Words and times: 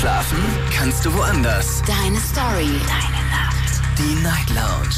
Schlafen 0.00 0.38
kannst 0.74 1.04
du 1.04 1.12
woanders. 1.12 1.82
Deine 1.82 2.16
Story. 2.20 2.70
Deine 2.88 3.22
Nacht. 3.28 3.82
Die 3.98 4.14
Night 4.22 4.48
Lounge. 4.48 4.96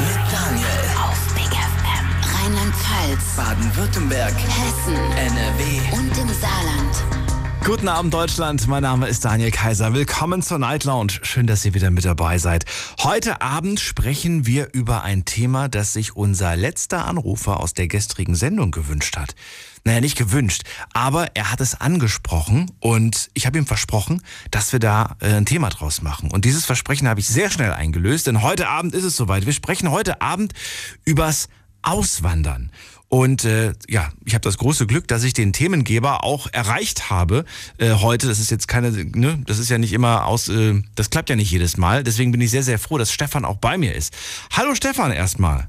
Mit 0.00 0.18
Daniel. 0.30 0.68
Auf 1.02 1.18
Big 1.32 1.46
FM. 1.46 2.34
Rheinland-Pfalz. 2.36 3.36
Baden-Württemberg. 3.38 4.34
Hessen. 4.34 4.96
NRW. 5.16 5.80
Und 5.96 6.18
im 6.18 6.28
Saarland. 6.28 7.18
Guten 7.64 7.88
Abend 7.88 8.12
Deutschland, 8.12 8.66
mein 8.68 8.82
Name 8.82 9.08
ist 9.08 9.24
Daniel 9.24 9.50
Kaiser. 9.50 9.94
Willkommen 9.94 10.42
zur 10.42 10.58
Night 10.58 10.84
Lounge. 10.84 11.20
Schön, 11.22 11.46
dass 11.46 11.64
ihr 11.64 11.72
wieder 11.72 11.90
mit 11.90 12.04
dabei 12.04 12.36
seid. 12.36 12.66
Heute 13.02 13.40
Abend 13.40 13.80
sprechen 13.80 14.46
wir 14.46 14.68
über 14.74 15.04
ein 15.04 15.24
Thema, 15.24 15.68
das 15.68 15.94
sich 15.94 16.16
unser 16.16 16.54
letzter 16.54 17.06
Anrufer 17.06 17.60
aus 17.60 17.72
der 17.72 17.88
gestrigen 17.88 18.34
Sendung 18.34 18.72
gewünscht 18.72 19.16
hat. 19.16 19.34
Naja, 19.84 20.00
nicht 20.00 20.16
gewünscht, 20.16 20.62
aber 20.92 21.36
er 21.36 21.52
hat 21.52 21.60
es 21.60 21.80
angesprochen 21.80 22.70
und 22.80 23.30
ich 23.34 23.46
habe 23.46 23.58
ihm 23.58 23.66
versprochen, 23.66 24.22
dass 24.50 24.72
wir 24.72 24.80
da 24.80 25.16
äh, 25.20 25.32
ein 25.34 25.46
Thema 25.46 25.68
draus 25.70 26.02
machen. 26.02 26.30
Und 26.30 26.44
dieses 26.44 26.66
Versprechen 26.66 27.08
habe 27.08 27.20
ich 27.20 27.28
sehr 27.28 27.50
schnell 27.50 27.72
eingelöst, 27.72 28.26
denn 28.26 28.42
heute 28.42 28.68
Abend 28.68 28.94
ist 28.94 29.04
es 29.04 29.16
soweit. 29.16 29.46
Wir 29.46 29.52
sprechen 29.52 29.90
heute 29.90 30.20
Abend 30.20 30.52
übers 31.04 31.48
Auswandern. 31.82 32.70
Und 33.08 33.44
äh, 33.44 33.72
ja, 33.88 34.10
ich 34.26 34.34
habe 34.34 34.42
das 34.42 34.58
große 34.58 34.86
Glück, 34.86 35.08
dass 35.08 35.24
ich 35.24 35.32
den 35.32 35.54
Themengeber 35.54 36.24
auch 36.24 36.46
erreicht 36.52 37.08
habe 37.08 37.46
äh, 37.78 37.92
heute. 37.94 38.28
Das 38.28 38.38
ist 38.38 38.50
jetzt 38.50 38.68
keine, 38.68 38.90
ne, 38.90 39.42
das 39.46 39.58
ist 39.58 39.70
ja 39.70 39.78
nicht 39.78 39.94
immer 39.94 40.26
aus, 40.26 40.48
äh, 40.48 40.82
das 40.94 41.08
klappt 41.08 41.30
ja 41.30 41.36
nicht 41.36 41.50
jedes 41.50 41.78
Mal. 41.78 42.04
Deswegen 42.04 42.32
bin 42.32 42.40
ich 42.42 42.50
sehr, 42.50 42.62
sehr 42.62 42.78
froh, 42.78 42.98
dass 42.98 43.10
Stefan 43.10 43.46
auch 43.46 43.56
bei 43.56 43.78
mir 43.78 43.94
ist. 43.94 44.14
Hallo 44.52 44.74
Stefan 44.74 45.10
erstmal. 45.10 45.68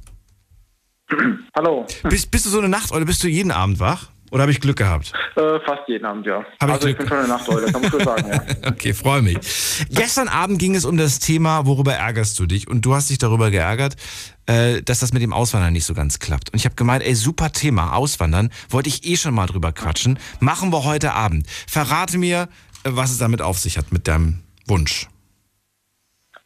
Hallo. 1.58 1.86
Bist, 2.04 2.31
bist 2.31 2.45
du 2.45 2.49
so 2.49 2.59
eine 2.59 2.70
Nacht 2.70 2.91
oder 2.91 3.05
bist 3.05 3.23
du 3.23 3.27
jeden 3.27 3.52
Abend 3.52 3.80
wach? 3.80 4.09
Oder 4.31 4.44
habe 4.44 4.52
ich 4.52 4.62
Glück 4.62 4.77
gehabt? 4.77 5.12
Äh, 5.36 5.59
fast 5.66 5.88
jeden 5.88 6.05
Abend, 6.05 6.27
ja. 6.27 6.45
Hab 6.62 6.70
ich 6.70 6.76
also 6.76 6.88
ich, 6.88 6.95
Glück- 6.95 6.98
bin 7.00 7.08
schon 7.08 7.17
eine 7.17 7.27
Nachteule, 7.30 7.72
kann 7.72 7.81
man 7.81 7.90
schon 7.90 8.04
sagen, 8.04 8.30
ja. 8.31 8.41
Okay, 8.70 8.94
freue 8.94 9.23
mich. 9.23 9.40
Gestern 9.90 10.27
Abend 10.27 10.59
ging 10.59 10.76
es 10.76 10.86
um 10.86 10.98
das 10.98 11.17
Thema, 11.17 11.66
worüber 11.66 11.95
ärgerst 11.95 12.38
du 12.39 12.45
dich? 12.45 12.67
Und 12.67 12.86
du 12.86 12.94
hast 12.94 13.09
dich 13.09 13.17
darüber 13.17 13.50
geärgert, 13.50 13.95
äh, 14.45 14.83
dass 14.83 15.00
das 15.00 15.14
mit 15.14 15.23
dem 15.23 15.33
Auswandern 15.33 15.73
nicht 15.73 15.86
so 15.86 15.95
ganz 15.95 16.20
klappt. 16.20 16.52
Und 16.53 16.59
ich 16.59 16.66
habe 16.66 16.75
gemeint, 16.75 17.03
ey, 17.03 17.16
super 17.16 17.52
Thema, 17.52 17.94
Auswandern. 17.94 18.52
Wollte 18.70 18.89
ich 18.89 19.03
eh 19.08 19.16
schon 19.17 19.33
mal 19.33 19.48
drüber 19.48 19.72
quatschen. 19.72 20.20
Machen 20.39 20.72
wir 20.72 20.83
heute 20.83 21.14
Abend. 21.14 21.48
Verrate 21.67 22.20
mir, 22.20 22.50
äh, 22.83 22.89
was 22.92 23.09
es 23.09 23.17
damit 23.17 23.42
auf 23.42 23.58
sich 23.58 23.80
hat 23.80 23.92
mit 23.92 24.08
deinem 24.08 24.42
Wunsch. 24.67 25.08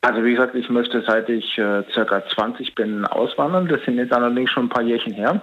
Also 0.03 0.21
wie 0.25 0.33
gesagt, 0.33 0.53
ich 0.53 0.69
möchte 0.69 1.01
seit 1.07 1.29
ich 1.29 1.57
äh, 1.57 1.81
circa 1.93 2.27
20 2.27 2.75
bin 2.75 3.05
auswandern. 3.05 3.69
Das 3.69 3.81
sind 3.85 3.97
jetzt 3.97 4.11
allerdings 4.11 4.51
schon 4.51 4.65
ein 4.65 4.69
paar 4.69 4.83
Jährchen 4.83 5.13
her. 5.13 5.41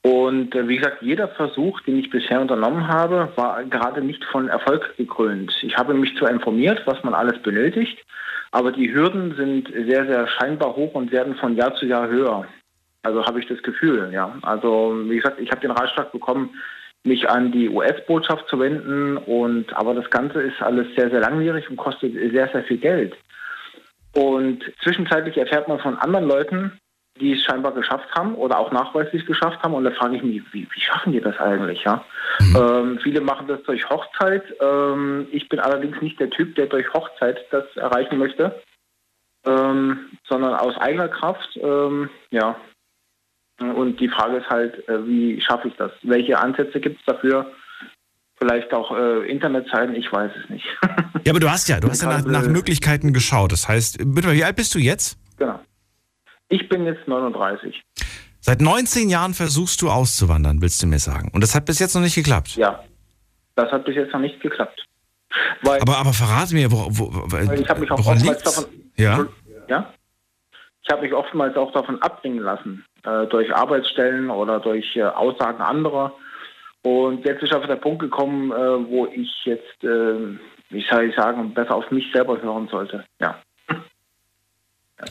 Und 0.00 0.54
äh, 0.54 0.66
wie 0.66 0.78
gesagt, 0.78 1.02
jeder 1.02 1.28
Versuch, 1.28 1.78
den 1.82 1.98
ich 1.98 2.08
bisher 2.08 2.40
unternommen 2.40 2.88
habe, 2.88 3.30
war 3.36 3.62
gerade 3.64 4.00
nicht 4.00 4.24
von 4.24 4.48
Erfolg 4.48 4.96
gekrönt. 4.96 5.52
Ich 5.60 5.76
habe 5.76 5.92
mich 5.92 6.16
zwar 6.16 6.30
informiert, 6.30 6.80
was 6.86 7.04
man 7.04 7.12
alles 7.12 7.42
benötigt, 7.42 8.02
aber 8.52 8.72
die 8.72 8.90
Hürden 8.90 9.34
sind 9.36 9.68
sehr, 9.68 10.06
sehr 10.06 10.28
scheinbar 10.28 10.74
hoch 10.76 10.94
und 10.94 11.12
werden 11.12 11.34
von 11.34 11.54
Jahr 11.54 11.74
zu 11.74 11.84
Jahr 11.84 12.08
höher. 12.08 12.46
Also 13.02 13.26
habe 13.26 13.38
ich 13.38 13.46
das 13.48 13.62
Gefühl, 13.62 14.08
ja. 14.14 14.34
Also 14.40 14.94
wie 15.04 15.16
gesagt, 15.16 15.38
ich 15.40 15.50
habe 15.50 15.60
den 15.60 15.72
Ratschlag 15.72 16.10
bekommen, 16.10 16.54
mich 17.02 17.28
an 17.28 17.52
die 17.52 17.68
US-Botschaft 17.68 18.48
zu 18.48 18.58
wenden 18.58 19.18
und 19.18 19.76
aber 19.76 19.92
das 19.92 20.08
Ganze 20.08 20.40
ist 20.40 20.62
alles 20.62 20.86
sehr, 20.96 21.10
sehr 21.10 21.20
langwierig 21.20 21.68
und 21.68 21.76
kostet 21.76 22.14
sehr, 22.14 22.48
sehr 22.48 22.64
viel 22.64 22.78
Geld. 22.78 23.14
Und 24.14 24.62
zwischenzeitlich 24.82 25.36
erfährt 25.36 25.68
man 25.68 25.80
von 25.80 25.98
anderen 25.98 26.26
Leuten, 26.26 26.78
die 27.20 27.32
es 27.32 27.42
scheinbar 27.42 27.72
geschafft 27.72 28.08
haben 28.14 28.34
oder 28.34 28.58
auch 28.58 28.72
nachweislich 28.72 29.24
geschafft 29.26 29.62
haben. 29.62 29.74
Und 29.74 29.84
da 29.84 29.90
frage 29.92 30.16
ich 30.16 30.22
mich, 30.22 30.42
wie, 30.52 30.66
wie 30.72 30.80
schaffen 30.80 31.12
die 31.12 31.20
das 31.20 31.38
eigentlich? 31.38 31.84
Ja? 31.84 32.04
Ähm, 32.56 32.98
viele 33.02 33.20
machen 33.20 33.46
das 33.46 33.62
durch 33.62 33.88
Hochzeit. 33.88 34.42
Ähm, 34.60 35.28
ich 35.30 35.48
bin 35.48 35.60
allerdings 35.60 36.00
nicht 36.00 36.18
der 36.18 36.30
Typ, 36.30 36.54
der 36.56 36.66
durch 36.66 36.92
Hochzeit 36.92 37.44
das 37.50 37.64
erreichen 37.76 38.18
möchte, 38.18 38.60
ähm, 39.46 40.10
sondern 40.28 40.54
aus 40.54 40.76
eigener 40.78 41.08
Kraft. 41.08 41.56
Ähm, 41.56 42.10
ja. 42.30 42.56
Und 43.60 44.00
die 44.00 44.08
Frage 44.08 44.38
ist 44.38 44.50
halt, 44.50 44.88
äh, 44.88 45.06
wie 45.06 45.40
schaffe 45.40 45.68
ich 45.68 45.76
das? 45.76 45.92
Welche 46.02 46.38
Ansätze 46.38 46.80
gibt 46.80 46.98
es 46.98 47.06
dafür? 47.06 47.52
Vielleicht 48.44 48.74
auch 48.74 48.90
äh, 48.94 49.30
Internetseiten, 49.30 49.94
ich 49.94 50.12
weiß 50.12 50.30
es 50.42 50.50
nicht. 50.50 50.64
Ja, 51.26 51.32
aber 51.32 51.40
du 51.40 51.50
hast 51.50 51.66
ja, 51.70 51.80
du 51.80 51.88
hast 51.88 52.02
ja 52.02 52.08
nach, 52.18 52.24
nach 52.26 52.46
Möglichkeiten 52.46 53.14
geschaut. 53.14 53.50
Das 53.50 53.66
heißt, 53.66 53.96
bitte, 54.14 54.30
wie 54.34 54.44
alt 54.44 54.56
bist 54.56 54.74
du 54.74 54.78
jetzt? 54.78 55.16
genau. 55.38 55.58
Ich 56.50 56.68
bin 56.68 56.84
jetzt 56.84 57.08
39. 57.08 57.82
Seit 58.40 58.60
19 58.60 59.08
Jahren 59.08 59.32
versuchst 59.32 59.80
du 59.80 59.88
auszuwandern, 59.88 60.60
willst 60.60 60.82
du 60.82 60.86
mir 60.86 60.98
sagen. 60.98 61.30
Und 61.32 61.40
das 61.42 61.54
hat 61.54 61.64
bis 61.64 61.78
jetzt 61.78 61.94
noch 61.94 62.02
nicht 62.02 62.14
geklappt. 62.14 62.56
Ja, 62.56 62.84
das 63.56 63.72
hat 63.72 63.86
bis 63.86 63.94
jetzt 63.96 64.12
noch 64.12 64.20
nicht 64.20 64.38
geklappt. 64.42 64.86
Weil, 65.62 65.80
Aber, 65.80 65.96
aber 65.96 66.12
verrate 66.12 66.52
mir, 66.54 66.70
wo, 66.70 66.86
wo, 66.90 67.10
weil 67.32 67.58
ich 67.58 67.66
habe 67.70 67.80
mich 67.80 67.90
auch 67.90 67.98
woran 67.98 68.18
oftmals 68.18 68.44
liegt's? 68.44 68.54
davon, 68.56 68.70
Ja? 68.96 69.26
ja, 69.68 69.94
ich 70.82 70.92
habe 70.92 71.00
mich 71.02 71.14
oftmals 71.14 71.56
auch 71.56 71.72
davon 71.72 72.00
abbringen 72.02 72.40
lassen 72.40 72.84
äh, 73.04 73.26
durch 73.28 73.52
Arbeitsstellen 73.54 74.28
oder 74.28 74.60
durch 74.60 74.94
äh, 74.94 75.04
Aussagen 75.04 75.62
anderer. 75.62 76.12
Und 76.84 77.24
jetzt 77.24 77.42
ist 77.42 77.52
einfach 77.52 77.66
der 77.66 77.76
Punkt 77.76 78.00
gekommen, 78.00 78.52
äh, 78.52 78.88
wo 78.88 79.06
ich 79.06 79.30
jetzt, 79.44 79.82
äh, 79.82 80.36
wie 80.68 80.84
soll 80.90 81.04
ich 81.04 81.16
sagen, 81.16 81.54
besser 81.54 81.76
auf 81.76 81.90
mich 81.90 82.04
selber 82.12 82.40
hören 82.40 82.68
sollte. 82.68 83.04
Ja, 83.20 83.38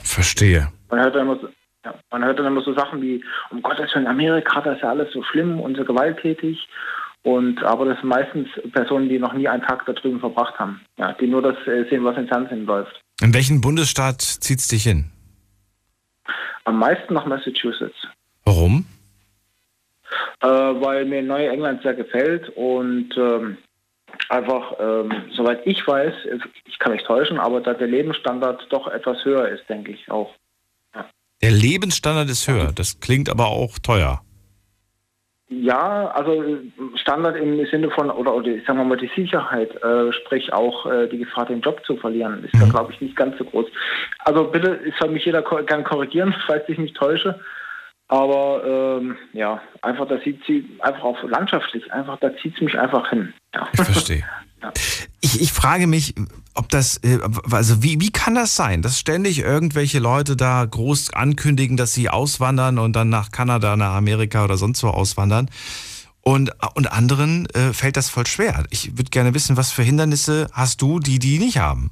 Verstehe. 0.04 0.72
man 0.90 1.00
hört 1.00 1.16
dann 1.16 1.24
immer 1.24 1.40
so, 1.40 1.50
ja, 1.84 1.96
man 2.12 2.24
hört 2.24 2.38
dann 2.38 2.46
immer 2.46 2.62
so 2.62 2.74
Sachen 2.74 3.02
wie, 3.02 3.24
um 3.50 3.62
Gottes 3.62 3.94
Willen, 3.94 4.08
Amerika, 4.08 4.62
das 4.62 4.76
ist 4.76 4.84
ja 4.84 4.90
alles 4.90 5.12
so 5.14 5.24
schlimm 5.24 5.60
und 5.60 5.76
so 5.76 5.84
gewalttätig. 5.84 6.70
Und 7.24 7.64
aber 7.64 7.86
das 7.86 8.00
sind 8.00 8.10
meistens 8.10 8.50
Personen, 8.74 9.10
die 9.10 9.18
noch 9.18 9.34
nie 9.34 9.48
einen 9.48 9.64
Tag 9.64 9.86
da 9.86 9.94
drüben 9.94 10.20
verbracht 10.20 10.60
haben. 10.60 10.82
Ja, 10.98 11.14
die 11.14 11.28
nur 11.28 11.42
das 11.42 11.56
äh, 11.66 11.90
sehen, 11.90 12.04
was 12.04 12.18
in 12.18 12.28
Fernsehen 12.28 12.66
läuft. 12.66 13.02
In 13.22 13.34
welchen 13.34 13.62
Bundesstaat 13.62 14.22
zieht's 14.22 14.68
dich 14.68 14.84
hin? 14.84 15.10
Am 16.66 16.78
meisten 16.78 17.14
nach 17.14 17.26
Massachusetts. 17.26 17.96
Warum? 18.46 18.86
Äh, 20.42 20.48
weil 20.48 21.06
mir 21.06 21.22
Neuengland 21.22 21.82
sehr 21.84 21.94
gefällt 21.94 22.50
und 22.56 23.10
ähm, 23.18 23.58
einfach, 24.30 24.74
ähm, 24.80 25.12
soweit 25.36 25.66
ich 25.66 25.86
weiß, 25.88 26.14
ich 26.66 26.80
kann 26.80 26.92
mich 26.92 27.04
täuschen, 27.04 27.40
aber 27.40 27.62
da 27.62 27.74
der 27.74 27.88
Lebensstandard 27.88 28.68
doch 28.70 28.88
etwas 28.88 29.24
höher 29.26 29.48
ist, 29.50 29.68
denke 29.70 29.92
ich 29.92 30.10
auch. 30.12 30.34
Der 31.42 31.52
Lebensstandard 31.52 32.30
ist 32.30 32.48
höher. 32.48 32.72
Das 32.74 33.00
klingt 33.00 33.30
aber 33.30 33.48
auch 33.48 33.78
teuer. 33.80 34.22
Ja, 35.50 36.08
also 36.12 36.44
Standard 36.96 37.36
im 37.36 37.66
Sinne 37.68 37.92
von, 37.92 38.10
oder, 38.10 38.34
oder 38.34 38.52
sagen 38.66 38.80
wir 38.80 38.86
mal, 38.86 38.98
die 38.98 39.12
Sicherheit, 39.16 39.70
äh, 39.84 40.12
sprich 40.14 40.52
auch 40.52 40.86
äh, 40.86 41.08
die 41.08 41.20
Gefahr, 41.20 41.46
den 41.46 41.62
Job 41.62 41.82
zu 41.86 41.98
verlieren, 41.98 42.44
ist 42.44 42.60
da, 42.60 42.66
glaube 42.66 42.94
ich, 42.94 43.02
nicht 43.02 43.16
ganz 43.16 43.38
so 43.38 43.44
groß. 43.44 43.66
Also 44.20 44.46
bitte, 44.46 44.80
es 44.88 44.98
soll 45.00 45.12
mich 45.12 45.26
jeder 45.26 45.42
gern 45.42 45.84
korrigieren, 45.84 46.34
falls 46.48 46.68
ich 46.70 46.78
mich 46.78 46.94
täusche. 46.94 47.40
Aber 48.14 49.00
ähm, 49.02 49.18
ja, 49.34 49.60
einfach, 49.82 50.08
da 50.08 50.20
sieht 50.24 50.40
sie 50.46 50.64
einfach 50.82 51.02
auch 51.04 51.24
landschaftlich, 51.24 51.92
einfach, 51.92 52.20
da 52.20 52.30
zieht 52.38 52.54
es 52.54 52.62
mich 52.62 52.78
einfach 52.78 53.10
hin. 53.10 53.34
Ja. 53.56 53.68
Ich 53.74 53.82
verstehe. 53.82 54.24
Ich, 55.20 55.42
ich 55.42 55.52
frage 55.52 55.88
mich, 55.88 56.16
ob 56.56 56.70
das, 56.70 57.04
äh, 57.04 57.20
also 57.52 57.84
wie, 57.84 58.00
wie 58.00 58.12
kann 58.12 58.34
das 58.34 58.56
sein, 58.56 58.82
dass 58.82 58.98
ständig 58.98 59.40
irgendwelche 59.40 60.00
Leute 60.00 60.38
da 60.38 60.64
groß 60.64 61.14
ankündigen, 61.14 61.76
dass 61.76 61.94
sie 61.94 62.10
auswandern 62.10 62.80
und 62.80 62.96
dann 62.96 63.10
nach 63.10 63.32
Kanada, 63.32 63.76
nach 63.76 63.94
Amerika 63.94 64.46
oder 64.46 64.56
sonst 64.56 64.82
wo 64.84 64.88
auswandern 64.88 65.50
und, 66.22 66.52
und 66.76 66.90
anderen 66.94 67.46
äh, 67.48 67.74
fällt 67.74 67.98
das 67.98 68.10
voll 68.10 68.26
schwer. 68.26 68.64
Ich 68.70 68.98
würde 68.98 69.10
gerne 69.10 69.34
wissen, 69.34 69.58
was 69.58 69.74
für 69.74 69.84
Hindernisse 69.84 70.48
hast 70.54 70.82
du, 70.82 71.00
die 71.00 71.20
die 71.20 71.40
nicht 71.40 71.58
haben? 71.58 71.92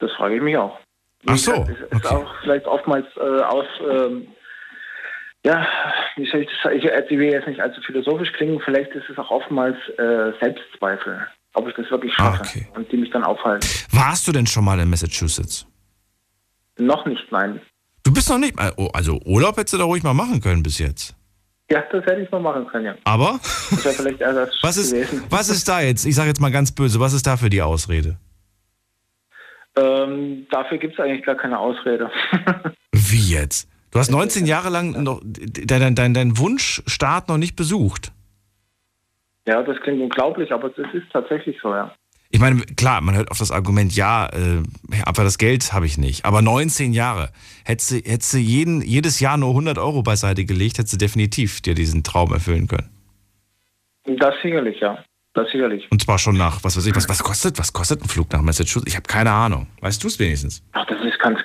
Das 0.00 0.12
frage 0.12 0.36
ich 0.36 0.42
mich 0.42 0.58
auch. 0.58 0.78
Ach 1.26 1.36
so, 1.36 1.52
Es 1.68 1.68
ist 1.80 1.92
okay. 2.06 2.14
auch 2.14 2.34
vielleicht 2.42 2.66
oftmals 2.66 3.06
äh, 3.16 3.42
aus, 3.42 3.66
ähm, 3.90 4.28
ja, 5.44 5.66
wie 6.16 6.28
soll 6.30 6.40
ich 6.42 6.48
das 6.48 6.62
sagen? 6.62 6.76
Ich, 6.78 6.84
ich 6.84 7.18
will 7.18 7.30
jetzt 7.32 7.46
nicht 7.48 7.60
allzu 7.60 7.80
philosophisch 7.82 8.32
klingen, 8.32 8.60
vielleicht 8.64 8.90
ist 8.92 9.08
es 9.10 9.18
auch 9.18 9.30
oftmals 9.30 9.76
äh, 9.98 10.32
Selbstzweifel, 10.40 11.26
ob 11.54 11.68
ich 11.68 11.74
das 11.74 11.90
wirklich 11.90 12.12
Ah, 12.18 12.34
schaffe 12.36 12.42
okay. 12.42 12.68
und 12.74 12.90
die 12.92 12.96
mich 12.96 13.10
dann 13.10 13.24
aufhalten. 13.24 13.66
Warst 13.92 14.26
du 14.28 14.32
denn 14.32 14.46
schon 14.46 14.64
mal 14.64 14.78
in 14.80 14.88
Massachusetts? 14.90 15.66
Noch 16.78 17.04
nicht, 17.06 17.30
nein. 17.32 17.60
Du 18.04 18.12
bist 18.12 18.28
noch 18.30 18.38
nicht 18.38 18.54
oh, 18.76 18.88
also 18.94 19.20
Urlaub 19.26 19.56
hättest 19.56 19.74
du 19.74 19.78
da 19.78 19.84
ruhig 19.84 20.02
mal 20.02 20.14
machen 20.14 20.40
können 20.40 20.62
bis 20.62 20.78
jetzt. 20.78 21.14
Ja, 21.70 21.82
das 21.92 22.02
hätte 22.06 22.22
ich 22.22 22.30
mal 22.30 22.40
machen 22.40 22.66
können, 22.68 22.86
ja. 22.86 22.94
Aber 23.04 23.38
Das 23.42 23.84
wäre 23.84 23.94
vielleicht 23.94 24.20
Ersatz 24.22 24.54
was 24.62 24.76
ist, 24.78 24.92
gewesen. 24.92 25.24
was 25.28 25.48
ist 25.50 25.68
da 25.68 25.80
jetzt? 25.82 26.06
Ich 26.06 26.14
sage 26.14 26.28
jetzt 26.28 26.40
mal 26.40 26.50
ganz 26.50 26.72
böse, 26.72 26.98
was 27.00 27.12
ist 27.12 27.26
da 27.26 27.36
für 27.36 27.50
die 27.50 27.60
Ausrede? 27.60 28.16
Ähm, 29.78 30.46
dafür 30.50 30.78
gibt 30.78 30.94
es 30.94 31.00
eigentlich 31.00 31.24
gar 31.24 31.36
keine 31.36 31.58
Ausrede. 31.58 32.10
Wie 32.92 33.32
jetzt? 33.32 33.68
Du 33.90 33.98
hast 33.98 34.10
19 34.10 34.46
Jahre 34.46 34.68
lang 34.68 35.02
noch 35.02 35.20
deinen 35.22 35.94
dein, 35.94 36.14
dein 36.14 36.38
Wunschstaat 36.38 37.28
noch 37.28 37.38
nicht 37.38 37.56
besucht. 37.56 38.12
ja, 39.46 39.62
das 39.62 39.80
klingt 39.80 40.00
unglaublich, 40.00 40.52
aber 40.52 40.70
das 40.70 40.92
ist 40.92 41.10
tatsächlich 41.12 41.58
so, 41.62 41.74
ja. 41.74 41.94
Ich 42.30 42.40
meine, 42.40 42.60
klar, 42.60 43.00
man 43.00 43.16
hört 43.16 43.30
auf 43.30 43.38
das 43.38 43.50
Argument, 43.50 43.96
ja, 43.96 44.26
äh, 44.26 44.62
aber 45.06 45.24
das 45.24 45.38
Geld 45.38 45.72
habe 45.72 45.86
ich 45.86 45.96
nicht. 45.96 46.26
Aber 46.26 46.42
19 46.42 46.92
Jahre. 46.92 47.30
Hättest 47.64 47.90
du, 47.90 47.94
hättest 47.96 48.34
du 48.34 48.38
jeden, 48.38 48.82
jedes 48.82 49.18
Jahr 49.20 49.38
nur 49.38 49.50
100 49.50 49.78
Euro 49.78 50.02
beiseite 50.02 50.44
gelegt, 50.44 50.76
hättest 50.76 50.92
du 50.92 50.98
definitiv 50.98 51.62
dir 51.62 51.74
diesen 51.74 52.04
Traum 52.04 52.32
erfüllen 52.34 52.68
können. 52.68 52.90
Das 54.04 54.34
sicherlich, 54.42 54.78
ja. 54.80 55.02
Das 55.34 55.50
sicherlich. 55.50 55.88
Und 55.90 56.02
zwar 56.02 56.18
schon 56.18 56.36
nach, 56.36 56.62
was 56.64 56.76
weiß 56.76 56.86
ich, 56.86 56.96
was, 56.96 57.08
was 57.08 57.22
kostet, 57.22 57.58
was 57.58 57.72
kostet 57.72 58.02
ein 58.02 58.08
Flug 58.08 58.32
nach 58.32 58.42
Massachusetts? 58.42 58.90
Ich 58.90 58.96
habe 58.96 59.06
keine 59.06 59.30
Ahnung. 59.30 59.68
Weißt 59.80 60.02
du 60.02 60.08
es 60.08 60.18
wenigstens? 60.18 60.62
Ach, 60.72 60.86
das 60.86 61.00
ist 61.04 61.18
ganz, 61.18 61.38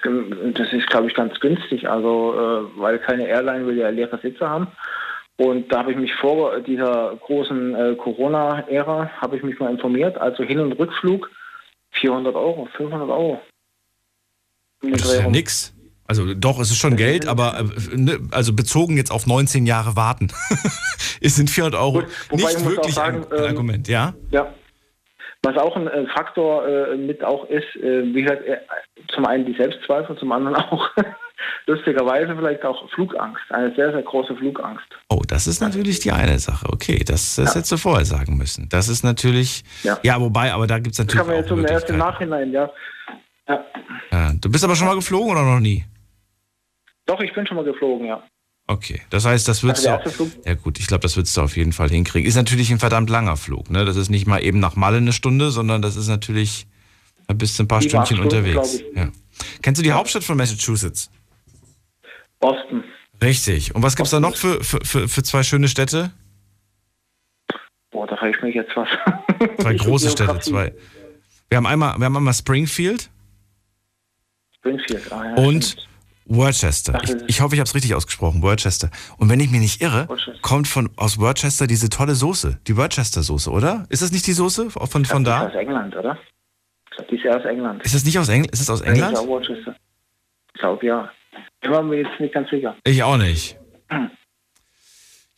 das 0.53 0.73
ist, 0.73 0.87
glaube 0.87 1.07
ich, 1.07 1.13
ganz 1.13 1.39
günstig. 1.39 1.87
Also, 1.87 2.33
äh, 2.33 2.79
weil 2.79 2.99
keine 2.99 3.27
Airline 3.27 3.65
will 3.65 3.77
ja 3.77 3.89
leere 3.89 4.19
Sitze 4.21 4.47
haben. 4.47 4.67
Und 5.37 5.71
da 5.71 5.79
habe 5.79 5.91
ich 5.91 5.97
mich 5.97 6.13
vor 6.15 6.59
dieser 6.59 7.15
großen 7.17 7.75
äh, 7.75 7.95
Corona-Ära, 7.95 9.09
habe 9.19 9.37
ich 9.37 9.43
mich 9.43 9.59
mal 9.59 9.71
informiert. 9.71 10.17
Also 10.17 10.43
Hin- 10.43 10.59
und 10.59 10.73
Rückflug 10.73 11.29
400 11.91 12.35
Euro, 12.35 12.67
500 12.77 13.09
Euro. 13.09 13.41
Das 14.81 15.01
ist 15.01 15.21
ja 15.21 15.29
nix. 15.29 15.73
Also 16.05 16.33
doch, 16.33 16.59
es 16.59 16.69
ist 16.69 16.77
schon 16.77 16.97
Geld, 16.97 17.27
aber 17.27 17.59
äh, 17.59 17.95
ne, 17.95 18.19
also 18.31 18.53
bezogen 18.53 18.97
jetzt 18.97 19.11
auf 19.11 19.25
19 19.25 19.65
Jahre 19.65 19.95
warten, 19.95 20.27
es 21.21 21.35
sind 21.35 21.49
400 21.49 21.79
Euro 21.79 22.01
Gut, 22.01 22.07
nicht 22.39 22.65
wirklich 22.65 22.93
sagen, 22.95 23.25
ein, 23.25 23.31
ein 23.31 23.43
ähm, 23.43 23.49
Argument, 23.49 23.87
ja? 23.87 24.13
Ja. 24.31 24.53
Was 25.45 25.57
auch 25.57 25.75
ein 25.75 25.87
äh, 25.87 26.05
Faktor 26.15 26.67
äh, 26.67 26.95
mit 26.97 27.23
auch 27.23 27.45
ist, 27.49 27.75
äh, 27.77 28.03
wie 28.13 28.21
gesagt, 28.21 28.45
äh, 28.45 28.57
zum 29.13 29.25
einen 29.25 29.45
die 29.45 29.53
Selbstzweifel, 29.53 30.17
zum 30.17 30.31
anderen 30.31 30.55
auch 30.71 30.89
lustigerweise 31.65 32.35
vielleicht 32.35 32.63
auch 32.63 32.89
Flugangst, 32.91 33.41
eine 33.49 33.73
sehr, 33.75 33.91
sehr 33.91 34.01
große 34.01 34.35
Flugangst. 34.35 34.85
Oh, 35.09 35.21
das 35.27 35.47
ist 35.47 35.61
natürlich 35.61 35.99
die 35.99 36.11
eine 36.11 36.39
Sache. 36.39 36.67
Okay, 36.71 37.03
das, 37.05 37.35
das 37.35 37.55
hättest 37.55 37.71
du 37.73 37.77
vorher 37.77 38.05
sagen 38.05 38.37
müssen. 38.37 38.69
Das 38.69 38.87
ist 38.87 39.03
natürlich, 39.03 39.63
ja, 39.83 39.97
Ja. 40.03 40.19
wobei, 40.19 40.53
aber 40.53 40.67
da 40.67 40.79
gibt 40.79 40.91
es 40.93 40.97
Das 40.97 41.05
natürlich 41.07 41.19
kann 41.19 41.27
man 41.27 41.37
jetzt 41.37 41.51
im 41.51 41.57
Möglichkeiten. 41.61 41.97
Nachhinein, 41.97 42.51
ja. 42.51 42.69
ja. 43.47 43.65
Ja, 44.11 44.31
du 44.39 44.49
bist 44.49 44.63
aber 44.63 44.75
schon 44.75 44.87
mal 44.87 44.95
geflogen 44.95 45.31
oder 45.31 45.43
noch 45.43 45.59
nie? 45.59 45.83
Doch, 47.05 47.19
ich 47.19 47.33
bin 47.33 47.45
schon 47.45 47.57
mal 47.57 47.65
geflogen, 47.65 48.07
ja. 48.07 48.23
Okay, 48.65 49.01
das 49.09 49.25
heißt, 49.25 49.45
das 49.47 49.61
würdest 49.61 49.85
Also 49.85 50.25
du 50.25 50.31
ja 50.45 50.53
gut, 50.53 50.79
ich 50.79 50.87
glaube, 50.87 51.01
das 51.01 51.17
würdest 51.17 51.35
du 51.35 51.41
auf 51.41 51.57
jeden 51.57 51.73
Fall 51.73 51.89
hinkriegen. 51.89 52.27
Ist 52.27 52.35
natürlich 52.35 52.71
ein 52.71 52.79
verdammt 52.79 53.09
langer 53.09 53.35
Flug, 53.35 53.69
ne? 53.69 53.83
Das 53.83 53.97
ist 53.97 54.09
nicht 54.09 54.25
mal 54.25 54.41
eben 54.41 54.59
nach 54.59 54.77
Malle 54.77 54.97
eine 54.97 55.11
Stunde, 55.11 55.51
sondern 55.51 55.81
das 55.81 55.97
ist 55.97 56.07
natürlich, 56.07 56.65
da 57.27 57.33
bist 57.33 57.59
du 57.59 57.63
ein 57.63 57.67
paar 57.67 57.79
acht 57.79 57.89
Stündchen 57.89 58.17
Stunden, 58.17 58.35
unterwegs. 58.35 58.81
Ja. 58.95 59.09
Kennst 59.61 59.79
du 59.79 59.83
die 59.83 59.91
Hauptstadt 59.91 60.23
von 60.23 60.37
Massachusetts? 60.37 61.11
Boston. 62.39 62.85
Richtig. 63.21 63.75
Und 63.75 63.83
was 63.83 63.97
gibt's 63.97 64.11
da 64.11 64.21
noch 64.21 64.37
für, 64.37 64.63
für, 64.63 64.79
für, 64.83 65.09
für 65.09 65.23
zwei 65.23 65.43
schöne 65.43 65.67
Städte? 65.67 66.11
Boah, 67.91 68.07
da 68.07 68.15
frage 68.15 68.33
ich 68.35 68.41
mich 68.41 68.55
jetzt 68.55 68.71
was. 68.75 68.87
Zwei 69.59 69.73
große 69.75 70.09
Städte, 70.09 70.39
zwei. 70.39 70.73
Wir 71.49 71.57
haben 71.57 71.67
einmal, 71.67 71.97
wir 71.97 72.05
haben 72.05 72.17
einmal 72.17 72.33
Springfield 72.33 73.09
Springfield, 74.57 75.11
ah, 75.11 75.25
ja, 75.25 75.33
und 75.35 75.65
stimmt. 75.65 75.89
Worcester. 76.25 76.99
Ich, 77.03 77.15
ich 77.27 77.41
hoffe, 77.41 77.55
ich 77.55 77.59
habe 77.59 77.67
es 77.67 77.75
richtig 77.75 77.93
ausgesprochen. 77.95 78.41
Worcester. 78.41 78.89
Und 79.17 79.29
wenn 79.29 79.39
ich 79.39 79.49
mich 79.49 79.59
nicht 79.61 79.81
irre, 79.81 80.07
kommt 80.41 80.67
von 80.67 80.89
aus 80.95 81.19
Worcester 81.19 81.67
diese 81.67 81.89
tolle 81.89 82.15
Soße, 82.15 82.59
die 82.67 82.77
Worcester 82.77 83.23
Soße, 83.23 83.49
oder? 83.51 83.85
Ist 83.89 84.01
das 84.01 84.11
nicht 84.11 84.25
die 84.27 84.33
Soße 84.33 84.69
von, 84.69 84.87
von 84.87 85.03
glaub, 85.03 85.17
die 85.19 85.23
da? 85.25 85.43
ist 85.47 85.55
aus 85.55 85.59
England, 85.61 85.95
oder? 85.95 86.17
Ich 86.89 86.95
glaube, 86.97 87.09
die 87.11 87.15
ist 87.17 87.23
ja 87.23 87.37
aus 87.37 87.45
England. 87.45 87.83
Ist 87.83 87.95
das 87.95 88.05
nicht 88.05 88.19
aus 88.19 88.29
England? 88.29 88.51
Ist 88.53 88.59
das 88.61 88.69
aus 88.69 88.81
Ich 88.81 88.87
England? 88.87 89.13
glaube, 89.15 89.29
Worcester. 89.29 89.75
Ich 90.53 90.59
glaube, 90.61 90.85
ja. 90.85 91.11
Ich 91.61 91.69
war 91.69 91.81
mir 91.81 91.97
jetzt 91.97 92.19
nicht 92.19 92.33
ganz 92.33 92.49
sicher. 92.49 92.75
Ich 92.83 93.01
auch 93.03 93.17
nicht. 93.17 93.57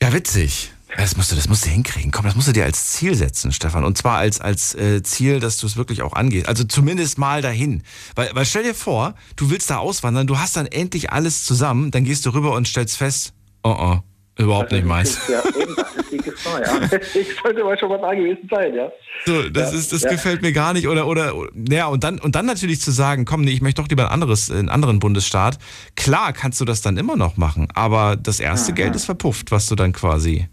Ja, 0.01 0.13
witzig. 0.13 0.71
Das 0.97 1.17
musst, 1.17 1.31
du, 1.31 1.35
das 1.35 1.49
musst 1.49 1.65
du 1.65 1.69
hinkriegen. 1.69 2.11
Komm, 2.11 2.25
das 2.25 2.35
musst 2.35 2.47
du 2.47 2.51
dir 2.53 2.63
als 2.63 2.87
Ziel 2.93 3.15
setzen, 3.15 3.51
Stefan. 3.51 3.83
Und 3.83 3.97
zwar 3.97 4.17
als, 4.17 4.39
als 4.39 4.73
äh, 4.75 5.03
Ziel, 5.03 5.39
dass 5.41 5.57
du 5.57 5.67
es 5.67 5.75
wirklich 5.75 6.01
auch 6.01 6.13
angehst. 6.13 6.47
Also 6.47 6.63
zumindest 6.63 7.17
mal 7.17 7.41
dahin. 7.41 7.83
Weil, 8.15 8.29
weil 8.33 8.45
stell 8.45 8.63
dir 8.63 8.73
vor, 8.73 9.13
du 9.35 9.49
willst 9.49 9.69
da 9.69 9.77
auswandern, 9.77 10.25
du 10.25 10.39
hast 10.39 10.55
dann 10.55 10.67
endlich 10.67 11.11
alles 11.11 11.43
zusammen, 11.43 11.91
dann 11.91 12.05
gehst 12.05 12.25
du 12.25 12.29
rüber 12.33 12.53
und 12.53 12.67
stellst 12.67 12.97
fest, 12.97 13.33
oh 13.63 13.75
oh, 13.77 13.99
überhaupt 14.41 14.71
nicht 14.71 14.83
Also, 14.85 14.87
meins. 14.89 15.15
das 15.15 15.23
ist 15.23 15.29
Ja, 15.29 15.61
eben, 15.61 15.75
das 15.75 15.95
ist 15.97 16.11
die 16.13 16.17
Gefahr, 16.17 16.61
ja. 16.61 16.81
Ich 17.13 17.27
sollte 17.43 17.63
mal 17.65 17.77
schon 17.77 17.89
mal 17.89 17.99
da 17.99 18.13
gewesen 18.13 18.47
sein, 18.49 18.73
ja. 18.73 18.89
So, 19.25 19.49
das 19.49 19.73
Ja, 19.73 19.77
ist, 19.79 19.91
das 19.91 20.01
ja. 20.03 20.09
gefällt 20.11 20.41
mir 20.41 20.53
gar 20.53 20.71
nicht. 20.71 20.87
Oder, 20.87 21.07
oder, 21.07 21.33
ja, 21.69 21.87
und 21.87 22.05
dann, 22.05 22.19
und 22.19 22.35
dann 22.35 22.45
natürlich 22.45 22.79
zu 22.79 22.91
sagen, 22.91 23.25
komm, 23.25 23.41
nee, 23.41 23.51
ich 23.51 23.61
möchte 23.61 23.81
doch 23.81 23.89
lieber 23.89 24.05
ein 24.05 24.11
anderes, 24.13 24.49
einen 24.49 24.69
anderen 24.69 24.99
Bundesstaat. 24.99 25.57
Klar 25.97 26.31
kannst 26.31 26.61
du 26.61 26.65
das 26.65 26.81
dann 26.81 26.95
immer 26.97 27.17
noch 27.17 27.35
machen, 27.35 27.67
aber 27.73 28.15
das 28.15 28.39
erste 28.39 28.71
Mhm. 28.71 28.75
Geld 28.75 28.95
ist 28.95 29.05
verpufft, 29.05 29.51
was 29.51 29.67
du 29.67 29.75
dann 29.75 29.91
quasi, 29.91 30.47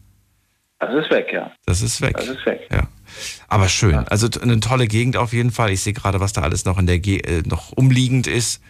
Das 0.85 1.05
ist 1.05 1.11
weg, 1.13 1.29
ja. 1.33 1.53
das 1.65 1.81
ist 1.81 2.01
weg. 2.01 2.17
Das 2.17 2.27
ist 2.27 2.45
weg. 2.45 2.69
Ja. 2.73 2.89
Aber 3.47 3.69
schön. 3.69 3.95
Also 4.09 4.29
t- 4.29 4.41
eine 4.41 4.59
tolle 4.59 4.89
Gegend 4.89 5.17
auf 5.17 5.33
jeden 5.33 5.53
Fall. 5.53 5.71
Ich 5.71 5.81
sehe 5.83 5.93
gerade, 5.93 6.19
was 6.19 6.33
da 6.33 6.43
alles 6.43 6.65
noch 6.65 6.77
in 6.79 6.87
der 6.87 6.99
Ge 6.99 7.19
äh, 7.21 7.43
noch 7.47 7.71
umliegend 7.73 8.27
ist. 8.27 8.61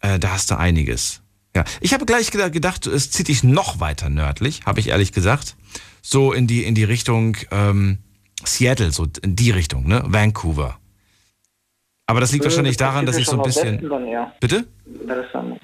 Äh, 0.00 0.18
da 0.18 0.32
hast 0.32 0.50
du 0.50 0.58
einiges. 0.58 1.22
Ja. 1.54 1.62
Ich 1.80 1.94
habe 1.94 2.04
gleich 2.04 2.30
geda- 2.30 2.50
gedacht, 2.50 2.86
es 2.88 3.12
zieht 3.12 3.28
dich 3.28 3.44
noch 3.44 3.78
weiter 3.78 4.08
nördlich, 4.08 4.62
habe 4.66 4.80
ich 4.80 4.88
ehrlich 4.88 5.12
gesagt. 5.12 5.54
So 6.00 6.32
in 6.32 6.48
die, 6.48 6.64
in 6.64 6.74
die 6.74 6.82
Richtung 6.82 7.36
ähm, 7.52 7.98
Seattle, 8.44 8.90
so 8.90 9.06
in 9.22 9.36
die 9.36 9.52
Richtung, 9.52 9.86
ne? 9.86 10.02
Vancouver. 10.04 10.78
Aber 12.06 12.18
das 12.18 12.32
liegt 12.32 12.44
wahrscheinlich 12.44 12.76
daran, 12.76 13.06
dass 13.06 13.16
ich 13.16 13.26
so 13.26 13.36
ein 13.36 13.42
bisschen. 13.42 13.88
Dann, 13.88 14.08
ja. 14.08 14.32
Bitte? 14.40 14.66
Das 15.06 15.18
ist 15.18 15.32
dann, 15.32 15.60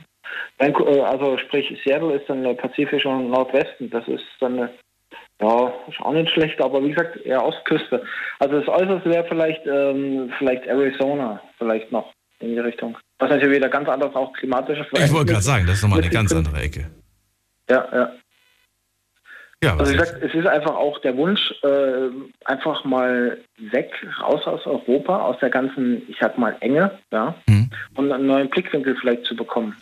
äh, 0.59 1.01
also 1.01 1.37
sprich, 1.39 1.67
Seattle 1.85 2.15
ist 2.15 2.29
dann 2.29 2.45
der 2.45 2.55
pazifische 2.55 3.09
Nordwesten. 3.09 3.91
Das 3.91 4.07
ist 4.07 4.23
dann, 4.39 4.53
eine, 4.55 4.71
ja, 5.41 5.73
ist 5.89 6.01
auch 6.01 6.13
nicht 6.13 6.31
schlecht, 6.33 6.61
aber 6.61 6.83
wie 6.83 6.91
gesagt, 6.91 7.17
eher 7.25 7.45
Ostküste. 7.45 8.05
Also 8.39 8.59
das 8.61 8.69
Äußerste 8.69 9.09
wäre 9.11 9.25
vielleicht, 9.29 9.67
ähm, 9.67 10.33
vielleicht 10.39 10.67
Arizona, 10.67 11.41
vielleicht 11.59 11.93
noch 11.93 12.13
in 12.41 12.51
die 12.55 12.59
Richtung. 12.59 12.97
Was 13.19 13.31
natürlich 13.31 13.57
wieder 13.57 13.69
ganz 13.69 13.89
anders 13.89 14.15
auch 14.15 14.33
klimatische 14.33 14.87
Ich 14.93 15.13
wollte 15.13 15.33
gerade 15.33 15.43
sagen, 15.45 15.67
das 15.67 15.77
ist 15.77 15.83
nochmal 15.83 16.01
eine 16.01 16.11
ganz 16.11 16.33
andere 16.33 16.61
Ecke. 16.61 16.87
Ja, 17.69 17.87
ja. 17.93 18.13
Ja, 19.63 19.73
Also 19.77 19.91
wie 19.93 19.97
ist? 19.97 20.01
gesagt, 20.05 20.23
es 20.23 20.35
ist 20.35 20.47
einfach 20.47 20.77
auch 20.77 21.01
der 21.01 21.17
Wunsch, 21.17 21.53
äh, 21.65 22.11
einfach 22.45 22.85
mal 22.85 23.39
weg, 23.59 23.91
raus 24.21 24.47
aus 24.47 24.65
Europa, 24.67 25.19
aus 25.21 25.37
der 25.41 25.51
ganzen, 25.51 26.03
ich 26.09 26.17
sag 26.21 26.39
mal, 26.39 26.57
Enge, 26.61 26.93
ja, 27.11 27.35
Hm. 27.49 27.69
und 27.97 28.13
einen 28.13 28.27
neuen 28.27 28.49
Blickwinkel 28.51 28.95
vielleicht 29.01 29.25
zu 29.25 29.35
bekommen. 29.35 29.77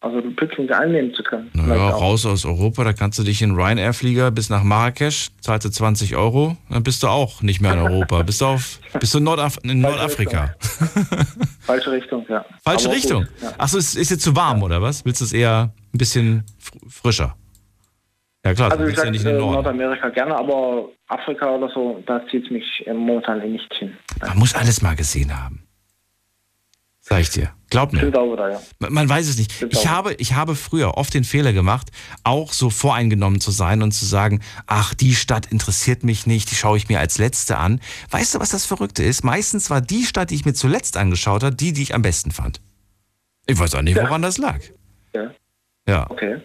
Also 0.00 0.20
den 0.20 0.36
Blickwinkel 0.36 0.76
einnehmen 0.76 1.12
zu 1.12 1.24
können. 1.24 1.50
Naja, 1.54 1.90
raus 1.90 2.24
aus 2.24 2.44
Europa, 2.44 2.84
da 2.84 2.92
kannst 2.92 3.18
du 3.18 3.24
dich 3.24 3.42
in 3.42 3.56
Ryanair-Flieger 3.56 4.30
bis 4.30 4.48
nach 4.48 4.62
Marrakesch, 4.62 5.30
zahlst 5.40 5.64
du 5.66 5.70
20 5.70 6.14
Euro, 6.14 6.56
dann 6.70 6.84
bist 6.84 7.02
du 7.02 7.08
auch 7.08 7.42
nicht 7.42 7.60
mehr 7.60 7.72
in 7.72 7.80
Europa. 7.80 8.22
Bist 8.28 8.40
du, 8.40 8.46
auf, 8.46 8.78
bist 9.00 9.12
du 9.14 9.18
in, 9.18 9.24
Nordaf 9.24 9.58
in 9.64 9.80
Nordafrika. 9.80 10.54
Falsche 11.62 11.90
Richtung, 11.90 12.24
ja. 12.28 12.44
Falsche 12.64 12.86
Aber 12.86 12.94
Richtung. 12.96 13.24
Gut, 13.24 13.42
ja. 13.42 13.52
Achso, 13.58 13.76
ist, 13.78 13.96
ist 13.96 14.10
jetzt 14.10 14.22
zu 14.22 14.36
warm, 14.36 14.62
oder 14.62 14.80
was? 14.80 15.04
Willst 15.04 15.20
du 15.20 15.24
es 15.24 15.32
eher 15.32 15.72
ein 15.92 15.98
bisschen 15.98 16.44
fr- 16.62 16.88
frischer? 16.88 17.36
Ja 18.44 18.54
klar, 18.54 18.70
Also 18.70 18.84
wie 18.84 18.88
willst 18.88 19.02
ja 19.04 19.10
nicht 19.10 19.22
in 19.22 19.26
äh, 19.26 19.30
den 19.32 19.38
Norden. 19.40 19.54
Nordamerika 19.54 20.10
gerne, 20.10 20.36
aber 20.38 20.90
Afrika 21.08 21.50
oder 21.56 21.68
so, 21.74 22.04
da 22.06 22.20
zieht 22.30 22.44
es 22.44 22.50
mich 22.52 22.64
äh, 22.86 22.92
momentan 22.94 23.40
eh 23.42 23.48
nicht 23.48 23.74
hin. 23.74 23.96
Man 24.20 24.38
muss 24.38 24.54
alles 24.54 24.80
mal 24.80 24.94
gesehen 24.94 25.36
haben. 25.36 25.64
Sag 27.00 27.20
ich 27.22 27.30
dir. 27.30 27.50
Glaub 27.70 27.92
mir. 27.92 28.06
Wieder, 28.06 28.50
ja. 28.50 28.60
Man 28.88 29.08
weiß 29.08 29.28
es 29.28 29.36
nicht. 29.36 29.52
Ich 29.70 29.86
habe, 29.86 30.14
ich 30.14 30.32
habe 30.32 30.54
früher 30.54 30.96
oft 30.96 31.12
den 31.12 31.24
Fehler 31.24 31.52
gemacht, 31.52 31.90
auch 32.24 32.52
so 32.54 32.70
voreingenommen 32.70 33.40
zu 33.42 33.50
sein 33.50 33.82
und 33.82 33.92
zu 33.92 34.06
sagen, 34.06 34.40
ach, 34.66 34.94
die 34.94 35.14
Stadt 35.14 35.46
interessiert 35.46 36.02
mich 36.02 36.26
nicht, 36.26 36.50
die 36.50 36.54
schaue 36.54 36.78
ich 36.78 36.88
mir 36.88 36.98
als 36.98 37.18
letzte 37.18 37.58
an. 37.58 37.80
Weißt 38.10 38.34
du, 38.34 38.40
was 38.40 38.50
das 38.50 38.64
Verrückte 38.64 39.02
ist? 39.02 39.22
Meistens 39.22 39.68
war 39.68 39.80
die 39.82 40.04
Stadt, 40.06 40.30
die 40.30 40.34
ich 40.36 40.44
mir 40.46 40.54
zuletzt 40.54 40.96
angeschaut 40.96 41.42
habe, 41.42 41.54
die, 41.56 41.72
die 41.74 41.82
ich 41.82 41.94
am 41.94 42.00
besten 42.02 42.30
fand. 42.30 42.60
Ich 43.46 43.58
weiß 43.58 43.74
auch 43.74 43.82
nicht, 43.82 43.96
woran 43.96 44.22
das 44.22 44.38
lag. 44.38 44.60
ja. 45.14 45.30
Ja, 45.86 46.10
Okay. 46.10 46.36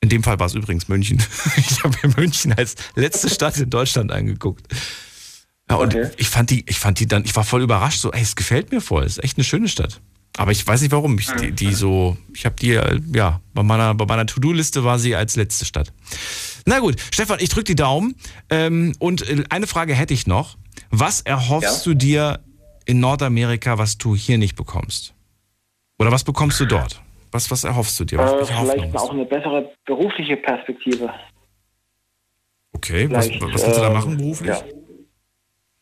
in 0.00 0.08
dem 0.10 0.22
Fall 0.22 0.38
war 0.38 0.46
es 0.46 0.54
übrigens 0.54 0.88
München. 0.88 1.22
Ich 1.56 1.82
habe 1.82 1.96
mir 2.02 2.14
München 2.16 2.52
als 2.52 2.74
letzte 2.94 3.28
Stadt 3.30 3.56
in 3.58 3.70
Deutschland 3.70 4.12
angeguckt. 4.12 4.66
Ja, 5.70 5.76
und 5.76 5.94
Okay. 5.94 6.10
ich 6.16 6.28
fand 6.28 6.50
die, 6.50 6.64
ich 6.68 6.78
fand 6.78 7.00
die 7.00 7.06
dann, 7.06 7.24
ich 7.24 7.34
war 7.36 7.44
voll 7.44 7.62
überrascht, 7.62 8.00
so, 8.00 8.12
ey, 8.12 8.22
es 8.22 8.36
gefällt 8.36 8.70
mir 8.72 8.80
voll, 8.82 9.04
es 9.04 9.18
ist 9.18 9.24
echt 9.24 9.36
eine 9.38 9.44
schöne 9.44 9.68
Stadt. 9.68 10.00
Aber 10.38 10.52
ich 10.52 10.64
weiß 10.66 10.80
nicht 10.82 10.92
warum. 10.92 11.18
Ich, 11.18 11.26
die, 11.32 11.50
die 11.52 11.72
so, 11.74 12.16
ich 12.32 12.44
habe 12.46 12.54
die, 12.54 12.74
äh, 12.74 13.00
ja, 13.14 13.40
bei 13.54 13.62
meiner, 13.64 13.94
bei 13.94 14.06
meiner 14.06 14.24
To-Do-Liste 14.24 14.84
war 14.84 14.98
sie 14.98 15.16
als 15.16 15.34
letzte 15.36 15.64
Stadt. 15.64 15.92
Na 16.64 16.78
gut, 16.78 16.94
Stefan, 17.12 17.38
ich 17.40 17.48
drücke 17.48 17.64
die 17.64 17.74
Daumen. 17.74 18.14
Ähm, 18.48 18.94
und 19.00 19.28
äh, 19.28 19.42
eine 19.50 19.66
Frage 19.66 19.94
hätte 19.94 20.14
ich 20.14 20.26
noch. 20.28 20.56
Was 20.90 21.20
erhoffst 21.22 21.84
Ja? 21.86 21.92
du 21.92 21.94
dir 21.98 22.38
in 22.86 23.00
Nordamerika, 23.00 23.78
was 23.78 23.98
du 23.98 24.14
hier 24.14 24.38
nicht 24.38 24.54
bekommst? 24.54 25.12
Oder 25.98 26.12
was 26.12 26.22
bekommst 26.22 26.60
du 26.60 26.66
dort? 26.66 27.02
Was, 27.32 27.50
was 27.50 27.64
erhoffst 27.64 27.98
du 27.98 28.04
dir? 28.04 28.18
Was, 28.18 28.48
Äh, 28.48 28.62
vielleicht 28.64 28.96
auch 28.96 29.10
eine 29.10 29.24
bessere 29.26 29.72
berufliche 29.84 30.36
Perspektive. 30.36 31.10
Okay, 32.72 33.10
was, 33.10 33.26
Vielleicht, 33.26 33.42
was 33.42 33.62
willst 33.64 33.76
du 33.76 33.80
da 33.80 33.86
ähm, 33.88 33.92
machen 33.92 34.16
beruflich? 34.16 34.50
Ja. 34.50 34.62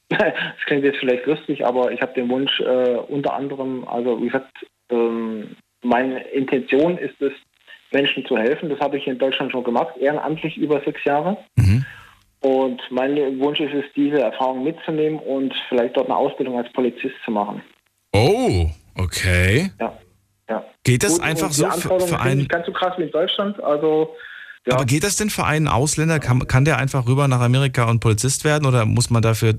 Das 0.09 0.67
klingt 0.67 0.85
jetzt 0.85 0.99
vielleicht 0.99 1.27
lustig, 1.27 1.67
aber 1.67 1.91
ich 1.91 2.01
habe 2.01 2.15
den 2.15 2.29
Wunsch 2.29 2.61
äh, 2.61 2.97
unter 3.09 3.35
anderem, 3.35 3.87
also 3.89 4.21
wie 4.23 4.27
gesagt, 4.27 4.53
ähm, 4.91 5.57
meine 5.83 6.21
Intention 6.29 6.97
ist 6.99 7.21
es, 7.21 7.33
Menschen 7.93 8.25
zu 8.27 8.37
helfen. 8.37 8.69
Das 8.69 8.81
habe 8.81 8.99
ich 8.99 9.07
in 9.07 9.19
Deutschland 9.19 9.53
schon 9.53 9.65
gemacht, 9.65 9.97
ehrenamtlich 9.97 10.57
über 10.57 10.81
sechs 10.85 11.03
Jahre. 11.05 11.37
Mhm. 11.57 11.85
Und 12.41 12.81
mein 12.91 13.17
Wunsch 13.41 13.61
ist 13.61 13.75
es, 13.75 13.85
diese 13.95 14.21
Erfahrung 14.21 14.63
mitzunehmen 14.63 15.19
und 15.19 15.55
vielleicht 15.69 15.97
dort 15.97 16.07
eine 16.07 16.17
Ausbildung 16.17 16.59
als 16.59 16.73
Polizist 16.73 17.15
zu 17.25 17.31
machen. 17.31 17.63
Oh, 18.13 18.67
okay. 18.97 19.71
Ja. 19.81 19.99
ja. 20.49 20.65
Geht 20.85 21.03
das 21.03 21.15
Gut, 21.15 21.25
einfach 21.25 21.51
so 21.51 21.69
für, 21.71 22.01
für 22.01 22.21
einen? 22.21 22.39
nicht 22.39 22.51
ganz 22.51 22.67
so 22.67 22.73
krass 22.73 22.93
wie 22.99 23.05
in 23.05 23.11
Deutschland. 23.11 23.63
Also 23.63 24.15
Ja. 24.67 24.75
Aber 24.75 24.85
geht 24.85 25.05
das 25.05 25.17
denn 25.17 25.31
für 25.31 25.45
einen 25.45 25.69
Ausländer? 25.69 26.19
Kann, 26.19 26.47
kann 26.47 26.65
der 26.65 26.79
einfach 26.79 27.07
rüber 27.07 27.29
nach 27.29 27.41
Amerika 27.41 27.89
und 27.89 28.01
Polizist 28.01 28.45
werden 28.45 28.67
oder 28.67 28.85
muss 28.85 29.11
man 29.11 29.23
dafür, 29.23 29.55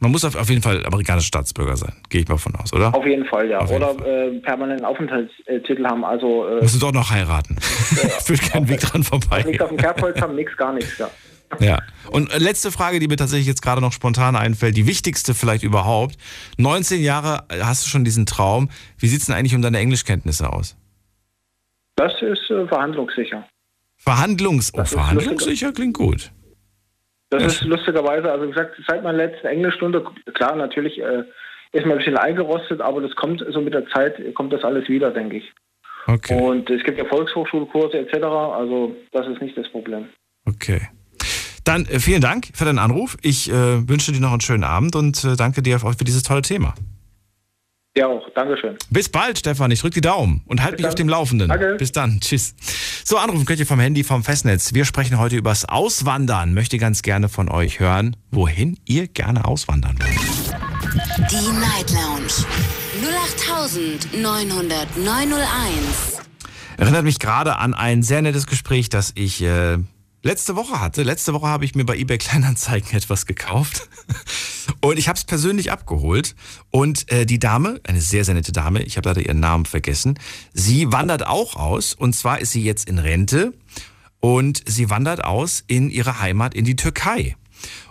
man 0.00 0.10
muss 0.10 0.24
auf, 0.24 0.34
auf 0.34 0.48
jeden 0.48 0.62
Fall 0.62 0.84
amerikanischer 0.84 1.26
Staatsbürger 1.26 1.76
sein, 1.76 1.92
gehe 2.08 2.22
ich 2.22 2.28
mal 2.28 2.38
von 2.38 2.54
aus, 2.56 2.72
oder? 2.72 2.94
Auf 2.94 3.06
jeden 3.06 3.26
Fall, 3.26 3.48
ja. 3.48 3.64
Jeden 3.64 3.82
Oder 3.82 4.06
äh, 4.06 4.40
permanenten 4.40 4.84
Aufenthaltstitel 4.86 5.84
haben. 5.84 6.04
Also 6.04 6.48
äh, 6.48 6.62
Musst 6.62 6.74
du 6.74 6.78
doch 6.80 6.92
noch 6.92 7.10
heiraten. 7.10 7.56
Führt 7.60 8.40
kein 8.52 8.68
Weg 8.68 8.80
dran 8.80 9.04
vorbei. 9.04 9.42
nichts 9.42 9.62
auf 9.62 9.68
dem 9.68 9.76
Kerbholz 9.76 10.20
haben, 10.20 10.34
nichts, 10.34 10.56
gar 10.56 10.72
nichts, 10.72 10.98
ja. 10.98 11.10
Ja. 11.58 11.82
Und 12.10 12.32
äh, 12.32 12.38
letzte 12.38 12.70
Frage, 12.70 12.98
die 12.98 13.08
mir 13.08 13.16
tatsächlich 13.16 13.46
jetzt 13.46 13.60
gerade 13.60 13.80
noch 13.80 13.92
spontan 13.92 14.36
einfällt, 14.36 14.76
die 14.76 14.86
wichtigste 14.86 15.34
vielleicht 15.34 15.64
überhaupt. 15.64 16.16
19 16.58 17.02
Jahre 17.02 17.44
äh, 17.48 17.60
hast 17.60 17.84
du 17.84 17.88
schon 17.90 18.04
diesen 18.04 18.24
Traum. 18.24 18.70
Wie 18.98 19.08
sieht's 19.08 19.26
denn 19.26 19.34
eigentlich 19.34 19.54
um 19.54 19.62
deine 19.62 19.78
Englischkenntnisse 19.78 20.50
aus? 20.50 20.76
Das 21.96 22.12
ist 22.22 22.50
äh, 22.50 22.66
verhandlungssicher. 22.66 23.46
Verhandlungs... 23.96 24.72
Oh, 24.72 24.84
verhandlungssicher 24.84 25.72
klingt 25.72 25.94
gut. 25.94 26.32
Das 27.30 27.42
Ja. 27.42 27.48
ist 27.48 27.62
lustigerweise, 27.62 28.30
also 28.30 28.44
wie 28.46 28.50
gesagt, 28.50 28.76
seit 28.86 29.02
meiner 29.02 29.18
letzten 29.18 29.46
Englischstunde, 29.46 30.04
klar, 30.34 30.56
natürlich 30.56 31.00
äh, 31.00 31.24
ist 31.72 31.86
man 31.86 31.92
ein 31.92 31.98
bisschen 31.98 32.16
eingerostet, 32.18 32.80
aber 32.80 33.00
das 33.00 33.14
kommt 33.14 33.44
so 33.50 33.60
mit 33.60 33.72
der 33.72 33.86
Zeit, 33.88 34.16
kommt 34.34 34.52
das 34.52 34.64
alles 34.64 34.88
wieder, 34.88 35.10
denke 35.10 35.36
ich. 35.36 35.52
Okay, 36.06 36.34
Und 36.34 36.68
es 36.70 36.82
gibt 36.82 36.98
ja 36.98 37.04
Volkshochschulkurse 37.04 37.98
etc., 37.98 38.24
also 38.24 38.96
das 39.12 39.28
ist 39.28 39.40
nicht 39.40 39.56
das 39.56 39.68
Problem. 39.70 40.06
okay. 40.46 40.88
Dann 41.64 41.84
äh, 41.86 42.00
vielen 42.00 42.22
Dank 42.22 42.48
für 42.54 42.64
deinen 42.64 42.78
Anruf. 42.78 43.16
Ich 43.22 43.50
äh, 43.50 43.86
wünsche 43.88 44.12
dir 44.12 44.20
noch 44.20 44.32
einen 44.32 44.40
schönen 44.40 44.64
Abend 44.64 44.96
und 44.96 45.22
äh, 45.24 45.36
danke 45.36 45.62
dir 45.62 45.76
auch 45.76 45.94
für 45.94 46.04
dieses 46.04 46.22
tolle 46.22 46.40
Thema. 46.42 46.74
Ja 47.96 48.06
auch, 48.06 48.22
Dankeschön. 48.34 48.76
Bis 48.90 49.08
bald, 49.08 49.38
Stefan. 49.38 49.70
Ich 49.72 49.80
drück 49.80 49.92
die 49.92 50.00
Daumen 50.00 50.42
und 50.46 50.62
halt 50.62 50.76
Bis 50.76 50.82
mich 50.82 50.86
auf 50.88 50.94
dann. 50.94 51.06
dem 51.06 51.08
Laufenden. 51.08 51.48
Danke. 51.48 51.74
Bis 51.76 51.90
dann. 51.90 52.20
Tschüss. 52.20 52.54
So, 53.04 53.16
anrufen 53.18 53.44
könnt 53.46 53.58
ihr 53.58 53.66
vom 53.66 53.80
Handy, 53.80 54.04
vom 54.04 54.22
Festnetz. 54.22 54.74
Wir 54.74 54.84
sprechen 54.84 55.18
heute 55.18 55.36
übers 55.36 55.64
Auswandern. 55.64 56.54
Möchte 56.54 56.78
ganz 56.78 57.02
gerne 57.02 57.28
von 57.28 57.48
euch 57.48 57.80
hören, 57.80 58.14
wohin 58.30 58.78
ihr 58.84 59.08
gerne 59.08 59.44
auswandern 59.44 59.98
wollt. 59.98 61.30
Die 61.30 61.52
Night 61.58 61.90
Lounge 61.90 62.46
0890901. 64.14 66.20
Erinnert 66.76 67.02
mich 67.04 67.18
gerade 67.18 67.56
an 67.56 67.74
ein 67.74 68.02
sehr 68.04 68.22
nettes 68.22 68.46
Gespräch, 68.46 68.88
das 68.88 69.12
ich 69.16 69.42
äh, 69.42 69.78
letzte 70.22 70.56
Woche 70.56 70.80
hatte. 70.80 71.02
Letzte 71.02 71.32
Woche 71.32 71.46
habe 71.46 71.64
ich 71.64 71.74
mir 71.74 71.84
bei 71.84 71.96
eBay 71.96 72.18
Kleinanzeigen 72.18 72.90
etwas 72.96 73.26
gekauft 73.26 73.88
und 74.80 74.98
ich 74.98 75.08
habe 75.08 75.16
es 75.16 75.24
persönlich 75.24 75.72
abgeholt. 75.72 76.34
Und 76.70 77.10
äh, 77.10 77.26
die 77.26 77.38
Dame, 77.38 77.80
eine 77.84 78.00
sehr, 78.00 78.24
sehr 78.24 78.34
nette 78.34 78.52
Dame, 78.52 78.82
ich 78.82 78.96
habe 78.96 79.08
leider 79.08 79.22
ihren 79.22 79.40
Namen 79.40 79.66
vergessen, 79.66 80.18
sie 80.52 80.92
wandert 80.92 81.26
auch 81.26 81.56
aus 81.56 81.94
und 81.94 82.14
zwar 82.14 82.40
ist 82.40 82.52
sie 82.52 82.62
jetzt 82.62 82.88
in 82.88 82.98
Rente 82.98 83.52
und 84.20 84.62
sie 84.66 84.90
wandert 84.90 85.24
aus 85.24 85.64
in 85.66 85.90
ihre 85.90 86.20
Heimat 86.20 86.54
in 86.54 86.64
die 86.64 86.76
Türkei. 86.76 87.36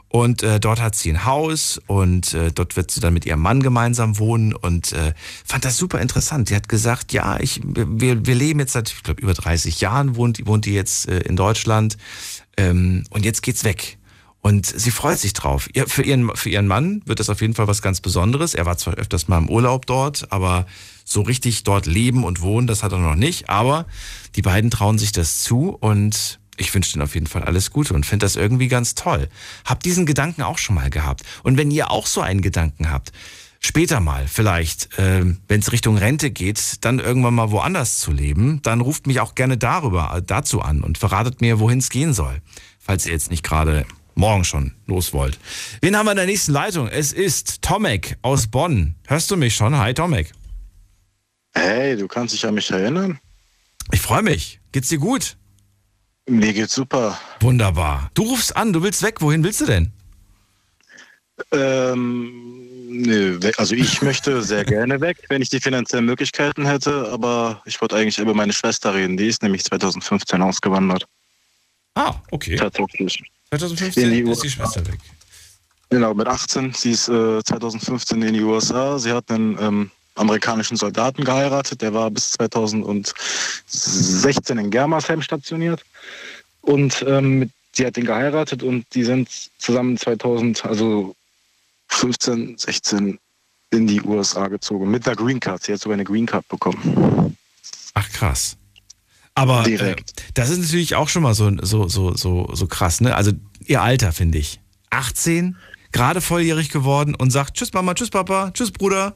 Und 0.09 0.41
äh, 0.41 0.59
dort 0.59 0.81
hat 0.81 0.95
sie 0.95 1.11
ein 1.11 1.25
Haus 1.25 1.79
und 1.85 2.33
äh, 2.33 2.51
dort 2.51 2.75
wird 2.75 2.89
sie 2.89 2.99
dann 2.99 3.13
mit 3.13 3.27
ihrem 3.27 3.41
Mann 3.41 3.61
gemeinsam 3.61 4.17
wohnen 4.17 4.55
und 4.55 4.91
äh, 4.91 5.13
fand 5.45 5.65
das 5.65 5.77
super 5.77 6.01
interessant. 6.01 6.49
Sie 6.49 6.55
hat 6.55 6.67
gesagt, 6.67 7.13
ja, 7.13 7.39
ich, 7.39 7.61
wir, 7.63 8.25
wir 8.25 8.35
leben 8.35 8.59
jetzt 8.59 8.73
seit, 8.73 8.89
ich 8.89 9.03
glaube, 9.03 9.21
über 9.21 9.35
30 9.35 9.79
Jahren, 9.81 10.15
wohnt, 10.15 10.45
wohnt 10.47 10.65
die 10.65 10.73
jetzt 10.73 11.07
äh, 11.07 11.19
in 11.19 11.35
Deutschland 11.35 11.97
ähm, 12.57 13.03
und 13.11 13.23
jetzt 13.23 13.43
geht's 13.43 13.63
weg. 13.63 13.99
Und 14.41 14.65
sie 14.65 14.91
freut 14.91 15.19
sich 15.19 15.33
drauf. 15.33 15.69
Ihr, 15.73 15.87
für, 15.87 16.01
ihren, 16.01 16.35
für 16.35 16.49
ihren 16.49 16.65
Mann 16.65 17.01
wird 17.05 17.19
das 17.19 17.29
auf 17.29 17.41
jeden 17.41 17.53
Fall 17.53 17.67
was 17.67 17.81
ganz 17.81 17.99
Besonderes. 18.01 18.55
Er 18.55 18.65
war 18.65 18.77
zwar 18.77 18.95
öfters 18.95 19.27
mal 19.27 19.37
im 19.37 19.49
Urlaub 19.49 19.85
dort, 19.85 20.31
aber 20.31 20.65
so 21.03 21.21
richtig 21.21 21.63
dort 21.63 21.85
leben 21.85 22.23
und 22.23 22.41
wohnen, 22.41 22.65
das 22.65 22.81
hat 22.81 22.93
er 22.93 22.99
noch 22.99 23.15
nicht. 23.15 23.49
Aber 23.49 23.85
die 24.35 24.41
beiden 24.41 24.71
trauen 24.71 24.97
sich 24.97 25.11
das 25.11 25.41
zu 25.41 25.69
und 25.69 26.39
ich 26.59 26.73
wünsche 26.73 26.93
denen 26.93 27.03
auf 27.03 27.15
jeden 27.15 27.27
Fall 27.27 27.43
alles 27.43 27.71
Gute 27.71 27.93
und 27.93 28.05
finde 28.05 28.25
das 28.25 28.35
irgendwie 28.35 28.67
ganz 28.67 28.95
toll. 28.95 29.29
Habt 29.65 29.85
diesen 29.85 30.05
Gedanken 30.05 30.41
auch 30.41 30.57
schon 30.57 30.75
mal 30.75 30.89
gehabt. 30.89 31.23
Und 31.43 31.57
wenn 31.57 31.71
ihr 31.71 31.91
auch 31.91 32.05
so 32.05 32.21
einen 32.21 32.41
Gedanken 32.41 32.91
habt, 32.91 33.11
später 33.59 33.99
mal 33.99 34.27
vielleicht, 34.27 34.97
äh, 34.99 35.25
wenn 35.47 35.59
es 35.59 35.71
Richtung 35.71 35.97
Rente 35.97 36.31
geht, 36.31 36.83
dann 36.85 36.99
irgendwann 36.99 37.33
mal 37.33 37.51
woanders 37.51 37.99
zu 37.99 38.11
leben, 38.11 38.61
dann 38.61 38.81
ruft 38.81 39.07
mich 39.07 39.19
auch 39.19 39.35
gerne 39.35 39.57
darüber, 39.57 40.13
äh, 40.15 40.21
dazu 40.21 40.61
an 40.61 40.81
und 40.81 40.97
verratet 40.97 41.41
mir, 41.41 41.59
wohin 41.59 41.79
es 41.79 41.89
gehen 41.89 42.13
soll. 42.13 42.41
Falls 42.79 43.05
ihr 43.05 43.13
jetzt 43.13 43.31
nicht 43.31 43.43
gerade 43.43 43.85
morgen 44.15 44.43
schon 44.43 44.73
los 44.85 45.13
wollt. 45.13 45.39
Wen 45.81 45.95
haben 45.95 46.05
wir 46.05 46.11
in 46.11 46.17
der 46.17 46.25
nächsten 46.25 46.51
Leitung? 46.51 46.87
Es 46.87 47.13
ist 47.13 47.61
Tomek 47.61 48.17
aus 48.21 48.47
Bonn. 48.47 48.95
Hörst 49.07 49.31
du 49.31 49.37
mich 49.37 49.55
schon? 49.55 49.77
Hi 49.77 49.93
Tomek. 49.93 50.31
Hey, 51.53 51.97
du 51.97 52.07
kannst 52.07 52.33
dich 52.33 52.45
an 52.45 52.53
mich 52.53 52.69
erinnern? 52.69 53.19
Ich 53.91 54.01
freue 54.01 54.21
mich. 54.21 54.59
Geht's 54.71 54.89
dir 54.89 54.99
gut? 54.99 55.37
Mir 56.29 56.53
geht's 56.53 56.75
super. 56.75 57.19
Wunderbar. 57.39 58.12
Du 58.13 58.24
rufst 58.24 58.55
an, 58.55 58.71
du 58.74 58.83
willst 58.83 59.01
weg. 59.01 59.21
Wohin 59.21 59.43
willst 59.43 59.62
du 59.62 59.65
denn? 59.65 59.91
Ähm, 61.51 62.67
nö, 62.89 63.38
we- 63.41 63.57
also 63.57 63.74
ich 63.75 64.01
möchte 64.03 64.41
sehr 64.43 64.65
gerne 64.65 65.00
weg, 65.01 65.17
wenn 65.29 65.41
ich 65.41 65.50
die 65.50 65.59
finanziellen 65.59 66.05
Möglichkeiten 66.05 66.65
hätte, 66.65 67.09
aber 67.12 67.62
ich 67.65 67.79
wollte 67.81 67.95
eigentlich 67.95 68.19
über 68.19 68.33
meine 68.33 68.53
Schwester 68.53 68.93
reden. 68.93 69.17
Die 69.17 69.27
ist 69.27 69.41
nämlich 69.41 69.63
2015 69.63 70.41
ausgewandert. 70.41 71.05
Ah, 71.95 72.15
okay. 72.31 72.55
Tatsächlich. 72.57 73.24
2015 73.50 74.03
In 74.03 74.25
die 74.25 74.31
ist 74.31 74.43
die 74.43 74.50
Schwester 74.50 74.86
weg. 74.86 75.00
Genau, 75.89 76.13
mit 76.13 76.27
18. 76.27 76.74
Sie 76.74 76.91
ist 76.91 77.07
äh, 77.09 77.41
2015 77.43 78.21
in 78.21 78.33
die 78.36 78.43
USA. 78.43 79.00
Sie 79.00 79.12
hat 79.12 79.31
einen 79.31 79.57
ähm, 79.59 79.91
amerikanischen 80.19 80.77
Soldaten 80.77 81.23
geheiratet. 81.23 81.81
Der 81.81 81.93
war 81.93 82.11
bis 82.11 82.31
2016 82.31 84.57
in 84.57 84.69
Germersheim 84.69 85.21
stationiert. 85.21 85.83
Und 86.61 87.03
ähm, 87.07 87.39
mit, 87.39 87.51
sie 87.73 87.85
hat 87.85 87.97
ihn 87.97 88.05
geheiratet 88.05 88.63
und 88.63 88.85
die 88.93 89.03
sind 89.03 89.29
zusammen 89.57 89.97
2000, 89.97 90.65
also 90.65 91.15
15, 91.88 92.57
16 92.57 93.19
in 93.71 93.88
die 93.88 94.01
USA 94.01 94.47
gezogen. 94.47 94.91
Mit 94.91 95.07
einer 95.07 95.15
Green 95.15 95.39
Card. 95.39 95.63
Sie 95.63 95.73
hat 95.73 95.79
sogar 95.79 95.93
eine 95.93 96.03
Green 96.03 96.25
Card 96.25 96.47
bekommen. 96.47 97.38
Ach 97.93 98.09
krass. 98.11 98.57
Aber 99.35 99.61
äh, 99.61 99.77
Direkt. 99.77 100.25
das 100.33 100.49
ist 100.49 100.59
natürlich 100.59 100.95
auch 100.95 101.07
schon 101.07 101.23
mal 101.23 101.33
so, 101.33 101.49
so, 101.61 101.88
so, 101.88 102.13
so, 102.15 102.49
so 102.53 102.67
krass, 102.67 102.99
ne? 102.99 103.15
Also 103.15 103.31
ihr 103.65 103.81
Alter, 103.81 104.11
finde 104.11 104.38
ich. 104.38 104.59
18, 104.89 105.55
gerade 105.91 106.19
volljährig 106.19 106.69
geworden 106.69 107.15
und 107.15 107.31
sagt 107.31 107.55
Tschüss 107.55 107.73
Mama, 107.73 107.93
Tschüss 107.93 108.09
Papa, 108.09 108.51
Tschüss 108.51 108.71
Bruder. 108.71 109.15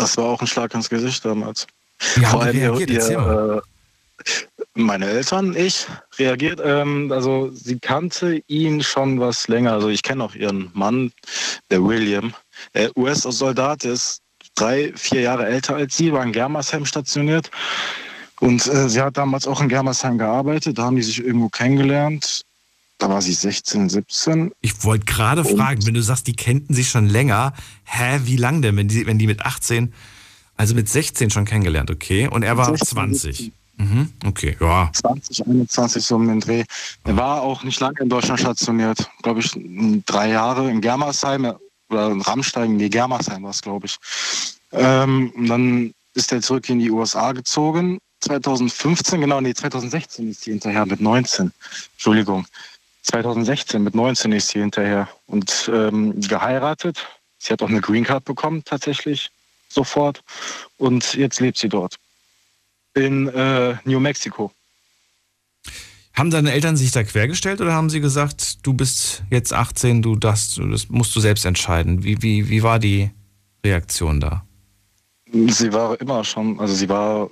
Das 0.00 0.16
war 0.16 0.24
auch 0.24 0.40
ein 0.40 0.46
Schlag 0.46 0.74
ins 0.74 0.88
Gesicht 0.88 1.24
damals. 1.24 1.66
Wie 2.14 2.24
Vor 2.24 2.42
allem 2.42 2.56
ihr, 2.56 2.74
reagiert? 2.74 3.10
Mal. 3.10 3.10
ihr, 3.10 3.56
äh, 3.56 4.30
meine 4.74 5.06
Eltern, 5.06 5.54
ich, 5.56 5.86
reagiert. 6.18 6.60
Ähm, 6.64 7.10
also 7.12 7.50
sie 7.52 7.78
kannte 7.78 8.42
ihn 8.46 8.82
schon 8.82 9.20
was 9.20 9.48
länger. 9.48 9.72
Also 9.72 9.88
ich 9.88 10.02
kenne 10.02 10.24
auch 10.24 10.34
ihren 10.34 10.70
Mann, 10.74 11.12
der 11.70 11.84
William. 11.84 12.34
Der 12.74 12.96
US-Soldat, 12.96 13.84
ist 13.84 14.20
drei, 14.54 14.92
vier 14.94 15.22
Jahre 15.22 15.46
älter 15.46 15.76
als 15.76 15.96
sie, 15.96 16.12
war 16.12 16.22
in 16.22 16.32
Germersheim 16.32 16.84
stationiert. 16.84 17.50
Und 18.40 18.66
äh, 18.66 18.88
sie 18.88 19.02
hat 19.02 19.18
damals 19.18 19.46
auch 19.46 19.60
in 19.60 19.68
Germersheim 19.68 20.16
gearbeitet. 20.16 20.78
Da 20.78 20.84
haben 20.84 20.96
die 20.96 21.02
sich 21.02 21.22
irgendwo 21.22 21.48
kennengelernt. 21.48 22.42
Da 23.00 23.08
war 23.08 23.22
sie 23.22 23.32
16, 23.32 23.88
17. 23.88 24.52
Ich 24.60 24.84
wollte 24.84 25.06
gerade 25.06 25.42
fragen, 25.42 25.86
wenn 25.86 25.94
du 25.94 26.02
sagst, 26.02 26.26
die 26.26 26.34
kennten 26.34 26.74
sich 26.74 26.90
schon 26.90 27.06
länger, 27.06 27.54
hä, 27.84 28.20
wie 28.24 28.36
lang 28.36 28.60
denn, 28.60 28.76
wenn 28.76 28.88
die, 28.88 29.06
wenn 29.06 29.18
die 29.18 29.26
mit 29.26 29.40
18, 29.40 29.94
also 30.56 30.74
mit 30.74 30.86
16 30.88 31.30
schon 31.30 31.46
kennengelernt, 31.46 31.90
okay? 31.90 32.28
Und 32.28 32.42
er 32.42 32.58
war 32.58 32.66
16, 32.66 32.86
20. 32.88 33.52
Mhm, 33.78 34.12
okay, 34.26 34.54
ja. 34.60 34.90
20, 34.92 35.46
21 35.46 36.04
so 36.04 36.16
um 36.16 36.28
den 36.28 36.40
Dreh. 36.40 36.64
Er 37.04 37.16
war 37.16 37.40
auch 37.40 37.64
nicht 37.64 37.80
lange 37.80 38.00
in 38.00 38.10
Deutschland 38.10 38.38
stationiert. 38.38 39.10
Glaube 39.22 39.40
ich, 39.40 39.58
drei 40.04 40.28
Jahre 40.28 40.70
in 40.70 40.82
Germersheim 40.82 41.54
oder 41.88 42.10
in 42.10 42.20
Rammstein. 42.20 42.76
Nee, 42.76 42.90
Germersheim 42.90 43.42
war 43.42 43.50
es, 43.50 43.62
glaube 43.62 43.86
ich. 43.86 43.96
Ähm, 44.72 45.32
und 45.34 45.46
dann 45.46 45.94
ist 46.12 46.30
er 46.30 46.42
zurück 46.42 46.68
in 46.68 46.80
die 46.80 46.90
USA 46.90 47.32
gezogen. 47.32 47.98
2015, 48.20 49.22
genau, 49.22 49.40
nee, 49.40 49.54
2016 49.54 50.28
ist 50.28 50.42
sie 50.42 50.50
hinterher 50.50 50.84
mit 50.84 51.00
19. 51.00 51.50
Entschuldigung. 51.94 52.44
2016 53.02 53.82
mit 53.82 53.94
19 53.94 54.32
ist 54.32 54.48
sie 54.48 54.60
hinterher 54.60 55.08
und 55.26 55.70
ähm, 55.72 56.20
geheiratet. 56.20 57.06
Sie 57.38 57.52
hat 57.52 57.62
auch 57.62 57.68
eine 57.68 57.80
Green 57.80 58.04
Card 58.04 58.24
bekommen, 58.24 58.62
tatsächlich 58.64 59.30
sofort. 59.68 60.22
Und 60.76 61.14
jetzt 61.14 61.40
lebt 61.40 61.58
sie 61.58 61.68
dort. 61.68 61.96
In 62.94 63.28
äh, 63.28 63.76
New 63.84 64.00
Mexico. 64.00 64.52
Haben 66.12 66.30
deine 66.30 66.52
Eltern 66.52 66.76
sich 66.76 66.90
da 66.90 67.02
quergestellt 67.02 67.60
oder 67.60 67.72
haben 67.72 67.88
sie 67.88 68.00
gesagt, 68.00 68.66
du 68.66 68.74
bist 68.74 69.22
jetzt 69.30 69.52
18, 69.52 70.02
du 70.02 70.16
das, 70.16 70.60
das 70.70 70.88
musst 70.88 71.14
du 71.16 71.20
selbst 71.20 71.46
entscheiden? 71.46 72.02
Wie, 72.02 72.20
wie, 72.20 72.48
wie 72.48 72.62
war 72.62 72.78
die 72.78 73.10
Reaktion 73.64 74.20
da? 74.20 74.44
Sie 75.32 75.72
war 75.72 75.98
immer 76.00 76.24
schon, 76.24 76.58
also 76.58 76.74
sie 76.74 76.88
war 76.88 77.30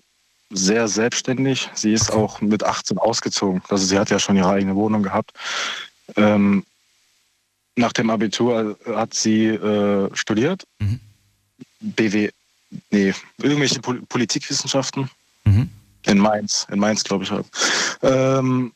sehr 0.50 0.88
selbstständig. 0.88 1.70
Sie 1.74 1.92
ist 1.92 2.10
auch 2.10 2.40
mit 2.40 2.64
18 2.64 2.98
ausgezogen. 2.98 3.62
Also 3.68 3.84
sie 3.84 3.98
hat 3.98 4.10
ja 4.10 4.18
schon 4.18 4.36
ihre 4.36 4.50
eigene 4.50 4.74
Wohnung 4.74 5.02
gehabt. 5.02 5.32
Ähm, 6.16 6.64
nach 7.76 7.92
dem 7.92 8.10
Abitur 8.10 8.76
hat 8.86 9.14
sie 9.14 9.46
äh, 9.46 10.14
studiert. 10.14 10.64
Mhm. 10.78 11.00
BW, 11.80 12.30
nee, 12.90 13.14
irgendwelche 13.38 13.80
Pol 13.80 14.02
Politikwissenschaften. 14.08 15.08
Mhm. 15.44 15.70
In 16.06 16.18
Mainz, 16.18 16.66
in 16.70 16.78
Mainz, 16.78 17.04
glaube 17.04 17.24
ich. 17.24 17.32
Ähm, 18.02 18.72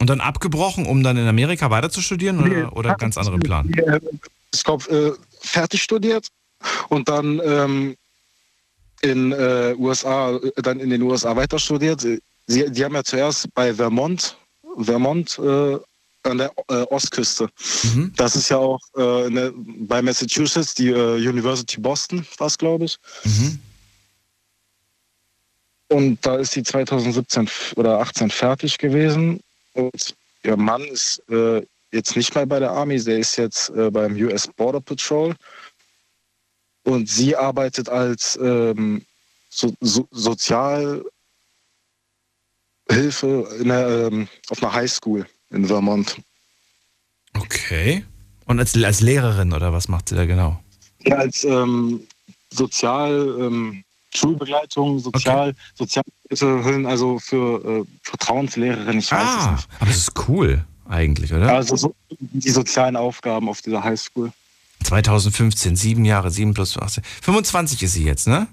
und 0.00 0.10
dann 0.10 0.20
abgebrochen, 0.20 0.86
um 0.86 1.02
dann 1.02 1.16
in 1.16 1.26
Amerika 1.26 1.70
weiter 1.70 1.88
zu 1.88 2.02
studieren 2.02 2.40
oder, 2.40 2.48
nee, 2.48 2.64
oder 2.64 2.94
ganz 2.96 3.16
anderen 3.16 3.40
Plan? 3.40 3.72
Ich 4.52 4.64
glaube, 4.64 4.84
äh, 4.90 5.12
fertig 5.40 5.82
studiert 5.82 6.28
und 6.88 7.08
dann 7.08 7.40
ähm, 7.42 7.96
in 9.04 9.32
äh, 9.32 9.74
USA, 9.78 10.38
dann 10.56 10.80
in 10.80 10.90
den 10.90 11.02
USA 11.02 11.36
weiter 11.36 11.58
studiert. 11.58 12.00
Sie, 12.00 12.20
die 12.46 12.84
haben 12.84 12.94
ja 12.94 13.04
zuerst 13.04 13.52
bei 13.54 13.74
Vermont, 13.74 14.36
Vermont 14.78 15.38
äh, 15.38 15.78
an 16.22 16.38
der 16.38 16.50
äh, 16.68 16.82
Ostküste. 16.90 17.48
Mhm. 17.82 18.12
Das 18.16 18.34
ist 18.34 18.48
ja 18.48 18.56
auch 18.56 18.80
äh, 18.96 19.28
ne, 19.28 19.52
bei 19.54 20.00
Massachusetts, 20.00 20.74
die 20.74 20.88
äh, 20.88 21.28
University 21.28 21.80
Boston, 21.80 22.26
was 22.38 22.56
glaube 22.56 22.86
ich. 22.86 22.98
Mhm. 23.24 23.58
Und 25.88 26.26
da 26.26 26.36
ist 26.36 26.52
sie 26.52 26.62
2017 26.62 27.48
oder 27.76 28.00
18 28.00 28.30
fertig 28.30 28.78
gewesen. 28.78 29.40
Und 29.74 30.14
ihr 30.42 30.56
Mann 30.56 30.82
ist 30.82 31.22
äh, 31.28 31.62
jetzt 31.92 32.16
nicht 32.16 32.34
mehr 32.34 32.46
bei 32.46 32.58
der 32.58 32.70
Army, 32.70 33.02
der 33.02 33.18
ist 33.18 33.36
jetzt 33.36 33.68
äh, 33.70 33.90
beim 33.90 34.16
US 34.16 34.48
Border 34.48 34.80
Patrol. 34.80 35.34
Und 36.84 37.08
sie 37.08 37.34
arbeitet 37.34 37.88
als 37.88 38.38
ähm, 38.40 39.02
so, 39.48 39.74
so, 39.80 40.06
Sozialhilfe 40.10 41.04
in 43.58 43.68
der, 43.68 43.88
ähm, 43.88 44.28
auf 44.50 44.62
einer 44.62 44.72
Highschool 44.72 45.26
in 45.50 45.66
Vermont. 45.66 46.18
Okay. 47.34 48.04
Und 48.46 48.58
als, 48.58 48.76
als 48.82 49.00
Lehrerin 49.00 49.52
oder 49.52 49.72
was 49.72 49.88
macht 49.88 50.10
sie 50.10 50.14
da 50.14 50.26
genau? 50.26 50.60
Ja, 51.04 51.16
als 51.16 51.44
ähm, 51.44 52.06
Sozial, 52.50 53.36
ähm, 53.40 53.84
Schulbegleitung, 54.14 54.98
Sozial, 54.98 55.50
okay. 55.50 55.58
Sozialhilfe, 56.28 56.88
also 56.88 57.18
für 57.18 57.64
äh, 57.64 57.84
Vertrauenslehrerin, 58.02 58.98
ich 58.98 59.10
weiß 59.10 59.20
ah, 59.20 59.38
es 59.38 59.50
nicht. 59.52 59.68
Aber 59.80 59.86
das 59.86 59.96
ist 59.96 60.28
cool 60.28 60.64
eigentlich, 60.86 61.32
oder? 61.32 61.52
Also 61.52 61.76
so, 61.76 61.94
die 62.10 62.50
sozialen 62.50 62.96
Aufgaben 62.96 63.48
auf 63.48 63.62
dieser 63.62 63.82
Highschool. 63.82 64.32
2015, 64.84 65.76
sieben 65.76 66.04
Jahre, 66.04 66.30
sieben 66.30 66.54
plus 66.54 66.78
18. 66.78 67.02
25 67.22 67.82
ist 67.82 67.92
sie 67.92 68.04
jetzt, 68.04 68.26
ne? 68.26 68.46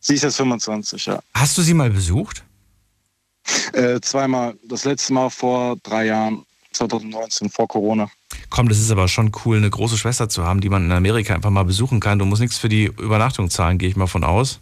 Sie 0.00 0.14
ist 0.14 0.22
jetzt 0.22 0.36
25, 0.36 1.06
ja. 1.06 1.20
Hast 1.34 1.58
du 1.58 1.62
sie 1.62 1.74
mal 1.74 1.90
besucht? 1.90 2.44
Äh, 3.72 4.00
zweimal. 4.00 4.54
Das 4.68 4.84
letzte 4.84 5.12
Mal 5.12 5.30
vor 5.30 5.76
drei 5.82 6.06
Jahren, 6.06 6.44
2019, 6.72 7.50
vor 7.50 7.68
Corona. 7.68 8.10
Komm, 8.50 8.68
das 8.68 8.78
ist 8.78 8.90
aber 8.90 9.08
schon 9.08 9.32
cool, 9.44 9.56
eine 9.56 9.70
große 9.70 9.96
Schwester 9.96 10.28
zu 10.28 10.44
haben, 10.44 10.60
die 10.60 10.68
man 10.68 10.84
in 10.84 10.92
Amerika 10.92 11.34
einfach 11.34 11.50
mal 11.50 11.64
besuchen 11.64 12.00
kann. 12.00 12.18
Du 12.18 12.24
musst 12.24 12.40
nichts 12.40 12.58
für 12.58 12.68
die 12.68 12.84
Übernachtung 12.84 13.50
zahlen, 13.50 13.78
gehe 13.78 13.88
ich 13.88 13.96
mal 13.96 14.06
von 14.06 14.24
aus. 14.24 14.60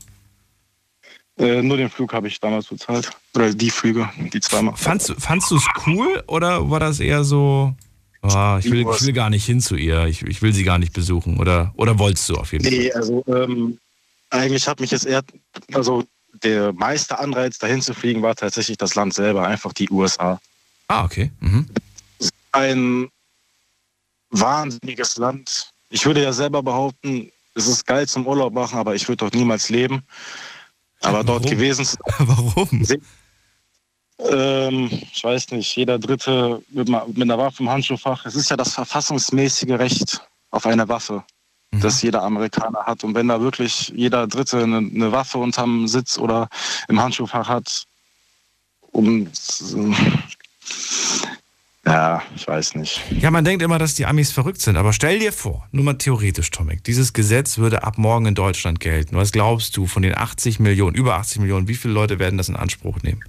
Äh, 1.36 1.62
nur 1.62 1.76
den 1.76 1.90
Flug 1.90 2.12
habe 2.12 2.28
ich 2.28 2.38
damals 2.38 2.66
bezahlt. 2.66 3.10
Oder 3.34 3.52
die 3.52 3.70
Flüge, 3.70 4.08
die 4.32 4.40
zweimal. 4.40 4.76
Fandst, 4.76 5.14
fandst 5.18 5.50
du 5.50 5.56
es 5.56 5.66
cool 5.86 6.22
oder 6.28 6.70
war 6.70 6.80
das 6.80 7.00
eher 7.00 7.24
so, 7.24 7.74
oh, 8.24 8.58
ich, 8.58 8.70
will, 8.70 8.80
ich 8.80 9.02
will 9.02 9.12
gar 9.12 9.30
nicht 9.30 9.44
hin 9.44 9.60
zu 9.60 9.76
ihr, 9.76 10.06
ich, 10.06 10.22
ich 10.22 10.42
will 10.42 10.52
sie 10.52 10.64
gar 10.64 10.78
nicht 10.78 10.92
besuchen? 10.92 11.38
Oder, 11.38 11.72
oder 11.76 11.98
wolltest 11.98 12.28
du 12.28 12.36
auf 12.36 12.52
jeden 12.52 12.64
nee, 12.64 12.70
Fall? 12.70 12.80
Nee, 12.80 12.92
also 12.92 13.24
ähm, 13.28 13.78
eigentlich 14.30 14.66
hat 14.66 14.80
mich 14.80 14.90
jetzt 14.90 15.06
eher, 15.06 15.22
also 15.72 16.04
der 16.42 16.72
meiste 16.72 17.18
Anreiz, 17.18 17.58
dahin 17.58 17.80
zu 17.80 17.94
fliegen, 17.94 18.22
war 18.22 18.34
tatsächlich 18.34 18.76
das 18.76 18.94
Land 18.94 19.14
selber, 19.14 19.46
einfach 19.46 19.72
die 19.72 19.88
USA. 19.90 20.40
Ah, 20.88 21.04
okay. 21.04 21.30
Mhm. 21.40 21.66
Ein 22.52 23.08
wahnsinniges 24.30 25.16
Land. 25.16 25.70
Ich 25.90 26.04
würde 26.06 26.22
ja 26.22 26.32
selber 26.32 26.62
behaupten, 26.62 27.30
es 27.54 27.66
ist 27.66 27.86
geil 27.86 28.08
zum 28.08 28.26
Urlaub 28.26 28.52
machen, 28.52 28.78
aber 28.78 28.94
ich 28.94 29.06
würde 29.08 29.18
dort 29.18 29.34
niemals 29.34 29.68
leben. 29.68 30.02
Aber 31.00 31.12
Warum? 31.26 31.26
dort 31.26 31.46
gewesen 31.46 31.84
zu 31.84 31.96
Warum? 32.18 32.86
Ähm, 34.30 34.90
ich 35.12 35.22
weiß 35.22 35.50
nicht, 35.52 35.74
jeder 35.76 35.98
Dritte 35.98 36.62
mit, 36.70 36.88
mit 36.88 37.22
einer 37.22 37.38
Waffe 37.38 37.62
im 37.62 37.70
Handschuhfach. 37.70 38.24
Es 38.26 38.34
ist 38.34 38.50
ja 38.50 38.56
das 38.56 38.74
verfassungsmäßige 38.74 39.70
Recht 39.70 40.20
auf 40.50 40.66
eine 40.66 40.88
Waffe, 40.88 41.24
mhm. 41.72 41.80
das 41.80 42.02
jeder 42.02 42.22
Amerikaner 42.22 42.84
hat. 42.84 43.04
Und 43.04 43.14
wenn 43.14 43.28
da 43.28 43.40
wirklich 43.40 43.92
jeder 43.94 44.26
Dritte 44.26 44.62
eine, 44.62 44.78
eine 44.78 45.12
Waffe 45.12 45.38
unterm 45.38 45.88
Sitz 45.88 46.18
oder 46.18 46.48
im 46.88 47.00
Handschuhfach 47.00 47.48
hat, 47.48 47.84
um 48.92 49.28
ja, 51.86 52.22
ich 52.34 52.48
weiß 52.48 52.76
nicht. 52.76 53.02
Ja, 53.20 53.30
man 53.30 53.44
denkt 53.44 53.62
immer, 53.62 53.78
dass 53.78 53.94
die 53.94 54.06
Amis 54.06 54.32
verrückt 54.32 54.62
sind, 54.62 54.76
aber 54.76 54.94
stell 54.94 55.18
dir 55.18 55.32
vor, 55.32 55.68
nur 55.70 55.84
mal 55.84 55.94
theoretisch, 55.94 56.50
Tomek, 56.50 56.82
dieses 56.84 57.12
Gesetz 57.12 57.58
würde 57.58 57.82
ab 57.82 57.98
morgen 57.98 58.24
in 58.24 58.34
Deutschland 58.34 58.80
gelten. 58.80 59.16
Was 59.16 59.32
glaubst 59.32 59.76
du 59.76 59.86
von 59.86 60.02
den 60.02 60.16
80 60.16 60.60
Millionen, 60.60 60.96
über 60.96 61.16
80 61.16 61.40
Millionen, 61.40 61.68
wie 61.68 61.74
viele 61.74 61.92
Leute 61.92 62.18
werden 62.18 62.38
das 62.38 62.48
in 62.48 62.56
Anspruch 62.56 63.02
nehmen? 63.02 63.22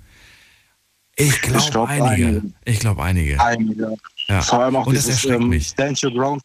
Ich 1.17 1.41
glaube 1.41 1.71
glaub, 1.71 1.89
einige. 1.89 2.28
einige. 2.28 2.54
Ich 2.65 2.80
glaube 2.80 3.04
einige. 3.04 3.41
Einige. 3.41 3.97
Ja. 4.28 4.41
Vor 4.41 4.60
allem 4.60 4.75
auch 4.75 4.88
Und 4.88 4.93
dieses, 4.93 5.08
das 5.08 5.15
erschreckt 5.15 5.41
ähm, 5.41 5.49
mich. 5.49 5.67
Stand 5.67 6.04
your 6.04 6.12
ground. 6.12 6.43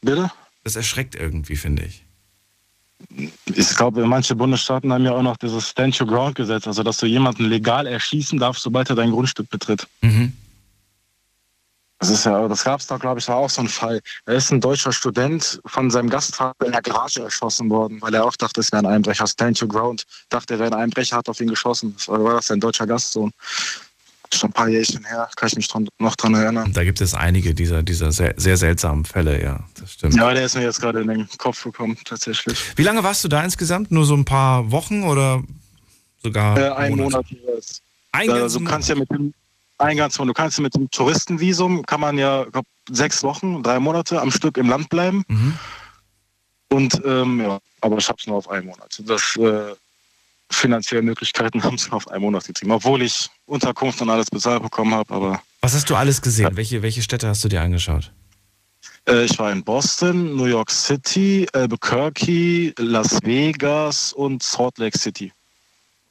Bitte? 0.00 0.30
Das 0.64 0.76
erschreckt 0.76 1.14
irgendwie, 1.14 1.56
finde 1.56 1.84
ich. 1.84 2.04
Ich 3.46 3.76
glaube, 3.76 4.06
manche 4.06 4.34
Bundesstaaten 4.34 4.92
haben 4.92 5.04
ja 5.04 5.12
auch 5.12 5.22
noch 5.22 5.36
dieses 5.36 5.68
Stand 5.68 5.98
your 6.00 6.06
ground 6.06 6.34
Gesetz, 6.34 6.66
also 6.66 6.82
dass 6.82 6.98
du 6.98 7.06
jemanden 7.06 7.44
legal 7.44 7.86
erschießen 7.86 8.38
darfst, 8.38 8.62
sobald 8.62 8.90
er 8.90 8.96
dein 8.96 9.10
Grundstück 9.10 9.48
betritt. 9.48 9.86
Mhm. 10.02 10.34
Das 11.98 12.08
ist 12.08 12.24
ja, 12.24 12.48
das 12.48 12.64
gab 12.64 12.80
es 12.80 12.86
da, 12.86 12.96
glaube 12.96 13.20
ich, 13.20 13.28
war 13.28 13.36
auch 13.36 13.50
so 13.50 13.60
ein 13.60 13.68
Fall. 13.68 14.00
Da 14.24 14.32
ist 14.32 14.50
ein 14.50 14.60
deutscher 14.60 14.90
Student 14.90 15.60
von 15.66 15.90
seinem 15.90 16.08
Gastvater 16.08 16.64
in 16.64 16.72
der 16.72 16.80
Garage 16.80 17.22
erschossen 17.22 17.68
worden, 17.68 18.00
weil 18.00 18.14
er 18.14 18.24
auch 18.24 18.36
dachte, 18.36 18.60
es 18.60 18.72
wäre 18.72 18.82
ein 18.82 18.86
Einbrecher. 18.86 19.26
Stand 19.26 19.60
your 19.60 19.68
ground. 19.68 20.06
Dachte, 20.30 20.54
er 20.54 20.60
wäre 20.60 20.72
ein 20.72 20.80
Einbrecher, 20.80 21.18
hat 21.18 21.28
auf 21.28 21.40
ihn 21.40 21.48
geschossen. 21.48 21.94
Das 21.94 22.08
war, 22.08 22.24
war 22.24 22.34
das 22.36 22.50
ein 22.50 22.58
deutscher 22.58 22.86
Gastsohn. 22.86 23.32
Schon 24.32 24.50
ein 24.50 24.52
paar 24.52 24.68
Jährchen 24.68 25.04
her, 25.04 25.28
kann 25.36 25.48
ich 25.48 25.56
mich 25.56 25.68
dran, 25.68 25.88
noch 25.98 26.16
dran 26.16 26.34
erinnern. 26.34 26.72
Da 26.72 26.84
gibt 26.84 27.00
es 27.00 27.14
einige 27.14 27.54
dieser, 27.54 27.82
dieser 27.82 28.12
sehr, 28.12 28.34
sehr 28.36 28.56
seltsamen 28.56 29.04
Fälle, 29.04 29.42
ja, 29.42 29.60
das 29.78 29.94
stimmt. 29.94 30.14
Ja, 30.14 30.32
der 30.32 30.44
ist 30.44 30.54
mir 30.54 30.62
jetzt 30.62 30.80
gerade 30.80 31.00
in 31.00 31.08
den 31.08 31.28
Kopf 31.38 31.64
gekommen, 31.64 31.98
tatsächlich. 32.04 32.76
Wie 32.76 32.82
lange 32.82 33.02
warst 33.02 33.24
du 33.24 33.28
da 33.28 33.42
insgesamt? 33.42 33.90
Nur 33.90 34.04
so 34.04 34.14
ein 34.14 34.24
paar 34.24 34.70
Wochen 34.70 35.02
oder 35.02 35.42
sogar? 36.22 36.56
Äh, 36.58 36.70
ein 36.70 36.96
Monat. 36.96 37.24
Ein 38.12 38.30
also, 38.30 38.58
du 38.58 38.64
kannst 38.64 38.88
ja 38.88 38.94
mit 38.94 39.10
dem, 39.10 39.32
Eingangswohnung. 39.80 40.34
Du 40.34 40.40
kannst 40.40 40.60
mit 40.60 40.74
dem 40.74 40.90
Touristenvisum, 40.90 41.84
kann 41.86 42.00
man 42.00 42.18
ja 42.18 42.44
glaub, 42.44 42.66
sechs 42.90 43.22
Wochen, 43.22 43.62
drei 43.62 43.80
Monate 43.80 44.20
am 44.20 44.30
Stück 44.30 44.56
im 44.56 44.68
Land 44.68 44.88
bleiben. 44.88 45.24
Mhm. 45.28 45.58
Und 46.68 47.02
ähm, 47.04 47.40
ja, 47.40 47.58
aber 47.80 47.98
ich 47.98 48.08
habe 48.08 48.18
es 48.20 48.26
nur 48.26 48.36
auf 48.36 48.48
einen 48.48 48.66
Monat. 48.66 49.02
Das 49.04 49.36
äh, 49.36 49.74
finanzielle 50.50 51.02
Möglichkeiten 51.02 51.62
haben 51.62 51.76
es 51.76 51.90
auf 51.90 52.08
einen 52.08 52.22
Monat 52.22 52.46
getrieben, 52.46 52.72
obwohl 52.72 53.02
ich 53.02 53.28
Unterkunft 53.46 54.00
und 54.02 54.10
alles 54.10 54.26
bezahlt 54.26 54.62
bekommen 54.62 54.94
habe. 54.94 55.14
Aber 55.14 55.42
was 55.60 55.74
hast 55.74 55.88
du 55.90 55.94
alles 55.94 56.20
gesehen? 56.22 56.56
Welche, 56.56 56.82
welche 56.82 57.02
Städte 57.02 57.28
hast 57.28 57.44
du 57.44 57.48
dir 57.48 57.60
angeschaut? 57.60 58.12
Äh, 59.08 59.24
ich 59.24 59.38
war 59.38 59.52
in 59.52 59.62
Boston, 59.62 60.36
New 60.36 60.46
York 60.46 60.70
City, 60.70 61.46
Albuquerque, 61.52 62.72
Las 62.78 63.18
Vegas 63.22 64.12
und 64.12 64.42
Salt 64.42 64.78
Lake 64.78 64.98
City. 64.98 65.32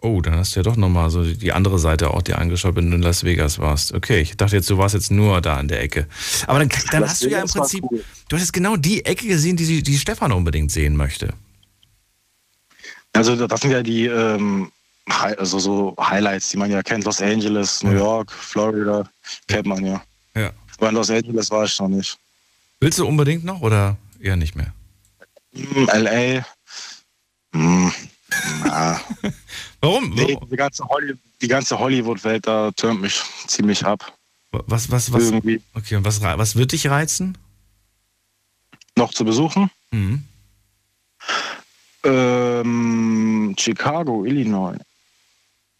Oh, 0.02 0.22
dann 0.22 0.36
hast 0.36 0.56
du 0.56 0.62
ja 0.62 0.64
doch 0.64 0.78
nochmal 0.78 1.10
so 1.10 1.24
die 1.24 1.52
andere 1.52 1.78
Seite 1.78 2.12
auch 2.12 2.22
dir 2.22 2.38
angeschaut, 2.38 2.78
wenn 2.78 2.90
du 2.90 2.96
in 2.96 3.02
Las 3.02 3.26
Vegas 3.26 3.60
warst. 3.60 3.94
Okay, 3.94 4.22
ich 4.22 4.38
dachte 4.38 4.56
jetzt, 4.56 4.70
du 4.70 4.78
warst 4.78 4.96
jetzt 4.96 5.12
nur 5.12 5.42
da 5.42 5.58
an 5.58 5.68
der 5.68 5.82
Ecke. 5.82 6.08
Aber 6.48 6.60
dann, 6.60 6.70
dann 6.92 7.04
hast 7.04 7.22
du 7.22 7.30
ja 7.30 7.42
im 7.42 7.50
Prinzip, 7.50 7.84
cool. 7.92 8.02
du 8.30 8.36
hast 8.36 8.44
jetzt 8.44 8.54
genau 8.54 8.78
die 8.78 9.04
Ecke 9.04 9.28
gesehen, 9.28 9.58
die, 9.58 9.84
die 9.84 9.98
Stefan 9.98 10.32
unbedingt 10.32 10.72
sehen 10.72 10.96
möchte. 10.96 11.34
Also 13.14 13.48
das 13.48 13.62
sind 13.62 13.72
ja 13.72 13.84
die 13.84 14.06
ähm, 14.06 14.72
also 15.10 15.60
so 15.60 15.96
Highlights, 16.00 16.50
die 16.50 16.58
man 16.58 16.72
ja 16.72 16.84
kennt. 16.84 17.04
Los 17.06 17.22
Angeles, 17.22 17.84
New 17.84 17.92
York, 17.92 18.32
Florida, 18.32 19.10
kennt 19.48 19.66
man 19.66 19.86
ja. 19.86 20.04
Ja. 20.36 20.52
Aber 20.78 20.90
in 20.90 20.96
Los 20.96 21.10
Angeles 21.10 21.50
war 21.52 21.66
ich 21.66 21.80
noch 21.80 21.88
nicht. 21.88 22.18
Willst 22.80 23.00
du 23.00 23.08
unbedingt 23.08 23.44
noch 23.44 23.62
oder 23.62 23.98
eher 24.20 24.36
nicht 24.36 24.56
mehr? 24.56 24.74
Hm, 25.54 25.88
LA. 25.88 26.46
Hm. 27.54 27.92
Na. 28.64 29.02
Warum? 29.82 30.10
Nee, 30.12 30.38
die 30.50 30.56
ganze, 30.56 30.84
ganze 31.48 31.80
Hollywood-Welt, 31.80 32.46
da 32.46 32.72
türmt 32.72 33.02
mich 33.02 33.22
ziemlich 33.48 33.84
ab. 33.86 34.14
Was, 34.52 34.92
was, 34.92 35.12
was? 35.12 35.24
Irgendwie. 35.24 35.62
Okay, 35.74 35.96
und 35.96 36.06
was, 36.06 36.22
was 36.22 36.56
wird 36.56 36.72
dich 36.72 36.88
reizen? 36.90 37.38
Noch 38.96 39.14
zu 39.14 39.24
besuchen? 39.24 39.70
Mhm. 39.92 40.24
Ähm, 42.04 43.56
Chicago, 43.58 44.26
Illinois. 44.26 44.78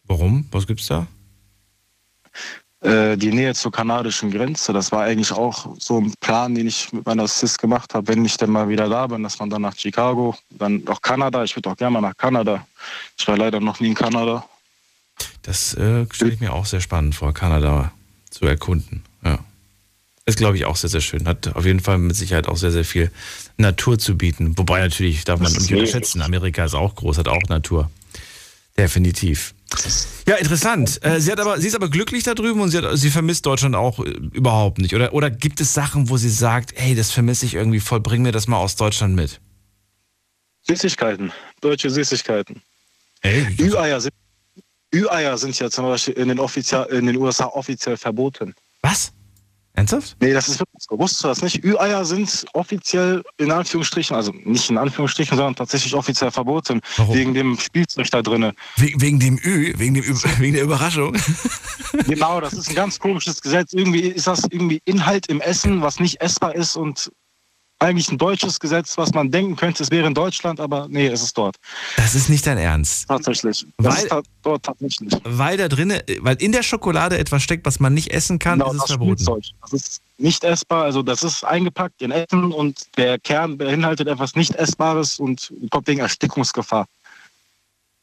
Warum? 0.04 0.46
Was 0.50 0.66
gibt's 0.66 0.86
da? 0.86 1.06
Äh, 2.82 3.18
die 3.18 3.30
Nähe 3.30 3.54
zur 3.54 3.70
kanadischen 3.70 4.30
Grenze. 4.30 4.72
Das 4.72 4.90
war 4.90 5.02
eigentlich 5.02 5.32
auch 5.32 5.76
so 5.78 6.00
ein 6.00 6.14
Plan, 6.20 6.54
den 6.54 6.66
ich 6.66 6.92
mit 6.92 7.04
meiner 7.04 7.28
Sis 7.28 7.58
gemacht 7.58 7.92
habe, 7.92 8.08
wenn 8.08 8.24
ich 8.24 8.38
dann 8.38 8.50
mal 8.50 8.68
wieder 8.68 8.88
da 8.88 9.06
bin, 9.06 9.22
dass 9.22 9.38
man 9.38 9.50
dann 9.50 9.62
nach 9.62 9.76
Chicago, 9.76 10.34
dann 10.50 10.82
auch 10.88 11.02
Kanada. 11.02 11.44
Ich 11.44 11.54
würde 11.56 11.70
auch 11.70 11.76
gerne 11.76 11.92
mal 11.92 12.00
nach 12.00 12.16
Kanada. 12.16 12.66
Ich 13.18 13.28
war 13.28 13.36
leider 13.36 13.60
noch 13.60 13.80
nie 13.80 13.88
in 13.88 13.94
Kanada. 13.94 14.44
Das 15.42 15.74
äh, 15.74 16.06
stelle 16.10 16.32
ich 16.32 16.40
mir 16.40 16.54
auch 16.54 16.64
sehr 16.64 16.80
spannend 16.80 17.14
vor, 17.14 17.34
Kanada 17.34 17.92
zu 18.30 18.46
erkunden. 18.46 19.02
Ja. 19.22 19.38
Ist, 20.24 20.38
glaube 20.38 20.56
ich, 20.56 20.64
auch 20.64 20.76
sehr, 20.76 20.90
sehr 20.90 21.00
schön. 21.00 21.26
Hat 21.26 21.54
auf 21.54 21.66
jeden 21.66 21.80
Fall 21.80 21.98
mit 21.98 22.16
Sicherheit 22.16 22.48
auch 22.48 22.56
sehr, 22.56 22.70
sehr 22.70 22.84
viel 22.84 23.10
Natur 23.60 23.98
zu 23.98 24.16
bieten. 24.16 24.56
Wobei 24.58 24.80
natürlich 24.80 25.24
darf 25.24 25.40
man 25.40 25.52
nicht 25.52 25.72
unterschätzen, 25.72 26.22
Amerika 26.22 26.64
ist 26.64 26.74
auch 26.74 26.94
groß, 26.94 27.18
hat 27.18 27.28
auch 27.28 27.42
Natur. 27.48 27.90
Definitiv. 28.76 29.54
Ja, 30.26 30.36
interessant. 30.36 30.98
Äh, 31.04 31.20
sie, 31.20 31.30
hat 31.30 31.38
aber, 31.38 31.60
sie 31.60 31.68
ist 31.68 31.74
aber 31.74 31.88
glücklich 31.88 32.24
da 32.24 32.34
drüben 32.34 32.60
und 32.60 32.70
sie, 32.70 32.78
hat, 32.78 32.96
sie 32.96 33.10
vermisst 33.10 33.46
Deutschland 33.46 33.76
auch 33.76 33.98
äh, 33.98 34.10
überhaupt 34.32 34.78
nicht. 34.78 34.94
Oder, 34.94 35.12
oder 35.12 35.30
gibt 35.30 35.60
es 35.60 35.74
Sachen, 35.74 36.08
wo 36.08 36.16
sie 36.16 36.30
sagt, 36.30 36.72
hey, 36.76 36.94
das 36.94 37.10
vermisse 37.10 37.46
ich 37.46 37.54
irgendwie 37.54 37.80
voll, 37.80 38.00
bring 38.00 38.22
mir 38.22 38.32
das 38.32 38.48
mal 38.48 38.58
aus 38.58 38.76
Deutschland 38.76 39.14
mit? 39.14 39.40
Süßigkeiten, 40.62 41.32
deutsche 41.60 41.90
Süßigkeiten. 41.90 42.62
Ü-Eier 43.24 44.00
sind, 44.00 44.14
Ü-Eier 44.94 45.36
sind 45.38 45.58
ja 45.58 45.70
zum 45.70 45.84
Beispiel 45.84 46.14
in 46.14 46.28
den, 46.28 46.38
in 46.38 47.06
den 47.06 47.16
USA 47.16 47.46
offiziell 47.46 47.96
verboten. 47.96 48.54
was? 48.82 49.12
Ernsthaft? 49.74 50.16
Nee, 50.20 50.32
das 50.32 50.48
ist 50.48 50.58
wirklich 50.58 50.82
so. 50.88 50.98
Wusstest 50.98 51.24
du 51.24 51.28
das 51.28 51.42
nicht? 51.42 51.64
Ü-Eier 51.64 52.04
sind 52.04 52.44
offiziell 52.54 53.22
in 53.38 53.50
Anführungsstrichen, 53.52 54.16
also 54.16 54.32
nicht 54.44 54.68
in 54.68 54.76
Anführungsstrichen, 54.78 55.36
sondern 55.36 55.54
tatsächlich 55.54 55.94
offiziell 55.94 56.30
verboten. 56.30 56.80
Warum? 56.96 57.14
Wegen 57.14 57.34
dem 57.34 57.56
Spielzeug 57.58 58.10
da 58.10 58.20
drinne. 58.20 58.52
We 58.76 58.92
wegen 58.96 59.20
dem 59.20 59.38
Ü, 59.44 59.72
wegen, 59.78 59.94
dem, 59.94 60.04
Ü- 60.04 60.14
wegen 60.38 60.54
der 60.54 60.64
Überraschung. 60.64 61.16
Genau, 62.06 62.40
das 62.40 62.52
ist 62.52 62.68
ein 62.68 62.74
ganz 62.76 62.98
komisches 63.00 63.40
Gesetz. 63.42 63.72
Irgendwie 63.72 64.00
ist 64.02 64.26
das 64.26 64.44
irgendwie 64.50 64.80
Inhalt 64.84 65.26
im 65.26 65.40
Essen, 65.40 65.82
was 65.82 65.98
nicht 65.98 66.20
essbar 66.20 66.54
ist 66.54 66.76
und 66.76 67.10
eigentlich 67.80 68.10
ein 68.12 68.18
deutsches 68.18 68.60
Gesetz, 68.60 68.96
was 68.98 69.12
man 69.12 69.30
denken 69.30 69.56
könnte, 69.56 69.82
es 69.82 69.90
wäre 69.90 70.06
in 70.06 70.14
Deutschland, 70.14 70.60
aber 70.60 70.86
nee, 70.88 71.06
es 71.06 71.22
ist 71.22 71.36
dort. 71.36 71.56
Das 71.96 72.14
ist 72.14 72.28
nicht 72.28 72.46
dein 72.46 72.58
Ernst. 72.58 73.08
Tatsächlich. 73.08 73.66
Das 73.78 73.96
Weil- 73.96 74.02
ist 74.04 74.08
ta 74.10 74.22
dort 74.42 74.62
tatsächlich. 74.64 75.12
Weil 75.24 75.56
da 75.56 75.68
drinne, 75.68 76.04
weil 76.20 76.36
in 76.36 76.52
der 76.52 76.62
Schokolade 76.62 77.18
etwas 77.18 77.42
steckt, 77.42 77.66
was 77.66 77.80
man 77.80 77.94
nicht 77.94 78.08
essen 78.12 78.38
kann, 78.38 78.58
Genau, 78.58 78.70
ist 78.70 78.76
es 78.76 78.80
das 78.82 78.90
verboten. 78.90 79.16
Spielzeug. 79.24 79.44
Das 79.62 79.72
ist 79.72 80.02
nicht 80.18 80.44
essbar, 80.44 80.84
also 80.84 81.02
das 81.02 81.22
ist 81.22 81.42
eingepackt 81.44 82.02
in 82.02 82.10
Essen 82.10 82.52
und 82.52 82.86
der 82.98 83.18
Kern 83.18 83.56
beinhaltet 83.56 84.06
etwas 84.08 84.34
nicht 84.36 84.54
Essbares 84.54 85.18
und 85.18 85.52
kommt 85.70 85.86
wegen 85.88 86.00
Erstickungsgefahr. 86.00 86.86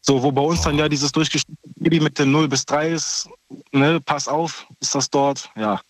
So, 0.01 0.23
wo 0.23 0.31
bei 0.31 0.41
uns 0.41 0.61
dann 0.61 0.77
ja 0.77 0.87
dieses 0.89 1.11
durchgeschnittene 1.11 1.73
Baby 1.75 1.99
mit 1.99 2.17
den 2.17 2.31
0 2.31 2.47
bis 2.47 2.65
3 2.65 2.89
ist, 2.91 3.27
ne, 3.73 3.99
pass 3.99 4.27
auf, 4.27 4.65
ist 4.79 4.95
das 4.95 5.09
dort, 5.09 5.49
ja. 5.55 5.81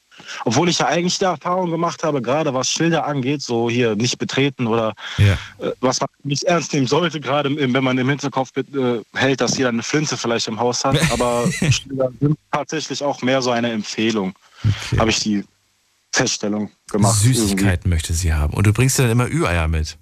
Obwohl 0.46 0.70
ich 0.70 0.80
ja 0.80 0.88
eigentlich 0.88 1.20
die 1.20 1.26
Erfahrung 1.26 1.72
gemacht 1.72 2.04
habe, 2.04 2.22
gerade 2.22 2.54
was 2.54 2.70
Schilder 2.70 3.06
angeht, 3.06 3.42
so 3.42 3.70
hier 3.70 3.96
nicht 3.96 4.18
betreten 4.18 4.68
oder 4.68 4.94
Ja. 5.18 5.34
äh, 5.60 5.72
was 5.80 6.00
man 6.02 6.10
nicht 6.24 6.44
ernst 6.44 6.74
nehmen 6.74 6.88
sollte, 6.88 7.20
gerade 7.20 7.56
wenn 7.56 7.84
man 7.84 7.98
im 7.98 8.10
Hinterkopf 8.10 8.52
äh, 8.58 8.64
hält, 9.14 9.42
dass 9.42 9.58
jeder 9.58 9.70
eine 9.70 9.84
Flinte 9.84 10.18
vielleicht 10.18 10.48
im 10.48 10.60
Haus 10.60 10.84
hat. 10.86 10.98
Aber 11.12 11.50
Schilder 11.52 12.12
sind 12.20 12.38
tatsächlich 12.52 13.04
auch 13.04 13.22
mehr 13.22 13.42
so 13.42 13.52
eine 13.52 13.72
Empfehlung. 13.72 14.34
Habe 14.98 15.10
ich 15.10 15.20
die 15.20 15.44
Feststellung 16.12 16.72
gemacht. 16.90 17.20
irgendwie. 17.24 17.38
Süßigkeiten 17.40 17.90
möchte 17.90 18.14
sie 18.14 18.34
haben. 18.34 18.54
Und 18.54 18.66
du 18.66 18.74
bringst 18.74 18.98
dir 18.98 19.04
dann 19.04 19.12
immer 19.12 19.28
Ü-Eier 19.30 19.68
mit. 19.68 19.98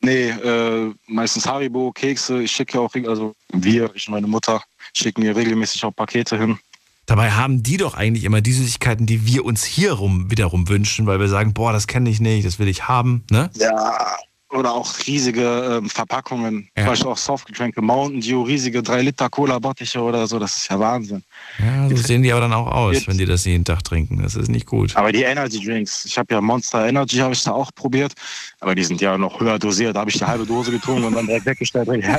Nee, 0.00 0.30
äh, 0.30 0.92
meistens 1.06 1.46
Haribo, 1.46 1.92
Kekse. 1.92 2.42
Ich 2.42 2.50
schicke 2.52 2.74
ja 2.78 2.80
auch, 2.80 2.92
also 3.08 3.34
wir, 3.52 3.90
ich 3.94 4.08
und 4.08 4.14
meine 4.14 4.26
Mutter, 4.26 4.60
schicken 4.94 5.22
mir 5.22 5.34
regelmäßig 5.36 5.84
auch 5.84 5.92
Pakete 5.94 6.36
hin. 6.36 6.58
Dabei 7.06 7.32
haben 7.32 7.62
die 7.62 7.76
doch 7.78 7.94
eigentlich 7.94 8.24
immer 8.24 8.40
die 8.40 8.52
Süßigkeiten, 8.52 9.06
die 9.06 9.26
wir 9.26 9.44
uns 9.44 9.64
hier 9.64 9.92
rum 9.94 10.30
wiederum 10.30 10.68
wünschen, 10.68 11.06
weil 11.06 11.18
wir 11.18 11.28
sagen, 11.28 11.52
boah, 11.52 11.72
das 11.72 11.86
kenne 11.88 12.08
ich 12.10 12.20
nicht, 12.20 12.46
das 12.46 12.58
will 12.58 12.68
ich 12.68 12.86
haben, 12.88 13.24
ne? 13.30 13.50
Ja. 13.56 14.16
Oder 14.50 14.72
auch 14.74 14.92
riesige 15.06 15.78
ähm, 15.80 15.88
Verpackungen. 15.88 16.68
Ja. 16.76 16.82
Zum 16.84 16.92
Beispiel 16.92 17.10
auch 17.10 17.16
Softgetränke, 17.16 17.80
Mountain 17.80 18.20
Dew, 18.20 18.42
riesige 18.42 18.82
3 18.82 19.00
Liter 19.00 19.30
Cola-Bottiche 19.30 19.98
oder 20.02 20.26
so. 20.26 20.38
Das 20.38 20.54
ist 20.58 20.68
ja 20.70 20.78
Wahnsinn. 20.78 21.22
Ja, 21.58 21.88
so 21.88 21.96
sehen 21.96 22.22
die 22.22 22.30
aber 22.30 22.42
dann 22.42 22.52
auch 22.52 22.66
aus, 22.66 22.96
Jetzt- 22.96 23.08
wenn 23.08 23.16
die 23.16 23.24
das 23.24 23.46
jeden 23.46 23.64
Tag 23.64 23.82
trinken. 23.82 24.22
Das 24.22 24.34
ist 24.34 24.48
nicht 24.50 24.66
gut. 24.66 24.94
Aber 24.94 25.10
die 25.10 25.22
Energy 25.22 25.58
Drinks, 25.64 26.04
ich 26.04 26.18
habe 26.18 26.34
ja 26.34 26.42
Monster 26.42 26.86
Energy, 26.86 27.16
habe 27.16 27.32
ich 27.32 27.42
da 27.42 27.52
auch 27.52 27.70
probiert, 27.74 28.12
aber 28.60 28.74
die 28.74 28.84
sind 28.84 29.00
ja 29.00 29.16
noch 29.16 29.40
höher 29.40 29.58
dosiert. 29.58 29.96
Da 29.96 30.00
habe 30.00 30.10
ich 30.10 30.18
die 30.18 30.24
halbe 30.26 30.44
Dose 30.44 30.70
getrunken 30.70 31.04
und 31.04 31.14
dann 31.14 31.26
direkt 31.26 31.46
weggestellt. 31.46 31.88
Ja, 32.02 32.18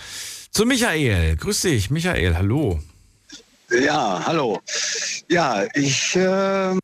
zu 0.55 0.65
Michael. 0.65 1.35
Grüß 1.35 1.61
dich, 1.63 1.91
Michael. 1.91 2.37
Hallo. 2.37 2.79
Ja, 3.69 4.23
hallo. 4.25 4.61
Ja, 5.27 5.65
ich 5.73 6.15
äh, 6.15 6.79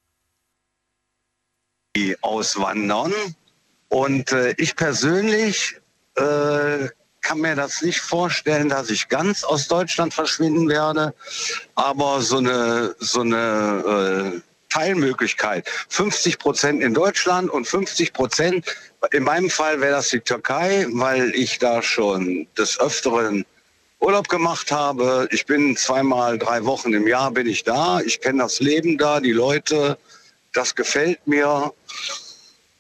auswandern 2.20 3.14
und 3.88 4.30
äh, 4.34 4.54
ich 4.58 4.76
persönlich 4.76 5.78
äh, 6.16 6.90
kann 7.22 7.40
mir 7.40 7.56
das 7.56 7.82
nicht 7.82 8.02
vorstellen, 8.02 8.68
dass 8.68 8.90
ich 8.90 9.08
ganz 9.08 9.46
aus 9.46 9.70
Deutschland 9.70 10.14
verschwinden 10.14 10.68
werde, 10.68 11.14
aber 11.76 12.20
so 12.20 12.40
eine 12.40 12.94
so 13.00 13.22
eine 13.22 14.34
äh, 14.36 14.42
Teilmöglichkeit, 14.68 15.70
50 15.88 16.40
Prozent 16.40 16.84
in 16.84 16.94
Deutschland 16.94 17.50
und 17.50 17.66
50 17.66 18.12
Prozent, 18.12 18.66
in 19.12 19.24
meinem 19.24 19.50
Fall 19.50 19.80
wäre 19.80 19.94
das 19.94 20.10
die 20.10 20.20
Türkei, 20.20 20.88
weil 20.90 21.34
ich 21.36 21.58
da 21.60 21.82
schon 21.82 22.48
des 22.58 22.78
Öfteren 22.78 23.46
Urlaub 24.02 24.28
gemacht 24.28 24.72
habe. 24.72 25.28
Ich 25.32 25.46
bin 25.46 25.78
zweimal 25.78 26.38
drei 26.38 26.66
Wochen 26.66 26.92
im 26.94 27.08
Jahr 27.08 27.32
bin 27.32 27.48
ich 27.48 27.64
da. 27.64 28.00
Ich 28.02 28.20
kenne 28.20 28.44
das 28.44 28.60
Leben 28.60 28.98
da, 28.98 29.20
die 29.20 29.32
Leute. 29.32 29.98
Das 30.54 30.76
gefällt 30.76 31.26
mir. 31.28 31.72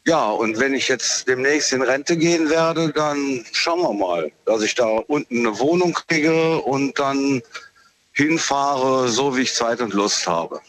Ja, 0.08 0.32
und 0.32 0.60
wenn 0.60 0.74
ich 0.74 0.88
jetzt 0.88 1.28
demnächst 1.28 1.74
in 1.74 1.84
Rente 1.84 2.18
gehen 2.18 2.50
werde, 2.50 2.92
dann 2.92 3.46
schauen 3.52 3.82
wir 3.82 3.94
mal, 3.94 4.32
dass 4.46 4.64
ich 4.64 4.74
da 4.74 4.86
unten 4.86 5.46
eine 5.46 5.60
Wohnung 5.60 5.94
kriege 6.08 6.58
und 6.62 6.98
dann 6.98 7.44
hinfahre, 8.14 9.08
so 9.10 9.38
wie 9.38 9.42
ich 9.42 9.54
Zeit 9.54 9.80
und 9.80 9.94
Lust 9.94 10.26
habe. 10.28 10.60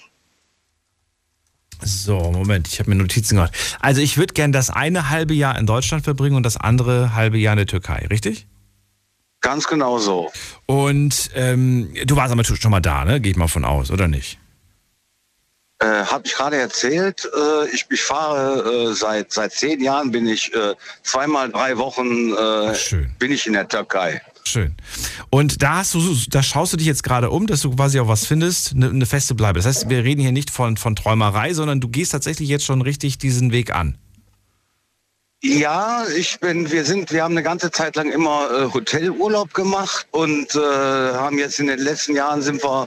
So, 1.84 2.30
Moment, 2.30 2.68
ich 2.68 2.78
habe 2.78 2.90
mir 2.90 2.96
Notizen 2.96 3.36
gemacht. 3.36 3.54
Also 3.80 4.02
ich 4.02 4.18
würde 4.18 4.34
gern 4.34 4.52
das 4.52 4.70
eine 4.70 5.08
halbe 5.08 5.34
Jahr 5.34 5.58
in 5.58 5.66
Deutschland 5.66 6.04
verbringen 6.04 6.36
und 6.36 6.44
das 6.44 6.56
andere 6.58 7.14
halbe 7.14 7.38
Jahr 7.38 7.54
in 7.54 7.58
der 7.58 7.66
Türkei, 7.66 8.06
richtig? 8.10 8.46
Ganz 9.42 9.66
genau 9.66 9.98
so. 9.98 10.32
Und 10.66 11.30
ähm, 11.34 11.92
du 12.06 12.16
warst 12.16 12.32
aber 12.32 12.44
schon 12.44 12.70
mal 12.70 12.80
da, 12.80 13.04
ne? 13.04 13.20
Geht 13.20 13.36
mal 13.36 13.48
von 13.48 13.64
aus, 13.64 13.90
oder 13.90 14.08
nicht? 14.08 14.38
Äh, 15.80 16.04
Habe 16.04 16.22
ich 16.26 16.34
gerade 16.34 16.56
erzählt. 16.56 17.28
Äh, 17.36 17.74
ich, 17.74 17.84
ich 17.90 18.00
fahre 18.02 18.90
äh, 18.90 18.94
seit 18.94 19.32
seit 19.32 19.52
zehn 19.52 19.82
Jahren 19.82 20.12
bin 20.12 20.28
ich 20.28 20.54
äh, 20.54 20.74
zweimal 21.02 21.50
drei 21.50 21.76
Wochen 21.76 22.30
äh, 22.30 22.34
Ach, 22.38 22.74
schön. 22.76 23.12
bin 23.18 23.32
ich 23.32 23.46
in 23.48 23.54
der 23.54 23.66
Türkei. 23.66 24.22
Schön. 24.44 24.76
Und 25.30 25.62
da 25.62 25.78
hast 25.78 25.94
du, 25.94 26.16
da 26.28 26.42
schaust 26.42 26.72
du 26.72 26.76
dich 26.76 26.86
jetzt 26.86 27.02
gerade 27.02 27.30
um, 27.30 27.46
dass 27.48 27.62
du 27.62 27.74
quasi 27.74 27.98
auch 27.98 28.08
was 28.08 28.26
findest, 28.26 28.74
eine, 28.74 28.90
eine 28.90 29.06
feste 29.06 29.34
Bleibe. 29.34 29.58
Das 29.58 29.66
heißt, 29.66 29.88
wir 29.88 30.04
reden 30.04 30.20
hier 30.20 30.32
nicht 30.32 30.50
von, 30.50 30.76
von 30.76 30.94
Träumerei, 30.94 31.52
sondern 31.52 31.80
du 31.80 31.88
gehst 31.88 32.12
tatsächlich 32.12 32.48
jetzt 32.48 32.64
schon 32.64 32.80
richtig 32.82 33.18
diesen 33.18 33.50
Weg 33.50 33.74
an. 33.74 33.98
Ja, 35.44 36.06
ich 36.06 36.38
bin, 36.38 36.70
wir 36.70 36.84
sind, 36.84 37.10
wir 37.10 37.24
haben 37.24 37.32
eine 37.32 37.42
ganze 37.42 37.72
Zeit 37.72 37.96
lang 37.96 38.12
immer 38.12 38.48
äh, 38.48 38.72
Hotelurlaub 38.72 39.52
gemacht 39.52 40.06
und 40.12 40.54
äh, 40.54 40.60
haben 40.60 41.36
jetzt 41.36 41.58
in 41.58 41.66
den 41.66 41.80
letzten 41.80 42.14
Jahren 42.14 42.42
sind 42.42 42.62
wir 42.62 42.86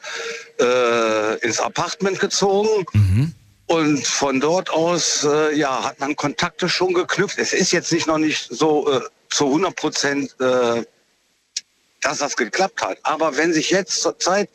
äh, 0.62 1.38
ins 1.40 1.60
Apartment 1.60 2.18
gezogen. 2.18 2.86
Und 3.68 4.08
von 4.08 4.40
dort 4.40 4.70
aus, 4.70 5.26
äh, 5.26 5.54
ja, 5.54 5.84
hat 5.84 6.00
man 6.00 6.16
Kontakte 6.16 6.70
schon 6.70 6.94
geknüpft. 6.94 7.40
Es 7.40 7.52
ist 7.52 7.74
jetzt 7.74 7.92
nicht 7.92 8.08
noch 8.08 8.20
nicht 8.20 8.48
so 8.50 8.90
äh, 8.90 9.02
zu 9.30 9.48
100 9.48 9.76
Prozent, 9.76 10.36
äh, 10.40 10.86
dass 12.02 12.20
das 12.20 12.38
geklappt 12.38 12.82
hat. 12.82 13.00
Aber 13.04 13.36
wenn 13.36 13.52
sich 13.52 13.70
jetzt 13.70 14.02
zur 14.02 14.18
Zeit 14.18 14.50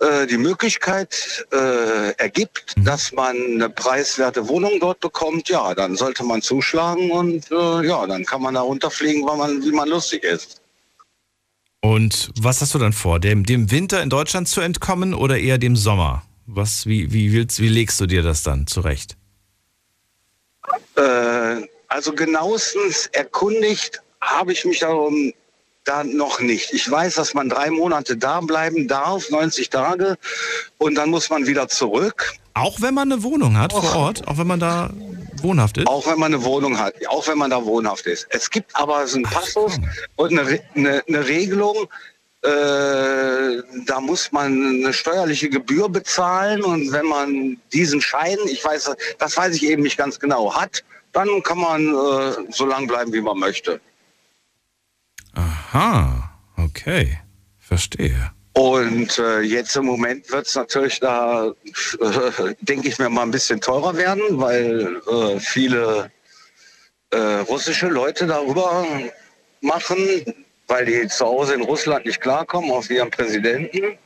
äh, 0.00 0.26
die 0.26 0.38
Möglichkeit 0.38 1.46
äh, 1.52 2.12
ergibt, 2.18 2.74
dass 2.76 3.12
man 3.12 3.36
eine 3.36 3.68
preiswerte 3.68 4.48
Wohnung 4.48 4.78
dort 4.80 5.00
bekommt, 5.00 5.48
ja, 5.48 5.74
dann 5.74 5.96
sollte 5.96 6.24
man 6.24 6.40
zuschlagen 6.40 7.10
und 7.10 7.50
äh, 7.50 7.86
ja, 7.86 8.06
dann 8.06 8.24
kann 8.24 8.42
man 8.42 8.54
da 8.54 8.60
runterfliegen, 8.60 9.26
weil 9.26 9.36
man, 9.36 9.62
wie 9.62 9.72
man 9.72 9.88
lustig 9.88 10.22
ist. 10.22 10.60
Und 11.80 12.30
was 12.38 12.60
hast 12.60 12.74
du 12.74 12.78
dann 12.78 12.92
vor? 12.92 13.18
Dem, 13.20 13.44
dem 13.44 13.70
Winter 13.70 14.02
in 14.02 14.10
Deutschland 14.10 14.48
zu 14.48 14.60
entkommen 14.60 15.14
oder 15.14 15.38
eher 15.38 15.58
dem 15.58 15.76
Sommer? 15.76 16.22
Was, 16.46 16.86
wie, 16.86 17.12
wie, 17.12 17.32
willst, 17.32 17.60
wie 17.60 17.68
legst 17.68 18.00
du 18.00 18.06
dir 18.06 18.22
das 18.22 18.42
dann 18.42 18.66
zurecht? 18.66 19.16
Äh, 20.96 21.66
also 21.88 22.12
genauestens 22.12 23.06
erkundigt 23.12 24.00
habe 24.20 24.52
ich 24.52 24.64
mich 24.64 24.80
darum 24.80 25.32
da 25.88 26.04
noch 26.04 26.40
nicht. 26.40 26.72
Ich 26.72 26.90
weiß, 26.90 27.14
dass 27.14 27.34
man 27.34 27.48
drei 27.48 27.70
Monate 27.70 28.16
da 28.16 28.40
bleiben 28.40 28.88
darf, 28.88 29.30
90 29.30 29.70
Tage, 29.70 30.16
und 30.78 30.94
dann 30.94 31.10
muss 31.10 31.30
man 31.30 31.46
wieder 31.46 31.68
zurück. 31.68 32.32
Auch 32.54 32.80
wenn 32.80 32.94
man 32.94 33.10
eine 33.10 33.22
Wohnung 33.22 33.56
hat 33.56 33.72
vor 33.72 33.96
Ort, 33.96 34.26
auch 34.28 34.38
wenn 34.38 34.46
man 34.46 34.60
da 34.60 34.90
wohnhaft 35.42 35.78
ist? 35.78 35.86
Auch 35.86 36.06
wenn 36.06 36.18
man 36.18 36.34
eine 36.34 36.44
Wohnung 36.44 36.78
hat, 36.78 36.94
auch 37.08 37.26
wenn 37.28 37.38
man 37.38 37.50
da 37.50 37.64
wohnhaft 37.64 38.06
ist. 38.06 38.26
Es 38.30 38.50
gibt 38.50 38.74
aber 38.74 39.06
so 39.06 39.16
einen 39.16 39.24
Passus 39.24 39.78
und 40.16 40.38
eine, 40.38 40.60
eine, 40.74 41.02
eine 41.06 41.26
Regelung, 41.26 41.88
äh, 42.42 43.62
da 43.86 44.00
muss 44.00 44.30
man 44.32 44.82
eine 44.82 44.92
steuerliche 44.92 45.48
Gebühr 45.48 45.88
bezahlen 45.88 46.62
und 46.62 46.92
wenn 46.92 47.06
man 47.06 47.60
diesen 47.72 48.00
Schein, 48.00 48.38
ich 48.46 48.64
weiß, 48.64 48.90
das 49.18 49.36
weiß 49.36 49.56
ich 49.56 49.64
eben 49.64 49.82
nicht 49.82 49.96
ganz 49.96 50.18
genau, 50.20 50.54
hat, 50.54 50.84
dann 51.12 51.42
kann 51.42 51.58
man 51.58 51.88
äh, 51.88 52.32
so 52.50 52.66
lang 52.66 52.86
bleiben, 52.86 53.12
wie 53.12 53.20
man 53.20 53.38
möchte. 53.38 53.80
Aha, 55.38 56.30
okay. 56.56 57.18
Verstehe. 57.58 58.32
Und 58.54 59.18
äh, 59.18 59.40
jetzt 59.40 59.76
im 59.76 59.84
Moment 59.84 60.32
wird 60.32 60.48
es 60.48 60.56
natürlich 60.56 60.98
da, 60.98 61.46
äh, 61.46 62.54
denke 62.60 62.88
ich 62.88 62.98
mir, 62.98 63.08
mal 63.08 63.22
ein 63.22 63.30
bisschen 63.30 63.60
teurer 63.60 63.96
werden, 63.96 64.22
weil 64.32 65.00
äh, 65.06 65.38
viele 65.38 66.10
äh, 67.10 67.18
russische 67.48 67.86
Leute 67.86 68.26
darüber 68.26 68.84
machen, 69.60 69.96
weil 70.66 70.86
die 70.86 71.06
zu 71.06 71.24
Hause 71.24 71.54
in 71.54 71.62
Russland 71.62 72.04
nicht 72.06 72.20
klarkommen 72.20 72.72
auf 72.72 72.90
ihren 72.90 73.10
Präsidenten. 73.10 73.96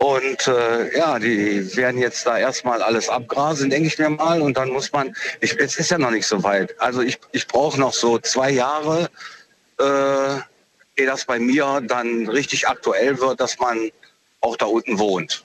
Und 0.00 0.46
äh, 0.46 0.96
ja, 0.96 1.18
die 1.18 1.76
werden 1.76 2.00
jetzt 2.00 2.24
da 2.24 2.38
erstmal 2.38 2.80
alles 2.80 3.08
abgrasen, 3.08 3.70
denke 3.70 3.88
ich 3.88 3.98
mir 3.98 4.10
mal. 4.10 4.40
Und 4.40 4.56
dann 4.56 4.68
muss 4.68 4.92
man, 4.92 5.16
ich, 5.40 5.58
es 5.58 5.76
ist 5.76 5.90
ja 5.90 5.98
noch 5.98 6.12
nicht 6.12 6.26
so 6.26 6.44
weit. 6.44 6.80
Also 6.80 7.00
ich, 7.00 7.18
ich 7.32 7.48
brauche 7.48 7.80
noch 7.80 7.92
so 7.92 8.20
zwei 8.20 8.50
Jahre, 8.50 9.10
äh, 9.78 10.36
ehe 11.00 11.06
das 11.06 11.24
bei 11.24 11.38
mir 11.38 11.80
dann 11.86 12.28
richtig 12.28 12.68
aktuell 12.68 13.18
wird, 13.18 13.40
dass 13.40 13.58
man 13.58 13.90
auch 14.40 14.56
da 14.56 14.66
unten 14.66 14.98
wohnt. 14.98 15.44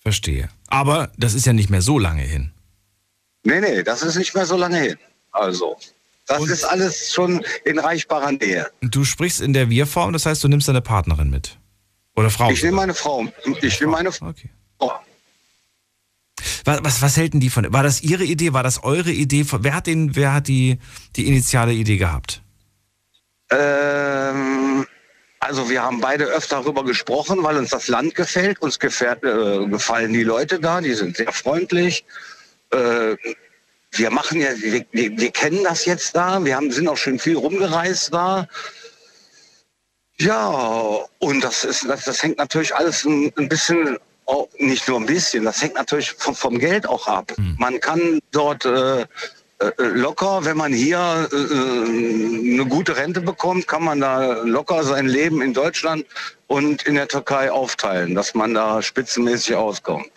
Verstehe. 0.00 0.48
Aber 0.68 1.10
das 1.16 1.34
ist 1.34 1.46
ja 1.46 1.52
nicht 1.52 1.70
mehr 1.70 1.82
so 1.82 1.98
lange 1.98 2.22
hin. 2.22 2.52
Nee, 3.42 3.60
nee, 3.60 3.82
das 3.82 4.02
ist 4.02 4.16
nicht 4.16 4.34
mehr 4.34 4.46
so 4.46 4.56
lange 4.56 4.78
hin. 4.80 4.98
Also, 5.32 5.76
das 6.26 6.40
Und- 6.42 6.50
ist 6.50 6.64
alles 6.64 7.12
schon 7.12 7.44
in 7.64 7.78
reichbarer 7.78 8.32
Nähe. 8.32 8.70
Du 8.80 9.04
sprichst 9.04 9.40
in 9.40 9.52
der 9.52 9.70
Wir-Form, 9.70 10.12
das 10.12 10.26
heißt, 10.26 10.42
du 10.44 10.48
nimmst 10.48 10.68
deine 10.68 10.80
Partnerin 10.80 11.30
mit. 11.30 11.58
Oder 12.16 12.30
Frau. 12.30 12.50
Ich 12.50 12.62
nehme 12.62 12.76
meine 12.76 12.94
Frau. 12.94 13.26
Ich 13.60 13.80
nehme 13.80 13.92
meine 13.92 14.12
Frau. 14.12 14.28
Okay. 14.28 14.50
Was, 16.64 16.82
was, 16.82 17.02
was 17.02 17.16
hält 17.16 17.34
denn 17.34 17.40
die 17.40 17.50
von? 17.50 17.70
War 17.72 17.82
das 17.82 18.02
Ihre 18.02 18.24
Idee? 18.24 18.52
War 18.52 18.62
das 18.62 18.82
eure 18.84 19.10
Idee? 19.10 19.44
Wer 19.50 19.74
hat, 19.74 19.86
den, 19.86 20.16
wer 20.16 20.32
hat 20.32 20.48
die, 20.48 20.78
die 21.16 21.26
initiale 21.26 21.74
Idee 21.74 21.98
gehabt? 21.98 22.42
Ähm, 23.50 24.86
also 25.40 25.68
wir 25.68 25.82
haben 25.82 26.00
beide 26.00 26.24
öfter 26.24 26.62
darüber 26.62 26.84
gesprochen, 26.84 27.42
weil 27.42 27.58
uns 27.58 27.70
das 27.70 27.88
Land 27.88 28.14
gefällt. 28.14 28.62
Uns 28.62 28.78
gefällt, 28.78 29.22
äh, 29.24 29.66
gefallen 29.66 30.12
die 30.12 30.22
Leute 30.24 30.58
da, 30.58 30.80
die 30.80 30.94
sind 30.94 31.16
sehr 31.16 31.32
freundlich. 31.32 32.04
Äh, 32.70 33.16
wir 33.92 34.10
machen 34.10 34.40
ja, 34.40 34.48
wir, 34.56 34.84
wir, 34.92 35.18
wir 35.18 35.30
kennen 35.30 35.62
das 35.62 35.84
jetzt 35.84 36.16
da. 36.16 36.44
Wir 36.44 36.56
haben, 36.56 36.72
sind 36.72 36.88
auch 36.88 36.96
schon 36.96 37.18
viel 37.18 37.36
rumgereist 37.36 38.12
da. 38.12 38.48
Ja, 40.18 40.48
und 41.18 41.42
das 41.42 41.64
ist, 41.64 41.84
das, 41.88 42.04
das 42.04 42.22
hängt 42.22 42.38
natürlich 42.38 42.74
alles 42.74 43.04
ein, 43.04 43.32
ein 43.36 43.48
bisschen, 43.48 43.98
auch 44.26 44.48
nicht 44.58 44.88
nur 44.88 44.98
ein 44.98 45.06
bisschen, 45.06 45.44
das 45.44 45.60
hängt 45.60 45.74
natürlich 45.74 46.12
vom, 46.12 46.34
vom 46.34 46.58
Geld 46.58 46.88
auch 46.88 47.06
ab. 47.06 47.32
Man 47.58 47.80
kann 47.80 48.20
dort 48.30 48.64
äh, 48.64 49.04
locker, 49.78 50.44
wenn 50.44 50.56
man 50.56 50.72
hier 50.72 51.28
äh, 51.32 52.54
eine 52.54 52.66
gute 52.66 52.96
Rente 52.96 53.20
bekommt, 53.20 53.66
kann 53.68 53.84
man 53.84 54.00
da 54.00 54.42
locker 54.42 54.82
sein 54.84 55.06
Leben 55.06 55.40
in 55.42 55.54
Deutschland 55.54 56.04
und 56.46 56.82
in 56.82 56.94
der 56.96 57.08
Türkei 57.08 57.50
aufteilen, 57.50 58.14
dass 58.14 58.34
man 58.34 58.54
da 58.54 58.82
spitzenmäßig 58.82 59.54
auskommt. 59.54 60.10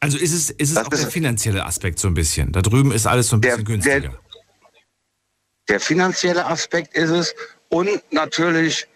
Also 0.00 0.18
ist 0.18 0.32
es, 0.32 0.50
ist 0.50 0.68
es 0.70 0.74
Das 0.74 0.86
auch 0.86 0.92
ist- 0.92 1.02
der 1.04 1.10
finanzielle 1.10 1.64
Aspekt 1.64 1.98
so 1.98 2.06
ein 2.08 2.14
bisschen. 2.14 2.52
Da 2.52 2.60
drüben 2.62 2.92
ist 2.92 3.06
alles 3.06 3.28
so 3.28 3.36
ein 3.36 3.40
Der- 3.40 3.56
bisschen 3.56 3.80
der- 3.82 4.00
günstiger. 4.00 4.18
Der 5.68 5.80
finanzielle 5.80 6.46
Aspekt 6.46 6.94
ist 6.96 7.10
es 7.10 7.34
und 7.70 7.90
natürlich, 8.12 8.86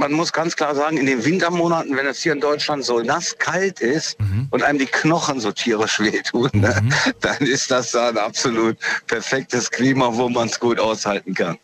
man 0.00 0.12
muss 0.12 0.32
ganz 0.32 0.56
klar 0.56 0.74
sagen, 0.74 0.96
in 0.96 1.04
den 1.04 1.24
Wintermonaten, 1.24 1.94
wenn 1.94 2.06
es 2.06 2.22
hier 2.22 2.32
in 2.32 2.40
Deutschland 2.40 2.84
so 2.84 3.00
nass 3.00 3.36
kalt 3.38 3.80
ist 3.80 4.16
und 4.50 4.62
einem 4.62 4.78
die 4.78 4.86
Knochen 4.86 5.40
so 5.40 5.52
tierisch 5.52 6.00
wehtun, 6.00 6.50
ne, 6.54 6.82
dann 7.20 7.36
ist 7.38 7.70
das 7.70 7.92
da 7.92 8.08
ein 8.08 8.18
absolut 8.18 8.78
perfektes 9.06 9.70
Klima, 9.70 10.08
wo 10.14 10.30
man 10.30 10.48
es 10.48 10.58
gut 10.58 10.80
aushalten 10.80 11.34
kann. 11.34 11.58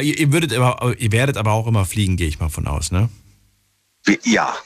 Ihr, 0.00 0.18
ihr, 0.18 0.32
würdet 0.32 0.52
aber, 0.52 0.94
ihr 0.98 1.12
werdet 1.12 1.36
aber 1.36 1.52
auch 1.52 1.66
immer 1.68 1.84
fliegen, 1.84 2.16
gehe 2.16 2.28
ich 2.28 2.40
mal 2.40 2.50
von 2.50 2.66
aus, 2.66 2.90
ne? 2.90 3.08
Ja, 4.24 4.56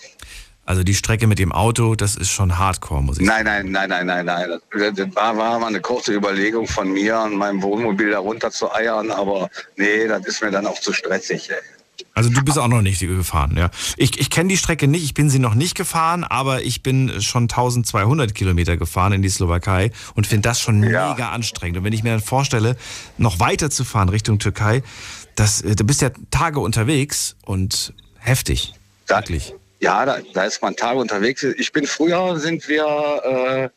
Also 0.64 0.82
die 0.82 0.94
Strecke 0.94 1.26
mit 1.26 1.38
dem 1.38 1.52
Auto, 1.52 1.94
das 1.94 2.16
ist 2.16 2.30
schon 2.30 2.58
hardcore, 2.58 3.02
muss 3.02 3.18
ich 3.18 3.26
sagen. 3.26 3.44
nein, 3.44 3.70
nein, 3.70 3.88
nein, 3.88 4.06
nein, 4.06 4.26
nein, 4.26 4.48
nein. 4.48 4.60
Das 4.72 4.94
das 4.94 5.14
war, 5.14 5.36
war 5.36 5.58
mal 5.58 5.68
eine 5.68 5.80
kurze 5.80 6.14
Überlegung 6.14 6.66
von 6.66 6.90
mir, 6.90 7.18
an 7.18 7.36
meinem 7.36 7.62
Wohnmobil 7.62 8.10
da 8.10 8.18
runter 8.18 8.50
zu 8.50 8.72
eiern, 8.72 9.10
aber 9.10 9.50
nee, 9.76 10.08
das 10.08 10.24
ist 10.26 10.42
mir 10.42 10.50
dann 10.50 10.66
auch 10.66 10.80
zu 10.80 10.94
stressig. 10.94 11.50
Ey. 11.50 11.75
Also 12.16 12.30
du 12.30 12.42
bist 12.42 12.58
auch 12.58 12.66
noch 12.68 12.80
nicht 12.80 12.98
gefahren, 12.98 13.56
ja. 13.58 13.70
Ich, 13.98 14.18
ich 14.18 14.30
kenne 14.30 14.48
die 14.48 14.56
Strecke 14.56 14.88
nicht, 14.88 15.04
ich 15.04 15.12
bin 15.12 15.28
sie 15.28 15.38
noch 15.38 15.54
nicht 15.54 15.74
gefahren, 15.74 16.24
aber 16.24 16.62
ich 16.62 16.82
bin 16.82 17.20
schon 17.20 17.42
1200 17.42 18.34
Kilometer 18.34 18.78
gefahren 18.78 19.12
in 19.12 19.20
die 19.20 19.28
Slowakei 19.28 19.90
und 20.14 20.26
finde 20.26 20.48
das 20.48 20.58
schon 20.58 20.82
Ja. 20.82 21.10
mega 21.12 21.30
anstrengend. 21.32 21.76
Und 21.76 21.84
wenn 21.84 21.92
ich 21.92 22.02
mir 22.02 22.12
dann 22.12 22.20
vorstelle, 22.22 22.76
noch 23.18 23.38
weiter 23.38 23.68
zu 23.68 23.84
fahren 23.84 24.08
Richtung 24.08 24.38
Türkei, 24.38 24.82
das, 25.34 25.60
äh, 25.60 25.76
du 25.76 25.84
bist 25.84 26.00
ja 26.00 26.08
Tage 26.30 26.58
unterwegs 26.60 27.36
und 27.44 27.92
heftig. 28.18 28.72
Da- 29.06 29.18
Wirklich. 29.18 29.52
Ja, 29.80 30.06
da, 30.06 30.16
da 30.32 30.44
ist 30.44 30.62
man 30.62 30.74
Tage 30.74 30.98
unterwegs. 30.98 31.42
Ich 31.42 31.70
bin 31.70 31.86
früher, 31.86 32.38
sind 32.40 32.66
wir 32.66 33.70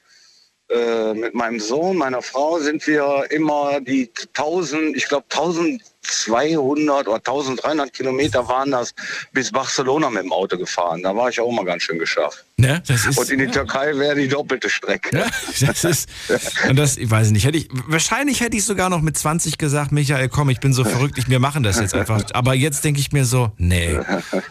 äh, 0.70 0.74
äh, 0.74 1.14
mit 1.14 1.34
meinem 1.34 1.60
Sohn, 1.60 1.98
meiner 1.98 2.22
Frau, 2.22 2.58
sind 2.60 2.88
wir 2.88 3.26
immer 3.32 3.82
die 3.82 4.10
1000, 4.34 4.96
ich 4.96 5.10
glaube 5.10 5.26
1200 6.06 7.08
oder 7.08 7.18
1300 7.18 7.94
Kilometer 7.94 8.48
waren 8.48 8.72
das 8.72 8.94
bis 9.32 9.52
Barcelona 9.52 10.10
mit 10.10 10.24
dem 10.24 10.32
Auto 10.32 10.58
gefahren. 10.58 11.04
Da 11.04 11.16
war 11.16 11.30
ich 11.30 11.40
auch 11.40 11.52
mal 11.52 11.66
ganz 11.66 11.84
schön 11.84 12.00
geschafft. 12.00 12.46
Ne? 12.58 12.82
Ist, 12.88 13.18
Und 13.18 13.30
in 13.30 13.40
die 13.40 13.46
ja. 13.46 13.52
Türkei 13.52 13.96
wäre 13.98 14.16
die 14.16 14.28
doppelte 14.28 14.70
Strecke. 14.70 15.18
Ja, 15.18 15.26
das 15.66 15.84
ist, 15.84 16.10
und 16.68 16.78
das, 16.78 16.98
ich 16.98 17.10
weiß 17.10 17.32
nicht, 17.32 17.46
hätte 17.46 17.58
ich, 17.58 17.70
wahrscheinlich 17.88 18.42
hätte 18.42 18.58
ich 18.58 18.66
sogar 18.66 18.90
noch 18.90 19.02
mit 19.02 19.18
20 19.18 19.58
gesagt, 19.58 19.92
Michael, 19.92 20.30
komm, 20.30 20.50
ich 20.50 20.60
bin 20.60 20.74
so 20.74 20.84
verrückt, 20.86 21.18
ich, 21.18 21.30
wir 21.30 21.40
machen 21.40 21.64
das 21.64 21.80
jetzt 21.80 21.94
einfach. 21.94 22.22
Aber 22.34 22.54
jetzt 22.54 22.84
denke 22.84 23.00
ich 23.00 23.12
mir 23.12 23.26
so, 23.26 23.52
nee, 23.58 23.98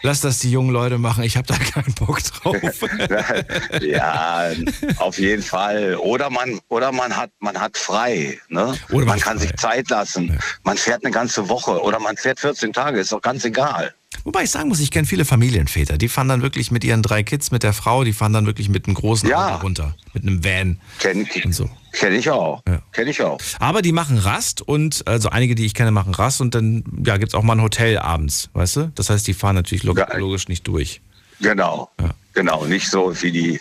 lass 0.03 0.21
das 0.21 0.39
die 0.39 0.51
jungen 0.51 0.71
Leute 0.71 0.99
machen, 0.99 1.25
ich 1.25 1.37
habe 1.37 1.47
da 1.47 1.57
keinen 1.57 1.93
Bock 1.95 2.23
drauf. 2.23 2.57
ja, 3.83 4.53
auf 4.97 5.19
jeden 5.19 5.43
Fall. 5.43 5.97
Oder 5.97 6.31
man, 6.31 6.61
oder 6.69 6.93
man 6.93 7.17
hat, 7.17 7.31
man 7.41 7.61
hat 7.61 7.77
frei. 7.77 8.39
Ne? 8.49 8.75
Oder 8.91 9.07
man 9.07 9.19
man 9.19 9.21
kann 9.21 9.39
frei. 9.39 9.47
sich 9.47 9.57
Zeit 9.57 9.91
lassen. 9.91 10.39
Man 10.63 10.79
fährt 10.79 11.05
eine 11.05 11.13
ganze 11.13 11.38
Woche 11.49 11.83
oder 11.83 12.01
man 12.01 12.17
fährt 12.17 12.41
14 12.41 12.73
Tage. 12.73 12.99
Ist 13.01 13.13
doch 13.13 13.21
ganz 13.21 13.45
egal. 13.45 13.93
Wobei 14.25 14.45
ich 14.45 14.51
sagen 14.51 14.69
muss, 14.71 14.81
ich 14.81 14.91
kenne 14.91 15.07
viele 15.07 15.25
Familienväter, 15.27 15.99
die 15.99 16.09
fahren 16.09 16.29
dann 16.29 16.41
wirklich 16.43 16.71
mit 16.71 16.83
ihren 16.83 17.03
drei 17.03 17.23
Kids, 17.23 17.51
mit 17.51 17.63
der 17.63 17.73
Frau, 17.75 18.05
die 18.05 18.13
fahren 18.15 18.33
dann 18.33 18.47
wirklich 18.47 18.69
mit 18.71 18.87
einem 18.87 18.95
großen 18.95 19.29
Ja. 19.29 19.55
Auto 19.55 19.63
runter, 19.63 19.95
mit 20.15 20.23
einem 20.23 20.43
Van 20.43 20.81
Kenn 20.99 21.29
ich, 21.33 21.45
und 21.45 21.53
so. 21.53 21.69
kenn 21.93 22.15
ich 22.15 22.29
auch. 22.31 22.63
Ja. 22.67 22.81
Kenn 22.93 23.07
ich 23.07 23.23
auch. 23.23 23.39
Aber 23.61 23.83
die 23.83 23.93
machen 23.93 24.17
Rast 24.19 24.63
und, 24.63 25.07
also 25.07 25.29
einige, 25.29 25.55
die 25.55 25.67
ich 25.67 25.75
kenne, 25.75 25.91
machen 25.93 26.15
Rast 26.15 26.41
und 26.41 26.55
dann 26.55 26.85
ja, 27.05 27.19
gibt's 27.19 27.35
auch 27.35 27.43
mal 27.43 27.53
ein 27.55 27.63
Hotel 27.63 27.99
abends, 27.99 28.49
weißt 28.55 28.77
du? 28.77 28.93
Das 28.95 29.11
heißt, 29.11 29.27
die 29.27 29.35
fahren 29.35 29.55
natürlich 29.55 29.85
log 29.85 29.99
Ja. 29.99 30.17
logisch 30.17 30.49
nicht 30.49 30.67
durch. 30.67 31.01
Genau. 31.41 31.91
Ja. 32.01 32.11
Genau. 32.33 32.65
Nicht 32.65 32.91
so 32.91 33.15
wie 33.23 33.31
die, 33.31 33.61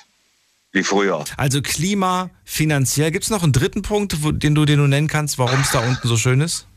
wie 0.71 0.83
früher. 0.83 1.23
Also 1.35 1.61
Klima, 1.61 2.29
finanziell. 2.45 3.11
Gibt's 3.11 3.29
noch 3.29 3.43
einen 3.43 3.53
dritten 3.53 3.81
Punkt, 3.81 4.23
wo, 4.23 4.31
den, 4.31 4.55
du, 4.55 4.65
den 4.65 4.79
du 4.79 4.87
nennen 4.87 5.07
kannst, 5.07 5.37
warum 5.37 5.59
es 5.61 5.71
da 5.71 5.79
unten 5.79 6.07
so 6.07 6.17
schön 6.17 6.41
ist? 6.41 6.67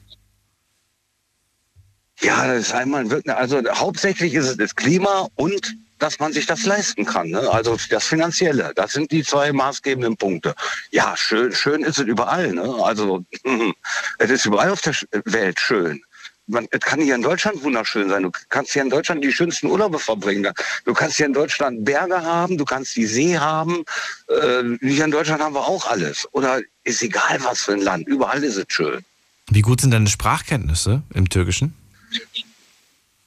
Ja, 2.21 2.47
das 2.47 2.69
ist 2.69 2.73
einmal 2.73 3.09
wirklich, 3.11 3.35
also 3.35 3.63
hauptsächlich 3.75 4.35
ist 4.35 4.47
es 4.47 4.57
das 4.57 4.75
Klima 4.75 5.29
und 5.37 5.75
dass 6.01 6.19
man 6.19 6.33
sich 6.33 6.47
das 6.47 6.65
leisten 6.65 7.05
kann. 7.05 7.29
Ne? 7.29 7.41
Also 7.51 7.77
das 7.91 8.05
Finanzielle, 8.05 8.73
das 8.75 8.93
sind 8.93 9.13
die 9.13 9.23
zwei 9.23 9.53
maßgebenden 9.53 10.17
Punkte. 10.17 10.55
Ja, 10.91 11.15
schön, 11.17 11.53
schön 11.53 11.83
ist 11.83 11.99
es 11.99 12.07
überall. 12.07 12.53
Ne? 12.53 12.75
Also 12.83 13.25
es 14.19 14.31
ist 14.31 14.47
überall 14.47 14.71
auf 14.71 14.81
der 14.81 14.95
Welt 15.25 15.61
schön. 15.61 16.03
Man, 16.47 16.67
es 16.73 16.81
kann 16.81 17.01
hier 17.01 17.15
in 17.15 17.23
Deutschland 17.23 17.63
wunderschön 17.63 18.09
sein. 18.09 18.25
Du 18.25 18.33
kannst 18.49 18.73
hier 18.73 18.83
in 18.83 18.91
Deutschland 18.91 19.23
die 19.23 19.31
schönsten 19.31 19.69
Urlaube 19.69 20.01
verbringen. 20.01 20.53
Du 20.85 20.95
kannst 20.95 21.19
hier 21.19 21.27
in 21.27 21.33
Deutschland 21.33 21.85
Berge 21.85 22.23
haben, 22.23 22.59
du 22.59 22.65
kannst 22.65 22.97
die 22.97 23.07
See 23.07 23.39
haben. 23.39 23.85
Äh, 24.27 24.77
hier 24.81 25.05
in 25.05 25.13
Deutschland 25.13 25.43
haben 25.43 25.55
wir 25.55 25.61
auch 25.61 25.87
alles. 25.87 26.27
Oder 26.33 26.61
ist 26.83 27.03
egal 27.03 27.39
was 27.45 27.61
für 27.61 27.73
ein 27.73 27.83
Land. 27.83 28.09
Überall 28.09 28.43
ist 28.43 28.57
es 28.57 28.65
schön. 28.69 29.05
Wie 29.49 29.63
gut 29.63 29.81
sind 29.81 29.93
deine 29.93 30.09
Sprachkenntnisse 30.09 31.03
im 31.15 31.29
Türkischen? 31.29 31.75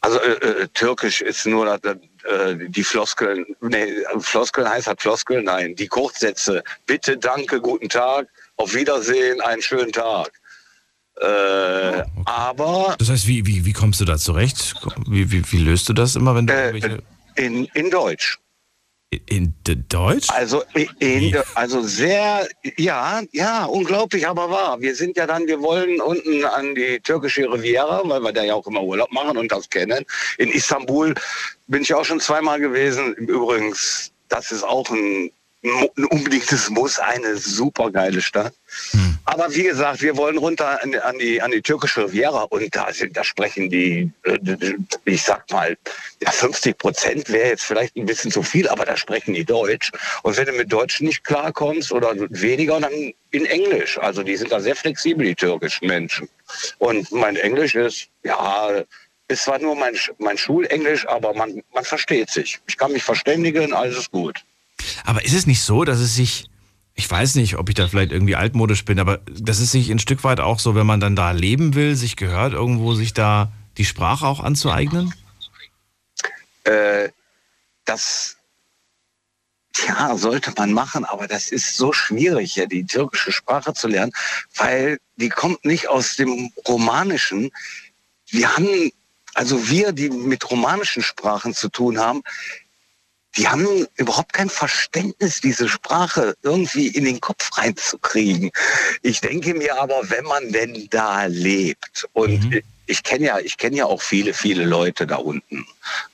Also 0.03 0.19
äh, 0.19 0.31
äh, 0.33 0.67
Türkisch 0.73 1.21
ist 1.21 1.45
nur 1.45 1.65
das, 1.65 1.95
äh, 2.25 2.57
die 2.67 2.83
Floskeln. 2.83 3.45
Nee, 3.61 4.03
Floskeln 4.19 4.69
heißt 4.69 4.87
hat 4.87 5.01
Floskeln? 5.01 5.45
Nein, 5.45 5.75
die 5.75 5.87
Kurzsätze. 5.87 6.61
Bitte, 6.85 7.17
danke, 7.17 7.61
guten 7.61 7.87
Tag, 7.87 8.27
auf 8.57 8.75
Wiedersehen, 8.75 9.39
einen 9.39 9.61
schönen 9.61 9.93
Tag. 9.93 10.29
Äh, 11.21 12.03
Aber 12.25 12.95
Das 12.99 13.09
heißt, 13.09 13.27
wie, 13.27 13.45
wie, 13.45 13.63
wie 13.63 13.71
kommst 13.71 14.01
du 14.01 14.05
da 14.05 14.17
zurecht? 14.17 14.73
Wie, 15.07 15.31
wie, 15.31 15.49
wie 15.49 15.59
löst 15.59 15.87
du 15.87 15.93
das 15.93 16.17
immer, 16.17 16.35
wenn 16.35 16.47
du 16.47 16.53
äh, 16.53 16.99
in, 17.35 17.65
in 17.73 17.89
Deutsch. 17.89 18.39
In 19.25 19.53
Deutsch? 19.89 20.29
Also, 20.29 20.63
in, 20.99 21.35
also 21.55 21.81
sehr, 21.81 22.47
ja, 22.77 23.21
ja, 23.31 23.65
unglaublich, 23.65 24.27
aber 24.27 24.49
wahr. 24.49 24.81
Wir 24.81 24.95
sind 24.95 25.17
ja 25.17 25.27
dann, 25.27 25.47
wir 25.47 25.61
wollen 25.61 26.01
unten 26.01 26.45
an 26.45 26.75
die 26.75 26.99
türkische 26.99 27.51
Riviera, 27.51 28.01
weil 28.05 28.21
wir 28.21 28.31
da 28.31 28.43
ja 28.43 28.53
auch 28.53 28.67
immer 28.67 28.83
Urlaub 28.83 29.11
machen 29.11 29.37
und 29.37 29.51
das 29.51 29.69
kennen. 29.69 30.05
In 30.37 30.49
Istanbul 30.49 31.13
bin 31.67 31.81
ich 31.81 31.93
auch 31.93 32.05
schon 32.05 32.19
zweimal 32.19 32.59
gewesen. 32.59 33.13
Übrigens, 33.13 34.11
das 34.29 34.51
ist 34.51 34.63
auch 34.63 34.89
ein 34.89 35.31
ein 35.63 36.05
unbedingtes 36.05 36.69
Muss, 36.69 36.99
eine 36.99 37.37
super 37.37 37.89
geile 37.91 38.21
Stadt. 38.21 38.53
Hm. 38.91 39.12
Aber 39.25 39.53
wie 39.53 39.63
gesagt, 39.63 40.01
wir 40.01 40.17
wollen 40.17 40.37
runter 40.37 40.81
an, 40.83 40.95
an, 40.95 41.17
die, 41.17 41.41
an 41.41 41.51
die 41.51 41.61
türkische 41.61 42.05
Riviera 42.05 42.43
und 42.43 42.75
da, 42.75 42.91
sind, 42.91 43.15
da 43.15 43.23
sprechen 43.23 43.69
die, 43.69 44.11
äh, 44.23 44.37
ich 45.05 45.23
sag 45.23 45.49
mal, 45.49 45.77
ja, 46.21 46.31
50 46.31 46.77
Prozent 46.77 47.29
wäre 47.29 47.49
jetzt 47.49 47.63
vielleicht 47.63 47.95
ein 47.95 48.05
bisschen 48.05 48.31
zu 48.31 48.43
viel, 48.43 48.67
aber 48.67 48.85
da 48.85 48.97
sprechen 48.97 49.33
die 49.33 49.45
Deutsch. 49.45 49.91
Und 50.23 50.35
wenn 50.35 50.45
du 50.45 50.51
mit 50.53 50.71
Deutsch 50.71 50.99
nicht 50.99 51.23
klarkommst 51.23 51.91
oder 51.91 52.13
weniger, 52.29 52.79
dann 52.79 53.13
in 53.31 53.45
Englisch. 53.45 53.97
Also 53.97 54.23
die 54.23 54.35
sind 54.35 54.51
da 54.51 54.59
sehr 54.59 54.75
flexibel, 54.75 55.25
die 55.25 55.35
türkischen 55.35 55.87
Menschen. 55.87 56.27
Und 56.79 57.11
mein 57.11 57.37
Englisch 57.37 57.75
ist, 57.75 58.07
ja, 58.23 58.83
ist 59.29 59.43
zwar 59.43 59.59
nur 59.59 59.75
mein, 59.75 59.95
mein 60.17 60.37
Schulenglisch, 60.37 61.07
aber 61.07 61.33
man, 61.33 61.63
man 61.73 61.85
versteht 61.85 62.29
sich. 62.29 62.59
Ich 62.67 62.77
kann 62.77 62.91
mich 62.91 63.03
verständigen, 63.03 63.73
alles 63.73 63.97
ist 63.97 64.11
gut. 64.11 64.43
Aber 65.05 65.23
ist 65.23 65.33
es 65.33 65.47
nicht 65.47 65.61
so, 65.61 65.83
dass 65.85 65.99
es 65.99 66.15
sich, 66.15 66.45
ich 66.95 67.09
weiß 67.09 67.35
nicht, 67.35 67.57
ob 67.57 67.69
ich 67.69 67.75
da 67.75 67.87
vielleicht 67.87 68.11
irgendwie 68.11 68.35
altmodisch 68.35 68.85
bin, 68.85 68.99
aber 68.99 69.17
dass 69.27 69.59
es 69.59 69.71
sich 69.71 69.89
ein 69.89 69.99
Stück 69.99 70.23
weit 70.23 70.39
auch 70.39 70.59
so, 70.59 70.75
wenn 70.75 70.85
man 70.85 70.99
dann 70.99 71.15
da 71.15 71.31
leben 71.31 71.73
will, 71.73 71.95
sich 71.95 72.15
gehört, 72.15 72.53
irgendwo 72.53 72.93
sich 72.93 73.13
da 73.13 73.51
die 73.77 73.85
Sprache 73.85 74.27
auch 74.27 74.39
anzueignen? 74.39 75.13
Äh, 76.65 77.09
das 77.85 78.37
ja, 79.87 80.15
sollte 80.15 80.53
man 80.55 80.71
machen, 80.71 81.03
aber 81.03 81.27
das 81.27 81.51
ist 81.51 81.75
so 81.75 81.93
schwierig, 81.93 82.55
ja, 82.55 82.67
die 82.67 82.85
türkische 82.85 83.31
Sprache 83.31 83.73
zu 83.73 83.87
lernen, 83.87 84.11
weil 84.55 84.99
die 85.15 85.29
kommt 85.29 85.65
nicht 85.65 85.89
aus 85.89 86.15
dem 86.15 86.51
Romanischen. 86.67 87.51
Wir 88.27 88.55
haben, 88.55 88.91
also 89.33 89.69
wir, 89.69 89.91
die 89.91 90.09
mit 90.09 90.49
romanischen 90.49 91.01
Sprachen 91.01 91.55
zu 91.55 91.69
tun 91.69 91.99
haben, 91.99 92.21
die 93.35 93.47
haben 93.47 93.87
überhaupt 93.95 94.33
kein 94.33 94.49
Verständnis, 94.49 95.41
diese 95.41 95.67
Sprache 95.67 96.35
irgendwie 96.43 96.87
in 96.87 97.05
den 97.05 97.19
Kopf 97.19 97.57
reinzukriegen. 97.57 98.51
Ich 99.01 99.21
denke 99.21 99.53
mir 99.53 99.81
aber, 99.81 100.09
wenn 100.09 100.25
man 100.25 100.51
denn 100.51 100.87
da 100.91 101.25
lebt 101.25 102.07
und 102.13 102.51
mhm. 102.51 102.61
ich 102.85 103.03
kenne 103.03 103.25
ja, 103.25 103.39
ich 103.39 103.57
kenne 103.57 103.77
ja 103.77 103.85
auch 103.85 104.01
viele, 104.01 104.33
viele 104.33 104.65
Leute 104.65 105.07
da 105.07 105.15
unten. 105.15 105.65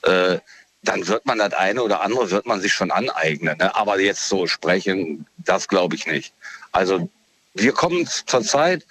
Äh, 0.03 0.39
dann 0.83 1.07
wird 1.07 1.25
man 1.25 1.39
das 1.39 1.53
eine 1.53 1.83
oder 1.83 2.01
andere 2.01 2.31
wird 2.31 2.45
man 2.45 2.61
sich 2.61 2.73
schon 2.73 2.91
aneignen. 2.91 3.57
Ne? 3.57 3.75
Aber 3.75 3.99
jetzt 3.99 4.29
so 4.29 4.47
sprechen, 4.47 5.25
das 5.37 5.67
glaube 5.67 5.95
ich 5.95 6.07
nicht. 6.07 6.33
Also 6.71 7.09
wir 7.53 7.73
kommen 7.73 8.07
zurzeit 8.07 8.85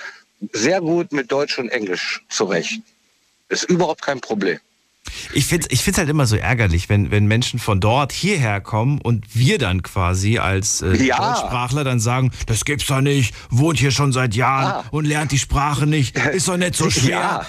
sehr 0.53 0.81
gut 0.81 1.13
mit 1.13 1.33
Deutsch 1.33 1.59
und 1.59 1.71
Englisch 1.71 2.23
zurecht. 2.29 2.83
Ist 3.49 3.65
überhaupt 3.65 4.03
kein 4.03 4.21
Problem. 4.21 4.61
Ich 5.33 5.47
finde 5.47 5.67
es 5.71 5.79
ich 5.79 5.85
find's 5.85 5.99
halt 5.99 6.09
immer 6.09 6.27
so 6.27 6.37
ärgerlich, 6.37 6.89
wenn, 6.89 7.11
wenn 7.11 7.27
Menschen 7.27 7.59
von 7.59 7.81
dort 7.81 8.13
hierher 8.13 8.61
kommen 8.61 9.01
und 9.01 9.25
wir 9.35 9.59
dann 9.59 9.83
quasi 9.83 10.39
als 10.39 10.83
äh, 10.83 10.97
ja. 10.97 11.17
Deutschsprachler 11.17 11.85
dann 11.85 12.01
sagen, 12.01 12.31
das 12.47 12.65
gibt's 12.65 12.87
doch 12.87 13.01
nicht, 13.01 13.35
wohnt 13.51 13.79
hier 13.79 13.91
schon 13.91 14.13
seit 14.13 14.35
Jahren 14.35 14.85
ah. 14.85 14.85
und 14.91 15.05
lernt 15.05 15.33
die 15.33 15.39
Sprache 15.39 15.87
nicht, 15.87 16.17
ist 16.19 16.49
doch 16.49 16.57
nicht 16.57 16.75
so 16.75 16.91
schwer. 16.91 17.11
Ja. 17.19 17.47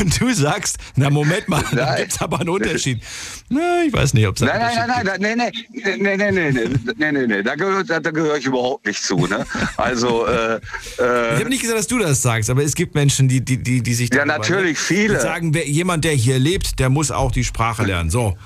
Und 0.00 0.20
du 0.20 0.32
sagst, 0.32 0.78
na 0.96 1.10
Moment 1.10 1.48
mal, 1.48 1.62
nein. 1.62 1.76
da 1.76 1.96
gibt's 1.96 2.20
aber 2.20 2.40
einen 2.40 2.48
Unterschied. 2.48 3.02
Na, 3.48 3.84
ich 3.86 3.92
weiß 3.92 4.14
nicht, 4.14 4.26
ob 4.26 4.36
es 4.36 4.42
Nein, 4.42 4.58
nein, 4.58 4.88
nein, 4.88 5.20
nein, 5.20 5.38
nein, 5.38 5.52
nein, 5.98 6.18
nein, 6.18 6.34
nein, 6.34 6.54
nein, 6.54 6.94
nein, 6.96 7.14
nein, 7.14 7.28
nein, 7.28 7.44
da 7.44 7.54
gehöre 7.54 7.84
da, 7.84 8.00
da 8.00 8.10
gehör 8.10 8.36
ich 8.36 8.46
überhaupt 8.46 8.86
nicht 8.86 9.02
zu. 9.02 9.26
Ne? 9.26 9.44
Also, 9.76 10.26
äh, 10.26 10.54
äh, 10.54 11.34
ich 11.34 11.40
habe 11.40 11.48
nicht 11.48 11.60
gesagt, 11.60 11.78
dass 11.78 11.86
du 11.86 11.98
das 11.98 12.22
sagst, 12.22 12.50
aber 12.50 12.62
es 12.62 12.74
gibt 12.74 12.94
Menschen, 12.94 13.28
die, 13.28 13.44
die, 13.44 13.58
die, 13.62 13.82
die 13.82 13.94
sich 13.94 14.12
Ja, 14.12 14.24
natürlich 14.24 14.78
viele. 14.78 15.20
sagen, 15.20 15.54
wer, 15.54 15.68
jemand, 15.68 16.04
der 16.04 16.12
hier 16.12 16.38
lebt, 16.38 16.63
der 16.72 16.90
muss 16.90 17.10
auch 17.10 17.32
die 17.32 17.44
Sprache 17.44 17.84
lernen. 17.84 18.10
So. 18.10 18.36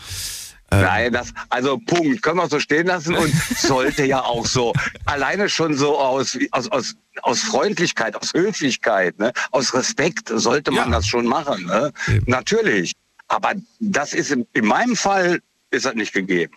Ähm. 0.71 0.83
Nein, 0.83 1.13
das, 1.13 1.33
also 1.49 1.79
Punkt, 1.79 2.23
können 2.23 2.37
wir 2.37 2.49
so 2.49 2.61
stehen 2.61 2.87
lassen 2.87 3.15
und 3.17 3.33
sollte 3.57 4.05
ja 4.05 4.23
auch 4.23 4.47
so. 4.47 4.75
Alleine 5.07 5.49
schon 5.49 5.75
so 5.75 5.99
aus, 5.99 6.39
aus, 6.51 6.71
aus, 6.71 6.95
aus 7.23 7.41
Freundlichkeit, 7.41 8.15
aus 8.17 8.35
Höflichkeit, 8.35 9.19
ne? 9.19 9.33
aus 9.51 9.73
Respekt 9.73 10.29
sollte 10.29 10.71
man 10.71 10.91
ja. 10.91 10.97
das 10.97 11.07
schon 11.07 11.27
machen. 11.27 11.65
Ne? 11.67 11.93
Natürlich. 12.27 12.93
Aber 13.29 13.55
das 13.81 14.13
ist 14.13 14.31
in, 14.31 14.47
in 14.53 14.67
meinem 14.67 14.97
Fall 14.97 15.41
ist 15.71 15.87
das 15.87 15.95
nicht 15.95 16.13
gegeben. 16.13 16.55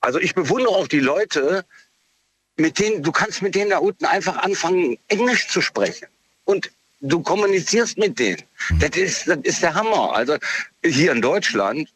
Also 0.00 0.18
ich 0.18 0.34
bewundere 0.34 0.74
auch 0.74 0.88
die 0.88 1.00
Leute, 1.00 1.64
mit 2.56 2.78
denen, 2.78 3.02
du 3.02 3.12
kannst 3.12 3.40
mit 3.40 3.54
denen 3.54 3.70
da 3.70 3.78
unten 3.78 4.04
einfach 4.04 4.36
anfangen, 4.38 4.98
Englisch 5.08 5.48
zu 5.48 5.60
sprechen. 5.60 6.08
Und 6.44 6.70
du 7.02 7.20
kommunizierst 7.20 7.98
mit 7.98 8.18
denen. 8.18 8.42
Mhm. 8.70 8.78
Das 8.78 8.96
ist, 8.96 9.28
das 9.28 9.38
ist 9.42 9.62
der 9.62 9.74
Hammer. 9.74 10.14
Also 10.14 10.36
hier 10.84 11.12
in 11.12 11.20
Deutschland, 11.20 11.88